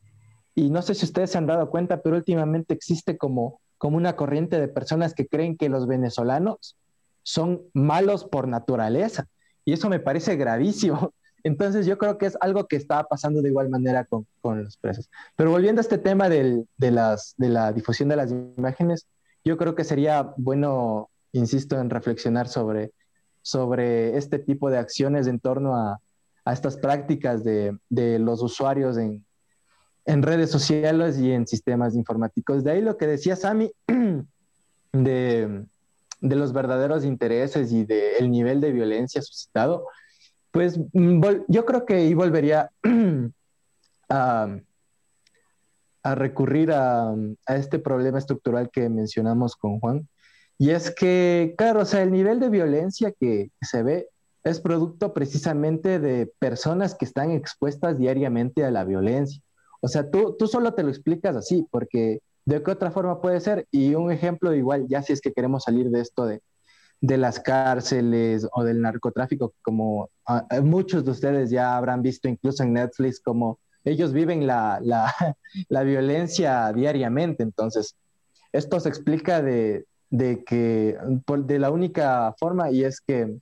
Y 0.56 0.70
no 0.70 0.82
sé 0.82 0.96
si 0.96 1.06
ustedes 1.06 1.32
se 1.32 1.38
han 1.38 1.48
dado 1.48 1.70
cuenta, 1.70 2.02
pero 2.02 2.16
últimamente 2.16 2.74
existe 2.74 3.18
como, 3.18 3.60
como 3.78 3.98
una 3.98 4.16
corriente 4.16 4.60
de 4.60 4.68
personas 4.68 5.14
que 5.14 5.28
creen 5.28 5.58
que 5.58 5.70
los 5.70 5.88
venezolanos 5.88 6.78
son 7.24 7.62
malos 7.74 8.26
por 8.26 8.48
naturaleza. 8.48 9.28
Y 9.66 9.74
eso 9.74 9.90
me 9.90 10.00
parece 10.00 10.36
gravísimo, 10.36 11.14
entonces 11.44 11.86
yo 11.86 11.98
creo 11.98 12.18
que 12.18 12.26
es 12.26 12.38
algo 12.40 12.68
que 12.68 12.78
está 12.78 13.04
pasando 13.04 13.42
de 13.42 13.50
igual 13.50 13.70
manera 13.70 14.06
con, 14.06 14.26
con 14.42 14.64
los 14.64 14.78
presos. 14.78 15.10
Pero 15.36 15.52
volviendo 15.52 15.80
a 15.80 15.84
este 15.84 15.98
tema 15.98 16.30
de, 16.30 16.66
las, 16.78 17.36
de 17.38 17.50
la 17.50 17.74
difusión 17.74 18.10
de 18.10 18.16
las 18.16 18.32
imágenes, 18.32 19.08
yo 19.44 19.58
creo 19.58 19.76
que 19.76 19.84
sería 19.84 20.34
bueno, 20.38 21.10
insisto, 21.34 21.80
en 21.80 21.90
reflexionar 21.90 22.48
sobre, 22.48 22.94
sobre 23.42 24.18
este 24.18 24.40
tipo 24.40 24.70
de 24.70 24.78
acciones 24.78 25.28
en 25.28 25.40
torno 25.40 25.76
a, 25.76 26.00
a 26.46 26.54
estas 26.54 26.78
prácticas 26.78 27.44
de, 27.44 27.78
de 27.90 28.20
los 28.20 28.42
usuarios 28.42 28.98
en, 28.98 29.26
en, 30.06 30.24
redes 30.24 30.50
sociales 30.50 31.18
y 31.18 31.34
en 31.34 31.46
sistemas 31.46 31.94
informáticos. 31.94 32.64
De 32.64 32.72
ahí 32.72 32.82
lo 32.82 32.96
que 32.96 33.08
decía 33.08 33.36
Sami 33.36 33.70
de, 34.94 35.66
de 36.22 36.36
los 36.38 36.54
verdaderos 36.54 37.04
intereses 37.04 37.74
y 37.74 37.84
del 37.84 38.32
nivel 38.32 38.62
de 38.62 38.72
violencia 38.72 39.22
suscitado 39.22 39.88
pues 40.54 40.80
mm, 40.94 41.22
yo 41.48 41.66
creo 41.66 41.86
que 41.86 41.96
ahí 41.96 42.14
volvería 42.14 42.70
a, 44.10 44.60
recurrir 46.04 46.72
a, 46.72 47.16
este 47.48 47.80
problema 47.80 48.20
estructural 48.20 48.70
que 48.70 48.88
mencionamos 48.88 49.56
con 49.56 49.80
Juan. 49.80 50.08
Y 50.60 50.70
es 50.70 50.94
que, 50.94 51.56
claro, 51.58 51.82
o 51.82 51.86
sea, 51.86 52.04
el 52.04 52.12
nivel 52.12 52.40
de 52.40 52.50
violencia 52.50 53.12
que 53.20 53.50
se 53.62 53.82
ve 53.82 54.10
es 54.44 54.60
producto 54.60 55.14
precisamente 55.14 56.00
de 56.00 56.32
personas 56.38 56.94
que 56.94 57.06
están 57.06 57.32
expuestas 57.32 57.98
diariamente 57.98 58.64
a 58.64 58.70
la 58.70 58.84
violencia. 58.84 59.42
O 59.82 59.88
sea, 59.88 60.12
tú, 60.12 60.36
tú 60.38 60.46
solo 60.46 60.76
te 60.76 60.84
lo 60.84 60.90
explicas 60.90 61.36
así, 61.36 61.66
porque 61.72 62.20
de 62.46 62.62
qué 62.62 62.72
otra 62.72 62.92
forma 62.92 63.22
puede 63.22 63.40
ser. 63.40 63.66
Y 63.72 63.96
un 63.96 64.12
ejemplo 64.12 64.54
igual, 64.54 64.86
ya 64.88 65.02
si 65.02 65.14
es 65.14 65.22
que 65.22 65.34
queremos 65.34 65.64
salir 65.64 65.90
de 65.90 66.02
esto 66.02 66.26
de, 66.26 66.42
de 67.04 67.18
las 67.18 67.38
cárceles 67.38 68.48
o 68.54 68.64
del 68.64 68.80
narcotráfico, 68.82 69.54
como 69.62 70.10
ah, 70.26 70.48
eh, 70.50 70.62
muchos 70.62 71.04
de 71.04 71.12
ustedes 71.12 71.50
ya 71.50 71.76
habrán 71.76 72.02
visto 72.02 72.30
incluso 72.30 72.64
en 72.64 72.72
Netflix, 72.72 73.20
como 73.20 73.60
ellos 73.84 74.14
viven 74.14 74.48
la, 74.48 74.80
la, 74.82 75.14
la 75.68 75.84
violencia 75.84 76.72
diariamente. 76.72 77.44
Entonces, 77.44 77.98
esto 78.54 78.80
se 78.80 78.88
explica 78.88 79.42
de, 79.42 79.86
de, 80.10 80.46
que 80.46 80.98
de 81.40 81.60
la 81.60 81.72
única 81.72 82.34
forma 82.40 82.72
y 82.72 82.86
es 82.86 83.02
que 83.02 83.36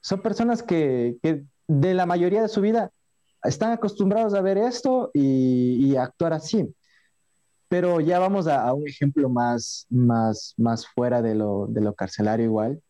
son 0.00 0.22
personas 0.22 0.62
que, 0.62 1.16
que 1.20 1.42
de 1.66 1.94
la 1.94 2.06
mayoría 2.06 2.42
de 2.42 2.48
su 2.48 2.60
vida 2.60 2.92
están 3.42 3.72
acostumbrados 3.72 4.34
a 4.34 4.40
ver 4.40 4.56
esto 4.56 5.10
y, 5.12 5.96
actuar 5.96 6.32
así. 6.32 6.72
Pero 7.66 8.00
ya 8.00 8.20
vamos 8.20 8.46
a, 8.46 8.68
a, 8.68 8.72
un 8.72 8.86
ejemplo 8.86 9.28
más, 9.28 9.84
más, 9.90 10.54
más 10.56 10.86
fuera 10.86 11.22
de 11.22 11.34
lo, 11.34 11.66
de 11.66 11.80
lo 11.80 11.92
carcelario 11.94 12.44
igual 12.44 12.80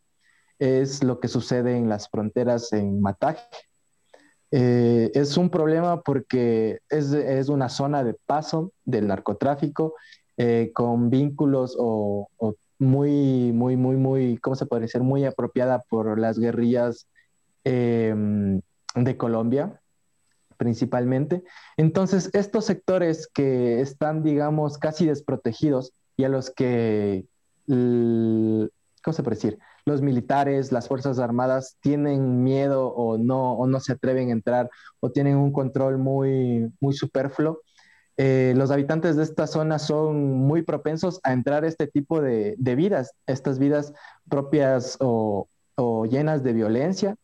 es 0.64 1.04
lo 1.04 1.20
que 1.20 1.28
sucede 1.28 1.76
en 1.76 1.88
las 1.90 2.08
fronteras 2.08 2.72
en 2.72 3.00
Mataje. 3.02 3.42
Eh, 4.50 5.10
es 5.14 5.36
un 5.36 5.50
problema 5.50 6.00
porque 6.00 6.80
es, 6.88 7.12
es, 7.12 7.48
una 7.48 7.68
zona 7.68 8.02
de 8.02 8.14
paso 8.14 8.72
del 8.84 9.08
narcotráfico 9.08 9.94
eh, 10.36 10.70
con 10.72 11.10
vínculos 11.10 11.76
o, 11.78 12.28
muy, 12.78 13.52
muy, 13.52 13.76
muy, 13.76 13.96
muy, 13.96 14.38
¿cómo 14.38 14.56
se 14.56 14.66
puede 14.66 14.82
decir? 14.82 15.02
Muy 15.02 15.24
apropiada 15.24 15.80
por 15.88 16.18
las 16.18 16.38
guerrillas 16.38 17.08
eh, 17.64 18.14
de 18.94 19.16
Colombia, 19.16 19.80
principalmente. 20.56 21.42
Entonces, 21.76 22.30
estos 22.32 22.64
sectores 22.64 23.28
que 23.32 23.80
están, 23.80 24.22
digamos, 24.22 24.78
casi 24.78 25.06
desprotegidos 25.06 25.92
y 26.16 26.24
a 26.24 26.28
los 26.28 26.50
que, 26.50 27.26
¿cómo 27.66 29.12
se 29.12 29.22
puede 29.22 29.36
decir? 29.36 29.58
Los 29.86 30.00
militares, 30.00 30.72
las 30.72 30.88
Fuerzas 30.88 31.18
Armadas 31.18 31.76
tienen 31.80 32.42
miedo 32.42 32.88
o 32.88 33.18
no, 33.18 33.52
o 33.52 33.66
no 33.66 33.80
se 33.80 33.92
atreven 33.92 34.30
a 34.30 34.32
entrar 34.32 34.70
o 35.00 35.10
tienen 35.10 35.36
un 35.36 35.52
control 35.52 35.98
muy, 35.98 36.72
muy 36.80 36.94
superfluo. 36.94 37.60
Eh, 38.16 38.54
los 38.56 38.70
habitantes 38.70 39.16
de 39.16 39.24
esta 39.24 39.46
zona 39.46 39.78
son 39.78 40.32
muy 40.38 40.62
propensos 40.62 41.20
a 41.24 41.32
entrar 41.32 41.64
a 41.64 41.68
este 41.68 41.86
tipo 41.86 42.20
de, 42.20 42.54
de 42.58 42.74
vidas, 42.76 43.12
estas 43.26 43.58
vidas 43.58 43.92
propias 44.28 44.96
o, 45.00 45.48
o, 45.74 46.06
llenas 46.06 46.42
de 46.44 46.52
violencia 46.52 47.16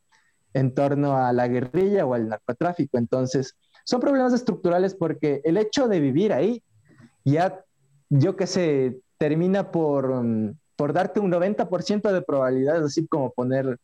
en 0.53 0.75
torno 0.75 1.17
a 1.17 1.33
la 1.33 1.47
guerrilla 1.47 2.05
o 2.05 2.15
al 2.15 2.29
narcotráfico. 2.29 2.99
Entonces, 2.99 3.57
son 3.85 4.01
problemas 4.01 4.33
estructurales 4.33 4.95
porque 4.95 5.41
el 5.45 5.57
hecho 5.57 5.87
de 5.87 6.01
vivir 6.01 6.33
ahí 6.33 6.63
ya, 7.25 7.65
yo 8.09 8.37
qué 8.37 8.47
sé, 8.47 9.01
termina 9.17 9.71
por, 9.71 10.11
um, 10.11 10.55
por 10.81 10.95
darte 10.95 11.21
un 11.21 11.31
90% 11.31 12.11
de 12.11 12.23
probabilidades, 12.23 12.83
así 12.83 13.07
como 13.07 13.35
poner 13.35 13.77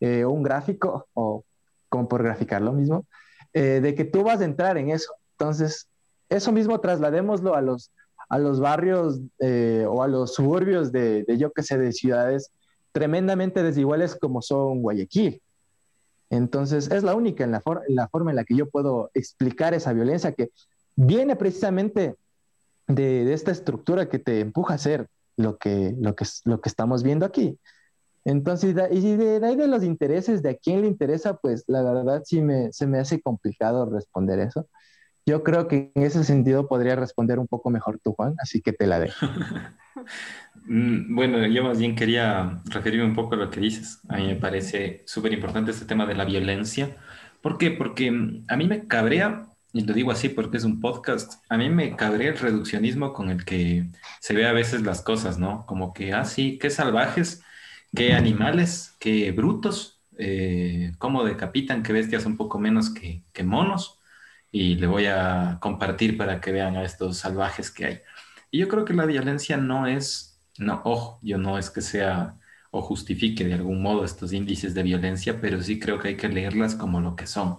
eh, 0.00 0.26
un 0.26 0.42
gráfico 0.42 1.08
o 1.14 1.44
como 1.88 2.06
por 2.08 2.22
graficar 2.22 2.60
lo 2.60 2.74
mismo, 2.74 3.06
eh, 3.54 3.80
de 3.80 3.94
que 3.94 4.04
tú 4.04 4.22
vas 4.22 4.42
a 4.42 4.44
entrar 4.44 4.76
en 4.76 4.90
eso. 4.90 5.14
Entonces, 5.38 5.88
eso 6.28 6.52
mismo 6.52 6.78
trasladémoslo 6.78 7.54
a 7.54 7.62
los, 7.62 7.90
a 8.28 8.38
los 8.38 8.60
barrios 8.60 9.18
eh, 9.38 9.86
o 9.88 10.02
a 10.02 10.08
los 10.08 10.34
suburbios 10.34 10.92
de, 10.92 11.24
de, 11.24 11.38
yo 11.38 11.52
que 11.52 11.62
sé, 11.62 11.78
de 11.78 11.90
ciudades 11.90 12.52
tremendamente 12.92 13.62
desiguales 13.62 14.14
como 14.14 14.42
son 14.42 14.82
Guayaquil. 14.82 15.40
Entonces, 16.28 16.90
es 16.90 17.02
la 17.02 17.14
única 17.14 17.44
en 17.44 17.52
la, 17.52 17.62
forma 17.62 18.30
en 18.30 18.36
la 18.36 18.44
que 18.44 18.56
yo 18.56 18.68
puedo 18.68 19.10
explicar 19.14 19.72
esa 19.72 19.94
violencia 19.94 20.32
que 20.32 20.50
viene 20.96 21.34
precisamente 21.34 22.14
de, 22.88 23.24
de 23.24 23.32
esta 23.32 23.52
estructura 23.52 24.10
que 24.10 24.18
te 24.18 24.40
empuja 24.40 24.74
a 24.74 24.78
ser 24.78 25.08
lo 25.36 25.58
que, 25.58 25.94
lo 25.98 26.14
que, 26.14 26.24
lo 26.44 26.60
que 26.60 26.68
estamos 26.68 27.02
viendo 27.02 27.26
aquí. 27.26 27.58
Entonces, 28.24 28.76
y 28.90 29.16
de, 29.16 29.44
ahí 29.44 29.56
de 29.56 29.66
los 29.66 29.82
intereses, 29.82 30.42
de 30.42 30.50
a 30.50 30.56
quién 30.56 30.82
le 30.82 30.86
interesa, 30.86 31.36
pues 31.36 31.64
la 31.66 31.82
verdad 31.82 32.22
sí 32.24 32.40
me, 32.40 32.72
se 32.72 32.86
me 32.86 32.98
hace 32.98 33.20
complicado 33.20 33.90
responder 33.90 34.38
eso. 34.38 34.68
Yo 35.26 35.42
creo 35.42 35.68
que 35.68 35.92
en 35.94 36.02
ese 36.02 36.24
sentido 36.24 36.68
podría 36.68 36.96
responder 36.96 37.38
un 37.38 37.46
poco 37.46 37.70
mejor 37.70 38.00
tú, 38.02 38.12
Juan, 38.12 38.34
así 38.38 38.60
que 38.60 38.72
te 38.72 38.86
la 38.86 39.00
dejo. 39.00 39.26
Mm, 40.64 41.14
bueno, 41.14 41.44
yo 41.46 41.64
más 41.64 41.78
bien 41.78 41.96
quería 41.96 42.62
referirme 42.66 43.06
un 43.06 43.14
poco 43.14 43.34
a 43.34 43.38
lo 43.38 43.50
que 43.50 43.58
dices. 43.58 44.00
A 44.08 44.18
mí 44.18 44.26
me 44.26 44.36
parece 44.36 45.02
súper 45.06 45.32
importante 45.32 45.72
este 45.72 45.86
tema 45.86 46.06
de 46.06 46.14
la 46.14 46.24
violencia. 46.24 46.96
¿Por 47.40 47.58
qué? 47.58 47.72
Porque 47.72 48.10
mm, 48.10 48.44
a 48.48 48.56
mí 48.56 48.68
me 48.68 48.86
cabrea, 48.86 49.48
y 49.72 49.82
lo 49.84 49.94
digo 49.94 50.10
así 50.12 50.28
porque 50.28 50.58
es 50.58 50.64
un 50.64 50.80
podcast, 50.80 51.42
a 51.48 51.56
mí 51.56 51.70
me 51.70 51.96
cabrea 51.96 52.30
el 52.30 52.38
reduccionismo 52.38 53.12
con 53.12 53.30
el 53.30 53.44
que 53.44 53.90
se 54.20 54.34
ve 54.34 54.46
a 54.46 54.52
veces 54.52 54.82
las 54.82 55.02
cosas, 55.02 55.38
¿no? 55.38 55.64
Como 55.66 55.92
que, 55.94 56.12
ah, 56.12 56.24
sí, 56.24 56.58
qué 56.58 56.70
salvajes, 56.70 57.42
qué 57.94 58.12
animales, 58.14 58.96
qué 59.00 59.32
brutos, 59.32 60.02
eh, 60.18 60.92
cómo 60.98 61.24
decapitan, 61.24 61.82
qué 61.82 61.92
bestias 61.92 62.26
un 62.26 62.36
poco 62.36 62.58
menos 62.58 62.90
que, 62.90 63.24
que 63.32 63.44
monos. 63.44 63.98
Y 64.50 64.76
le 64.76 64.86
voy 64.86 65.06
a 65.06 65.58
compartir 65.60 66.18
para 66.18 66.40
que 66.40 66.52
vean 66.52 66.76
a 66.76 66.84
estos 66.84 67.18
salvajes 67.18 67.70
que 67.70 67.86
hay. 67.86 68.00
Y 68.50 68.58
yo 68.58 68.68
creo 68.68 68.84
que 68.84 68.92
la 68.94 69.06
violencia 69.06 69.56
no 69.56 69.86
es, 69.86 70.40
no, 70.58 70.82
ojo, 70.84 71.18
yo 71.22 71.38
no 71.38 71.58
es 71.58 71.70
que 71.70 71.80
sea 71.80 72.38
o 72.70 72.82
justifique 72.82 73.44
de 73.44 73.54
algún 73.54 73.82
modo 73.82 74.04
estos 74.04 74.32
índices 74.32 74.74
de 74.74 74.82
violencia, 74.82 75.40
pero 75.40 75.62
sí 75.62 75.78
creo 75.78 75.98
que 75.98 76.08
hay 76.08 76.16
que 76.16 76.28
leerlas 76.28 76.74
como 76.74 77.00
lo 77.00 77.16
que 77.16 77.26
son. 77.26 77.58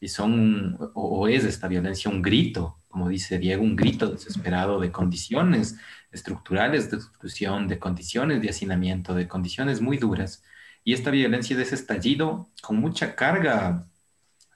Y 0.00 0.08
son, 0.08 0.76
o, 0.94 1.28
es 1.28 1.44
esta 1.44 1.68
violencia 1.68 2.10
un 2.10 2.22
grito, 2.22 2.78
como 2.88 3.08
dice 3.08 3.38
Diego, 3.38 3.62
un 3.62 3.76
grito 3.76 4.08
desesperado 4.08 4.80
de 4.80 4.92
condiciones 4.92 5.78
estructurales 6.10 6.90
de 6.90 6.98
exclusión, 6.98 7.68
de 7.68 7.78
condiciones 7.78 8.40
de 8.42 8.50
hacinamiento, 8.50 9.14
de 9.14 9.28
condiciones 9.28 9.80
muy 9.80 9.98
duras. 9.98 10.42
Y 10.84 10.92
esta 10.92 11.10
violencia 11.10 11.56
de 11.56 11.62
ese 11.62 11.74
estallido 11.74 12.50
con 12.62 12.76
mucha 12.76 13.14
carga 13.14 13.86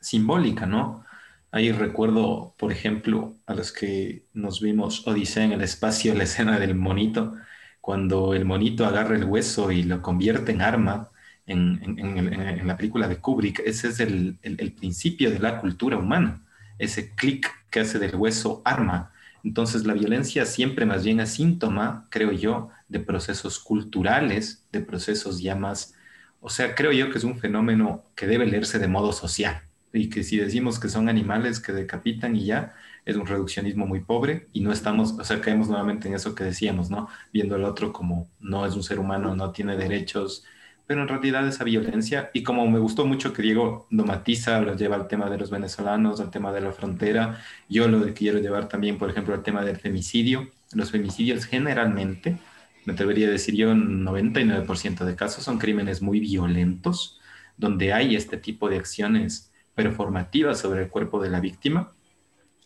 simbólica, 0.01 0.67
¿no? 0.67 1.05
Ahí 1.53 1.73
recuerdo, 1.73 2.55
por 2.59 2.71
ejemplo, 2.73 3.37
a 3.47 3.55
los 3.55 3.73
que 3.73 4.27
nos 4.33 4.61
vimos 4.61 5.07
Odisea 5.07 5.45
en 5.45 5.53
el 5.53 5.63
espacio, 5.63 6.15
la 6.15 6.25
escena 6.25 6.59
del 6.61 6.77
monito, 6.77 7.35
cuando 7.81 8.35
el 8.35 8.45
monito 8.45 8.87
agarra 8.87 9.17
el 9.17 9.25
hueso 9.25 9.73
y 9.73 9.83
lo 9.83 10.01
convierte 10.03 10.53
en 10.53 10.63
arma 10.63 11.10
en, 11.51 12.67
la 12.67 12.77
película 12.77 13.09
de 13.09 13.17
Kubrick. 13.19 13.61
Ese 13.61 13.89
es 13.89 14.01
el, 14.01 14.39
el 14.43 14.73
principio 14.73 15.31
de 15.31 15.39
la 15.39 15.61
cultura 15.61 15.97
humana, 15.97 16.43
ese 16.79 17.15
clic 17.15 17.51
que 17.71 17.81
hace 17.81 17.99
del 17.99 18.17
hueso 18.17 18.63
arma. 18.65 19.13
Entonces 19.45 19.85
la 19.87 19.95
violencia 19.95 20.45
siempre 20.47 20.87
más 20.87 21.05
bien 21.05 21.21
es 21.21 21.31
síntoma, 21.31 22.07
creo 22.11 22.33
yo, 22.33 22.71
de 22.89 23.01
procesos 23.01 23.59
culturales, 23.59 24.65
de 24.73 24.81
procesos 24.81 25.41
ya 25.41 25.55
más, 25.55 25.95
o 26.41 26.49
sea, 26.49 26.75
creo 26.75 26.93
yo 26.93 27.11
que 27.11 27.19
es 27.19 27.25
un 27.25 27.39
fenómeno 27.39 28.05
que 28.15 28.27
debe 28.27 28.47
leerse 28.47 28.79
de 28.79 28.89
modo 28.89 29.13
social 29.13 29.63
y 29.93 30.09
que 30.09 30.23
si 30.23 30.37
decimos 30.39 30.79
que 30.79 30.89
son 30.89 31.09
animales 31.09 31.61
que 31.61 31.73
decapitan 31.73 32.37
y 32.37 32.47
ya, 32.47 32.75
es 33.05 33.17
un 33.17 33.27
reduccionismo 33.27 33.87
muy 33.87 34.01
pobre 34.01 34.49
y 34.53 34.61
no 34.61 34.73
estamos, 34.73 35.13
o 35.13 35.25
sea, 35.25 35.41
caemos 35.41 35.69
nuevamente 35.69 36.09
en 36.09 36.15
eso 36.15 36.35
que 36.35 36.45
decíamos, 36.45 36.91
¿no? 36.91 37.09
Viendo 37.33 37.55
al 37.57 37.65
otro 37.65 37.93
como 37.93 38.29
no 38.41 38.67
es 38.67 38.75
un 38.75 38.83
ser 38.83 38.99
humano, 38.99 39.35
no 39.35 39.53
tiene 39.53 39.77
derechos, 39.77 40.45
pero 40.91 41.03
en 41.03 41.09
realidad 41.09 41.47
esa 41.47 41.63
violencia, 41.63 42.33
y 42.35 42.43
como 42.43 42.69
me 42.69 42.81
gustó 42.81 43.07
mucho 43.07 43.33
que 43.33 43.43
Diego 43.43 43.87
lo 43.91 44.05
matiza, 44.05 44.61
lo 44.61 44.75
lleva 44.75 44.97
al 44.97 45.07
tema 45.07 45.31
de 45.31 45.39
los 45.39 45.49
venezolanos, 45.49 46.19
al 46.19 46.33
tema 46.33 46.53
de 46.53 46.63
la 46.63 46.73
frontera, 46.73 47.41
yo 47.69 47.87
lo 47.87 48.13
quiero 48.13 48.41
llevar 48.41 48.69
también, 48.69 48.99
por 48.99 49.09
ejemplo, 49.09 49.33
al 49.33 49.45
tema 49.45 49.65
del 49.65 49.77
femicidio. 49.77 50.51
Los 50.73 50.91
femicidios 50.91 51.45
generalmente, 51.45 52.39
me 52.87 52.95
atrevería 52.95 53.29
a 53.29 53.31
decir 53.31 53.55
yo, 53.55 53.71
en 53.71 54.05
99% 54.05 55.05
de 55.05 55.15
casos 55.15 55.45
son 55.45 55.61
crímenes 55.61 56.03
muy 56.03 56.19
violentos, 56.19 57.21
donde 57.57 57.93
hay 57.93 58.17
este 58.17 58.37
tipo 58.37 58.69
de 58.69 58.79
acciones 58.79 59.53
performativa 59.77 60.57
sobre 60.57 60.83
el 60.83 60.89
cuerpo 60.89 61.23
de 61.23 61.31
la 61.31 61.39
víctima. 61.39 61.93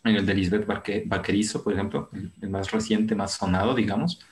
En 0.03 0.15
el 0.15 0.25
de 0.25 0.33
Lisbeth 0.33 0.65
Vaquerizo, 0.65 1.63
por 1.63 1.73
ejemplo, 1.73 2.09
el, 2.41 2.49
más 2.49 2.71
reciente, 2.71 3.13
más 3.13 3.33
sonado, 3.33 3.75
digamos, 3.75 4.25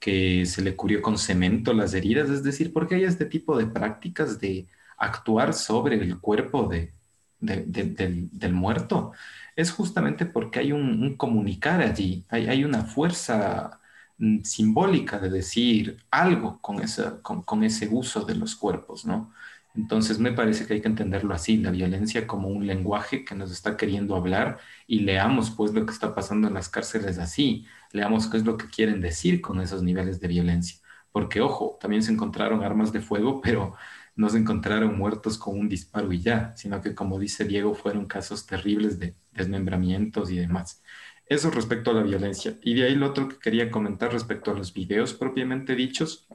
que 0.00 0.46
se 0.46 0.62
le 0.62 0.76
cubrió 0.76 1.02
con 1.02 1.18
cemento 1.18 1.72
las 1.72 1.94
heridas, 1.94 2.30
es 2.30 2.42
decir, 2.42 2.72
porque 2.72 2.96
hay 2.96 3.04
este 3.04 3.26
tipo 3.26 3.56
de 3.58 3.66
prácticas 3.66 4.40
de 4.40 4.66
actuar 4.98 5.54
sobre 5.54 5.96
el 5.96 6.18
cuerpo 6.20 6.68
de, 6.68 6.92
del, 7.40 8.52
muerto, 8.52 9.12
es 9.56 9.70
justamente 9.70 10.26
porque 10.26 10.60
hay 10.60 10.72
un, 10.72 11.16
comunicar 11.16 11.80
allí, 11.80 12.24
hay, 12.28 12.64
una 12.64 12.82
fuerza 12.84 13.80
mm, 14.18 14.42
simbólica 14.42 15.18
de 15.18 15.30
decir 15.30 16.04
algo 16.10 16.60
con, 16.60 16.80
con, 17.22 17.64
ese 17.64 17.88
uso 17.90 18.24
de 18.24 18.34
los 18.34 18.56
cuerpos, 18.56 19.04
¿no? 19.04 19.32
Entonces 19.78 20.18
me 20.18 20.32
parece 20.32 20.66
que 20.66 20.74
hay 20.74 20.80
que 20.80 20.88
entenderlo 20.88 21.32
así, 21.34 21.56
la 21.58 21.70
violencia 21.70 22.26
como 22.26 22.48
un 22.48 22.66
lenguaje 22.66 23.24
que 23.24 23.36
nos 23.36 23.52
está 23.52 23.76
queriendo 23.76 24.16
hablar 24.16 24.58
y 24.88 25.00
leamos 25.00 25.50
pues 25.52 25.72
lo 25.72 25.86
que 25.86 25.92
está 25.92 26.16
pasando 26.16 26.48
en 26.48 26.54
las 26.54 26.68
cárceles 26.68 27.18
así, 27.18 27.64
leamos 27.92 28.26
qué 28.26 28.38
es 28.38 28.44
lo 28.44 28.56
que 28.56 28.66
quieren 28.66 29.00
decir 29.00 29.40
con 29.40 29.60
esos 29.60 29.84
niveles 29.84 30.18
de 30.20 30.26
violencia. 30.26 30.80
Porque 31.12 31.40
ojo, 31.40 31.78
también 31.80 32.02
se 32.02 32.10
encontraron 32.12 32.64
armas 32.64 32.92
de 32.92 33.00
fuego, 33.00 33.40
pero 33.44 33.76
no 34.16 34.28
se 34.28 34.38
encontraron 34.38 34.98
muertos 34.98 35.38
con 35.38 35.56
un 35.56 35.68
disparo 35.68 36.12
y 36.12 36.20
ya, 36.22 36.56
sino 36.56 36.80
que 36.80 36.92
como 36.94 37.20
dice 37.20 37.44
Diego, 37.44 37.72
fueron 37.74 38.06
casos 38.06 38.46
terribles 38.46 38.98
de 38.98 39.14
desmembramientos 39.32 40.28
y 40.32 40.38
demás. 40.38 40.82
Eso 41.26 41.50
respecto 41.52 41.92
a 41.92 41.94
la 41.94 42.02
violencia. 42.02 42.58
Y 42.62 42.74
de 42.74 42.84
ahí 42.86 42.96
lo 42.96 43.06
otro 43.06 43.28
que 43.28 43.38
quería 43.38 43.70
comentar 43.70 44.12
respecto 44.12 44.50
a 44.50 44.54
los 44.54 44.74
videos 44.74 45.14
propiamente 45.14 45.76
dichos, 45.76 46.26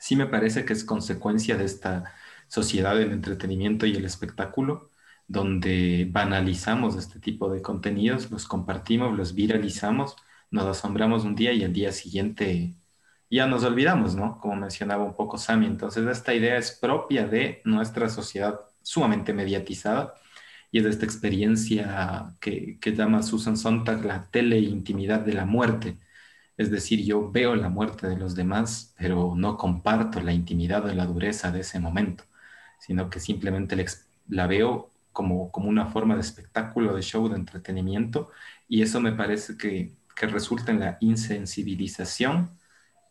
sí 0.00 0.16
me 0.16 0.26
parece 0.26 0.64
que 0.64 0.72
es 0.72 0.82
consecuencia 0.84 1.56
de 1.56 1.64
esta 1.66 2.14
sociedad 2.48 2.96
del 2.96 3.12
entretenimiento 3.12 3.86
y 3.86 3.96
el 3.96 4.04
espectáculo, 4.04 4.90
donde 5.26 6.08
banalizamos 6.10 6.96
este 6.96 7.18
tipo 7.20 7.50
de 7.50 7.62
contenidos, 7.62 8.30
los 8.30 8.46
compartimos, 8.46 9.16
los 9.16 9.34
viralizamos, 9.34 10.16
nos 10.50 10.66
asombramos 10.66 11.24
un 11.24 11.34
día 11.34 11.52
y 11.52 11.62
el 11.64 11.72
día 11.72 11.92
siguiente 11.92 12.74
ya 13.30 13.46
nos 13.46 13.64
olvidamos, 13.64 14.14
¿no? 14.14 14.38
Como 14.40 14.56
mencionaba 14.56 15.04
un 15.04 15.14
poco 15.14 15.38
Sami. 15.38 15.66
Entonces, 15.66 16.06
esta 16.06 16.34
idea 16.34 16.56
es 16.58 16.72
propia 16.72 17.26
de 17.26 17.62
nuestra 17.64 18.08
sociedad 18.08 18.60
sumamente 18.82 19.32
mediatizada 19.32 20.14
y 20.70 20.78
es 20.78 20.84
de 20.84 20.90
esta 20.90 21.04
experiencia 21.06 22.34
que, 22.40 22.78
que 22.80 22.92
llama 22.94 23.22
Susan 23.22 23.56
Sontag 23.56 24.04
la 24.04 24.30
teleintimidad 24.30 25.20
de 25.20 25.32
la 25.34 25.46
muerte. 25.46 25.98
Es 26.56 26.70
decir, 26.70 27.04
yo 27.04 27.30
veo 27.32 27.56
la 27.56 27.68
muerte 27.68 28.08
de 28.08 28.16
los 28.16 28.34
demás, 28.36 28.94
pero 28.98 29.34
no 29.36 29.56
comparto 29.56 30.20
la 30.20 30.32
intimidad 30.32 30.84
o 30.86 30.94
la 30.94 31.06
dureza 31.06 31.50
de 31.52 31.60
ese 31.60 31.80
momento 31.80 32.24
sino 32.84 33.08
que 33.10 33.20
simplemente 33.20 33.76
la 34.28 34.46
veo 34.46 34.90
como, 35.12 35.50
como 35.50 35.68
una 35.68 35.86
forma 35.86 36.14
de 36.14 36.20
espectáculo, 36.20 36.94
de 36.94 37.02
show, 37.02 37.28
de 37.28 37.36
entretenimiento, 37.36 38.30
y 38.68 38.82
eso 38.82 39.00
me 39.00 39.12
parece 39.12 39.56
que, 39.56 39.92
que 40.16 40.26
resulta 40.26 40.72
en 40.72 40.80
la 40.80 40.98
insensibilización 41.00 42.50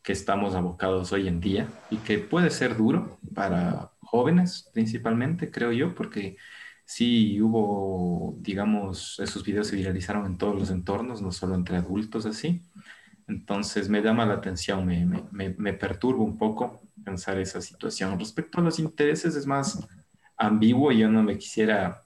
que 0.03 0.13
estamos 0.13 0.53
abocados 0.55 1.11
hoy 1.13 1.27
en 1.27 1.39
día 1.39 1.67
y 1.89 1.97
que 1.97 2.19
puede 2.19 2.49
ser 2.51 2.77
duro 2.77 3.17
para 3.33 3.91
jóvenes 4.01 4.69
principalmente, 4.73 5.49
creo 5.49 5.71
yo, 5.71 5.95
porque 5.95 6.37
sí 6.85 7.41
hubo, 7.41 8.35
digamos, 8.39 9.19
esos 9.19 9.43
videos 9.43 9.67
se 9.67 9.77
viralizaron 9.77 10.25
en 10.27 10.37
todos 10.37 10.55
los 10.55 10.69
entornos, 10.71 11.21
no 11.21 11.31
solo 11.31 11.55
entre 11.55 11.77
adultos 11.77 12.25
así. 12.25 12.61
Entonces 13.27 13.89
me 13.89 14.01
llama 14.01 14.25
la 14.25 14.35
atención, 14.35 14.85
me, 14.85 15.05
me, 15.31 15.55
me 15.57 15.73
perturba 15.73 16.23
un 16.23 16.37
poco 16.37 16.82
pensar 17.03 17.37
esa 17.39 17.61
situación. 17.61 18.19
Respecto 18.19 18.59
a 18.59 18.63
los 18.63 18.79
intereses 18.79 19.35
es 19.35 19.45
más 19.45 19.79
ambiguo 20.37 20.91
y 20.91 20.99
yo 20.99 21.09
no 21.09 21.23
me 21.23 21.37
quisiera 21.37 22.03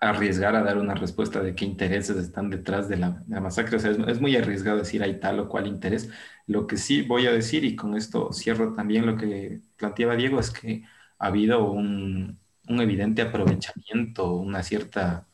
arriesgar 0.00 0.54
a 0.54 0.62
dar 0.62 0.78
una 0.78 0.94
respuesta 0.94 1.42
de 1.42 1.54
qué 1.54 1.64
intereses 1.64 2.16
están 2.16 2.50
detrás 2.50 2.88
de 2.88 2.96
la, 2.96 3.22
masacre. 3.28 3.76
O 3.76 3.80
sea, 3.80 3.90
es, 3.90 4.20
muy 4.20 4.36
arriesgado 4.36 4.78
decir 4.78 5.02
hay 5.02 5.18
tal 5.18 5.40
o 5.40 5.48
cual 5.48 5.66
interés. 5.66 6.10
Lo 6.46 6.66
que 6.66 6.76
sí 6.76 7.02
voy 7.02 7.26
a 7.26 7.32
decir, 7.32 7.64
y 7.64 7.74
con 7.76 7.96
esto 7.96 8.32
cierro 8.32 8.74
también 8.74 9.06
lo 9.06 9.16
que 9.16 9.60
planteaba 9.76 10.16
Diego, 10.16 10.38
es 10.40 10.50
que 10.50 10.84
ha 11.18 11.26
habido 11.26 11.70
un, 11.70 12.38
evidente 12.68 13.22
aprovechamiento, 13.22 14.34
una 14.34 14.62
cierta, 14.62 15.26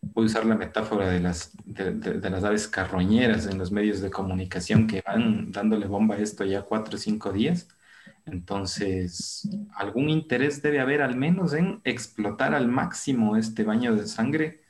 voy 0.00 0.24
a 0.24 0.26
usar 0.26 0.46
la 0.46 0.54
metáfora 0.56 1.08
de 1.10 1.20
las, 1.20 1.52
de, 1.64 1.92
de, 1.92 2.30
las 2.30 2.44
aves 2.44 2.68
carroñeras 2.68 3.46
en 3.46 3.58
los 3.58 3.72
medios 3.72 4.00
de 4.00 4.10
comunicación 4.10 4.86
que 4.86 5.02
van 5.04 5.50
dándole 5.52 5.86
bomba 5.86 6.14
a 6.16 6.18
esto 6.18 6.44
ya 6.44 6.62
cuatro 6.62 6.96
o 6.96 6.98
cinco 6.98 7.32
días 7.32 7.68
entonces, 8.26 9.48
algún 9.72 10.10
interés 10.10 10.60
debe 10.60 10.80
haber 10.80 11.00
al 11.00 11.16
menos 11.16 11.54
en 11.54 11.80
explotar 11.84 12.54
al 12.54 12.66
máximo 12.66 13.36
este 13.36 13.62
baño 13.62 13.94
de 13.94 14.06
sangre 14.06 14.62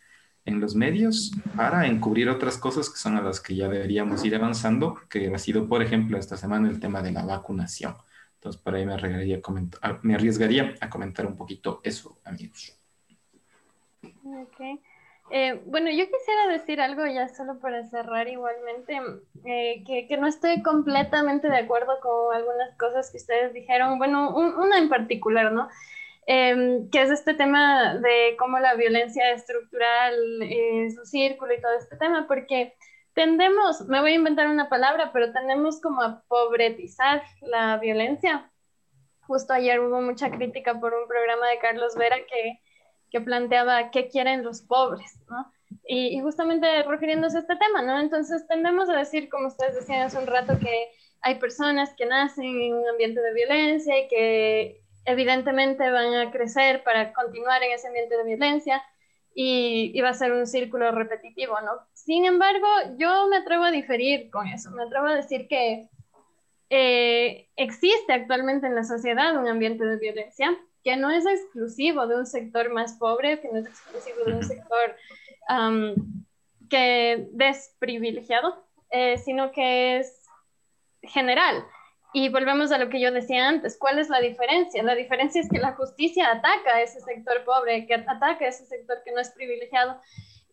en 0.44 0.60
los 0.60 0.74
medios 0.74 1.32
para 1.56 1.86
encubrir 1.86 2.28
otras 2.28 2.58
cosas 2.58 2.90
que 2.90 2.98
son 2.98 3.16
a 3.16 3.22
las 3.22 3.40
que 3.40 3.56
ya 3.56 3.68
deberíamos 3.68 4.22
ir 4.26 4.36
avanzando, 4.36 5.00
que 5.08 5.34
ha 5.34 5.38
sido, 5.38 5.68
por 5.68 5.82
ejemplo, 5.82 6.18
esta 6.18 6.36
semana 6.36 6.68
el 6.68 6.80
tema 6.80 7.00
de 7.00 7.12
la 7.12 7.24
vacunación. 7.24 7.96
Entonces, 8.34 8.60
por 8.60 8.74
ahí 8.74 8.84
me 8.84 8.92
arriesgaría 8.92 9.38
a 9.38 9.40
comentar, 9.40 10.00
me 10.02 10.14
arriesgaría 10.14 10.74
a 10.80 10.90
comentar 10.90 11.26
un 11.26 11.36
poquito 11.36 11.80
eso, 11.82 12.20
amigos. 12.24 12.78
Ok. 14.02 14.80
Eh, 15.30 15.60
bueno, 15.66 15.90
yo 15.90 16.04
quisiera 16.06 16.46
decir 16.48 16.80
algo 16.80 17.04
ya 17.06 17.28
solo 17.28 17.58
para 17.58 17.84
cerrar 17.88 18.28
igualmente, 18.28 18.96
eh, 19.44 19.82
que, 19.84 20.06
que, 20.06 20.16
no 20.16 20.28
estoy 20.28 20.62
completamente 20.62 21.48
de 21.48 21.56
acuerdo 21.56 21.98
con 22.00 22.34
algunas 22.34 22.76
cosas 22.76 23.10
que 23.10 23.16
ustedes 23.16 23.52
dijeron, 23.52 23.98
bueno, 23.98 24.36
una 24.36 24.78
en 24.78 24.88
particular, 24.88 25.50
¿no? 25.52 25.68
Em, 26.28 26.90
que 26.90 27.02
es 27.02 27.10
este 27.10 27.34
tema 27.34 27.94
de 27.96 28.36
cómo 28.38 28.58
la 28.58 28.74
violencia 28.74 29.30
estructural 29.30 30.14
es 30.42 30.98
un 30.98 31.06
círculo 31.06 31.54
y 31.54 31.60
todo 31.60 31.72
este 31.78 31.96
tema, 31.96 32.26
porque 32.26 32.74
tendemos, 33.14 33.82
me 33.88 34.00
voy 34.00 34.12
a 34.12 34.14
inventar 34.16 34.48
una 34.48 34.68
palabra, 34.68 35.10
pero 35.12 35.32
tendemos 35.32 35.80
como 35.80 36.02
a 36.02 36.22
pobretizar 36.28 37.22
la 37.42 37.78
violencia. 37.78 38.50
Justo 39.20 39.52
ayer 39.52 39.80
hubo 39.80 40.00
mucha 40.02 40.30
crítica 40.30 40.78
por 40.80 40.94
un 40.94 41.08
programa 41.08 41.48
de 41.48 41.58
Carlos 41.58 41.94
Vera 41.96 42.16
que 42.28 42.60
planteaba 43.20 43.90
qué 43.90 44.08
quieren 44.08 44.42
los 44.42 44.62
pobres, 44.62 45.18
¿no? 45.28 45.52
Y, 45.88 46.20
justamente 46.20 46.82
refiriéndose 46.82 47.38
a 47.38 47.40
este 47.40 47.56
tema, 47.56 47.82
¿no? 47.82 48.00
Entonces 48.00 48.46
tendemos 48.46 48.88
a 48.88 48.96
decir, 48.96 49.28
como 49.28 49.48
ustedes 49.48 49.74
decían 49.74 50.02
hace 50.02 50.18
un 50.18 50.26
rato, 50.26 50.58
que 50.58 50.88
hay 51.22 51.36
personas 51.36 51.94
que 51.96 52.06
nacen 52.06 52.44
en 52.44 52.74
un 52.74 52.88
ambiente 52.88 53.20
de 53.20 53.34
violencia 53.34 53.98
y 53.98 54.08
que 54.08 54.80
evidentemente 55.04 55.90
van 55.90 56.14
a 56.14 56.30
crecer 56.30 56.82
para 56.82 57.12
continuar 57.12 57.62
en 57.62 57.72
ese 57.72 57.86
ambiente 57.88 58.16
de 58.16 58.24
violencia 58.24 58.82
y, 59.34 60.00
va 60.00 60.10
a 60.10 60.14
ser 60.14 60.32
un 60.32 60.46
círculo 60.46 60.90
repetitivo, 60.92 61.60
¿no? 61.60 61.72
Sin 61.92 62.24
embargo, 62.24 62.66
yo 62.98 63.28
me 63.28 63.36
atrevo 63.36 63.64
a 63.64 63.70
diferir 63.70 64.30
con 64.30 64.46
eso, 64.48 64.70
me 64.70 64.84
atrevo 64.84 65.06
a 65.06 65.14
decir 65.14 65.46
que 65.46 65.88
eh, 66.70 67.48
existe 67.54 68.12
actualmente 68.12 68.66
en 68.66 68.74
la 68.74 68.82
sociedad 68.82 69.36
un 69.36 69.46
ambiente 69.46 69.84
de 69.84 69.98
violencia, 69.98 70.56
que 70.86 70.96
no 70.96 71.10
es 71.10 71.26
exclusivo 71.26 72.06
de 72.06 72.14
un 72.14 72.26
sector 72.26 72.72
más 72.72 72.92
pobre, 72.92 73.40
que 73.40 73.48
no 73.48 73.58
es 73.58 73.66
exclusivo 73.66 74.24
de 74.24 74.34
un 74.34 74.44
sector 74.44 74.94
que 76.70 77.26
desprivilegiado, 77.32 78.64
eh, 78.90 79.18
sino 79.18 79.50
que 79.50 79.98
es 79.98 80.28
general. 81.02 81.64
Y 82.12 82.28
volvemos 82.28 82.70
a 82.70 82.78
lo 82.78 82.88
que 82.88 83.00
yo 83.00 83.10
decía 83.10 83.48
antes, 83.48 83.76
¿cuál 83.76 83.98
es 83.98 84.08
la 84.08 84.20
diferencia? 84.20 84.80
La 84.84 84.94
diferencia 84.94 85.40
es 85.40 85.48
que 85.50 85.58
la 85.58 85.72
justicia 85.72 86.30
ataca 86.30 86.76
a 86.76 86.82
ese 86.82 87.00
sector 87.00 87.44
pobre, 87.44 87.84
que 87.88 87.94
ataca 87.94 88.44
a 88.44 88.48
ese 88.48 88.64
sector 88.66 88.98
que 89.04 89.10
no 89.10 89.18
es 89.18 89.30
privilegiado 89.30 90.00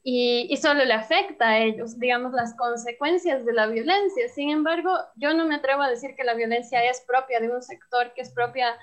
y, 0.04 0.48
y, 0.50 0.58
solo 0.58 0.84
le 0.84 0.94
afecta 0.94 1.50
a 1.50 1.60
ellos, 1.60 1.98
digamos, 1.98 2.34
las 2.34 2.54
consecuencias 2.56 3.46
de 3.46 3.54
la 3.54 3.68
violencia. 3.68 4.28
Sin 4.28 4.50
embargo, 4.50 4.92
yo 5.16 5.34
no 5.34 5.46
me 5.46 5.56
atrevo 5.56 5.82
a 5.82 5.90
decir 5.90 6.14
que 6.18 6.26
la 6.26 6.34
violencia 6.34 6.84
es 6.84 7.02
propia 7.08 7.40
de 7.40 7.50
un 7.50 7.62
sector, 7.62 8.14
que 8.14 8.22
es 8.22 8.30
propia 8.32 8.78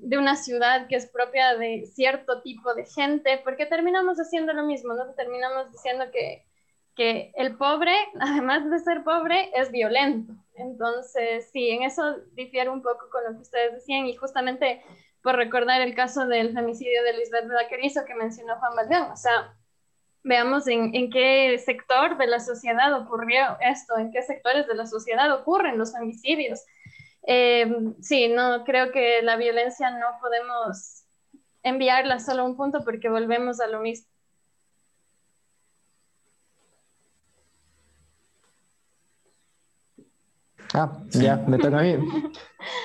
de 0.00 0.18
una 0.18 0.34
ciudad, 0.34 0.88
que 0.88 0.96
es 0.96 1.06
propia 1.06 1.56
de 1.56 1.86
cierto 1.86 2.42
tipo 2.42 2.74
de 2.74 2.84
gente, 2.86 3.40
porque 3.44 3.66
terminamos 3.66 4.18
haciendo 4.18 4.52
lo 4.52 4.64
mismo, 4.64 4.94
¿no? 4.94 5.14
Terminamos 5.14 5.70
diciendo 5.70 6.06
que, 6.12 6.44
que 6.96 7.30
el 7.36 7.56
pobre, 7.56 7.94
además 8.20 8.68
de 8.68 8.78
ser 8.80 9.04
pobre, 9.04 9.50
es 9.54 9.70
violento. 9.70 10.32
Entonces, 10.54 11.50
sí, 11.52 11.70
en 11.70 11.84
eso 11.84 12.16
difiere 12.32 12.68
un 12.70 12.82
poco 12.82 13.08
con 13.10 13.22
lo 13.24 13.30
que 13.34 13.42
ustedes 13.42 13.74
decían 13.74 14.06
y 14.06 14.16
justamente 14.16 14.82
por 15.22 15.36
recordar 15.36 15.82
el 15.82 15.94
caso 15.94 16.26
del 16.26 16.52
femicidio 16.52 17.02
de 17.04 17.12
Lisbeth 17.12 17.48
Vaquerizo 17.48 18.04
que 18.04 18.14
mencionó 18.14 18.56
Juan 18.58 18.74
Valdeón, 18.74 19.10
o 19.12 19.16
sea, 19.16 19.54
veamos 20.28 20.68
en, 20.68 20.94
en, 20.94 21.10
qué 21.10 21.58
sector 21.58 22.18
de 22.18 22.26
la 22.26 22.38
sociedad 22.38 22.92
ocurrió 22.92 23.56
esto, 23.60 23.96
en 23.98 24.12
qué 24.12 24.22
sectores 24.22 24.68
de 24.68 24.74
la 24.74 24.86
sociedad 24.86 25.32
ocurren 25.34 25.78
los 25.78 25.94
homicidios. 25.94 26.60
Eh, 27.26 27.66
sí, 28.00 28.28
no, 28.28 28.64
creo 28.64 28.92
que 28.92 29.22
la 29.22 29.36
violencia 29.36 29.90
no 29.90 30.06
podemos 30.20 31.04
enviarla 31.62 32.20
solo 32.20 32.42
a 32.42 32.44
un 32.44 32.56
punto 32.56 32.84
porque 32.84 33.08
volvemos 33.08 33.60
a 33.60 33.66
lo 33.66 33.80
mismo. 33.80 34.06
Ah, 40.74 41.02
ya, 41.10 41.36
me 41.48 41.58
toca 41.58 41.78
a 41.78 41.82
mí. 41.82 41.96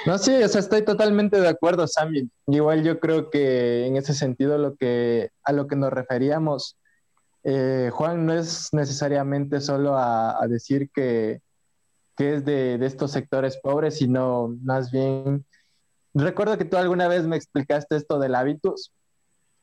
No, 0.05 0.17
sí, 0.17 0.31
o 0.41 0.47
sea, 0.47 0.61
estoy 0.61 0.85
totalmente 0.85 1.39
de 1.39 1.49
acuerdo, 1.49 1.85
Sammy. 1.85 2.29
Igual 2.47 2.83
yo 2.83 2.99
creo 2.99 3.29
que 3.29 3.85
en 3.85 3.97
ese 3.97 4.13
sentido 4.13 4.57
lo 4.57 4.75
que, 4.75 5.31
a 5.43 5.51
lo 5.51 5.67
que 5.67 5.75
nos 5.75 5.91
referíamos 5.91 6.77
eh, 7.43 7.89
Juan, 7.91 8.25
no 8.25 8.33
es 8.33 8.69
necesariamente 8.71 9.59
solo 9.59 9.97
a, 9.97 10.39
decir 10.47 10.89
que, 10.93 11.41
es 12.17 12.45
de, 12.45 12.75
estos 12.85 13.11
sectores 13.11 13.57
pobres, 13.57 13.97
sino 13.97 14.55
más 14.63 14.91
bien, 14.91 15.45
recuerdo 16.13 16.57
que 16.57 16.65
tú 16.65 16.77
alguna 16.77 17.07
vez 17.07 17.27
me 17.27 17.35
explicaste 17.35 17.97
esto 17.97 18.19
del 18.19 18.35
hábitus. 18.35 18.93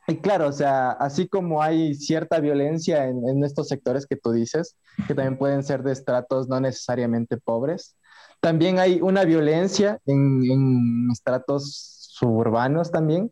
Y 0.09 0.17
claro, 0.17 0.49
o 0.49 0.53
sea, 0.53 0.91
así 0.91 1.29
como 1.29 1.63
hay 1.63 1.95
cierta 1.95 2.41
violencia 2.41 3.07
en, 3.07 3.45
estos 3.45 3.69
sectores 3.69 4.07
que 4.07 4.17
tú 4.17 4.33
dices, 4.33 4.77
que 5.07 5.15
también 5.15 5.39
pueden 5.39 5.63
ser 5.63 5.83
de 5.83 5.93
estratos 5.93 6.49
no 6.49 6.61
necesariamente 6.61 7.37
pobres, 7.39 7.97
también 8.41 8.79
hay 8.79 9.01
una 9.01 9.25
violencia 9.25 10.01
en, 10.07 10.43
en 10.51 11.11
estratos 11.13 12.09
suburbanos 12.13 12.91
también, 12.91 13.31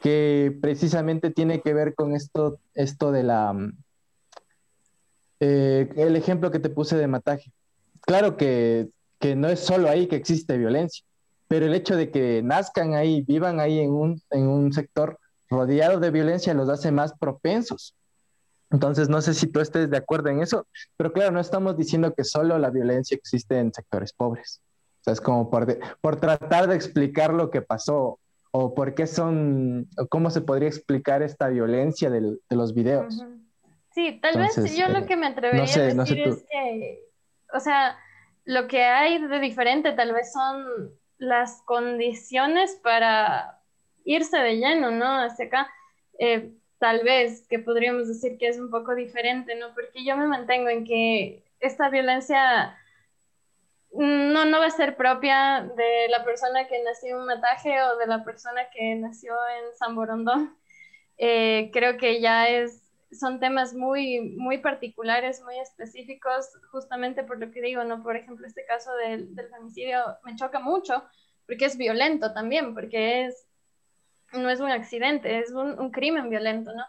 que 0.00 0.56
precisamente 0.60 1.30
tiene 1.30 1.60
que 1.60 1.74
ver 1.74 1.94
con 1.94 2.14
esto, 2.14 2.58
esto 2.74 3.10
de 3.12 3.22
la, 3.24 3.54
eh, 5.46 5.90
el 5.96 6.16
ejemplo 6.16 6.50
que 6.50 6.58
te 6.58 6.70
puse 6.70 6.96
de 6.96 7.06
mataje. 7.06 7.52
Claro 8.00 8.38
que, 8.38 8.88
no 9.36 9.48
es 9.48 9.60
solo 9.60 9.88
ahí 9.90 10.06
que 10.06 10.16
existe 10.16 10.56
violencia, 10.56 11.04
pero 11.48 11.66
el 11.66 11.74
hecho 11.74 11.96
de 11.96 12.10
que 12.10 12.42
nazcan 12.42 12.94
ahí, 12.94 13.22
vivan 13.22 13.60
ahí 13.60 13.78
en 13.78 13.90
un, 13.90 14.22
en 14.30 14.46
un 14.46 14.72
sector 14.72 15.18
rodeado 15.50 16.00
de 16.00 16.10
violencia 16.10 16.54
los 16.54 16.68
hace 16.70 16.92
más 16.92 17.12
propensos. 17.18 17.94
Entonces, 18.70 19.08
no 19.10 19.20
sé 19.20 19.34
si 19.34 19.46
tú 19.46 19.60
estés 19.60 19.90
de 19.90 19.98
acuerdo 19.98 20.30
en 20.30 20.40
eso, 20.40 20.66
pero 20.96 21.12
claro, 21.12 21.30
no 21.30 21.40
estamos 21.40 21.76
diciendo 21.76 22.14
que 22.14 22.24
solo 22.24 22.58
la 22.58 22.70
violencia 22.70 23.16
existe 23.16 23.58
en 23.58 23.72
sectores 23.72 24.12
pobres. 24.12 24.60
O 25.00 25.04
sea, 25.04 25.12
es 25.12 25.20
como 25.20 25.50
por, 25.50 25.78
por 26.00 26.16
tratar 26.16 26.68
de 26.68 26.74
explicar 26.74 27.34
lo 27.34 27.50
que 27.50 27.60
pasó 27.60 28.18
o 28.50 28.74
por 28.74 28.94
qué 28.94 29.06
son, 29.06 29.88
cómo 30.08 30.30
se 30.30 30.40
podría 30.40 30.68
explicar 30.68 31.22
esta 31.22 31.48
violencia 31.48 32.08
de 32.08 32.38
los 32.50 32.74
videos. 32.74 33.22
Sí, 33.94 34.18
tal 34.20 34.36
vez 34.38 34.56
yo 34.76 34.88
lo 34.88 35.00
eh, 35.00 35.06
que 35.06 35.16
me 35.16 35.28
atrevería 35.28 35.62
a 35.62 35.94
decir 35.94 36.20
es 36.20 36.44
que, 36.50 37.00
o 37.52 37.60
sea, 37.60 37.96
lo 38.44 38.66
que 38.66 38.82
hay 38.82 39.24
de 39.24 39.38
diferente 39.38 39.92
tal 39.92 40.12
vez 40.12 40.32
son 40.32 40.92
las 41.18 41.62
condiciones 41.62 42.78
para 42.82 43.60
irse 44.04 44.36
de 44.36 44.56
lleno, 44.56 44.90
¿no? 44.90 45.22
Hacia 45.22 45.46
acá. 45.46 45.70
Eh, 46.18 46.50
tal 46.78 47.04
vez 47.04 47.46
que 47.48 47.60
podríamos 47.60 48.08
decir 48.08 48.36
que 48.36 48.48
es 48.48 48.58
un 48.58 48.68
poco 48.68 48.96
diferente, 48.96 49.54
¿no? 49.54 49.72
Porque 49.74 50.04
yo 50.04 50.16
me 50.16 50.26
mantengo 50.26 50.68
en 50.68 50.84
que 50.84 51.44
esta 51.60 51.88
violencia 51.88 52.76
no, 53.92 54.44
no 54.44 54.58
va 54.58 54.66
a 54.66 54.70
ser 54.70 54.96
propia 54.96 55.70
de 55.76 56.08
la 56.08 56.24
persona 56.24 56.66
que 56.66 56.82
nació 56.82 57.20
en 57.20 57.26
Mataje 57.26 57.80
o 57.80 57.96
de 57.96 58.08
la 58.08 58.24
persona 58.24 58.62
que 58.72 58.96
nació 58.96 59.34
en 59.56 59.76
San 59.78 59.94
Borondón. 59.94 60.58
Eh, 61.16 61.70
creo 61.72 61.96
que 61.96 62.20
ya 62.20 62.48
es 62.48 62.83
son 63.14 63.40
temas 63.40 63.74
muy, 63.74 64.20
muy 64.36 64.58
particulares, 64.58 65.42
muy 65.42 65.58
específicos, 65.58 66.48
justamente 66.70 67.24
por 67.24 67.38
lo 67.38 67.50
que 67.50 67.60
digo, 67.60 67.84
¿no? 67.84 68.02
Por 68.02 68.16
ejemplo, 68.16 68.46
este 68.46 68.64
caso 68.64 68.94
del, 68.96 69.34
del 69.34 69.48
femicidio 69.48 69.98
me 70.24 70.36
choca 70.36 70.60
mucho 70.60 71.04
porque 71.46 71.66
es 71.66 71.76
violento 71.76 72.32
también, 72.32 72.74
porque 72.74 73.26
es, 73.26 73.46
no 74.32 74.50
es 74.50 74.60
un 74.60 74.70
accidente, 74.70 75.38
es 75.38 75.50
un, 75.50 75.90
crimen 75.90 76.30
violento, 76.30 76.72
¿no? 76.74 76.84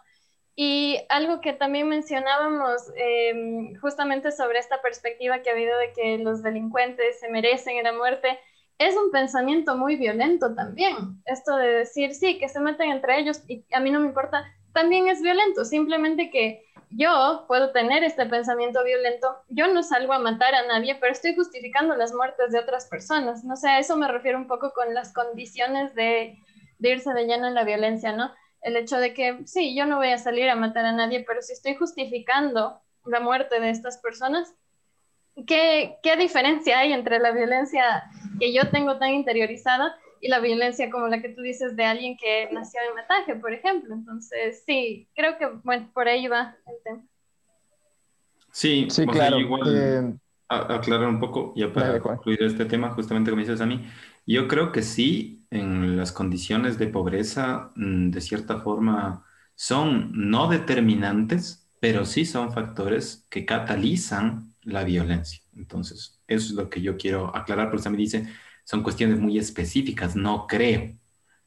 Y 0.56 1.00
algo 1.10 1.42
que 1.42 1.52
también 1.52 1.90
mencionábamos 1.90 2.90
em, 2.96 3.76
justamente 3.80 4.32
sobre 4.32 4.60
esta 4.60 4.82
perspectiva 4.82 5.40
que 5.40 5.50
ha 5.50 5.54
habido 5.54 5.78
de 5.78 5.92
que 5.92 6.18
los 6.18 6.42
delincuentes 6.42 7.20
se 7.20 7.30
merecen 7.30 7.84
la 7.84 7.92
muerte, 7.92 8.40
es 8.78 8.96
un 8.96 9.12
pensamiento 9.12 9.76
muy 9.76 9.98
violento 9.98 10.54
también. 10.56 11.22
Esto 11.26 11.58
de 11.58 11.68
decir, 11.68 12.14
sí, 12.14 12.38
que 12.38 12.48
se 12.48 12.60
meten 12.60 12.92
entre 12.92 13.20
ellos 13.20 13.42
y 13.48 13.66
a 13.74 13.80
mí 13.82 13.92
no 13.92 14.00
me 14.00 14.08
importa 14.08 14.46
también 14.76 15.08
es 15.08 15.22
violento, 15.22 15.64
simplemente 15.64 16.30
que 16.30 16.66
yo 16.90 17.46
puedo 17.48 17.72
tener 17.72 18.04
este 18.04 18.26
pensamiento 18.26 18.84
violento, 18.84 19.38
yo 19.48 19.68
no 19.74 19.82
salgo 19.82 20.12
a 20.12 20.20
matar 20.20 20.54
a 20.54 20.68
nadie, 20.68 20.96
pero 20.96 21.14
estoy 21.14 21.34
justificando 21.34 21.96
las 21.96 22.14
muertes 22.14 22.52
de 22.52 22.60
otras 22.60 22.86
personas, 22.88 23.46
no 23.46 23.56
sé, 23.56 23.70
a 23.70 23.80
eso 23.80 23.96
me 23.96 24.10
refiero 24.10 24.38
un 24.38 24.48
poco 24.48 24.74
con 24.74 24.94
las 24.94 25.14
condiciones 25.14 25.96
de, 25.96 26.38
irse 26.80 27.14
de 27.14 27.26
lleno 27.26 27.48
en 27.48 27.54
la 27.54 27.64
violencia, 27.64 28.12
¿no? 28.12 28.32
El 28.62 28.76
hecho 28.76 28.98
de 28.98 29.14
que, 29.14 29.40
sí, 29.46 29.76
yo 29.76 29.86
no 29.86 29.96
voy 29.98 30.10
a 30.10 30.18
salir 30.18 30.50
a 30.50 30.56
matar 30.56 30.86
a 30.86 30.92
nadie, 30.92 31.24
pero 31.26 31.42
si 31.42 31.54
estoy 31.54 31.76
justificando 31.76 32.82
la 33.06 33.22
muerte 33.22 33.62
de 33.62 33.70
estas 33.70 33.98
personas, 34.00 34.54
¿qué, 35.48 35.98
qué 36.04 36.18
diferencia 36.18 36.80
hay 36.80 36.92
entre 36.92 37.20
la 37.20 37.32
violencia 37.32 38.04
que 38.40 38.54
yo 38.54 38.70
tengo 38.72 38.98
tan 38.98 39.12
interiorizada 39.14 39.96
y 40.22 40.28
la 40.28 40.40
violencia 40.40 40.90
como 40.90 41.08
la 41.08 41.22
que 41.22 41.30
tú 41.30 41.42
dices 41.42 41.76
de 41.76 41.86
alguien 41.86 42.18
que 42.18 42.50
nació 42.52 42.80
en 42.88 42.96
mataje, 42.96 43.36
por 43.36 43.54
ejemplo. 43.54 43.94
Entonces, 43.94 44.64
sí, 44.66 45.08
creo 45.16 45.38
que, 45.38 45.48
bueno, 45.64 45.90
por 45.94 46.08
ahí 46.08 46.28
va 46.28 46.56
el 46.68 46.76
tema. 46.84 47.04
Sí, 48.52 48.88
sí 48.90 49.06
claro. 49.06 49.40
igual, 49.40 49.76
eh, 49.76 50.14
aclarar 50.48 51.08
un 51.08 51.20
poco, 51.20 51.54
ya 51.56 51.72
para 51.74 52.00
concluir 52.00 52.42
este 52.44 52.66
tema, 52.66 52.92
justamente 52.92 53.32
como 53.32 53.42
dices 53.42 53.62
a 53.62 53.66
mí, 53.66 53.86
yo 54.26 54.48
creo 54.48 54.72
que 54.72 54.82
sí, 54.82 55.46
en 55.52 55.98
las 55.98 56.12
condiciones 56.12 56.78
de 56.78 56.88
pobreza, 56.88 57.72
mm, 57.76 58.12
de 58.12 58.22
cierta 58.22 58.60
forma, 58.62 59.26
son 59.56 60.12
no 60.14 60.48
determinantes, 60.48 61.68
pero 61.80 62.06
sí 62.06 62.26
son 62.26 62.52
factores 62.52 63.26
que 63.30 63.46
catalizan 63.46 64.54
la 64.64 64.84
violencia. 64.84 65.42
Entonces, 65.56 66.20
eso 66.28 66.48
es 66.48 66.52
lo 66.52 66.70
que 66.70 66.82
yo 66.82 66.98
quiero 66.98 67.36
aclarar, 67.36 67.70
porque 67.70 67.90
me 67.90 67.98
dice, 67.98 68.28
son 68.66 68.84
cuestiones 68.84 69.20
muy 69.22 69.40
específicas, 69.40 70.18
no 70.18 70.48
creo, 70.48 70.98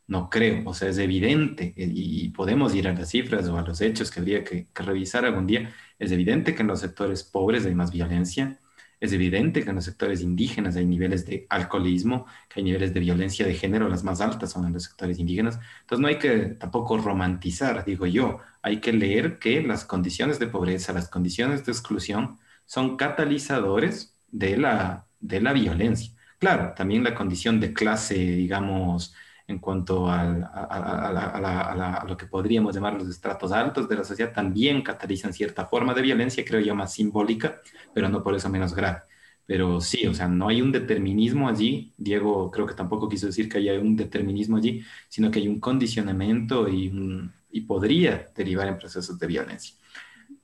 no 0.06 0.30
creo, 0.30 0.62
o 0.68 0.74
sea, 0.74 0.88
es 0.88 0.98
evidente, 0.98 1.74
y 1.76 2.30
podemos 2.30 2.74
ir 2.74 2.88
a 2.88 2.94
las 2.94 3.10
cifras 3.10 3.46
o 3.48 3.58
a 3.58 3.62
los 3.62 3.80
hechos 3.82 4.10
que 4.10 4.20
habría 4.20 4.44
que, 4.44 4.68
que 4.72 4.82
revisar 4.82 5.24
algún 5.26 5.46
día, 5.46 5.74
es 5.98 6.12
evidente 6.12 6.54
que 6.54 6.62
en 6.62 6.68
los 6.68 6.80
sectores 6.80 7.24
pobres 7.24 7.66
hay 7.66 7.74
más 7.74 7.90
violencia, 7.92 8.58
es 9.00 9.12
evidente 9.12 9.62
que 9.62 9.70
en 9.70 9.76
los 9.76 9.84
sectores 9.84 10.22
indígenas 10.22 10.76
hay 10.76 10.86
niveles 10.86 11.24
de 11.26 11.46
alcoholismo, 11.50 12.26
que 12.48 12.60
hay 12.60 12.64
niveles 12.64 12.92
de 12.94 13.00
violencia 13.00 13.46
de 13.46 13.54
género, 13.54 13.88
las 13.88 14.02
más 14.04 14.20
altas 14.20 14.50
son 14.50 14.66
en 14.66 14.72
los 14.72 14.84
sectores 14.84 15.18
indígenas. 15.20 15.58
Entonces 15.82 16.00
no 16.02 16.08
hay 16.08 16.18
que 16.18 16.36
tampoco 16.58 16.98
romantizar, 16.98 17.84
digo 17.84 18.06
yo, 18.06 18.38
hay 18.62 18.80
que 18.80 18.92
leer 18.92 19.38
que 19.38 19.62
las 19.62 19.84
condiciones 19.84 20.38
de 20.40 20.48
pobreza, 20.48 20.92
las 20.92 21.08
condiciones 21.08 21.64
de 21.64 21.72
exclusión 21.72 22.38
son 22.66 22.96
catalizadores 22.96 24.18
de 24.30 24.56
la, 24.56 25.06
de 25.20 25.40
la 25.40 25.52
violencia. 25.52 26.12
Claro, 26.38 26.72
también 26.74 27.02
la 27.02 27.14
condición 27.14 27.58
de 27.58 27.72
clase, 27.72 28.14
digamos, 28.14 29.14
en 29.48 29.58
cuanto 29.58 30.08
a, 30.08 32.04
lo 32.06 32.16
que 32.16 32.26
podríamos 32.26 32.74
llamar 32.74 32.94
los 32.94 33.08
estratos 33.08 33.50
altos 33.50 33.88
de 33.88 33.96
la 33.96 34.04
sociedad, 34.04 34.32
también 34.32 34.82
catalizan 34.82 35.32
cierta 35.32 35.66
forma 35.66 35.94
de 35.94 36.02
violencia, 36.02 36.44
creo 36.44 36.60
yo, 36.60 36.74
más 36.74 36.92
simbólica, 36.92 37.60
pero 37.94 38.08
no 38.08 38.22
por 38.22 38.34
eso 38.34 38.48
menos 38.50 38.74
grave. 38.74 39.00
Pero 39.46 39.80
sí, 39.80 40.06
o 40.06 40.12
sea, 40.12 40.28
no 40.28 40.48
hay 40.48 40.60
un 40.60 40.70
determinismo 40.70 41.48
allí. 41.48 41.94
Diego 41.96 42.50
creo 42.50 42.66
que 42.66 42.74
tampoco 42.74 43.08
quiso 43.08 43.26
decir 43.26 43.48
que 43.48 43.56
haya 43.58 43.80
un 43.80 43.96
determinismo 43.96 44.58
allí, 44.58 44.84
sino 45.08 45.30
que 45.30 45.38
hay 45.38 45.48
un 45.48 45.58
condicionamiento 45.58 46.68
y, 46.68 46.92
y 47.50 47.62
podría 47.62 48.28
derivar 48.36 48.68
en 48.68 48.76
procesos 48.76 49.18
de 49.18 49.26
violencia. 49.26 49.74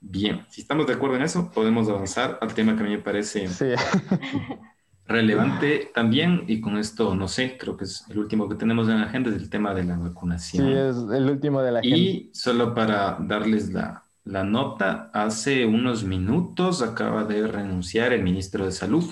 Bien, 0.01 0.47
si 0.49 0.63
estamos 0.63 0.87
de 0.87 0.95
acuerdo 0.95 1.17
en 1.17 1.23
eso, 1.23 1.51
podemos 1.53 1.89
avanzar 1.89 2.39
al 2.41 2.55
tema 2.55 2.75
que 2.75 2.83
a 2.83 2.87
mí 2.87 2.91
me 2.91 3.03
parece 3.03 3.49
sí. 3.49 3.67
relevante 5.07 5.91
también, 5.95 6.45
y 6.47 6.61
con 6.61 6.79
esto, 6.79 7.15
no 7.15 7.29
sé, 7.29 7.59
creo 7.59 7.77
que 7.77 7.85
es 7.85 8.05
el 8.09 8.19
último 8.19 8.49
que 8.49 8.55
tenemos 8.55 8.89
en 8.89 9.01
la 9.01 9.07
agenda, 9.07 9.31
es 9.31 9.37
el 9.37 9.51
tema 9.51 9.75
de 9.75 9.85
la 9.85 9.97
vacunación. 9.97 10.67
Sí, 10.67 10.73
es 10.73 10.97
el 11.17 11.31
último 11.31 11.63
de 11.63 11.73
la 11.73 11.79
agenda. 11.81 11.97
Y 11.97 12.31
solo 12.33 12.75
para 12.75 13.19
darles 13.21 13.71
la, 13.73 14.03
la 14.25 14.45
nota, 14.45 15.11
hace 15.13 15.67
unos 15.67 16.05
minutos 16.05 16.81
acaba 16.81 17.25
de 17.25 17.47
renunciar 17.47 18.13
el 18.13 18.23
ministro 18.23 18.65
de 18.65 18.73
Salud, 18.73 19.05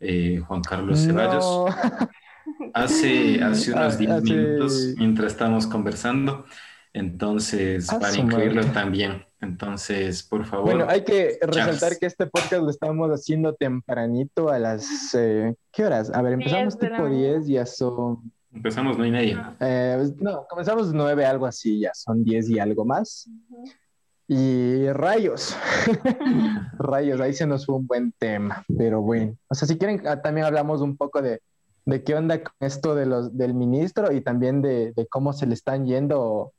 eh, 0.00 0.42
Juan 0.46 0.62
Carlos 0.62 1.00
Ceballos. 1.00 1.74
Hace, 2.72 3.42
hace 3.42 3.72
unos 3.72 3.98
10 3.98 4.22
minutos, 4.22 4.94
mientras 4.98 5.32
estamos 5.32 5.66
conversando. 5.66 6.44
Entonces, 6.92 7.86
para 7.86 8.16
incluirlo 8.16 8.64
también. 8.66 9.24
Entonces, 9.46 10.24
por 10.24 10.44
favor. 10.44 10.64
Bueno, 10.66 10.86
hay 10.88 11.04
que 11.04 11.38
resaltar 11.40 11.98
que 11.98 12.06
este 12.06 12.26
podcast 12.26 12.62
lo 12.62 12.70
estamos 12.70 13.10
haciendo 13.10 13.54
tempranito 13.54 14.50
a 14.50 14.58
las. 14.58 15.14
Eh, 15.14 15.54
¿Qué 15.72 15.84
horas? 15.84 16.10
A 16.12 16.20
ver, 16.20 16.32
empezamos 16.34 16.76
tipo 16.76 17.08
10, 17.08 17.46
ya 17.46 17.64
son. 17.64 18.32
Empezamos 18.52 18.96
nueve 18.96 19.08
y 19.08 19.12
media. 19.12 19.56
Eh, 19.60 20.08
no, 20.18 20.46
comenzamos 20.48 20.92
nueve, 20.92 21.24
algo 21.24 21.46
así, 21.46 21.80
ya 21.80 21.92
son 21.94 22.24
10 22.24 22.50
y 22.50 22.58
algo 22.58 22.84
más. 22.84 23.28
Y 24.28 24.88
rayos, 24.88 25.56
rayos, 26.78 27.20
ahí 27.20 27.32
se 27.32 27.46
nos 27.46 27.66
fue 27.66 27.76
un 27.76 27.86
buen 27.86 28.12
tema, 28.18 28.64
pero 28.76 29.00
bueno. 29.00 29.36
O 29.48 29.54
sea, 29.54 29.68
si 29.68 29.78
quieren, 29.78 30.02
ah, 30.06 30.20
también 30.20 30.46
hablamos 30.46 30.80
un 30.80 30.96
poco 30.96 31.22
de, 31.22 31.40
de 31.84 32.02
qué 32.02 32.14
onda 32.14 32.42
con 32.42 32.54
esto 32.60 32.96
de 32.96 33.06
los, 33.06 33.36
del 33.36 33.54
ministro 33.54 34.10
y 34.10 34.22
también 34.22 34.62
de, 34.62 34.92
de 34.92 35.06
cómo 35.06 35.32
se 35.32 35.46
le 35.46 35.54
están 35.54 35.86
yendo 35.86 36.54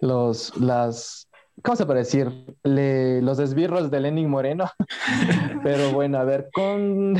los, 0.00 0.56
las, 0.58 1.27
¿cómo 1.62 1.76
se 1.76 1.86
puede 1.86 2.00
decir? 2.00 2.30
los 2.62 3.38
desbirros 3.38 3.90
de 3.90 4.00
Lenin 4.00 4.28
Moreno. 4.28 4.70
Pero 5.62 5.92
bueno, 5.92 6.18
a 6.18 6.24
ver, 6.24 6.48
con 6.52 7.16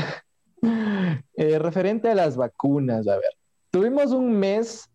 eh, 1.35 1.59
referente 1.59 2.09
a 2.09 2.15
las 2.15 2.35
vacunas, 2.35 3.07
a 3.07 3.15
ver, 3.15 3.31
tuvimos 3.71 4.11
un 4.11 4.31
mes 4.31 4.89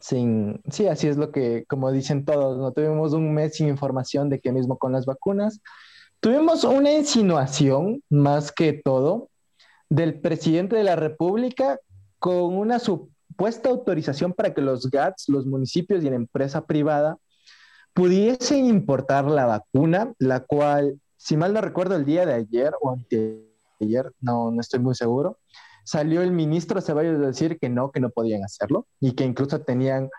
sin, 0.00 0.60
sí, 0.70 0.86
así 0.86 1.08
es 1.08 1.16
lo 1.16 1.30
que, 1.30 1.64
como 1.66 1.90
dicen 1.90 2.24
todos, 2.24 2.58
no 2.58 2.72
tuvimos 2.72 3.14
un 3.14 3.32
mes 3.32 3.56
sin 3.56 3.68
información 3.68 4.28
de 4.28 4.40
qué 4.40 4.52
mismo 4.52 4.76
con 4.76 4.92
las 4.92 5.06
vacunas. 5.06 5.60
Tuvimos 6.20 6.64
una 6.64 6.92
insinuación, 6.92 8.02
más 8.10 8.52
que 8.52 8.72
todo, 8.72 9.30
del 9.88 10.20
presidente 10.20 10.76
de 10.76 10.84
la 10.84 10.96
República 10.96 11.78
con 12.18 12.56
una 12.56 12.78
supuesta 12.78 13.68
autorización 13.68 14.32
para 14.32 14.52
que 14.52 14.62
los 14.62 14.90
GATS, 14.90 15.28
los 15.28 15.46
municipios 15.46 16.02
y 16.02 16.10
la 16.10 16.16
empresa 16.16 16.66
privada 16.66 17.18
pudiesen 17.94 18.66
importar 18.66 19.24
la 19.24 19.46
vacuna, 19.46 20.12
la 20.18 20.40
cual, 20.40 21.00
si 21.16 21.36
mal 21.36 21.54
no 21.54 21.60
recuerdo, 21.60 21.94
el 21.96 22.04
día 22.04 22.26
de 22.26 22.34
ayer 22.34 22.74
o 22.80 22.90
anteayer, 22.90 24.12
no, 24.20 24.50
no 24.50 24.60
estoy 24.60 24.80
muy 24.80 24.94
seguro, 24.94 25.38
salió 25.84 26.22
el 26.22 26.32
ministro 26.32 26.80
Ceballos 26.80 27.22
a 27.22 27.26
decir 27.26 27.58
que 27.58 27.68
no, 27.68 27.92
que 27.92 28.00
no 28.00 28.10
podían 28.10 28.42
hacerlo 28.44 28.86
y 29.00 29.12
que 29.12 29.24
incluso 29.24 29.60
tenían 29.60 30.10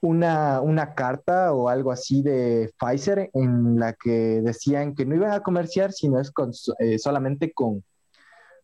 una, 0.00 0.60
una, 0.60 0.94
carta 0.94 1.52
o 1.52 1.68
algo 1.68 1.92
así 1.92 2.22
de 2.22 2.72
Pfizer 2.78 3.30
en 3.34 3.78
la 3.78 3.92
que 3.92 4.40
decían 4.42 4.94
que 4.94 5.04
no 5.04 5.14
iban 5.14 5.32
a 5.32 5.42
comerciar, 5.42 5.92
sino 5.92 6.18
es 6.18 6.30
con, 6.30 6.52
eh, 6.78 6.98
solamente 6.98 7.52
con, 7.52 7.84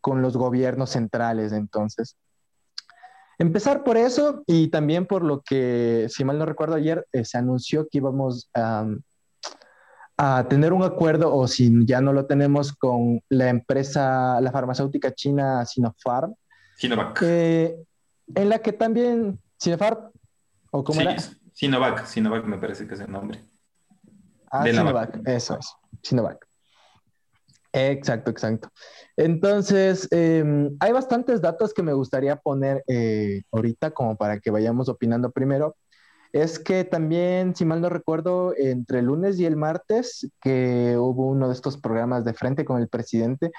con 0.00 0.22
los 0.22 0.36
gobiernos 0.36 0.90
centrales. 0.90 1.52
Entonces, 1.52 2.16
Empezar 3.39 3.84
por 3.84 3.99
eso 3.99 4.43
y 4.47 4.68
también 4.68 5.07
por 5.07 5.22
lo 5.22 5.43
que, 5.43 6.07
si 6.09 6.24
mal 6.24 6.39
no 6.39 6.47
recuerdo 6.47 6.74
ayer, 6.74 7.07
eh, 7.12 7.24
se 7.24 7.37
anunció 7.37 7.87
que 7.89 7.99
íbamos 7.99 8.51
a, 8.55 8.87
tener 10.49 10.72
un 10.72 10.82
acuerdo, 10.82 11.34
o 11.34 11.47
si 11.47 11.70
ya 11.84 12.01
no 12.01 12.14
lo 12.14 12.24
tenemos, 12.24 12.72
con 12.72 13.20
la 13.28 13.51
empresa, 13.51 14.41
la 14.41 14.51
farmacéutica 14.51 15.12
china 15.12 15.66
Sinopharm. 15.66 16.34
Sinovac. 16.76 17.20
Eh, 17.22 17.76
en 18.34 18.49
la 18.49 18.61
que 18.61 18.72
también, 18.72 19.39
Sinopharm, 19.59 20.11
¿o 20.70 20.82
cómo 20.82 21.03
era? 21.03 21.16
Sinovac, 21.53 22.07
Sinovac 22.07 22.45
me 22.47 22.57
parece 22.57 22.87
que 22.89 22.95
es 22.95 23.01
el 23.01 23.12
nombre. 23.12 23.45
Ah, 24.51 24.64
Sinovac, 24.64 25.20
eso 25.26 25.59
es, 25.59 25.74
Sinovac. 26.03 26.45
Exacto, 27.77 28.31
exacto. 28.31 28.70
Entonces, 29.18 30.09
em, 30.11 30.74
hay 30.81 30.93
bastantes 30.93 31.43
datos 31.43 31.74
que 31.74 31.83
me 31.83 31.93
gustaría 31.93 32.37
poner 32.37 32.83
eh, 32.87 33.43
ahorita 33.53 33.91
como 33.91 34.16
para 34.16 34.41
que 34.41 34.51
vayamos 34.51 34.89
opinando 34.89 35.31
primero. 35.31 35.77
Es 36.33 36.59
que 36.59 36.85
también, 36.85 37.55
si 37.55 37.66
mal 37.66 37.83
no 37.83 37.91
recuerdo, 37.91 38.55
entre 38.57 39.01
el 39.01 39.07
lunes 39.07 39.39
y 39.39 39.45
el 39.45 39.57
martes, 39.57 40.27
que 40.41 40.97
hubo 40.99 41.27
uno 41.27 41.49
de 41.49 41.55
estos 41.55 41.77
programas 41.77 42.24
de 42.24 42.33
frente 42.33 42.64
con 42.64 42.81
el 42.81 42.89
presidente, 42.89 43.53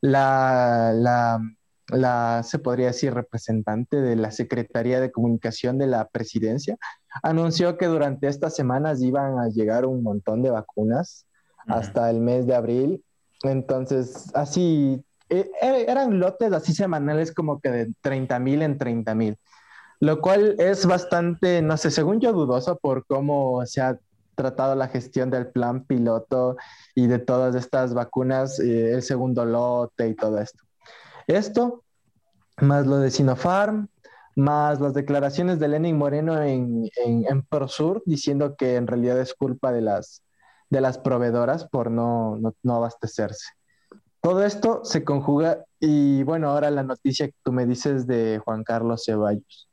la, 0.00 0.92
la, 0.94 1.40
la 1.88 2.42
se 2.44 2.60
podría 2.60 2.88
decir, 2.88 3.12
representante 3.12 4.00
de 4.00 4.14
la 4.14 4.30
Secretaría 4.30 5.00
de 5.00 5.10
Comunicación 5.10 5.78
de 5.78 5.88
la 5.88 6.08
Presidencia, 6.08 6.76
anunció 7.24 7.76
que 7.76 7.86
durante 7.86 8.28
estas 8.28 8.54
semanas 8.54 9.02
iban 9.02 9.40
a 9.40 9.48
llegar 9.48 9.84
un 9.84 10.04
montón 10.04 10.42
de 10.42 10.50
vacunas 10.50 11.26
hasta 11.66 12.10
el 12.10 12.20
mes 12.20 12.46
de 12.46 12.54
abril 12.54 13.04
entonces, 13.50 14.30
así, 14.34 15.04
e, 15.28 15.50
e, 15.60 15.84
eran 15.88 16.18
lotes 16.18 16.52
así 16.52 16.72
semanales 16.74 17.32
como 17.32 17.60
que 17.60 17.70
de 17.70 17.92
30 18.00 18.38
mil 18.38 18.62
en 18.62 18.78
30 18.78 19.14
mil, 19.14 19.38
lo 20.00 20.20
cual 20.20 20.56
es 20.58 20.86
bastante, 20.86 21.62
no 21.62 21.76
sé, 21.76 21.90
según 21.90 22.20
yo 22.20 22.32
dudoso 22.32 22.78
por 22.78 23.06
cómo 23.06 23.64
se 23.66 23.80
ha 23.80 23.98
tratado 24.34 24.74
la 24.74 24.88
gestión 24.88 25.30
del 25.30 25.48
plan 25.48 25.84
piloto 25.84 26.56
y 26.94 27.06
de 27.06 27.18
todas 27.18 27.54
estas 27.54 27.94
vacunas, 27.94 28.58
eh, 28.60 28.92
el 28.92 29.02
segundo 29.02 29.44
lote 29.44 30.08
y 30.08 30.14
todo 30.14 30.38
esto. 30.38 30.64
Esto, 31.26 31.82
más 32.60 32.86
lo 32.86 32.98
de 32.98 33.10
Sinopharm, 33.10 33.88
más 34.36 34.80
las 34.80 34.94
declaraciones 34.94 35.58
de 35.58 35.68
Lenin 35.68 35.96
Moreno 35.96 36.42
en, 36.42 36.90
en, 37.04 37.42
ProSur 37.42 38.02
diciendo 38.04 38.56
que 38.56 38.76
en 38.76 38.86
realidad 38.86 39.20
es 39.20 39.32
culpa 39.34 39.72
de 39.72 39.80
las 39.80 40.22
de 40.70 40.80
las 40.80 40.98
proveedoras 40.98 41.68
por 41.68 41.90
no, 41.90 42.38
no, 42.62 42.74
abastecerse. 42.74 43.46
Todo 44.20 44.44
esto 44.44 44.80
se 44.84 45.04
conjuga 45.04 45.64
y 45.78 46.22
bueno, 46.22 46.50
ahora 46.50 46.70
la 46.70 46.82
noticia 46.82 47.28
que 47.28 47.34
tú 47.42 47.52
me 47.52 47.66
dices 47.66 48.06
de 48.06 48.40
Juan 48.44 48.64
Carlos 48.64 49.04
Ceballos. 49.04 49.68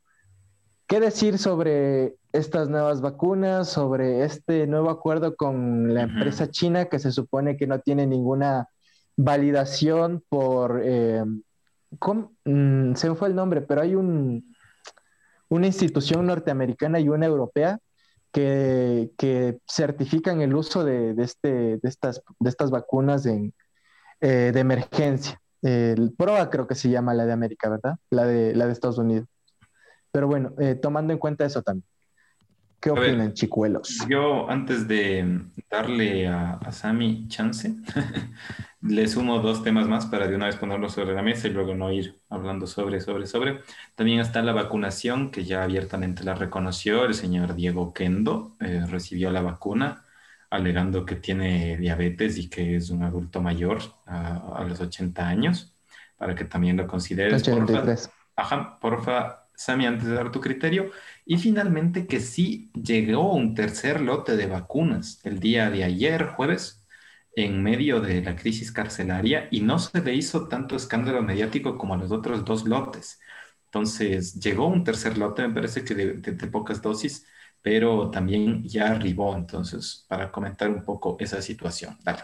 ¿Qué 0.86 1.00
decir 1.00 1.38
sobre 1.38 2.16
estas 2.32 2.68
nuevas 2.68 3.00
vacunas, 3.00 3.68
sobre 3.68 4.24
este 4.24 4.66
nuevo 4.66 4.90
acuerdo 4.90 5.36
con 5.36 5.94
la 5.94 6.02
empresa 6.02 6.50
china 6.50 6.86
que 6.86 6.98
se 6.98 7.12
supone 7.12 7.56
que 7.56 7.66
no 7.66 7.80
tiene 7.80 8.06
ninguna 8.06 8.68
validación 9.16 10.22
por... 10.28 10.82
Eh, 10.84 11.24
mm, 12.44 12.94
se 12.94 13.08
me 13.08 13.14
fue 13.14 13.28
el 13.28 13.34
nombre, 13.34 13.62
pero 13.62 13.80
hay 13.80 13.94
un, 13.94 14.54
una 15.48 15.66
institución 15.66 16.26
norteamericana 16.26 17.00
y 17.00 17.08
una 17.08 17.26
europea 17.26 17.78
que, 18.32 19.58
certifican 19.70 20.40
el 20.40 20.54
uso 20.54 20.84
de, 20.84 21.14
este, 21.18 21.78
de, 21.78 21.88
estas, 21.88 22.22
de 22.40 22.48
estas 22.48 22.70
vacunas 22.70 23.26
en, 23.26 23.52
eh, 24.20 24.50
de 24.52 24.60
emergencia. 24.60 25.40
El 25.62 26.12
PROA 26.16 26.50
creo 26.50 26.66
que 26.66 26.74
se 26.74 26.90
llama 26.90 27.14
la 27.14 27.26
de 27.26 27.32
América, 27.32 27.68
¿verdad? 27.68 27.96
La 28.10 28.24
de, 28.24 28.54
la 28.54 28.66
de 28.66 28.72
Estados 28.72 28.98
Unidos. 28.98 29.28
Pero 30.10 30.26
bueno, 30.26 30.54
eh, 30.58 30.74
tomando 30.74 31.12
en 31.12 31.18
cuenta 31.18 31.44
eso 31.44 31.62
también. 31.62 31.86
¿Qué 32.82 32.90
opinan, 32.90 33.32
chicuelos? 33.32 34.04
Yo, 34.08 34.50
antes 34.50 34.88
de 34.88 35.40
darle 35.70 36.26
a, 36.26 36.54
a 36.54 36.72
Sami 36.72 37.28
chance, 37.28 37.76
le 38.82 39.06
sumo 39.06 39.38
dos 39.38 39.62
temas 39.62 39.86
más 39.86 40.06
para 40.06 40.26
de 40.26 40.34
una 40.34 40.46
vez 40.46 40.56
ponerlos 40.56 40.94
sobre 40.94 41.14
la 41.14 41.22
mesa 41.22 41.46
y 41.46 41.52
luego 41.52 41.76
no 41.76 41.92
ir 41.92 42.20
hablando 42.28 42.66
sobre, 42.66 43.00
sobre, 43.00 43.28
sobre. 43.28 43.60
También 43.94 44.18
está 44.18 44.42
la 44.42 44.52
vacunación, 44.52 45.30
que 45.30 45.44
ya 45.44 45.62
abiertamente 45.62 46.24
la 46.24 46.34
reconoció 46.34 47.04
el 47.04 47.14
señor 47.14 47.54
Diego 47.54 47.92
Kendo, 47.94 48.56
eh, 48.58 48.84
recibió 48.88 49.30
la 49.30 49.42
vacuna 49.42 50.04
alegando 50.50 51.06
que 51.06 51.14
tiene 51.14 51.76
diabetes 51.76 52.36
y 52.36 52.50
que 52.50 52.74
es 52.74 52.90
un 52.90 53.04
adulto 53.04 53.40
mayor 53.40 53.78
a, 54.06 54.64
los 54.68 54.80
80 54.80 55.26
años, 55.26 55.72
para 56.16 56.34
que 56.34 56.44
también 56.44 56.76
lo 56.76 56.88
consideres. 56.88 57.42
83. 57.42 58.08
Porfa, 58.08 58.16
ajá, 58.34 58.78
porfa, 58.80 59.41
Sami, 59.64 59.86
antes 59.86 60.06
de 60.08 60.14
dar 60.14 60.32
tu 60.32 60.40
criterio. 60.40 60.90
Y 61.24 61.38
finalmente 61.38 62.06
que 62.06 62.20
sí 62.20 62.70
llegó 62.74 63.32
un 63.32 63.54
tercer 63.54 64.00
lote 64.00 64.36
de 64.36 64.46
vacunas 64.46 65.20
el 65.24 65.40
día 65.40 65.70
de 65.70 65.84
ayer, 65.84 66.26
jueves, 66.26 66.82
en 67.34 67.62
medio 67.62 68.00
de 68.00 68.22
la 68.22 68.36
crisis 68.36 68.72
carcelaria 68.72 69.48
y 69.50 69.60
no 69.60 69.78
se 69.78 70.00
le 70.02 70.14
hizo 70.14 70.48
tanto 70.48 70.76
escándalo 70.76 71.22
mediático 71.22 71.78
como 71.78 71.94
a 71.94 71.96
los 71.96 72.12
otros 72.12 72.44
dos 72.44 72.64
lotes. 72.66 73.20
Entonces, 73.66 74.34
llegó 74.38 74.66
un 74.66 74.84
tercer 74.84 75.16
lote, 75.16 75.48
me 75.48 75.54
parece 75.54 75.84
que 75.84 75.94
de, 75.94 76.46
pocas 76.48 76.82
dosis, 76.82 77.26
pero 77.62 78.10
también 78.10 78.62
ya 78.64 78.88
arribó. 78.88 79.34
Entonces, 79.34 80.04
para 80.08 80.30
comentar 80.30 80.68
un 80.68 80.84
poco 80.84 81.16
esa 81.18 81.40
situación. 81.40 81.96
Dale. 82.02 82.22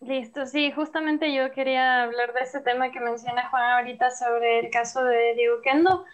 Listo, 0.00 0.46
sí, 0.46 0.70
justamente 0.70 1.34
yo 1.34 1.50
quería 1.50 2.04
hablar 2.04 2.32
de 2.32 2.40
ese 2.40 2.60
tema 2.60 2.92
que 2.92 3.00
menciona 3.00 3.48
Juan 3.48 3.78
ahorita 3.78 4.10
sobre 4.10 4.60
el 4.60 4.70
caso 4.70 5.02
de 5.02 5.34
Diego 5.34 5.60
Kendo. 5.62 6.04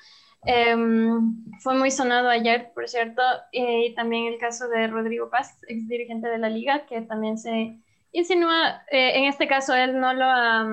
Em, 0.47 1.45
fue 1.61 1.75
muy 1.75 1.91
sonado 1.91 2.29
ayer, 2.29 2.73
por 2.75 2.89
cierto, 2.89 3.23
y 3.51 3.95
también 3.95 4.33
el 4.33 4.39
caso 4.39 4.69
de 4.69 4.87
Rodrigo 4.89 5.31
Paz, 5.31 5.59
ex 5.69 5.89
dirigente 5.89 6.29
de 6.29 6.39
la 6.39 6.51
liga, 6.51 6.87
que 6.87 7.01
también 7.03 7.39
se 7.39 7.79
insinúa, 8.13 8.83
eh, 8.91 9.19
en 9.19 9.25
este 9.25 9.49
caso 9.49 9.75
él 9.75 9.99
no 9.99 10.13
lo 10.13 10.25
ha, 10.25 10.65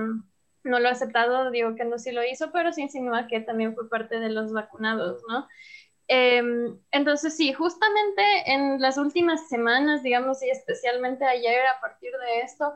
no 0.64 0.80
lo 0.80 0.88
ha 0.88 0.92
aceptado, 0.92 1.52
digo 1.52 1.76
que 1.76 1.86
no 1.86 1.98
sí 1.98 2.12
lo 2.12 2.24
hizo, 2.24 2.52
pero 2.52 2.74
se 2.74 2.82
insinúa 2.82 3.28
que 3.28 3.40
también 3.40 3.74
fue 3.74 3.90
parte 3.90 4.20
de 4.20 4.30
los 4.30 4.52
vacunados, 4.52 5.24
¿no? 5.30 5.48
Em, 6.08 6.78
entonces, 6.92 7.38
sí, 7.38 7.54
justamente 7.54 8.22
en 8.48 8.82
las 8.82 8.98
últimas 8.98 9.48
semanas, 9.48 10.04
digamos, 10.04 10.44
y 10.44 10.50
especialmente 10.50 11.24
ayer, 11.26 11.62
a 11.66 11.80
partir 11.80 12.12
de 12.12 12.42
esto, 12.42 12.74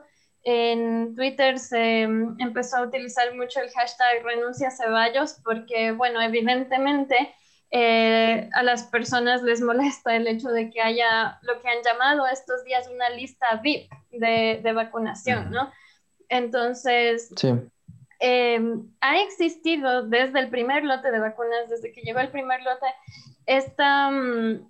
en 0.48 1.16
Twitter 1.16 1.58
se 1.58 2.02
em, 2.02 2.36
empezó 2.38 2.76
a 2.76 2.82
utilizar 2.82 3.34
mucho 3.34 3.60
el 3.60 3.68
hashtag 3.70 4.22
renuncia 4.22 4.70
Ceballos 4.70 5.40
porque, 5.42 5.90
bueno, 5.90 6.22
evidentemente 6.22 7.34
eh, 7.72 8.48
a 8.54 8.62
las 8.62 8.84
personas 8.84 9.42
les 9.42 9.60
molesta 9.60 10.14
el 10.14 10.28
hecho 10.28 10.50
de 10.50 10.70
que 10.70 10.80
haya 10.80 11.40
lo 11.42 11.60
que 11.60 11.68
han 11.68 11.82
llamado 11.84 12.28
estos 12.28 12.64
días 12.64 12.88
una 12.94 13.10
lista 13.10 13.60
VIP 13.60 13.90
de, 14.12 14.72
vacunación, 14.72 15.50
¿no? 15.50 15.72
Entonces, 16.28 17.34
em, 18.20 18.88
ha 19.00 19.20
existido 19.22 20.06
desde 20.06 20.38
el 20.38 20.48
primer 20.48 20.84
lote 20.84 21.10
de 21.10 21.18
vacunas, 21.18 21.68
desde 21.68 21.90
que 21.90 22.02
llegó 22.02 22.20
el 22.20 22.30
primer 22.30 22.62
lote, 22.62 22.86
esta 23.46 24.12
mm, 24.12 24.64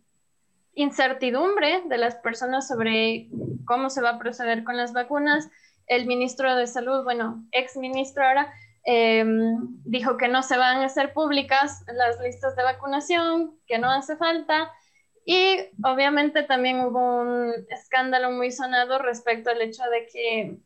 incertidumbre 0.72 1.82
de 1.86 1.98
las 1.98 2.14
personas 2.14 2.66
sobre 2.66 3.28
cómo 3.66 3.90
se 3.90 4.00
va 4.00 4.10
a 4.10 4.18
proceder 4.18 4.64
con 4.64 4.78
las 4.78 4.94
vacunas, 4.94 5.50
el 5.86 6.06
ministro 6.06 6.54
de 6.56 6.66
Salud, 6.66 7.04
bueno, 7.04 7.44
ex 7.52 7.76
ministro 7.76 8.24
ahora, 8.24 8.52
em, 8.84 9.58
dijo 9.84 10.16
que 10.16 10.28
no 10.28 10.42
se 10.42 10.56
van 10.56 10.78
a 10.78 10.86
hacer 10.86 11.12
públicas 11.12 11.84
las 11.86 12.20
listas 12.20 12.56
de 12.56 12.62
vacunación, 12.62 13.58
que 13.66 13.78
no 13.78 13.90
hace 13.90 14.16
falta. 14.16 14.70
Y 15.24 15.58
obviamente 15.82 16.44
también 16.44 16.80
hubo 16.80 17.20
un 17.20 17.52
escándalo 17.70 18.30
muy 18.30 18.52
sonado 18.52 18.98
respecto 18.98 19.50
al 19.50 19.60
hecho 19.60 19.82
de 19.90 20.06
que 20.06 20.56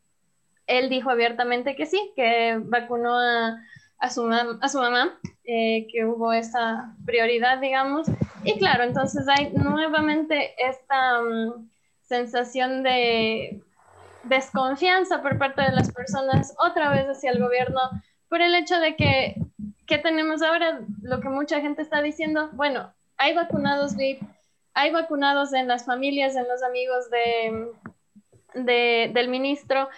él 0.67 0.89
dijo 0.89 1.09
abiertamente 1.09 1.75
que 1.75 1.85
sí, 1.85 2.13
que 2.15 2.59
vacunó 2.63 3.17
a, 3.17 4.09
su 4.09 4.23
mamá, 4.23 5.19
eh, 5.43 5.87
que 5.91 6.05
hubo 6.05 6.31
esa 6.31 6.95
prioridad, 7.05 7.59
digamos. 7.59 8.07
Y 8.43 8.57
claro, 8.57 8.83
entonces 8.83 9.27
hay 9.27 9.51
nuevamente 9.51 10.53
esta 10.57 11.21
mm, 11.21 11.69
sensación 12.01 12.83
de 12.83 13.61
desconfianza 14.23 15.21
por 15.21 15.37
parte 15.37 15.61
de 15.61 15.71
las 15.71 15.91
personas 15.91 16.55
otra 16.59 16.91
vez 16.91 17.07
hacia 17.07 17.31
el 17.31 17.39
gobierno 17.39 17.79
por 18.29 18.41
el 18.41 18.55
hecho 18.55 18.79
de 18.79 18.95
que, 18.95 19.35
¿qué 19.85 19.97
tenemos 19.97 20.41
ahora? 20.41 20.81
Lo 21.01 21.19
que 21.19 21.29
mucha 21.29 21.59
gente 21.59 21.81
está 21.81 22.01
diciendo, 22.01 22.49
bueno, 22.53 22.93
hay 23.17 23.33
vacunados 23.33 23.97
VIP, 23.97 24.21
hay 24.73 24.91
vacunados 24.91 25.53
en 25.53 25.67
las 25.67 25.85
familias, 25.85 26.35
en 26.35 26.47
los 26.47 26.63
amigos 26.63 27.09
de, 27.09 29.11
del 29.13 29.27
ministro 29.27 29.89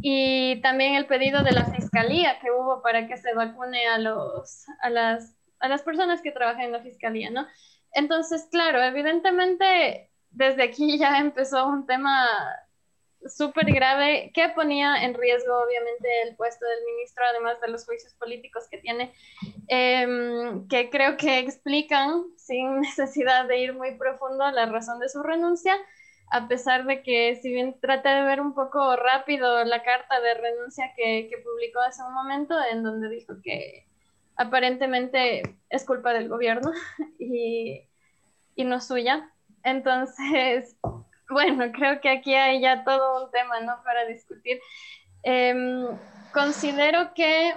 y 0.00 0.60
también 0.62 0.94
el 0.94 1.06
pedido 1.06 1.42
de 1.42 1.52
la 1.52 1.64
fiscalía 1.64 2.38
que 2.40 2.50
hubo 2.50 2.82
para 2.82 3.06
que 3.06 3.16
se 3.16 3.34
vacune 3.34 3.86
a, 3.88 3.98
los, 3.98 4.64
a, 4.80 4.90
las, 4.90 5.36
a 5.58 5.68
las 5.68 5.82
personas 5.82 6.22
que 6.22 6.32
trabajan 6.32 6.66
en 6.66 6.72
la 6.72 6.80
fiscalía, 6.80 7.30
¿no? 7.30 7.46
Entonces, 7.92 8.48
claro, 8.50 8.82
evidentemente 8.82 10.10
desde 10.30 10.62
aquí 10.62 10.98
ya 10.98 11.18
empezó 11.18 11.66
un 11.66 11.86
tema 11.86 12.26
súper 13.28 13.72
grave 13.72 14.30
que 14.34 14.48
ponía 14.50 15.04
en 15.04 15.14
riesgo 15.14 15.52
obviamente 15.62 16.08
el 16.24 16.36
puesto 16.36 16.64
del 16.66 16.84
ministro, 16.84 17.24
además 17.24 17.60
de 17.60 17.68
los 17.68 17.84
juicios 17.84 18.14
políticos 18.14 18.64
que 18.70 18.78
tiene, 18.78 19.12
em, 19.68 20.66
que 20.68 20.90
creo 20.90 21.16
que 21.16 21.38
explican 21.38 22.24
sin 22.36 22.80
necesidad 22.80 23.46
de 23.46 23.58
ir 23.58 23.74
muy 23.74 23.96
profundo 23.96 24.50
la 24.50 24.66
razón 24.66 24.98
de 24.98 25.08
su 25.08 25.22
renuncia, 25.22 25.74
a 26.30 26.48
pesar 26.48 26.84
de 26.86 27.02
que 27.02 27.36
si 27.42 27.52
bien 27.52 27.78
trate 27.80 28.08
de 28.08 28.22
ver 28.22 28.40
un 28.40 28.54
poco 28.54 28.96
rápido 28.96 29.64
la 29.64 29.82
carta 29.82 30.20
de 30.20 30.34
renuncia 30.34 30.92
que, 30.96 31.28
que 31.28 31.38
publicó 31.38 31.80
hace 31.80 32.02
un 32.02 32.14
momento, 32.14 32.54
en 32.70 32.82
donde 32.82 33.08
dijo 33.08 33.34
que 33.42 33.86
aparentemente 34.36 35.42
es 35.68 35.84
culpa 35.84 36.12
del 36.12 36.28
gobierno 36.28 36.72
y, 37.18 37.88
y 38.54 38.64
no 38.64 38.80
suya. 38.80 39.30
Entonces, 39.62 40.76
bueno, 41.32 41.72
creo 41.72 42.00
que 42.00 42.08
aquí 42.08 42.34
hay 42.34 42.60
ya 42.60 42.84
todo 42.84 43.24
un 43.24 43.30
tema, 43.30 43.60
¿no? 43.60 43.82
Para 43.84 44.06
discutir. 44.06 44.60
Em, 45.22 45.86
considero 46.32 47.14
que 47.14 47.54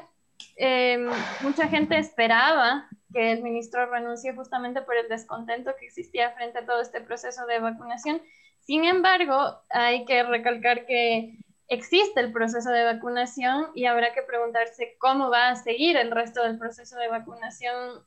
em, 0.58 1.10
mucha 1.42 1.68
gente 1.68 1.98
esperaba 1.98 2.88
que 3.14 3.32
el 3.32 3.44
ministro 3.44 3.86
renuncie 3.86 4.34
justamente 4.34 4.82
por 4.82 4.96
el 4.98 5.08
descontento 5.08 5.74
que 5.80 5.86
existía 5.86 6.32
frente 6.32 6.60
a 6.60 6.66
todo 6.66 6.82
este 6.82 7.02
proceso 7.02 7.46
de 7.46 7.60
vacunación. 7.60 8.22
Sin 8.60 8.84
embargo, 8.84 9.62
hay 9.70 10.06
que 10.06 10.24
recalcar 10.24 10.86
que 10.86 11.38
existe 11.68 12.20
el 12.20 12.32
proceso 12.32 12.70
de 12.70 12.84
vacunación 12.84 13.68
y 13.74 13.86
habrá 13.86 14.14
que 14.14 14.22
preguntarse 14.22 14.96
cómo 15.00 15.30
va 15.30 15.50
a 15.50 15.56
seguir 15.56 15.98
el 15.98 16.12
resto 16.12 16.44
del 16.44 16.58
proceso 16.58 16.98
de 16.98 17.08
vacunación 17.08 18.04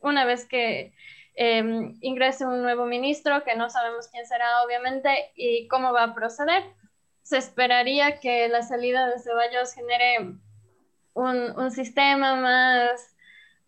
una 0.00 0.24
vez 0.24 0.46
que 0.46 0.92
Em, 1.38 1.98
ingrese 2.00 2.46
un 2.46 2.62
nuevo 2.62 2.86
ministro, 2.86 3.44
que 3.44 3.56
no 3.56 3.68
sabemos 3.68 4.08
quién 4.08 4.26
será 4.26 4.62
obviamente, 4.62 5.32
y 5.34 5.68
cómo 5.68 5.92
va 5.92 6.04
a 6.04 6.14
proceder. 6.14 6.64
Se 7.22 7.36
esperaría 7.36 8.20
que 8.20 8.48
la 8.48 8.62
salida 8.62 9.06
de 9.08 9.18
Ceballos 9.18 9.74
genere 9.74 10.34
un, 11.12 11.70
sistema 11.70 12.36
más 12.36 13.16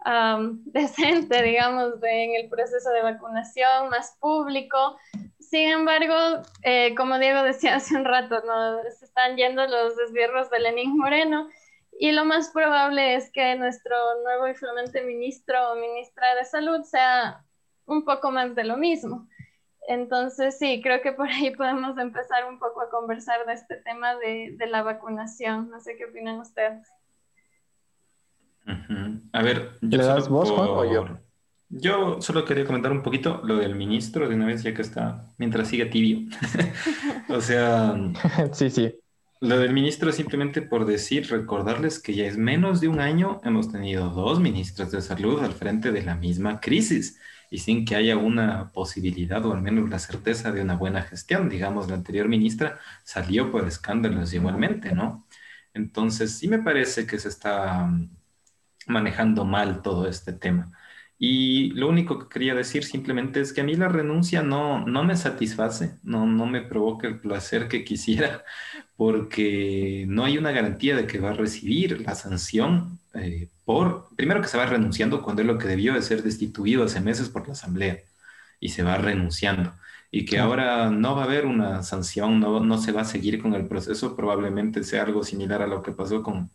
decente, 0.64 1.42
digamos, 1.42 1.94
en 2.02 2.36
el 2.36 2.48
proceso 2.48 2.90
de 2.90 3.02
vacunación, 3.02 3.90
más 3.90 4.16
público. 4.18 4.96
Sin 5.38 5.68
embargo, 5.68 6.42
eh, 6.62 6.94
como 6.94 7.18
Diego 7.18 7.42
decía 7.42 7.74
hace 7.76 7.96
un 7.96 8.06
rato, 8.06 8.42
¿no? 8.46 8.82
se 8.98 9.04
están 9.04 9.36
yendo 9.36 9.66
los 9.66 9.94
desvierros 9.94 10.48
de 10.50 10.60
Lenín 10.60 10.96
Moreno 10.96 11.48
y 11.98 12.12
lo 12.12 12.24
más 12.24 12.50
probable 12.50 13.16
es 13.16 13.30
que 13.30 13.56
nuestro 13.56 13.96
nuevo 14.22 14.48
y 14.48 14.54
flamante 14.54 15.02
ministro 15.02 15.72
o 15.72 15.76
ministra 15.76 16.34
de 16.36 16.44
Salud 16.44 16.82
sea 16.84 17.44
un 17.88 18.04
poco 18.04 18.30
más 18.30 18.54
de 18.54 18.64
lo 18.64 18.76
mismo. 18.76 19.26
Entonces, 19.88 20.58
sí, 20.58 20.80
creo 20.82 21.00
que 21.00 21.12
por 21.12 21.28
ahí 21.28 21.50
podemos 21.56 21.96
empezar 21.98 22.48
un 22.48 22.58
poco 22.58 22.82
a 22.82 22.90
conversar 22.90 23.46
de 23.46 23.54
este 23.54 23.76
tema 23.76 24.14
de, 24.16 24.56
la 24.68 24.82
vacunación. 24.82 25.70
No 25.70 25.80
sé 25.80 25.96
qué 25.96 26.04
opinan 26.04 26.38
ustedes. 26.38 26.86
A 29.32 29.42
ver, 29.42 29.72
yo 29.80 29.98
das 29.98 30.28
vos, 30.28 30.50
o 30.50 30.84
yo? 30.84 31.18
Yo 31.70 32.20
solo 32.20 32.44
quería 32.44 32.66
comentar 32.66 32.92
un 32.92 33.02
poquito 33.02 33.40
lo 33.44 33.56
del 33.56 33.74
ministro 33.74 34.28
de 34.28 34.34
una 34.34 34.46
vez, 34.46 34.62
ya 34.62 34.74
que 34.74 34.82
está, 34.82 35.26
mientras 35.38 35.68
sigue 35.68 35.86
tibio. 35.86 36.28
o 37.30 37.40
sea, 37.40 37.94
sí, 38.52 38.68
sí. 38.68 38.94
Lo 39.40 39.58
del 39.58 39.72
ministro 39.72 40.12
simplemente 40.12 40.60
por 40.62 40.84
decir, 40.84 41.30
recordarles 41.30 42.00
que 42.00 42.14
ya 42.14 42.26
es 42.26 42.36
menos 42.36 42.80
de 42.80 42.88
un 42.88 43.00
año 43.00 43.40
hemos 43.44 43.70
tenido 43.70 44.10
dos 44.10 44.40
ministros 44.40 44.90
de 44.90 45.00
salud 45.00 45.42
al 45.42 45.52
frente 45.52 45.92
de 45.92 46.02
la 46.02 46.16
misma 46.16 46.60
crisis 46.60 47.18
y 47.50 47.58
sin 47.58 47.84
que 47.84 47.96
haya 47.96 48.16
una 48.16 48.70
posibilidad 48.72 49.44
o 49.46 49.52
al 49.52 49.62
menos 49.62 49.88
la 49.90 49.98
certeza 49.98 50.52
de 50.52 50.62
una 50.62 50.76
buena 50.76 51.02
gestión. 51.02 51.48
Digamos, 51.48 51.88
la 51.88 51.94
anterior 51.94 52.28
ministra 52.28 52.78
salió 53.04 53.50
por 53.50 53.66
escándalos 53.66 54.32
igualmente, 54.34 54.92
¿no? 54.94 55.26
Entonces, 55.74 56.38
sí 56.38 56.48
me 56.48 56.58
parece 56.60 57.06
que 57.06 57.18
se 57.18 57.28
está 57.28 57.84
mm, 57.86 58.10
manejando 58.88 59.44
mal 59.44 59.82
todo 59.82 60.08
este 60.08 60.32
tema. 60.32 60.72
Y 61.18 61.70
lo 61.72 61.88
único 61.88 62.18
que 62.18 62.28
quería 62.28 62.54
decir 62.54 62.84
simplemente 62.84 63.40
es 63.40 63.52
que 63.52 63.60
a 63.62 63.64
mí 63.64 63.74
la 63.74 63.88
renuncia 63.88 64.42
no, 64.42 64.86
no 64.86 65.02
me 65.04 65.16
satisface, 65.16 65.98
no, 66.04 66.26
no 66.26 66.46
me 66.46 66.62
provoca 66.62 67.08
el 67.08 67.20
placer 67.20 67.68
que 67.68 67.84
quisiera, 67.84 68.44
porque 68.96 70.04
no 70.08 70.24
hay 70.24 70.38
una 70.38 70.52
garantía 70.52 70.96
de 70.96 71.06
que 71.06 71.18
va 71.18 71.30
a 71.30 71.34
recibir 71.34 72.00
la 72.02 72.14
sanción 72.14 72.97
eh, 73.14 73.48
por, 73.64 74.08
primero 74.16 74.40
que 74.42 74.48
se 74.48 74.58
va 74.58 74.66
renunciando 74.66 75.22
cuando 75.22 75.42
es 75.42 75.48
lo 75.48 75.58
que 75.58 75.68
debió 75.68 75.94
de 75.94 76.02
ser 76.02 76.22
destituido 76.22 76.84
hace 76.84 77.00
meses 77.00 77.28
por 77.28 77.46
la 77.46 77.52
Asamblea 77.54 77.98
y 78.60 78.70
se 78.70 78.82
va 78.82 78.96
renunciando. 78.98 79.72
Y 80.10 80.24
que 80.24 80.38
ahora 80.38 80.90
no 80.90 81.14
va 81.16 81.22
a 81.22 81.24
haber 81.24 81.46
una 81.46 81.82
sanción, 81.82 82.40
no, 82.40 82.60
no 82.60 82.78
se 82.78 82.92
va 82.92 83.02
a 83.02 83.04
seguir 83.04 83.42
con 83.42 83.54
el 83.54 83.66
proceso, 83.68 84.16
probablemente 84.16 84.84
sea 84.84 85.02
algo 85.02 85.22
similar 85.22 85.62
a 85.62 85.66
lo 85.66 85.82
que 85.82 85.92
pasó 85.92 86.22
con 86.22 86.50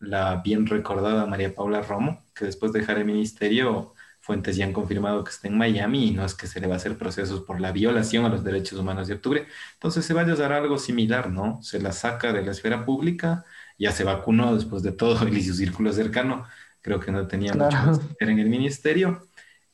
la 0.00 0.36
bien 0.42 0.66
recordada 0.66 1.26
María 1.26 1.54
Paula 1.54 1.82
Romo, 1.82 2.24
que 2.34 2.46
después 2.46 2.72
de 2.72 2.80
dejar 2.80 2.98
el 2.98 3.04
ministerio 3.04 3.94
fuentes 4.26 4.56
ya 4.56 4.64
han 4.64 4.72
confirmado 4.72 5.22
que 5.22 5.30
está 5.30 5.48
en 5.48 5.56
Miami 5.56 6.08
y 6.08 6.10
no 6.10 6.24
es 6.24 6.34
que 6.34 6.48
se 6.48 6.60
le 6.60 6.66
va 6.66 6.74
a 6.74 6.76
hacer 6.78 6.98
procesos 6.98 7.42
por 7.42 7.60
la 7.60 7.70
violación 7.72 8.24
a 8.24 8.28
los 8.28 8.42
derechos 8.42 8.78
humanos 8.78 9.06
de 9.06 9.14
octubre. 9.14 9.46
Entonces 9.74 10.04
se 10.04 10.14
va 10.14 10.22
a 10.22 10.24
dar 10.24 10.52
algo 10.52 10.78
similar, 10.78 11.30
¿no? 11.30 11.62
Se 11.62 11.80
la 11.80 11.92
saca 11.92 12.32
de 12.32 12.42
la 12.42 12.50
esfera 12.50 12.84
pública, 12.84 13.44
ya 13.78 13.92
se 13.92 14.04
vacunó 14.04 14.54
después 14.54 14.82
de 14.82 14.92
todo 14.92 15.26
y 15.28 15.42
su 15.42 15.54
círculo 15.54 15.92
cercano, 15.92 16.46
creo 16.80 17.00
que 17.00 17.12
no 17.12 17.26
tenía 17.26 17.52
mucho 17.54 18.00
que 18.18 18.24
en 18.24 18.38
el 18.38 18.48
ministerio. 18.48 19.26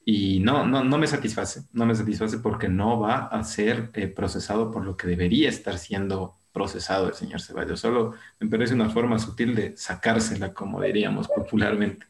Y 0.04 0.40
no, 0.40 0.66
no, 0.66 0.82
no 0.82 0.98
me 0.98 1.06
satisface, 1.06 1.62
no 1.72 1.86
me 1.86 1.94
satisface 1.94 2.38
porque 2.38 2.68
no 2.68 2.98
va 2.98 3.26
a 3.26 3.44
ser 3.44 3.90
eh, 3.94 4.08
procesado 4.08 4.72
por 4.72 4.84
lo 4.84 4.96
que 4.96 5.06
debería 5.06 5.48
estar 5.48 5.78
siendo 5.78 6.38
procesado 6.52 7.08
el 7.08 7.14
señor 7.14 7.40
Ceballos. 7.40 7.80
Solo 7.80 8.14
me 8.40 8.48
parece 8.48 8.74
una 8.74 8.90
forma 8.90 9.18
sutil 9.18 9.54
de 9.54 9.76
sacársela, 9.76 10.52
como 10.52 10.82
diríamos 10.82 11.28
popularmente. 11.28 12.06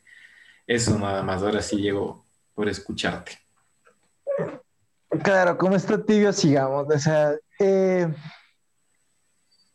Eso 0.66 0.98
nada 0.98 1.22
más, 1.22 1.42
ahora 1.42 1.60
sí 1.60 1.76
llego 1.76 2.24
por 2.54 2.68
escucharte. 2.68 3.38
Claro, 5.22 5.58
como 5.58 5.76
está 5.76 6.02
tibio, 6.02 6.32
sigamos. 6.32 6.86
O 6.88 6.98
sea, 6.98 7.34
eh, 7.58 8.08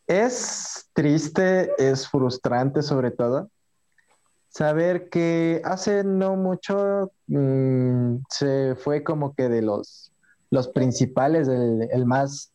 es 0.08 0.88
triste, 0.94 1.70
es 1.78 2.08
frustrante 2.08 2.82
sobre 2.82 3.10
todo 3.10 3.50
saber 4.48 5.08
que 5.08 5.60
hace 5.64 6.02
no 6.02 6.34
mucho 6.34 7.12
mm, 7.28 8.16
se 8.28 8.74
fue 8.76 9.04
como 9.04 9.34
que 9.34 9.48
de 9.48 9.62
los, 9.62 10.10
los 10.50 10.68
principales, 10.68 11.46
el, 11.46 11.88
el, 11.92 12.06
más, 12.06 12.52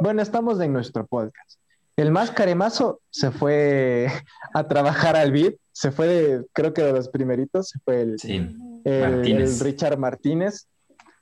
bueno, 0.00 0.22
estamos 0.22 0.60
en 0.60 0.72
nuestro 0.72 1.06
podcast. 1.06 1.60
El 1.96 2.10
más 2.10 2.30
caremazo 2.30 3.00
se 3.10 3.30
fue 3.30 4.08
a 4.54 4.66
trabajar 4.66 5.14
al 5.14 5.30
BID, 5.30 5.54
se 5.72 5.92
fue 5.92 6.06
de, 6.06 6.46
creo 6.52 6.72
que 6.72 6.82
de 6.82 6.92
los 6.92 7.08
primeritos, 7.08 7.68
se 7.68 7.78
fue 7.80 8.00
el, 8.00 8.18
sí 8.18 8.56
el, 8.84 9.60
Richard 9.60 9.98
Martínez. 9.98 10.66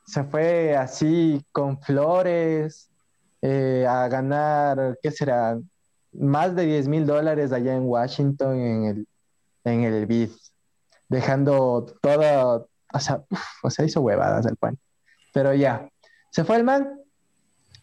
Se 0.07 0.23
fue 0.25 0.77
así 0.77 1.45
con 1.51 1.81
flores 1.81 2.91
eh, 3.49 3.87
a 3.87 4.09
ganar, 4.09 4.99
¿qué 5.01 5.13
será? 5.13 5.57
Más 6.13 6.57
de 6.57 6.67
10 6.67 6.89
mil 6.89 7.07
dólares 7.07 7.53
allá 7.53 7.77
en 7.77 7.85
Washington 7.85 8.59
en 8.59 8.85
el, 8.85 9.09
en 9.63 9.85
el 9.85 10.07
BID, 10.07 10.31
dejando 11.09 11.87
todo, 12.03 12.69
o 12.93 12.99
sea, 12.99 13.23
o 13.63 13.71
sea, 13.71 13.85
hizo 13.85 14.01
huevadas 14.01 14.47
el 14.47 14.57
pan. 14.57 14.77
Pero 15.33 15.55
ya, 15.55 15.89
se 16.33 16.43
fue 16.43 16.57
el 16.57 16.65
man. 16.65 17.01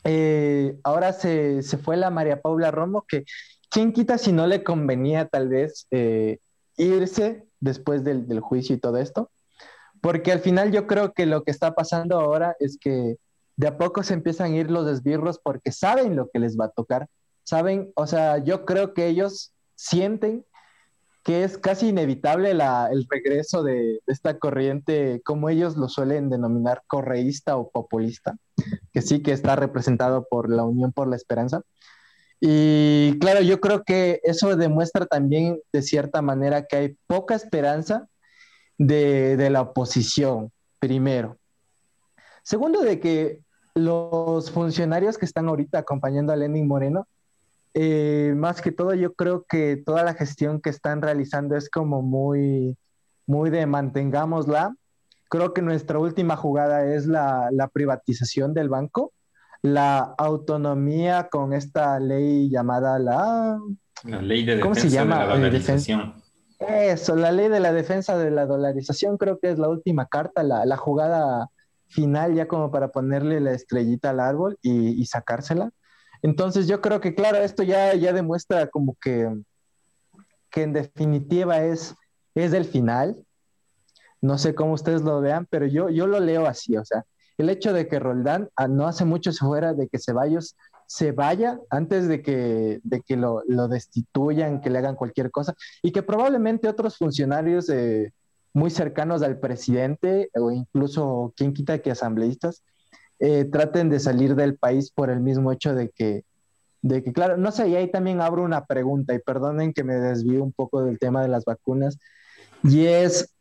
Eh, 0.04 0.78
ahora 0.84 1.14
se, 1.14 1.62
se, 1.62 1.78
fue 1.78 1.96
la 1.96 2.10
María 2.10 2.42
Paula 2.42 2.70
Romo, 2.70 3.06
que 3.08 3.24
quién 3.70 3.94
quita 3.94 4.18
si 4.18 4.34
no 4.34 4.48
le 4.48 4.66
convenía 4.66 5.30
tal 5.30 5.48
vez 5.48 5.88
eh, 5.92 6.40
irse 6.76 7.46
después 7.62 8.04
del, 8.04 8.28
del, 8.28 8.42
juicio 8.42 8.76
y 8.76 8.80
todo 8.80 8.98
esto. 8.98 9.32
Porque 10.02 10.34
al 10.34 10.42
final 10.42 10.74
yo 10.74 10.88
creo 10.88 11.14
que 11.14 11.26
lo 11.26 11.46
que 11.46 11.52
está 11.52 11.74
pasando 11.74 12.20
ahora 12.20 12.58
es 12.60 12.78
que 12.78 13.16
de 13.56 13.68
a 13.68 13.78
poco 13.78 14.04
se 14.04 14.14
empiezan 14.14 14.54
a 14.54 14.56
ir 14.58 14.72
los 14.72 14.88
esbirros 14.90 15.40
porque 15.40 15.72
saben 15.72 16.16
lo 16.16 16.30
que 16.30 16.40
les 16.40 16.58
va 16.58 16.66
a 16.66 16.72
tocar. 16.72 17.08
Saben, 17.44 17.92
o 17.96 18.08
sea, 18.08 18.38
yo 18.38 18.66
creo 18.66 18.94
que 18.94 19.08
ellos 19.08 19.54
sienten 19.76 20.46
que 21.24 21.46
es 21.46 21.58
casi 21.58 21.88
inevitable 21.88 22.52
el 22.52 23.08
regreso 23.10 23.64
de, 23.64 24.02
esta 24.08 24.38
corriente, 24.38 25.22
como 25.24 25.50
ellos 25.50 25.78
lo 25.78 25.88
suelen 25.88 26.30
denominar, 26.30 26.84
correísta 26.86 27.56
o 27.56 27.70
populista, 27.70 28.36
que 28.92 29.02
sí 29.02 29.22
que 29.22 29.32
está 29.32 29.56
representado 29.56 30.28
por 30.30 30.50
la 30.50 30.66
Unión 30.66 30.92
por 30.92 31.08
la 31.08 31.16
Esperanza. 31.16 31.62
Y 32.42 33.18
claro, 33.20 33.40
yo 33.40 33.62
creo 33.62 33.86
que 33.86 34.20
eso 34.24 34.58
demuestra 34.58 35.06
también 35.06 35.62
de 35.72 35.82
cierta 35.82 36.22
manera 36.22 36.66
que 36.66 36.76
hay 36.76 36.98
poca 37.08 37.36
esperanza 37.36 38.10
de, 38.78 39.50
la 39.50 39.62
oposición, 39.62 40.52
primero. 40.80 41.38
Segundo, 42.44 42.82
de 42.82 43.00
que 43.00 43.40
los 43.76 44.52
funcionarios 44.52 45.18
que 45.18 45.26
están 45.26 45.48
ahorita 45.48 45.80
acompañando 45.80 46.34
a 46.34 46.36
Lenin 46.36 46.68
Moreno, 46.68 47.08
eh, 47.74 48.34
más 48.36 48.62
que 48.62 48.72
todo, 48.72 48.94
yo 48.94 49.14
creo 49.14 49.46
que 49.50 49.78
toda 49.78 50.04
la 50.04 50.14
gestión 50.14 50.62
que 50.62 50.70
están 50.70 51.02
realizando 51.02 51.56
es 51.56 51.70
como 51.70 52.02
muy, 52.02 52.78
muy 53.26 53.50
de 53.50 53.66
mantengámosla. 53.66 54.76
Creo 55.30 55.54
que 55.54 55.64
nuestra 55.64 55.98
última 55.98 56.36
jugada 56.36 56.86
es 56.94 57.08
la, 57.08 57.50
privatización 57.74 58.54
del 58.54 58.70
banco, 58.70 59.12
la 59.64 60.14
autonomía 60.18 61.30
con 61.32 61.54
esta 61.54 62.00
ley 62.00 62.50
llamada 62.50 63.00
la... 63.00 63.60
La 64.04 64.22
ley 64.22 64.44
de 64.44 64.58
defensa 64.58 64.88
de 64.88 65.06
la 65.06 65.26
dolarización. 65.26 66.24
Eso, 66.60 67.16
la 67.16 67.32
ley 67.32 67.50
de 67.50 67.60
la 67.60 67.74
defensa 67.74 68.18
de 68.18 68.30
la 68.30 68.46
dolarización 68.46 69.18
creo 69.18 69.40
que 69.40 69.50
es 69.50 69.58
la 69.58 69.70
última 69.70 70.06
carta, 70.06 70.44
la, 70.44 70.78
jugada 70.78 71.50
final 71.94 72.34
ya 72.36 72.48
como 72.48 72.72
para 72.72 72.90
ponerle 72.90 73.40
la 73.40 73.52
estrellita 73.52 74.10
al 74.10 74.20
árbol 74.20 74.58
y, 74.62 75.06
sacársela. 75.06 75.72
Entonces 76.22 76.68
yo 76.68 76.82
creo 76.82 77.02
que 77.02 77.16
claro, 77.16 77.38
esto 77.38 77.64
ya, 77.64 77.94
ya 77.96 78.14
demuestra 78.14 78.68
como 78.68 78.96
que, 79.02 79.30
que 80.50 80.64
en 80.64 80.74
definitiva 80.74 81.64
es, 81.64 81.96
es 82.36 82.54
el 82.54 82.66
final. 82.66 83.18
No 84.22 84.38
sé 84.38 84.56
cómo 84.56 84.74
ustedes 84.74 85.02
lo 85.02 85.20
vean, 85.22 85.48
pero 85.50 85.66
yo, 85.66 85.90
yo 85.90 86.08
lo 86.08 86.20
leo 86.20 86.46
así, 86.46 86.78
o 86.78 86.86
sea, 86.86 87.06
el 87.38 87.50
hecho 87.50 87.74
de 87.74 87.88
que 87.88 88.00
Roldán 88.00 88.50
ah, 88.56 88.68
no 88.68 88.88
hace 88.88 89.06
mucho 89.06 89.32
se 89.32 89.46
fuera 89.46 89.74
de 89.74 89.88
que 89.88 90.00
Ceballos 90.00 90.56
se 90.88 91.12
vaya 91.12 91.60
antes 91.70 92.08
de 92.08 92.22
que, 92.22 92.80
de 92.84 93.02
que 93.02 93.18
lo, 93.18 93.42
destituyan, 93.68 94.62
que 94.62 94.70
le 94.70 94.78
hagan 94.78 94.96
cualquier 94.96 95.32
cosa, 95.32 95.56
y 95.82 95.92
que 95.92 96.04
probablemente 96.04 96.68
otros 96.68 96.98
funcionarios 96.98 97.70
muy 98.54 98.70
cercanos 98.70 99.22
al 99.24 99.40
presidente, 99.40 100.30
o 100.36 100.52
incluso 100.52 101.34
quien 101.36 101.54
quita 101.54 101.80
que 101.80 101.92
asambleístas, 101.92 102.64
eh, 103.20 103.46
traten 103.46 103.90
de 103.90 104.00
salir 104.00 104.36
del 104.36 104.56
país 104.56 104.92
por 104.92 105.10
el 105.10 105.20
mismo 105.20 105.52
hecho 105.52 105.74
de 105.74 105.90
que, 105.90 106.24
de 106.82 107.04
que, 107.04 107.14
claro, 107.14 107.38
no 107.38 107.52
sé, 107.52 107.70
y 107.70 107.76
ahí 107.76 107.90
también 107.90 108.22
abro 108.22 108.44
una 108.44 108.66
pregunta, 108.66 109.14
y 109.14 109.20
perdonen 109.20 109.74
que 109.74 109.84
me 109.84 109.96
desvío 109.96 110.44
un 110.44 110.52
poco 110.52 110.84
del 110.84 111.00
tema 111.00 111.22
de 111.22 111.30
las 111.30 111.46
vacunas, 111.46 111.98
y 112.64 112.86
es, 112.86 113.34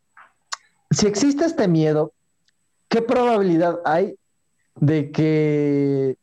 si 0.91 1.07
existe 1.07 1.45
este 1.45 1.69
miedo, 1.69 2.13
¿qué 2.89 3.03
probabilidad 3.03 3.81
hay 3.85 4.17
de 4.81 5.11
que 5.11 6.17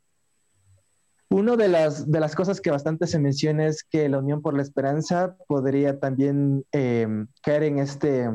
una 1.30 1.56
de 1.56 1.68
las, 1.68 2.10
de 2.10 2.20
las 2.20 2.36
cosas 2.36 2.60
que 2.60 2.72
bastante 2.72 3.06
se 3.06 3.20
menciona 3.20 3.68
es 3.68 3.84
que 3.84 4.10
la 4.10 4.18
Unión 4.18 4.42
por 4.42 4.56
la 4.56 4.64
Esperanza 4.64 5.36
podría 5.48 6.00
también 6.00 6.66
em, 6.72 7.28
caer 7.44 7.64
en 7.64 7.78
este, 7.78 8.30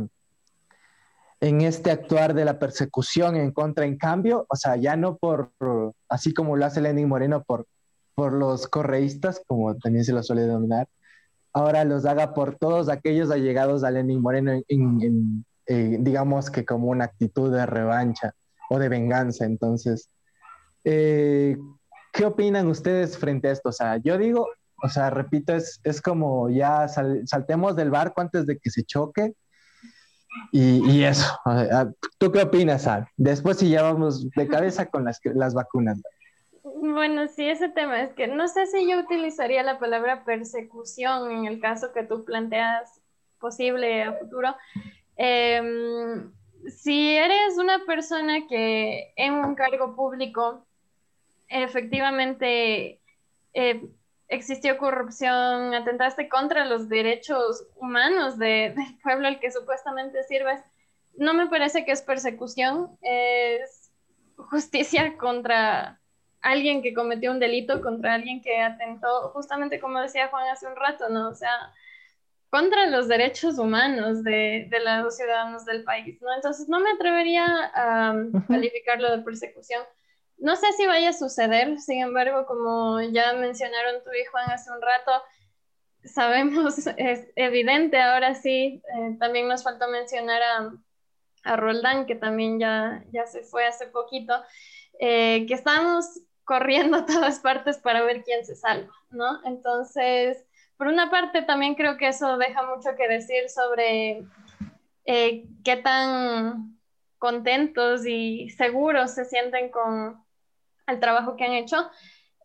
en 1.44 1.60
este 1.60 1.90
actuar 1.90 2.34
de 2.34 2.44
la 2.44 2.58
persecución 2.58 3.36
en 3.36 3.52
contra, 3.52 3.84
en 3.84 3.98
cambio, 3.98 4.46
o 4.48 4.56
sea, 4.56 4.76
ya 4.76 4.96
no 4.96 5.16
por, 5.16 5.50
así 6.08 6.32
como 6.32 6.56
lo 6.56 6.64
hace 6.64 6.80
Lenin 6.80 7.08
Moreno, 7.08 7.42
por, 7.42 7.66
por 8.14 8.32
los 8.32 8.66
correístas, 8.66 9.42
como 9.46 9.76
también 9.76 10.04
se 10.04 10.12
lo 10.12 10.22
suele 10.22 10.42
denominar, 10.42 10.88
ahora 11.52 11.84
los 11.84 12.06
haga 12.06 12.32
por 12.32 12.56
todos 12.56 12.88
aquellos 12.88 13.30
allegados 13.30 13.84
a 13.84 13.90
Lenin 13.90 14.22
Moreno, 14.22 14.52
en, 14.68 15.44
eh, 15.66 15.98
digamos 16.00 16.50
que 16.50 16.64
como 16.64 16.88
una 16.88 17.04
actitud 17.04 17.52
de 17.52 17.66
revancha 17.66 18.34
o 18.70 18.78
de 18.78 18.88
venganza. 18.88 19.44
Entonces, 19.44 20.08
eh, 20.84 21.56
¿Qué 22.14 22.24
opinan 22.24 22.68
ustedes 22.68 23.18
frente 23.18 23.48
a 23.48 23.50
esto? 23.50 23.70
O 23.70 23.72
sea, 23.72 23.96
yo 23.96 24.16
digo, 24.16 24.46
o 24.80 24.88
sea, 24.88 25.10
repito, 25.10 25.52
es, 25.52 25.80
es 25.82 26.00
como 26.00 26.48
ya 26.48 26.86
saltemos 26.86 27.74
del 27.74 27.90
barco 27.90 28.20
antes 28.20 28.46
de 28.46 28.56
que 28.56 28.70
se 28.70 28.84
choque. 28.84 29.34
Y, 30.52 31.02
eso, 31.04 31.26
¿tú 32.18 32.30
qué 32.30 32.42
opinas, 32.42 32.86
Al? 32.86 33.06
Después 33.16 33.58
si 33.58 33.70
ya 33.70 33.82
vamos 33.82 34.30
de 34.30 34.48
cabeza 34.48 34.86
con 34.86 35.04
las, 35.04 35.20
las 35.24 35.54
vacunas. 35.54 36.00
Bueno, 36.62 37.28
sí, 37.28 37.48
ese 37.48 37.68
tema 37.68 38.02
es 38.02 38.12
que 38.14 38.26
no 38.26 38.48
sé 38.48 38.66
si 38.66 38.88
yo 38.88 38.98
utilizaría 38.98 39.62
la 39.62 39.78
palabra 39.78 40.24
persecución 40.24 41.30
en 41.30 41.46
el 41.46 41.60
caso 41.60 41.92
que 41.92 42.04
tú 42.04 42.24
planteas 42.24 43.00
posible 43.38 44.02
a 44.02 44.12
futuro. 44.14 44.56
Em, 45.16 46.32
si 46.68 47.16
eres 47.16 47.58
una 47.58 47.84
persona 47.84 48.46
que 48.48 49.12
en 49.16 49.34
un 49.34 49.54
cargo 49.54 49.94
público 49.94 50.66
efectivamente 51.48 53.00
eh, 53.52 53.82
existió 54.28 54.78
corrupción, 54.78 55.74
atentaste 55.74 56.28
contra 56.28 56.64
los 56.64 56.88
derechos 56.88 57.66
humanos 57.76 58.38
del 58.38 58.74
pueblo 59.02 59.28
al 59.28 59.40
que 59.40 59.50
supuestamente 59.50 60.22
sirves, 60.24 60.60
no 61.16 61.34
me 61.34 61.46
parece 61.46 61.84
que 61.84 61.92
es 61.92 62.02
persecución, 62.02 62.96
es 63.02 63.92
justicia 64.36 65.16
contra 65.16 66.00
alguien 66.40 66.82
que 66.82 66.92
cometió 66.92 67.30
un 67.30 67.40
delito, 67.40 67.80
contra 67.80 68.14
alguien 68.14 68.42
que 68.42 68.60
atentó, 68.60 69.30
justamente 69.30 69.80
como 69.80 70.00
decía 70.00 70.28
Juan 70.28 70.48
hace 70.48 70.66
un 70.66 70.76
rato, 70.76 71.08
¿no? 71.08 71.28
O 71.28 71.34
sea, 71.34 71.72
contra 72.50 72.86
los 72.86 73.08
derechos 73.08 73.58
humanos 73.58 74.22
de, 74.22 74.68
de 74.70 74.80
los 74.80 75.16
ciudadanos 75.16 75.64
del 75.64 75.84
país, 75.84 76.20
¿no? 76.20 76.34
Entonces 76.34 76.68
no 76.68 76.80
me 76.80 76.90
atrevería 76.90 77.46
a 77.74 78.14
calificarlo 78.46 79.16
de 79.16 79.22
persecución. 79.22 79.82
No 80.38 80.56
sé 80.56 80.72
si 80.72 80.86
vaya 80.86 81.10
a 81.10 81.14
suceder, 81.14 81.80
sin 81.80 82.02
embargo, 82.02 82.46
como 82.46 83.00
ya 83.00 83.32
mencionaron 83.34 84.02
tú 84.02 84.10
y 84.10 84.24
Juan 84.26 84.50
hace 84.50 84.70
un 84.70 84.82
rato, 84.82 85.22
sabemos, 86.04 86.86
es 86.96 87.28
evidente, 87.36 88.00
ahora 88.00 88.34
sí, 88.34 88.82
eh, 88.96 89.16
también 89.18 89.48
nos 89.48 89.62
faltó 89.62 89.88
mencionar 89.88 90.42
a, 90.42 90.72
a, 91.44 91.56
Roldán, 91.56 92.06
que 92.06 92.14
también 92.14 92.58
ya, 92.58 93.04
ya 93.12 93.26
se 93.26 93.42
fue 93.42 93.66
hace 93.66 93.86
poquito, 93.86 94.34
eh, 95.00 95.46
que 95.46 95.54
estamos 95.54 96.20
corriendo 96.44 96.98
a 96.98 97.06
todas 97.06 97.40
partes 97.40 97.78
para 97.78 98.02
ver 98.02 98.22
quién 98.22 98.44
se 98.44 98.54
salva, 98.54 98.92
¿no? 99.10 99.40
Entonces, 99.44 100.44
por 100.76 100.88
una 100.88 101.10
parte, 101.10 101.42
también 101.42 101.74
creo 101.74 101.96
que 101.96 102.08
eso 102.08 102.36
deja 102.36 102.62
mucho 102.66 102.96
que 102.96 103.08
decir 103.08 103.48
sobre 103.48 104.24
eh, 105.06 105.46
qué 105.64 105.76
tan 105.76 106.78
contentos 107.18 108.04
y 108.06 108.50
seguros 108.50 109.12
se 109.12 109.24
sienten 109.24 109.70
con 109.70 110.23
el 110.86 111.00
trabajo 111.00 111.36
que 111.36 111.44
han 111.44 111.52
hecho. 111.52 111.90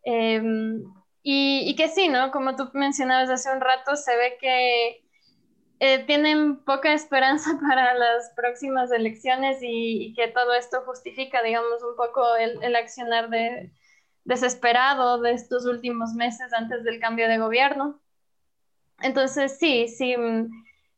Em, 0.04 0.82
y, 1.22 1.74
que 1.76 1.88
sí, 1.88 2.08
¿no? 2.08 2.30
Como 2.32 2.56
tú 2.56 2.70
mencionabas 2.72 3.30
hace 3.30 3.52
un 3.52 3.60
rato, 3.60 3.96
se 3.96 4.16
ve 4.16 4.38
que 4.40 5.04
eh, 5.80 6.04
tienen 6.06 6.64
poca 6.64 6.92
esperanza 6.94 7.50
para 7.68 7.94
las 7.94 8.30
próximas 8.36 8.90
elecciones 8.92 9.58
y, 9.62 10.14
que 10.14 10.28
todo 10.28 10.54
esto 10.54 10.82
justifica, 10.86 11.42
digamos, 11.42 11.82
un 11.82 11.96
poco 11.96 12.36
el, 12.36 12.62
el, 12.62 12.76
accionar 12.76 13.30
de, 13.30 13.72
desesperado 14.24 15.20
de 15.20 15.32
estos 15.32 15.66
últimos 15.66 16.14
meses 16.14 16.52
antes 16.52 16.84
del 16.84 17.00
cambio 17.00 17.28
de 17.28 17.38
gobierno. 17.38 18.00
Entonces, 19.02 19.58
sí, 19.58 19.88
sí, 19.88 20.16
mm, 20.16 20.50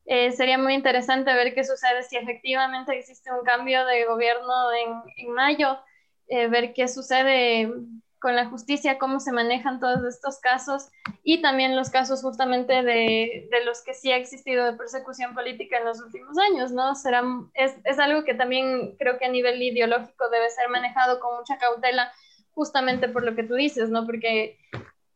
eh, 0.07 0.33
sería 0.33 0.59
muy 0.59 0.75
interesante 0.75 1.33
ver 1.35 1.55
qué 1.55 1.65
sucede 1.65 2.03
si 2.03 2.17
efectivamente 2.17 2.97
existe 2.99 3.33
un 3.33 3.45
cambio 3.45 3.87
de 3.87 4.05
gobierno 4.05 4.73
en, 4.73 5.03
en 5.17 5.33
mayo, 5.33 5.79
eh, 6.29 6.49
ver 6.49 6.73
qué 6.75 6.89
sucede 6.89 7.71
con 8.23 8.37
la 8.37 8.47
justicia, 8.47 8.99
cómo 8.99 9.19
se 9.19 9.33
manejan 9.33 9.81
todos 9.81 10.05
estos 10.05 10.39
casos 10.39 10.89
y 11.25 11.43
también 11.43 11.75
los 11.75 11.91
casos 11.91 12.23
justamente 12.23 12.73
de, 12.73 13.49
de, 13.51 13.65
los 13.65 13.83
que 13.83 13.95
sí 13.95 14.13
ha 14.13 14.17
existido 14.17 14.65
de 14.65 14.75
persecución 14.75 15.35
política 15.35 15.79
en 15.79 15.87
los 15.87 16.01
últimos 16.01 16.39
años, 16.39 16.71
¿no? 16.71 16.95
Será, 16.95 17.25
es, 17.55 17.75
es, 17.85 17.99
algo 17.99 18.23
que 18.23 18.35
también 18.35 18.97
creo 18.97 19.19
que 19.19 19.25
a 19.25 19.29
nivel 19.29 19.61
ideológico 19.61 20.31
debe 20.31 20.49
ser 20.51 20.69
manejado 20.69 21.19
con 21.19 21.37
mucha 21.37 21.59
cautela, 21.59 22.13
justamente 22.53 23.09
por 23.09 23.25
lo 23.25 23.35
que 23.35 23.43
tú 23.43 23.55
dices, 23.55 23.91
¿no? 23.91 24.07
Porque 24.07 24.57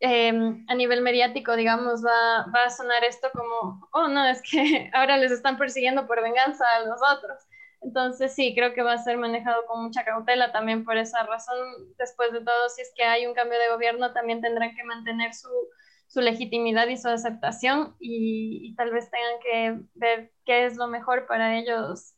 eh, 0.01 0.33
a 0.66 0.74
nivel 0.74 1.01
mediático, 1.01 1.55
digamos, 1.55 2.05
va, 2.05 2.47
va 2.55 2.65
a 2.65 2.70
sonar 2.70 3.05
esto 3.05 3.28
como, 3.33 3.89
oh, 3.93 4.09
no, 4.09 4.27
es 4.27 4.43
que 4.43 4.91
ahora 4.95 5.16
les 5.16 5.31
están 5.31 5.57
persiguiendo 5.59 6.09
por 6.09 6.23
venganza 6.23 6.65
a 6.77 6.81
los 6.81 7.01
otros. 7.16 7.39
Entonces 7.87 8.35
sí, 8.35 8.53
creo 8.53 8.75
que 8.75 8.83
va 8.83 8.95
a 8.95 8.99
ser 8.99 9.17
manejado 9.17 9.65
con 9.67 9.85
mucha 9.85 10.05
cautela 10.05 10.51
también 10.51 10.85
por 10.85 10.97
esa 10.97 11.23
razón. 11.23 11.57
Después 11.99 12.33
de 12.33 12.41
todo, 12.41 12.69
si 12.69 12.83
es 12.83 12.93
que 12.97 13.05
hay 13.05 13.27
un 13.27 13.35
cambio 13.35 13.61
de 13.61 13.69
gobierno, 13.69 14.13
también 14.13 14.41
tendrán 14.41 14.75
que 14.75 14.83
mantener 14.83 15.33
su, 15.33 15.49
su 16.09 16.21
legitimidad 16.21 16.89
y 16.89 16.97
su 16.97 17.09
aceptación 17.09 17.95
y, 18.01 18.75
tal 18.75 18.91
vez 18.91 19.09
tengan 19.09 19.41
que 19.41 19.89
ver 19.95 20.33
qué 20.45 20.67
es 20.67 20.77
lo 20.77 20.89
mejor 20.89 21.29
para 21.29 21.57
ellos 21.57 22.15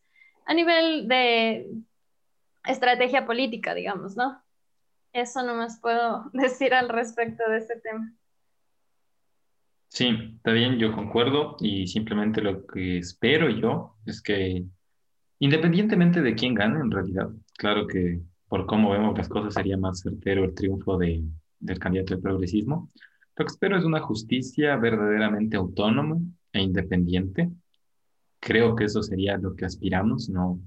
a 0.46 0.54
nivel 0.54 1.06
de 1.06 1.70
estrategia 2.64 3.26
política, 3.26 3.74
digamos, 3.74 4.16
¿no? 4.16 4.42
Eso 5.12 5.42
no 5.42 5.54
más 5.54 5.78
puedo 5.82 6.30
decir 6.32 6.72
al 6.72 6.88
respecto 6.88 7.46
de 7.46 7.58
este 7.58 7.78
tema. 7.78 8.14
Sí, 9.88 10.08
está 10.36 10.52
bien, 10.52 10.78
yo 10.78 10.94
concuerdo 10.94 11.56
y 11.60 11.86
simplemente 11.88 12.40
lo 12.40 12.66
que 12.66 12.96
espero 12.96 13.50
yo 13.50 13.96
es 14.06 14.22
que 14.22 14.64
Independientemente 15.40 16.20
de 16.20 16.34
quién 16.34 16.54
gane, 16.54 16.80
en 16.80 16.90
realidad, 16.90 17.30
claro 17.56 17.86
que 17.86 18.20
por 18.48 18.66
cómo 18.66 18.90
vemos 18.90 19.16
las 19.16 19.28
cosas 19.28 19.54
sería 19.54 19.76
más 19.76 20.00
certero 20.00 20.44
el 20.44 20.54
triunfo 20.54 20.96
de, 20.98 21.22
del 21.60 21.78
candidato 21.78 22.14
del 22.14 22.22
progresismo. 22.22 22.90
Lo 23.36 23.44
que 23.44 23.52
espero 23.52 23.76
es 23.76 23.84
una 23.84 24.00
justicia 24.00 24.76
verdaderamente 24.76 25.56
autónoma 25.56 26.16
e 26.52 26.62
independiente. 26.62 27.50
Creo 28.40 28.74
que 28.74 28.84
eso 28.84 29.02
sería 29.02 29.36
lo 29.36 29.54
que 29.54 29.64
aspiramos. 29.64 30.28
No, 30.28 30.60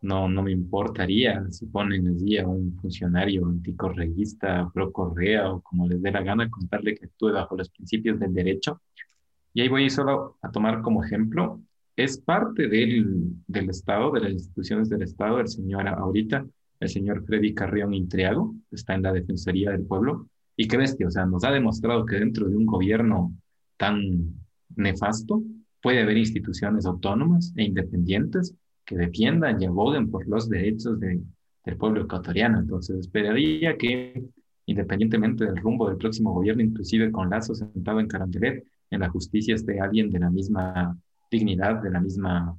no, 0.00 0.28
no 0.28 0.42
me 0.42 0.52
importaría 0.52 1.48
si 1.50 1.66
ponen 1.66 2.08
allí 2.08 2.38
a 2.38 2.46
un 2.46 2.76
funcionario 2.80 3.46
anticorreísta, 3.46 4.68
pro 4.72 4.90
Correa 4.90 5.52
o 5.52 5.60
como 5.60 5.86
les 5.86 6.02
dé 6.02 6.10
la 6.10 6.22
gana, 6.22 6.50
contarle 6.50 6.96
que 6.96 7.06
actúe 7.06 7.32
bajo 7.32 7.56
los 7.56 7.70
principios 7.70 8.18
del 8.18 8.34
derecho. 8.34 8.80
Y 9.54 9.60
ahí 9.60 9.68
voy 9.68 9.90
solo 9.90 10.38
a 10.42 10.50
tomar 10.50 10.82
como 10.82 11.04
ejemplo 11.04 11.60
es 11.98 12.16
parte 12.18 12.68
del, 12.68 13.32
del 13.48 13.70
Estado, 13.70 14.12
de 14.12 14.20
las 14.20 14.32
instituciones 14.32 14.88
del 14.88 15.02
Estado, 15.02 15.40
el 15.40 15.48
señor 15.48 15.88
ahorita, 15.88 16.46
el 16.78 16.88
señor 16.88 17.24
Freddy 17.24 17.54
Carrión 17.54 17.92
Intriago, 17.92 18.54
está 18.70 18.94
en 18.94 19.02
la 19.02 19.12
Defensoría 19.12 19.72
del 19.72 19.82
Pueblo, 19.82 20.28
y 20.56 20.68
qué 20.68 20.76
bestia, 20.76 21.08
o 21.08 21.10
sea, 21.10 21.26
nos 21.26 21.42
ha 21.42 21.50
demostrado 21.50 22.06
que 22.06 22.16
dentro 22.16 22.48
de 22.48 22.56
un 22.56 22.66
gobierno 22.66 23.32
tan 23.76 24.32
nefasto 24.76 25.42
puede 25.82 26.02
haber 26.02 26.16
instituciones 26.18 26.86
autónomas 26.86 27.52
e 27.56 27.64
independientes 27.64 28.54
que 28.84 28.96
defiendan 28.96 29.60
y 29.60 29.66
aboguen 29.66 30.08
por 30.08 30.26
los 30.28 30.48
derechos 30.48 31.00
de, 31.00 31.20
del 31.64 31.76
pueblo 31.76 32.02
ecuatoriano. 32.02 32.60
Entonces, 32.60 32.96
esperaría 33.00 33.76
que, 33.76 34.22
independientemente 34.66 35.46
del 35.46 35.56
rumbo 35.56 35.88
del 35.88 35.98
próximo 35.98 36.32
gobierno, 36.32 36.62
inclusive 36.62 37.10
con 37.10 37.28
Lazo 37.28 37.56
sentado 37.56 37.98
en 37.98 38.06
Carandelet, 38.06 38.64
en 38.90 39.00
la 39.00 39.08
justicia 39.08 39.56
esté 39.56 39.80
alguien 39.80 40.10
de 40.10 40.20
la 40.20 40.30
misma 40.30 40.96
dignidad, 41.30 41.82
de 41.82 41.90
la 41.90 42.00
misma 42.00 42.56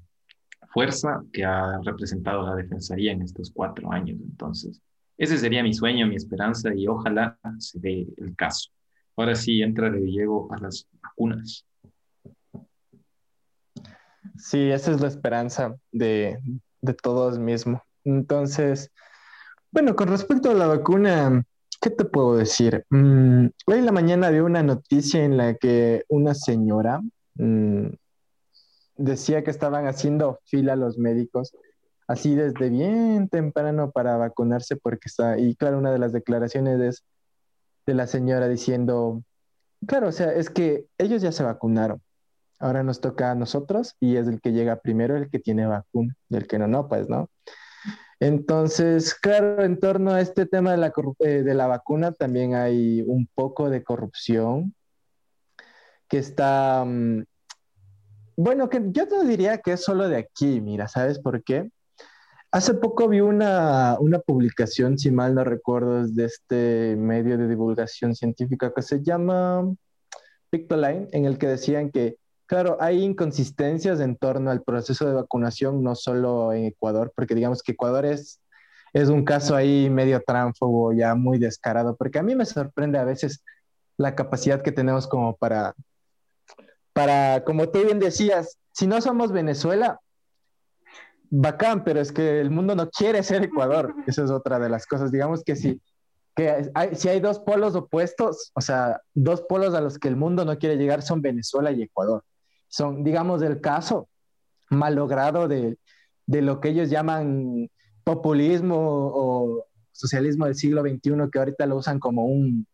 fuerza 0.71 1.23
que 1.33 1.43
ha 1.43 1.79
representado 1.83 2.43
la 2.43 2.55
Defensoría 2.55 3.11
en 3.11 3.21
estos 3.21 3.51
cuatro 3.51 3.91
años. 3.91 4.19
Entonces, 4.21 4.81
ese 5.17 5.37
sería 5.37 5.63
mi 5.63 5.73
sueño, 5.73 6.07
mi 6.07 6.15
esperanza 6.15 6.73
y 6.73 6.87
ojalá 6.87 7.37
se 7.57 7.79
dé 7.79 8.07
el 8.17 8.35
caso. 8.35 8.69
Ahora 9.17 9.35
sí, 9.35 9.61
entra 9.61 9.89
de 9.89 9.99
Diego 9.99 10.47
a 10.53 10.59
las 10.59 10.87
vacunas. 11.01 11.65
Sí, 14.37 14.69
esa 14.71 14.91
es 14.91 15.01
la 15.01 15.07
esperanza 15.07 15.75
de, 15.91 16.39
de 16.81 16.93
todos 16.93 17.37
mismos. 17.37 17.81
Entonces, 18.05 18.91
bueno, 19.71 19.95
con 19.95 20.07
respecto 20.07 20.49
a 20.49 20.53
la 20.53 20.67
vacuna, 20.67 21.43
¿qué 21.81 21.89
te 21.89 22.05
puedo 22.05 22.37
decir? 22.37 22.85
Mm, 22.89 23.47
hoy 23.67 23.77
en 23.77 23.85
la 23.85 23.91
mañana 23.91 24.29
vi 24.29 24.39
una 24.39 24.63
noticia 24.63 25.23
en 25.23 25.37
la 25.37 25.55
que 25.55 26.05
una 26.07 26.33
señora, 26.33 27.01
mm, 27.35 27.87
decía 28.99 29.43
que 29.43 29.49
estaban 29.49 29.87
haciendo 29.87 30.39
fila 30.45 30.75
los 30.75 30.97
médicos, 30.97 31.55
así 32.07 32.35
desde 32.35 32.69
bien 32.69 33.29
temprano 33.29 33.91
para 33.91 34.17
vacunarse, 34.17 34.75
porque 34.75 35.07
está, 35.07 35.39
y 35.39 35.55
claro, 35.55 35.77
una 35.77 35.91
de 35.91 35.99
las 35.99 36.11
declaraciones 36.11 36.79
es 36.81 37.03
de 37.85 37.93
la 37.93 38.07
señora 38.07 38.47
diciendo, 38.47 39.23
claro, 39.87 40.09
o 40.09 40.11
sea, 40.11 40.33
es 40.33 40.49
que 40.49 40.85
ellos 40.97 41.21
ya 41.21 41.31
se 41.31 41.43
vacunaron, 41.43 42.01
ahora 42.59 42.83
nos 42.83 42.99
toca 42.99 43.31
a 43.31 43.35
nosotros 43.35 43.95
y 43.99 44.17
es 44.17 44.27
el 44.27 44.41
que 44.41 44.51
llega 44.51 44.81
primero 44.81 45.15
el 45.15 45.29
que 45.29 45.39
tiene 45.39 45.65
vacuna, 45.65 46.13
el 46.29 46.47
que 46.47 46.59
no, 46.59 46.67
no, 46.67 46.87
pues 46.87 47.09
no. 47.09 47.29
Entonces, 48.19 49.15
claro, 49.15 49.63
en 49.63 49.79
torno 49.79 50.11
a 50.11 50.19
este 50.19 50.45
tema 50.45 50.71
de 50.71 50.77
la, 50.77 50.93
eh, 51.19 51.41
de 51.41 51.53
la 51.53 51.67
vacuna 51.67 52.11
también 52.11 52.53
hay 52.53 53.01
un 53.07 53.29
poco 53.33 53.69
de 53.69 53.81
corrupción 53.81 54.75
que 56.09 56.17
está 56.17 56.83
mm, 56.85 57.23
bueno, 58.39 58.69
que 58.69 58.81
yo 58.91 59.05
te 59.05 59.25
diría 59.25 59.57
que 59.57 59.73
es 59.73 59.83
solo 59.83 60.07
de 60.07 60.15
aquí, 60.15 60.61
mira, 60.61 60.87
¿sabes 60.87 61.19
por 61.19 61.43
qué? 61.43 61.69
Hace 62.51 62.73
poco 62.73 63.09
vi 63.09 63.19
una, 63.19 63.97
una 63.99 64.19
publicación, 64.19 64.97
si 64.97 65.11
mal 65.11 65.35
no 65.35 65.43
recuerdo, 65.43 66.07
de 66.07 66.23
este 66.23 66.95
medio 66.95 67.37
de 67.37 67.49
divulgación 67.49 68.15
científica 68.15 68.71
que 68.73 68.81
se 68.81 69.03
llama 69.03 69.69
Pictoline, 70.49 71.09
en 71.11 71.25
el 71.25 71.37
que 71.37 71.47
decían 71.47 71.91
que, 71.91 72.15
claro, 72.45 72.77
hay 72.79 73.03
inconsistencias 73.03 73.99
en 73.99 74.15
torno 74.15 74.51
al 74.51 74.63
proceso 74.63 75.05
de 75.05 75.15
vacunación, 75.15 75.83
no 75.83 75.95
solo 75.95 76.53
en 76.53 76.63
Ecuador, 76.63 77.11
porque 77.13 77.35
digamos 77.35 77.61
que 77.61 77.73
Ecuador 77.73 78.05
es, 78.05 78.39
es 78.93 79.09
un 79.09 79.25
caso 79.25 79.53
ahí 79.53 79.89
medio 79.89 80.23
tránfobo, 80.25 80.93
ya 80.93 81.13
muy 81.13 81.39
descarado, 81.39 81.97
porque 81.97 82.19
a 82.19 82.23
mí 82.23 82.35
me 82.35 82.45
sorprende 82.45 82.99
a 82.99 83.03
veces 83.03 83.43
la 83.97 84.15
capacidad 84.15 84.61
que 84.61 84.71
tenemos 84.71 85.07
como 85.07 85.35
para 85.35 85.75
para, 86.99 87.45
como 87.45 87.69
tú 87.69 87.81
bien 87.81 87.97
decías, 87.97 88.57
si 88.73 88.85
no 88.85 88.99
somos 88.99 89.31
Venezuela, 89.31 90.01
bacán, 91.29 91.85
pero 91.85 92.01
es 92.01 92.11
que 92.11 92.41
el 92.41 92.51
mundo 92.51 92.75
no 92.75 92.89
quiere 92.89 93.23
ser 93.23 93.41
Ecuador. 93.41 93.95
Esa 94.05 94.25
es 94.25 94.31
otra 94.31 94.59
de 94.59 94.67
las 94.67 94.85
cosas. 94.85 95.09
Digamos 95.09 95.45
que 95.45 95.55
si, 95.55 95.81
que 96.35 96.69
hay, 96.75 96.95
si 96.95 97.07
hay 97.07 97.21
dos 97.21 97.39
polos 97.39 97.73
opuestos, 97.75 98.51
o 98.53 98.59
sea, 98.59 98.99
dos 99.13 99.43
polos 99.43 99.73
a 99.75 99.79
los 99.79 99.97
que 99.97 100.09
el 100.09 100.17
mundo 100.17 100.43
no 100.43 100.57
quiere 100.57 100.75
llegar 100.75 101.01
son 101.01 101.21
Venezuela 101.21 101.71
y 101.71 101.83
Ecuador. 101.83 102.25
Son, 102.67 103.01
digamos, 103.01 103.41
el 103.43 103.61
caso 103.61 104.09
malogrado 104.69 105.47
de, 105.47 105.77
de 106.25 106.41
lo 106.41 106.59
que 106.59 106.67
ellos 106.67 106.89
llaman 106.89 107.69
populismo 108.03 108.75
o 108.77 109.65
socialismo 109.93 110.47
del 110.47 110.55
siglo 110.55 110.81
XXI, 110.81 111.29
que 111.31 111.39
ahorita 111.39 111.65
lo 111.65 111.77
usan 111.77 111.97
como 111.97 112.25
un, 112.25 112.67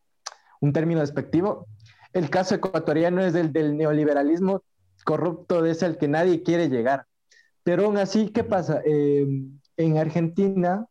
un 0.62 0.74
término 0.74 1.02
despectivo. 1.02 1.68
El 2.16 2.30
caso 2.30 2.56
ecuatoriano 2.56 3.22
es 3.22 3.36
el 3.36 3.52
del 3.52 3.76
neoliberalismo 3.76 4.64
corrupto, 5.04 5.66
es 5.66 5.84
el 5.84 5.98
que 5.98 6.08
nadie 6.08 6.44
quiere 6.44 6.70
llegar. 6.70 7.06
Pero 7.62 7.86
aún 7.86 7.98
así, 7.98 8.30
¿qué 8.30 8.46
pasa? 8.46 8.82
Eh, 8.86 9.28
en 9.76 9.98
Argentina 9.98 10.86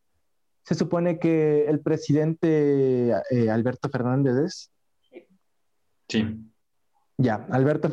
se 0.64 0.74
supone 0.74 1.18
que 1.18 1.64
el 1.64 1.80
presidente 1.80 3.14
eh, 3.30 3.50
Alberto 3.50 3.88
Fernández 3.88 4.36
es. 4.36 4.70
Sí. 6.10 6.44
Ya, 7.16 7.46
Alberto 7.50 7.88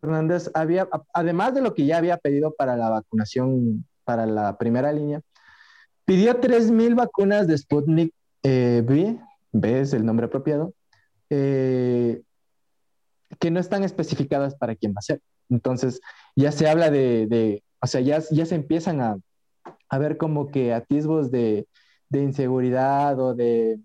Fernández 0.00 0.48
había, 0.54 0.88
además 1.12 1.54
de 1.54 1.62
lo 1.62 1.74
que 1.74 1.86
ya 1.86 1.96
había 1.96 2.18
pedido 2.18 2.54
para 2.54 2.76
la 2.76 2.88
vacunación 2.88 3.84
para 4.04 4.26
la 4.26 4.58
primera 4.58 4.92
línea, 4.92 5.22
pidió 6.04 6.40
3.000 6.40 6.94
vacunas 6.94 7.48
de 7.48 7.58
Sputnik 7.58 8.14
eh, 8.44 8.84
V, 8.86 9.18
V 9.50 9.80
es 9.80 9.92
el 9.92 10.06
nombre 10.06 10.26
apropiado, 10.26 10.72
eh, 11.30 12.22
que 13.38 13.50
no 13.50 13.60
están 13.60 13.84
especificadas 13.84 14.54
para 14.54 14.76
quién 14.76 14.92
va 14.92 14.98
a 14.98 15.02
ser. 15.02 15.20
Entonces, 15.48 16.00
ya 16.34 16.52
se 16.52 16.68
habla 16.68 16.90
de, 16.90 17.62
o 17.80 17.86
sea, 17.86 18.00
ya, 18.00 18.22
ya 18.30 18.46
se 18.46 18.54
empiezan 18.54 19.00
a, 19.00 19.16
a 19.88 19.98
ver 19.98 20.16
como 20.16 20.48
que 20.48 20.72
atisbos 20.72 21.30
de, 21.30 21.66
de 22.08 22.22
inseguridad 22.22 23.18
o 23.20 23.34
de, 23.34 23.78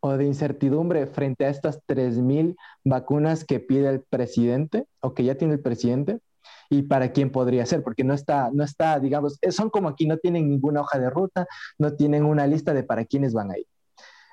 o 0.00 0.16
de 0.16 0.24
incertidumbre 0.24 1.06
frente 1.06 1.44
a 1.44 1.50
estas 1.50 1.80
3.000 1.86 2.56
vacunas 2.84 3.44
que 3.44 3.60
pide 3.60 3.88
el 3.88 4.00
presidente 4.02 4.86
o 5.00 5.14
que 5.14 5.24
ya 5.24 5.36
tiene 5.36 5.54
el 5.54 5.60
presidente 5.60 6.20
y 6.68 6.82
para 6.82 7.12
quién 7.12 7.30
podría 7.30 7.64
ser, 7.66 7.82
porque 7.82 8.04
no 8.04 8.14
está, 8.14 8.50
no 8.52 8.64
está, 8.64 8.98
digamos, 8.98 9.38
son 9.50 9.70
como 9.70 9.88
aquí, 9.88 10.06
no 10.06 10.16
tienen 10.16 10.48
ninguna 10.48 10.80
hoja 10.80 10.98
de 10.98 11.10
ruta, 11.10 11.46
no 11.78 11.94
tienen 11.94 12.24
una 12.24 12.46
lista 12.46 12.74
de 12.74 12.82
para 12.82 13.04
quiénes 13.04 13.32
van 13.32 13.52
a 13.52 13.58
ir. 13.58 13.66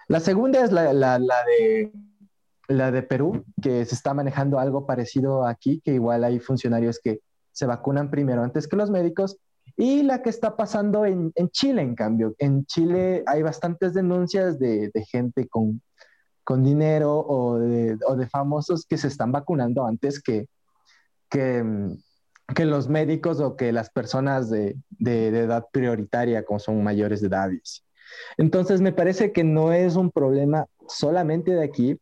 La 0.08 0.20
segunda 0.20 0.64
es 0.64 0.72
la, 0.72 0.94
la 0.94 1.20
de 1.20 1.92
la 2.68 2.92
de 2.92 3.04
Perú, 3.04 3.44
que 3.62 3.86
se 3.86 3.96
está 3.96 4.14
manejando 4.14 4.60
algo 4.60 4.86
parecido 4.86 5.46
aquí, 5.46 5.82
que 5.84 5.94
igual 5.94 6.24
hay 6.24 6.40
funcionarios 6.40 7.00
que 7.00 7.20
se 7.52 7.66
vacunan 7.66 8.10
primero 8.10 8.44
antes 8.44 8.68
que 8.68 8.76
los 8.76 8.90
médicos, 8.90 9.38
y 9.76 10.04
la 10.04 10.22
que 10.22 10.30
está 10.30 10.56
pasando 10.56 11.06
en, 11.06 11.32
en 11.36 11.50
Chile, 11.50 11.82
en 11.82 11.96
cambio. 11.96 12.36
En 12.38 12.66
Chile 12.66 13.24
hay 13.26 13.42
bastantes 13.42 13.94
denuncias 13.94 14.60
de, 14.60 14.92
de 14.94 15.06
gente 15.06 15.48
con, 15.48 15.82
con 16.44 16.64
dinero 16.64 17.18
o 17.20 17.58
de, 17.58 17.98
o 18.08 18.16
de, 18.16 18.28
famosos 18.28 18.86
que 18.86 18.98
se 18.98 19.08
están 19.08 19.32
vacunando 19.32 19.86
antes 19.86 20.22
que, 20.22 20.48
que, 21.30 21.64
que 22.54 22.66
los 22.66 22.88
médicos 22.88 23.40
o 23.40 23.56
que 23.56 23.72
las 23.72 23.90
personas 23.90 24.50
de, 24.50 24.76
de, 24.90 25.28
edad 25.30 25.66
prioritaria, 25.72 26.44
como 26.44 26.60
son 26.60 26.84
mayores 26.84 27.22
de 27.22 27.28
edad. 27.28 27.50
Entonces, 28.38 28.82
me 28.82 28.92
parece 28.92 29.32
que 29.32 29.44
no 29.44 29.72
es 29.72 29.96
un 29.96 30.12
problema 30.12 30.68
solamente 30.88 31.52
de 31.52 31.64
aquí, 31.64 31.98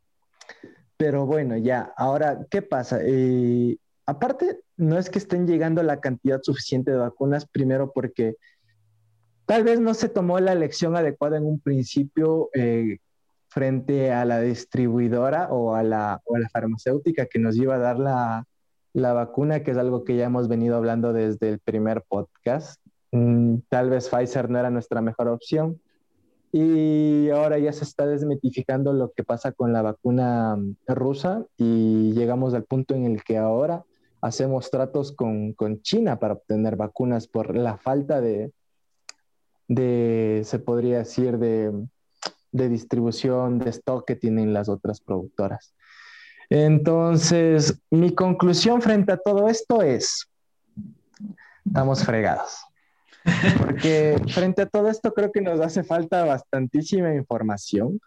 pero 1.02 1.26
bueno, 1.26 1.58
ya, 1.58 1.92
ahora, 1.98 2.46
¿qué 2.52 2.62
pasa? 2.62 3.00
Eh, 3.02 3.76
aparte, 4.06 4.60
no 4.78 5.00
es 5.00 5.10
que 5.10 5.18
estén 5.18 5.48
llegando 5.48 5.82
la 5.82 6.00
cantidad 6.00 6.40
suficiente 6.44 6.92
de 6.92 6.98
vacunas, 6.98 7.48
primero 7.48 7.92
porque 7.92 8.36
tal 9.48 9.64
vez 9.64 9.80
no 9.80 9.96
se 9.96 10.10
tomó 10.10 10.40
la 10.40 10.54
elección 10.54 10.96
adecuada 10.96 11.38
en 11.38 11.46
un 11.48 11.60
principio 11.60 12.52
eh, 12.54 13.00
frente 13.48 14.12
a 14.12 14.26
la 14.26 14.42
distribuidora 14.42 15.48
o 15.50 15.74
a 15.74 15.82
la, 15.82 16.22
o 16.24 16.36
a 16.36 16.40
la, 16.40 16.50
farmacéutica 16.50 17.26
que 17.26 17.40
nos 17.40 17.56
iba 17.56 17.74
a 17.74 17.80
dar 17.80 17.98
la, 17.98 18.46
la, 18.94 19.14
vacuna, 19.14 19.64
que 19.64 19.72
es 19.72 19.78
algo 19.78 20.04
que 20.04 20.18
ya 20.18 20.26
hemos 20.26 20.48
venido 20.48 20.76
hablando 20.78 21.14
desde 21.14 21.50
el 21.50 21.60
primer 21.62 22.04
podcast. 22.08 22.80
Mm, 23.12 23.56
tal 23.70 23.90
vez 23.90 24.08
Pfizer 24.08 24.52
no 24.52 24.60
era 24.60 24.70
nuestra 24.70 25.02
mejor 25.02 25.30
opción. 25.30 25.82
Y 26.52 27.30
ahora 27.30 27.58
ya 27.60 27.72
se 27.72 27.86
está 27.86 28.06
desmitificando 28.06 28.92
lo 28.94 29.12
que 29.12 29.24
pasa 29.24 29.52
con 29.52 29.72
la 29.72 29.82
vacuna 29.82 30.56
mm, 30.58 30.76
rusa 30.88 31.46
y 31.58 32.12
llegamos 32.14 32.54
al 32.54 32.66
punto 32.66 32.94
en 32.94 33.06
el 33.06 33.24
que 33.24 33.38
ahora 33.38 33.86
hacemos 34.22 34.70
tratos 34.70 35.12
con, 35.14 35.54
con 35.54 35.82
China 35.82 36.20
para 36.20 36.34
obtener 36.34 36.76
vacunas 36.76 37.28
por 37.28 37.56
la 37.56 37.78
falta 37.78 38.22
de, 38.22 38.52
de 39.68 40.42
se 40.46 40.60
podría 40.60 41.00
decir, 41.00 41.38
de, 41.38 41.72
de 42.52 42.70
distribución 42.70 43.60
de 43.60 43.70
stock 43.70 44.06
que 44.06 44.16
tienen 44.16 44.54
las 44.54 44.70
otras 44.70 45.02
productoras. 45.02 45.74
Entonces, 46.50 47.82
mi 47.90 48.14
conclusión 48.14 48.82
frente 48.82 49.14
a 49.14 49.18
todo 49.18 49.48
esto 49.48 49.82
es, 49.82 50.30
estamos 51.66 52.04
fregados. 52.04 52.66
Porque 53.58 54.16
frente 54.30 54.64
a 54.64 54.66
todo 54.66 54.90
esto 54.90 55.14
creo 55.14 55.32
que 55.32 55.42
nos 55.42 55.60
hace 55.60 55.84
falta 55.84 56.26
bastantísima 56.26 57.14
información. 57.14 58.00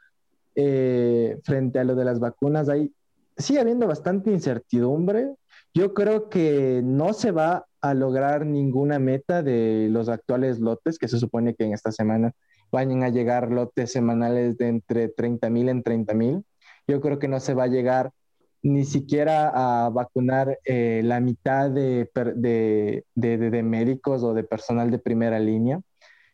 Eh, 0.56 1.38
frente 1.42 1.78
a 1.78 1.84
lo 1.84 1.94
de 1.94 2.04
las 2.04 2.20
vacunas, 2.20 2.68
hay, 2.68 2.92
sigue 3.36 3.60
habiendo 3.60 3.86
bastante 3.86 4.30
incertidumbre. 4.30 5.34
Yo 5.72 5.94
creo 5.94 6.28
que 6.28 6.82
no 6.84 7.12
se 7.12 7.32
va 7.32 7.66
a 7.80 7.94
lograr 7.94 8.46
ninguna 8.46 8.98
meta 8.98 9.42
de 9.42 9.88
los 9.90 10.08
actuales 10.08 10.60
lotes, 10.60 10.98
que 10.98 11.08
se 11.08 11.18
supone 11.18 11.54
que 11.54 11.64
en 11.64 11.72
esta 11.72 11.92
semana 11.92 12.32
vayan 12.70 13.02
a 13.02 13.08
llegar 13.08 13.50
lotes 13.50 13.92
semanales 13.92 14.56
de 14.56 14.68
entre 14.68 15.08
30 15.08 15.50
mil 15.50 15.68
en 15.68 15.82
30 15.82 16.14
mil. 16.14 16.44
Yo 16.86 17.00
creo 17.00 17.18
que 17.18 17.28
no 17.28 17.40
se 17.40 17.54
va 17.54 17.64
a 17.64 17.68
llegar 17.68 18.12
ni 18.64 18.86
siquiera 18.86 19.50
a 19.54 19.90
vacunar 19.90 20.58
eh, 20.64 21.02
la 21.04 21.20
mitad 21.20 21.70
de, 21.70 22.10
de, 22.34 23.04
de, 23.14 23.62
médicos 23.62 24.22
o 24.22 24.32
de 24.32 24.42
personal 24.42 24.90
de 24.90 24.98
primera 24.98 25.38
línea. 25.38 25.82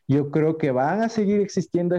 Yo 0.07 0.31
creo 0.31 0.57
que 0.57 0.70
van 0.70 1.02
a 1.02 1.09
seguir 1.09 1.40
existiendo 1.40 1.97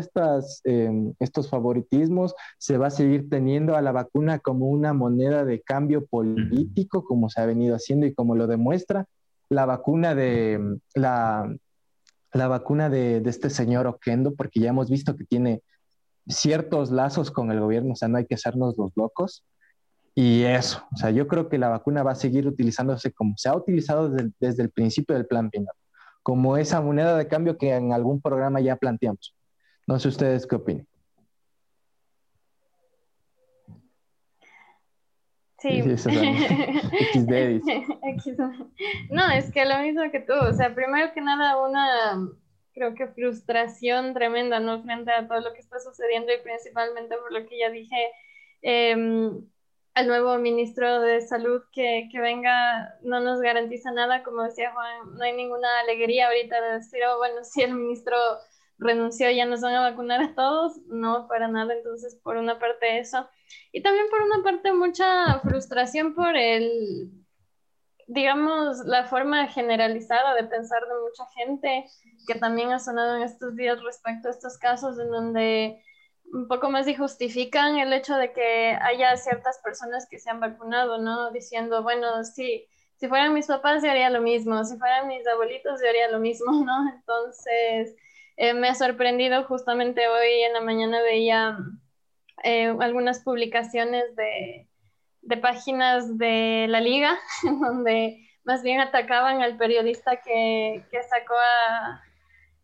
em, 0.63 1.13
estos 1.19 1.49
favoritismos, 1.49 2.33
se 2.57 2.77
va 2.77 2.87
a 2.87 2.91
seguir 2.91 3.29
teniendo 3.29 3.75
a 3.75 3.81
la 3.81 3.91
vacuna 3.91 4.39
como 4.39 4.69
una 4.69 4.93
moneda 4.93 5.43
de 5.43 5.61
cambio 5.61 6.05
político, 6.05 7.03
como 7.03 7.29
se 7.29 7.41
ha 7.41 7.45
venido 7.45 7.75
haciendo 7.75 8.05
y 8.05 8.13
como 8.13 8.35
lo 8.35 8.47
demuestra 8.47 9.07
la 9.49 9.65
vacuna 9.65 10.15
de, 10.15 10.77
la, 10.95 11.53
la 12.31 12.47
vacuna 12.47 12.89
de, 12.89 13.19
de 13.19 13.29
este 13.29 13.49
señor 13.49 13.85
Oquendo, 13.85 14.33
porque 14.33 14.61
ya 14.61 14.69
hemos 14.69 14.89
visto 14.89 15.17
que 15.17 15.25
tiene 15.25 15.61
ciertos 16.25 16.89
lazos 16.89 17.31
con 17.31 17.51
el 17.51 17.59
gobierno, 17.59 17.93
o 17.93 17.95
sea, 17.97 18.07
no 18.07 18.17
hay 18.17 18.25
que 18.25 18.35
hacernos 18.35 18.77
los 18.77 18.91
locos. 18.95 19.43
Y 20.13 20.43
eso, 20.43 20.85
o 20.91 20.97
sea, 20.97 21.09
yo 21.09 21.27
creo 21.27 21.47
que 21.47 21.57
la 21.57 21.69
vacuna 21.69 22.03
va 22.03 22.11
a 22.11 22.15
seguir 22.15 22.45
utilizándose 22.45 23.13
como 23.13 23.35
se 23.37 23.47
ha 23.47 23.55
utilizado 23.55 24.09
desde, 24.09 24.63
el 24.63 24.69
principio 24.69 25.15
del 25.15 25.25
plan 25.25 25.49
Pinar, 25.49 25.73
como 26.21 26.57
esa 26.57 26.81
moneda 26.81 27.17
de 27.17 27.27
cambio 27.27 27.57
que 27.57 27.73
en 27.73 27.93
algún 27.93 28.21
programa 28.21 28.59
ya 28.59 28.75
planteamos. 28.75 29.35
No 29.87 29.99
sé 29.99 30.09
ustedes 30.09 30.45
qué 30.45 30.55
opinan. 30.55 30.85
Sí. 35.59 35.81
no, 39.11 39.29
es 39.29 39.51
que 39.51 39.65
lo 39.65 39.79
mismo 39.79 40.01
que 40.11 40.19
tú, 40.19 40.33
o 40.33 40.53
sea, 40.53 40.73
primero 40.73 41.13
que 41.13 41.21
nada 41.21 41.61
una, 41.61 42.27
creo 42.73 42.95
que 42.95 43.07
frustración 43.07 44.13
tremenda, 44.13 44.59
¿no? 44.59 44.83
Frente 44.83 45.11
a 45.11 45.27
todo 45.27 45.39
lo 45.39 45.53
que 45.53 45.59
está 45.59 45.79
sucediendo 45.79 46.33
y 46.33 46.41
principalmente 46.41 47.15
por 47.15 47.31
lo 47.31 47.47
que 47.47 47.59
ya 47.59 47.69
dije, 47.69 47.95
eh, 48.63 49.31
al 49.93 50.07
nuevo 50.07 50.37
ministro 50.37 51.01
de 51.01 51.21
Salud 51.21 51.61
que, 51.71 52.07
que, 52.11 52.19
venga 52.19 52.95
no 53.03 53.19
nos 53.19 53.41
garantiza 53.41 53.91
nada, 53.91 54.23
como 54.23 54.43
decía 54.43 54.71
Juan, 54.71 55.15
no 55.17 55.23
hay 55.23 55.33
ninguna 55.33 55.79
alegría 55.81 56.27
ahorita 56.27 56.61
de 56.61 56.73
decir, 56.75 57.01
oh, 57.09 57.17
bueno, 57.17 57.43
si 57.43 57.61
el 57.61 57.73
ministro 57.73 58.15
renunció, 58.77 59.29
ya 59.29 59.45
nos 59.45 59.61
van 59.61 59.75
a 59.75 59.89
vacunar 59.89 60.21
a 60.21 60.33
todos, 60.33 60.77
no, 60.87 61.27
para 61.27 61.47
nada, 61.47 61.73
entonces 61.73 62.15
por 62.23 62.37
una 62.37 62.57
parte 62.57 62.99
eso, 62.99 63.29
y 63.71 63.83
también 63.83 64.07
por 64.09 64.21
una 64.21 64.43
parte 64.43 64.73
mucha 64.73 65.39
frustración 65.41 66.15
por 66.15 66.35
el, 66.35 67.11
digamos, 68.07 68.79
la 68.85 69.05
forma 69.05 69.47
generalizada 69.47 70.33
de 70.35 70.45
pensar 70.45 70.81
de 70.81 70.93
mucha 71.01 71.25
gente, 71.35 71.85
que 72.25 72.35
también 72.35 72.71
ha 72.71 72.79
sonado 72.79 73.17
en 73.17 73.23
estos 73.23 73.55
días 73.55 73.81
respecto 73.83 74.29
a 74.29 74.31
estos 74.31 74.57
casos 74.57 74.97
en 74.99 75.11
donde 75.11 75.83
un 76.33 76.47
poco 76.47 76.69
más 76.69 76.87
y 76.87 76.95
justifican 76.95 77.77
el 77.77 77.91
hecho 77.93 78.15
de 78.15 78.31
que 78.31 78.77
haya 78.81 79.15
ciertas 79.17 79.59
personas 79.59 80.07
que 80.09 80.19
se 80.19 80.29
han 80.29 80.39
vacunado, 80.39 80.97
¿no? 80.97 81.31
Diciendo, 81.31 81.83
bueno, 81.83 82.23
sí, 82.23 82.67
si 82.95 83.07
fueran 83.07 83.33
mis 83.33 83.47
papás 83.47 83.83
yo 83.83 83.89
haría 83.89 84.09
lo 84.09 84.21
mismo, 84.21 84.63
si 84.63 84.77
fueran 84.77 85.07
mis 85.07 85.27
abuelitos 85.27 85.81
yo 85.81 85.89
haría 85.89 86.09
lo 86.09 86.19
mismo, 86.19 86.51
¿no? 86.65 86.89
Entonces, 86.93 87.95
eh, 88.37 88.53
me 88.53 88.69
ha 88.69 88.75
sorprendido 88.75 89.43
justamente 89.45 90.07
hoy 90.07 90.43
en 90.43 90.53
la 90.53 90.61
mañana 90.61 91.01
veía 91.01 91.57
eh, 92.43 92.73
algunas 92.79 93.19
publicaciones 93.19 94.15
de, 94.15 94.67
de 95.21 95.37
páginas 95.37 96.17
de 96.17 96.67
la 96.69 96.79
liga, 96.79 97.19
donde 97.43 98.27
más 98.43 98.63
bien 98.63 98.79
atacaban 98.79 99.41
al 99.41 99.57
periodista 99.57 100.17
que, 100.21 100.83
que 100.89 101.03
sacó 101.03 101.35
a 101.35 102.01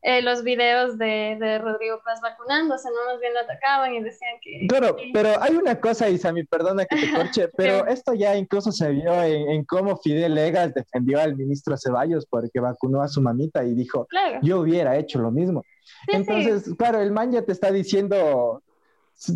eh, 0.08 0.22
los 0.22 0.42
videos 0.42 0.98
de, 0.98 1.36
de, 1.38 1.58
Rodrigo 1.58 2.00
Paz 2.02 2.22
vacunándose, 2.22 2.88
¿no? 2.88 3.12
Más 3.12 3.20
bien 3.20 3.34
lo 3.34 3.42
atacaban 3.42 3.94
y 3.94 4.02
decían 4.02 4.36
que... 4.42 4.66
Claro, 4.66 4.96
pero 5.12 5.32
hay 5.42 5.54
una 5.58 5.82
cosa, 5.82 6.08
Isami, 6.08 6.46
perdona 6.46 6.86
que 6.86 6.96
te 6.96 7.14
corche, 7.14 7.50
pero 7.58 7.86
esto 7.88 8.14
ya 8.14 8.38
incluso 8.38 8.72
se 8.72 8.90
vio 8.92 9.22
en, 9.22 9.66
cómo 9.66 9.98
Fidel 9.98 10.36
Legas 10.36 10.74
defendió 10.74 11.20
al 11.20 11.36
ministro 11.36 11.76
Ceballos 11.76 12.26
porque 12.26 12.62
vacunó 12.62 13.02
a 13.02 13.10
su 13.10 13.22
mamita 13.22 13.66
y 13.66 13.74
dijo, 13.74 14.08
yo 14.44 14.62
hubiera 14.62 14.96
hecho 14.96 15.20
lo 15.20 15.30
mismo. 15.30 15.66
Entonces, 16.08 16.74
claro, 16.78 17.02
el 17.02 17.12
man 17.12 17.34
ya 17.34 17.42
te 17.42 17.52
está 17.52 17.70
diciendo, 17.70 18.64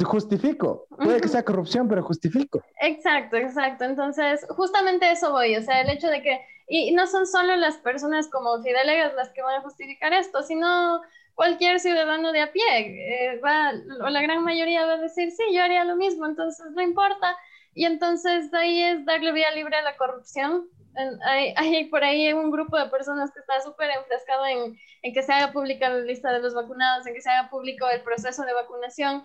justifico. 0.05 0.87
Puede 0.89 1.19
que 1.19 1.27
sea 1.27 1.43
corrupción, 1.43 1.89
pero 1.89 2.01
justifico. 2.03 2.63
Exacto, 2.79 3.35
exacto. 3.35 3.83
Entonces, 3.83 4.45
justamente 4.49 5.11
eso 5.11 5.31
voy. 5.31 5.55
O 5.57 5.61
sea, 5.61 5.81
el 5.81 5.89
hecho 5.89 6.07
de 6.07 6.21
que, 6.21 6.39
y 6.73 6.91
no 6.93 7.05
son 7.05 7.27
solo 7.27 7.57
las 7.57 7.77
personas 7.77 8.29
como 8.29 8.63
Fidelegas 8.63 9.13
las 9.13 9.29
que 9.31 9.41
van 9.41 9.59
a 9.59 9.61
justificar 9.61 10.13
esto, 10.13 10.41
sino 10.41 11.01
cualquier 11.35 11.81
ciudadano 11.81 12.31
de 12.31 12.41
a 12.41 12.51
pie. 12.53 12.63
Eh, 12.77 13.41
va, 13.43 13.73
o 14.05 14.09
la 14.09 14.21
gran 14.21 14.41
mayoría 14.41 14.85
va 14.85 14.93
a 14.93 14.97
decir, 14.97 15.31
sí, 15.31 15.43
yo 15.53 15.61
haría 15.61 15.83
lo 15.83 15.97
mismo, 15.97 16.25
entonces 16.25 16.65
no 16.71 16.81
importa. 16.81 17.35
Y 17.73 17.83
entonces 17.83 18.53
ahí 18.53 18.81
es 18.83 19.05
darle 19.05 19.33
vía 19.33 19.51
libre 19.51 19.75
a 19.75 19.81
la 19.81 19.97
corrupción. 19.97 20.69
Hay, 21.25 21.53
hay 21.57 21.85
por 21.85 22.03
ahí 22.03 22.31
un 22.33 22.51
grupo 22.51 22.77
de 22.77 22.87
personas 22.87 23.31
que 23.31 23.39
está 23.39 23.61
súper 23.61 23.89
enfrescado 23.91 24.45
en, 24.45 24.77
en 25.01 25.13
que 25.13 25.23
se 25.23 25.33
haga 25.33 25.51
pública 25.51 25.89
la 25.89 25.99
lista 25.99 26.31
de 26.31 26.39
los 26.39 26.53
vacunados, 26.53 27.05
en 27.07 27.13
que 27.13 27.21
se 27.21 27.29
haga 27.29 27.49
público 27.49 27.87
el 27.89 28.01
proceso 28.01 28.43
de 28.43 28.53
vacunación 28.53 29.23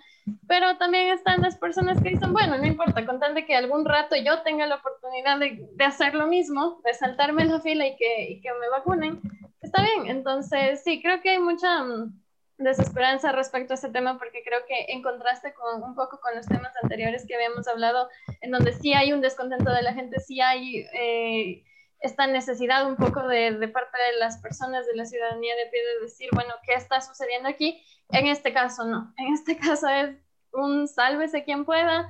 pero 0.49 0.77
también 0.77 1.09
están 1.09 1.41
las 1.41 1.57
personas 1.57 2.01
que 2.03 2.11
dicen, 2.11 2.33
bueno, 2.33 2.59
no 2.59 2.67
importa, 2.67 3.07
con 3.07 3.21
tal 3.21 3.35
de 3.35 3.47
que 3.47 3.55
algún 3.55 3.85
rato 3.85 4.17
yo 4.17 4.43
tenga 4.43 4.67
la 4.67 4.77
oportunidad 4.77 5.39
de, 5.39 5.69
de 5.73 5.85
hacer 5.85 6.15
lo 6.15 6.27
mismo, 6.27 6.81
de 6.85 6.95
saltarme 6.95 7.43
en 7.43 7.53
la 7.53 7.61
fila 7.61 7.87
y 7.87 7.97
que, 7.97 8.31
y 8.31 8.41
que, 8.41 8.51
me 8.61 8.69
vacunen, 8.69 9.21
está 9.61 9.83
bien. 9.83 10.09
Entonces, 10.09 10.83
sí, 10.83 11.01
creo 11.01 11.21
que 11.21 11.31
hay 11.31 11.39
mucha 11.39 11.85
mm, 11.85 12.21
desesperanza 12.59 13.33
respecto 13.33 13.75
a 13.75 13.77
este 13.77 13.91
tema 13.91 14.19
porque 14.19 14.43
creo 14.45 14.61
que 14.67 14.93
en 14.93 15.03
contraste 15.03 15.53
con 15.55 15.83
un 15.83 15.95
poco 15.95 16.21
con 16.21 16.35
los 16.35 16.47
temas 16.47 16.73
anteriores 16.83 17.27
que 17.27 17.35
habíamos 17.35 17.69
hablado, 17.69 18.09
en 18.41 18.51
donde 18.51 18.73
sí 18.73 18.95
hay 18.95 19.13
un 19.13 19.21
descontento 19.21 19.73
de 19.73 19.83
la 19.83 19.95
gente, 19.95 20.21
sí 20.21 20.41
hay... 20.41 20.87
Eh, 20.93 21.65
esta 22.01 22.27
necesidad 22.27 22.87
un 22.87 22.97
poco 22.97 23.27
de, 23.27 23.53
de, 23.53 23.69
parte 23.69 23.97
de 23.97 24.19
las 24.19 24.39
personas 24.39 24.87
de 24.87 24.95
la 24.95 25.07
ciudadanía 25.07 25.57
de 25.57 25.71
pie 25.71 25.81
de 25.83 26.03
decir, 26.03 26.29
bueno, 26.33 26.53
¿qué 26.63 26.75
está 26.75 27.01
sucediendo 27.01 27.49
aquí? 27.49 27.83
En 28.11 28.27
este 28.27 28.53
caso 28.53 28.85
no, 28.85 29.15
en 29.17 29.33
este 29.33 29.57
caso 29.59 29.89
es 29.89 30.17
un 30.53 30.89
sálvese 30.89 31.45
quien 31.45 31.65
pueda 31.65 32.09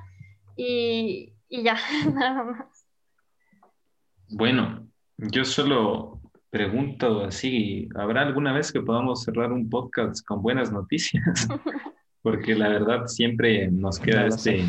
y, 0.57 1.33
y 1.49 1.63
ya, 1.63 1.77
nada 2.13 2.43
más. 2.43 2.87
Bueno, 4.29 4.87
yo 5.19 5.45
solo 5.45 6.16
pregunto 6.57 7.23
así, 7.25 7.87
¿habrá 7.95 8.23
alguna 8.23 8.51
vez 8.55 8.73
que 8.73 8.81
podamos 8.81 9.25
cerrar 9.25 9.53
un 9.53 9.69
podcast 9.69 10.25
con 10.27 10.41
buenas 10.41 10.73
noticias? 10.73 11.47
Porque 12.23 12.55
la 12.55 12.71
verdad 12.71 13.07
siempre 13.09 13.71
nos 13.71 14.01
queda 14.01 14.27
este 14.27 14.65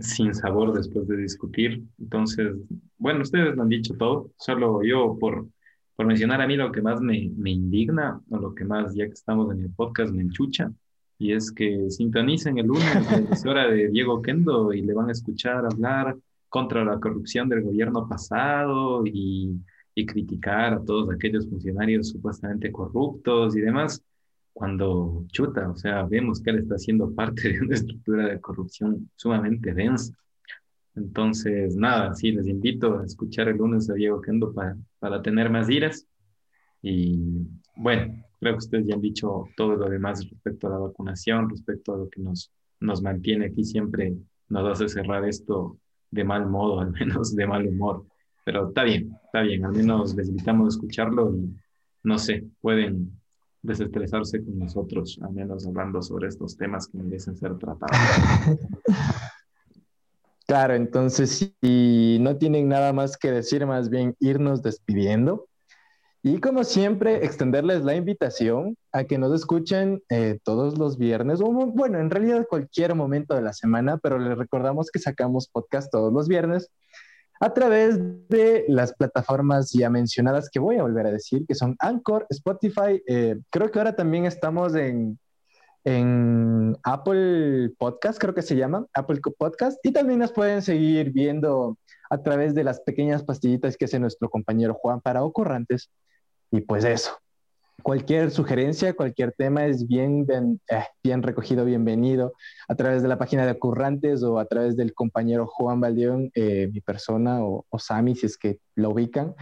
sin 0.00 0.34
sabor 0.34 0.72
después 0.72 1.06
de 1.06 1.16
discutir. 1.16 1.84
Entonces, 2.00 2.56
bueno, 2.96 3.22
ustedes 3.22 3.54
lo 3.54 3.62
han 3.62 3.68
dicho 3.68 3.94
todo, 3.94 4.30
solo 4.36 4.82
yo 4.82 5.16
por 5.18 5.46
por 5.94 6.06
mencionar 6.06 6.40
a 6.40 6.46
mí 6.46 6.54
lo 6.54 6.70
que 6.70 6.80
más 6.80 7.00
me, 7.00 7.28
me, 7.36 7.50
indigna, 7.50 8.20
o 8.30 8.38
lo 8.38 8.54
que 8.54 8.64
más, 8.64 8.94
ya 8.94 9.06
que 9.06 9.14
estamos 9.14 9.52
en 9.52 9.62
el 9.62 9.70
podcast, 9.70 10.12
me 10.12 10.22
enchucha, 10.22 10.70
y 11.18 11.32
es 11.32 11.50
que 11.50 11.90
sintonicen 11.90 12.56
el 12.56 12.66
lunes 12.68 13.44
la 13.44 13.50
hora 13.50 13.66
de 13.66 13.88
Diego 13.88 14.22
Kendo 14.22 14.72
y 14.72 14.82
le 14.82 14.94
van 14.94 15.08
a 15.08 15.12
escuchar 15.12 15.64
hablar 15.64 16.16
contra 16.48 16.84
la 16.84 17.00
corrupción 17.00 17.48
del 17.48 17.62
gobierno 17.62 18.08
pasado 18.08 19.04
y, 19.04 19.56
y 19.98 20.06
criticar 20.06 20.74
a 20.74 20.84
todos 20.84 21.10
aquellos 21.10 21.48
funcionarios 21.48 22.10
supuestamente 22.10 22.70
corruptos 22.70 23.56
y 23.56 23.60
demás, 23.60 24.00
cuando 24.52 25.24
chuta, 25.32 25.68
o 25.68 25.76
sea, 25.76 26.04
vemos 26.04 26.40
que 26.40 26.50
él 26.50 26.58
está 26.58 26.78
siendo 26.78 27.12
parte 27.12 27.48
de 27.52 27.60
una 27.60 27.74
estructura 27.74 28.28
de 28.28 28.40
corrupción 28.40 29.10
sumamente 29.16 29.74
densa. 29.74 30.14
Entonces, 30.94 31.74
nada, 31.74 32.14
sí, 32.14 32.30
les 32.30 32.46
invito 32.46 33.00
a 33.00 33.04
escuchar 33.04 33.48
el 33.48 33.56
lunes 33.56 33.90
a 33.90 33.94
Diego 33.94 34.20
Kendo 34.20 34.52
para, 34.52 34.76
para 35.00 35.20
tener 35.20 35.50
más 35.50 35.68
iras. 35.68 36.06
Y 36.80 37.18
bueno, 37.74 38.24
creo 38.38 38.52
que 38.52 38.58
ustedes 38.58 38.86
ya 38.86 38.94
han 38.94 39.00
dicho 39.00 39.48
todo 39.56 39.74
lo 39.74 39.88
demás 39.88 40.28
respecto 40.30 40.68
a 40.68 40.70
la 40.70 40.78
vacunación, 40.78 41.50
respecto 41.50 41.94
a 41.94 41.98
lo 41.98 42.08
que 42.08 42.20
nos, 42.20 42.52
nos 42.78 43.02
mantiene 43.02 43.46
aquí 43.46 43.64
siempre, 43.64 44.16
nos 44.48 44.64
hace 44.70 44.88
cerrar 44.88 45.24
esto 45.24 45.76
de 46.12 46.22
mal 46.22 46.46
modo, 46.46 46.78
al 46.82 46.92
menos 46.92 47.34
de 47.34 47.46
mal 47.48 47.66
humor. 47.66 48.06
Pero 48.48 48.68
está 48.68 48.82
bien, 48.82 49.14
está 49.26 49.42
bien, 49.42 49.62
al 49.62 49.72
menos 49.72 50.14
les 50.14 50.30
invitamos 50.30 50.64
a 50.64 50.68
escucharlo 50.74 51.34
y 51.36 51.54
no 52.02 52.18
sé, 52.18 52.46
pueden 52.62 53.12
desestresarse 53.60 54.42
con 54.42 54.58
nosotros, 54.58 55.20
al 55.22 55.34
menos 55.34 55.66
hablando 55.66 56.00
sobre 56.00 56.28
estos 56.28 56.56
temas 56.56 56.88
que 56.88 56.96
merecen 56.96 57.36
ser 57.36 57.58
tratados. 57.58 57.94
Claro, 60.46 60.72
entonces 60.72 61.52
si 61.60 62.16
no 62.22 62.38
tienen 62.38 62.70
nada 62.70 62.94
más 62.94 63.18
que 63.18 63.30
decir, 63.30 63.66
más 63.66 63.90
bien 63.90 64.16
irnos 64.18 64.62
despidiendo. 64.62 65.46
Y 66.22 66.40
como 66.40 66.64
siempre, 66.64 67.26
extenderles 67.26 67.84
la 67.84 67.96
invitación 67.96 68.74
a 68.92 69.04
que 69.04 69.18
nos 69.18 69.34
escuchen 69.34 70.02
eh, 70.08 70.38
todos 70.42 70.78
los 70.78 70.96
viernes, 70.96 71.42
o 71.42 71.50
bueno, 71.50 71.98
en 71.98 72.08
realidad 72.08 72.46
cualquier 72.48 72.94
momento 72.94 73.34
de 73.34 73.42
la 73.42 73.52
semana, 73.52 73.98
pero 73.98 74.18
les 74.18 74.38
recordamos 74.38 74.90
que 74.90 75.00
sacamos 75.00 75.48
podcast 75.48 75.92
todos 75.92 76.14
los 76.14 76.28
viernes 76.28 76.70
a 77.40 77.54
través 77.54 77.98
de 78.28 78.64
las 78.68 78.92
plataformas 78.92 79.72
ya 79.72 79.90
mencionadas 79.90 80.50
que 80.50 80.58
voy 80.58 80.76
a 80.76 80.82
volver 80.82 81.06
a 81.06 81.12
decir, 81.12 81.46
que 81.46 81.54
son 81.54 81.76
Anchor, 81.78 82.26
Spotify, 82.30 83.02
eh, 83.06 83.38
creo 83.50 83.70
que 83.70 83.78
ahora 83.78 83.94
también 83.94 84.24
estamos 84.24 84.74
en 84.74 85.18
en 85.84 86.76
Apple 86.82 87.70
Podcast, 87.78 88.18
creo 88.18 88.34
que 88.34 88.42
se 88.42 88.56
llama, 88.56 88.86
Apple 88.92 89.20
Podcast, 89.38 89.78
y 89.82 89.92
también 89.92 90.18
nos 90.18 90.32
pueden 90.32 90.60
seguir 90.60 91.12
viendo 91.12 91.78
a 92.10 92.22
través 92.22 92.54
de 92.54 92.64
las 92.64 92.80
pequeñas 92.80 93.22
pastillitas 93.22 93.76
que 93.76 93.86
hace 93.86 93.98
nuestro 93.98 94.28
compañero 94.28 94.74
Juan 94.74 95.00
para 95.00 95.22
ocurrantes. 95.22 95.90
Y 96.50 96.60
pues 96.60 96.84
eso, 96.84 97.18
cualquier 97.82 98.30
sugerencia, 98.30 98.94
cualquier 98.94 99.32
tema 99.32 99.66
es 99.66 99.86
bien, 99.86 100.26
bien, 100.26 100.60
eh, 100.70 100.84
bien, 101.02 101.22
recogido, 101.22 101.64
bienvenido 101.64 102.32
a 102.68 102.74
través 102.74 103.02
de 103.02 103.08
la 103.08 103.18
página 103.18 103.46
de 103.46 103.52
Ocurrantes 103.52 104.22
o 104.22 104.38
a 104.38 104.46
través 104.46 104.76
del 104.76 104.94
compañero 104.94 105.46
Juan 105.46 105.80
Valdeón, 105.80 106.30
eh, 106.34 106.68
mi 106.72 106.80
persona, 106.80 107.42
o, 107.42 107.64
o 107.68 107.78
Sami, 107.78 108.14
si 108.14 108.26
es 108.26 108.36
que 108.36 108.58
lo 108.74 108.90
ubican. 108.90 109.34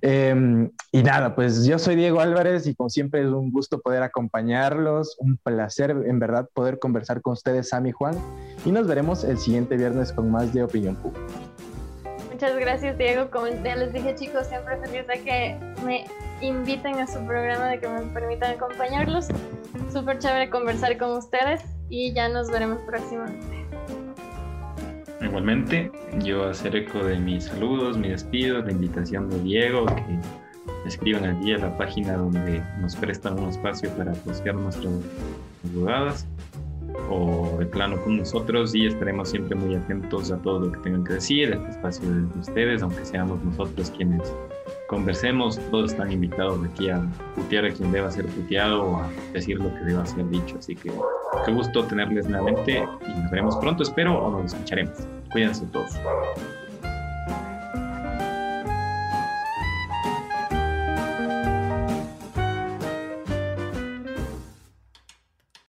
Em, 0.00 0.70
y 0.92 1.02
nada, 1.02 1.34
pues 1.34 1.66
yo 1.66 1.78
soy 1.78 1.94
Diego 1.96 2.20
Álvarez 2.20 2.66
y 2.66 2.74
como 2.74 2.88
siempre 2.88 3.20
es 3.20 3.26
un 3.26 3.52
gusto 3.52 3.80
poder 3.80 4.02
acompañarlos, 4.02 5.16
un 5.18 5.36
placer 5.36 5.90
en 5.90 6.18
verdad 6.18 6.48
poder 6.54 6.78
conversar 6.78 7.20
con 7.20 7.34
ustedes, 7.34 7.68
Sam 7.68 7.86
y 7.86 7.92
Juan, 7.92 8.16
y 8.64 8.72
nos 8.72 8.86
veremos 8.86 9.24
el 9.24 9.38
siguiente 9.38 9.76
viernes 9.76 10.12
con 10.12 10.30
más 10.30 10.54
de 10.54 10.62
Opinión 10.62 10.96
Pública. 10.96 11.26
Muchas 12.34 12.56
gracias, 12.56 12.98
Diego. 12.98 13.30
Como 13.30 13.46
ya 13.46 13.76
les 13.76 13.92
dije, 13.92 14.12
chicos, 14.16 14.48
siempre 14.48 14.76
feliz 14.78 15.06
de 15.06 15.20
que 15.22 15.56
me 15.86 16.04
inviten 16.40 16.96
a 16.96 17.06
su 17.06 17.24
programa, 17.24 17.66
de 17.68 17.78
que 17.78 17.86
me 17.86 18.00
permitan 18.12 18.56
acompañarlos. 18.56 19.28
Súper 19.92 20.18
chévere 20.18 20.50
conversar 20.50 20.98
con 20.98 21.12
ustedes 21.12 21.62
y 21.90 22.12
ya 22.12 22.28
nos 22.28 22.50
veremos 22.50 22.80
próximamente. 22.86 23.64
Igualmente, 25.20 25.92
yo 26.24 26.48
hacer 26.48 26.74
eco 26.74 27.04
de 27.04 27.20
mis 27.20 27.44
saludos, 27.44 27.96
mis 27.96 28.10
despidos, 28.10 28.64
la 28.64 28.72
invitación 28.72 29.30
de 29.30 29.38
Diego, 29.38 29.86
que 29.86 30.88
escriban 30.88 31.36
allí 31.36 31.52
a 31.54 31.58
la 31.58 31.78
página 31.78 32.14
donde 32.14 32.60
nos 32.80 32.96
prestan 32.96 33.38
un 33.38 33.50
espacio 33.50 33.90
para 33.90 34.10
postear 34.12 34.56
nuestras 34.56 34.92
jugadas 35.72 36.26
o 37.10 37.56
de 37.58 37.66
plano 37.66 38.00
con 38.02 38.18
nosotros 38.18 38.74
y 38.74 38.86
estaremos 38.86 39.30
siempre 39.30 39.54
muy 39.56 39.74
atentos 39.74 40.30
a 40.30 40.38
todo 40.38 40.60
lo 40.60 40.72
que 40.72 40.78
tengan 40.80 41.04
que 41.04 41.14
decir, 41.14 41.50
este 41.52 41.70
espacio 41.70 42.10
de 42.10 42.38
ustedes, 42.38 42.82
aunque 42.82 43.04
seamos 43.04 43.42
nosotros 43.44 43.90
quienes 43.90 44.22
conversemos, 44.88 45.58
todos 45.70 45.92
están 45.92 46.12
invitados 46.12 46.58
aquí 46.64 46.88
a 46.88 47.02
putear 47.34 47.66
a 47.66 47.70
quien 47.70 47.90
deba 47.92 48.10
ser 48.10 48.26
puteado 48.26 48.84
o 48.84 48.96
a 48.96 49.10
decir 49.32 49.58
lo 49.58 49.74
que 49.74 49.80
deba 49.80 50.06
ser 50.06 50.28
dicho. 50.28 50.56
Así 50.58 50.76
que 50.76 50.90
qué 51.44 51.52
gusto 51.52 51.84
tenerles 51.84 52.28
nuevamente 52.28 52.86
y 53.06 53.20
nos 53.20 53.30
veremos 53.30 53.56
pronto, 53.56 53.82
espero, 53.82 54.18
o 54.18 54.30
nos 54.30 54.52
escucharemos. 54.52 54.98
Cuídense 55.32 55.66
todos. 55.66 55.98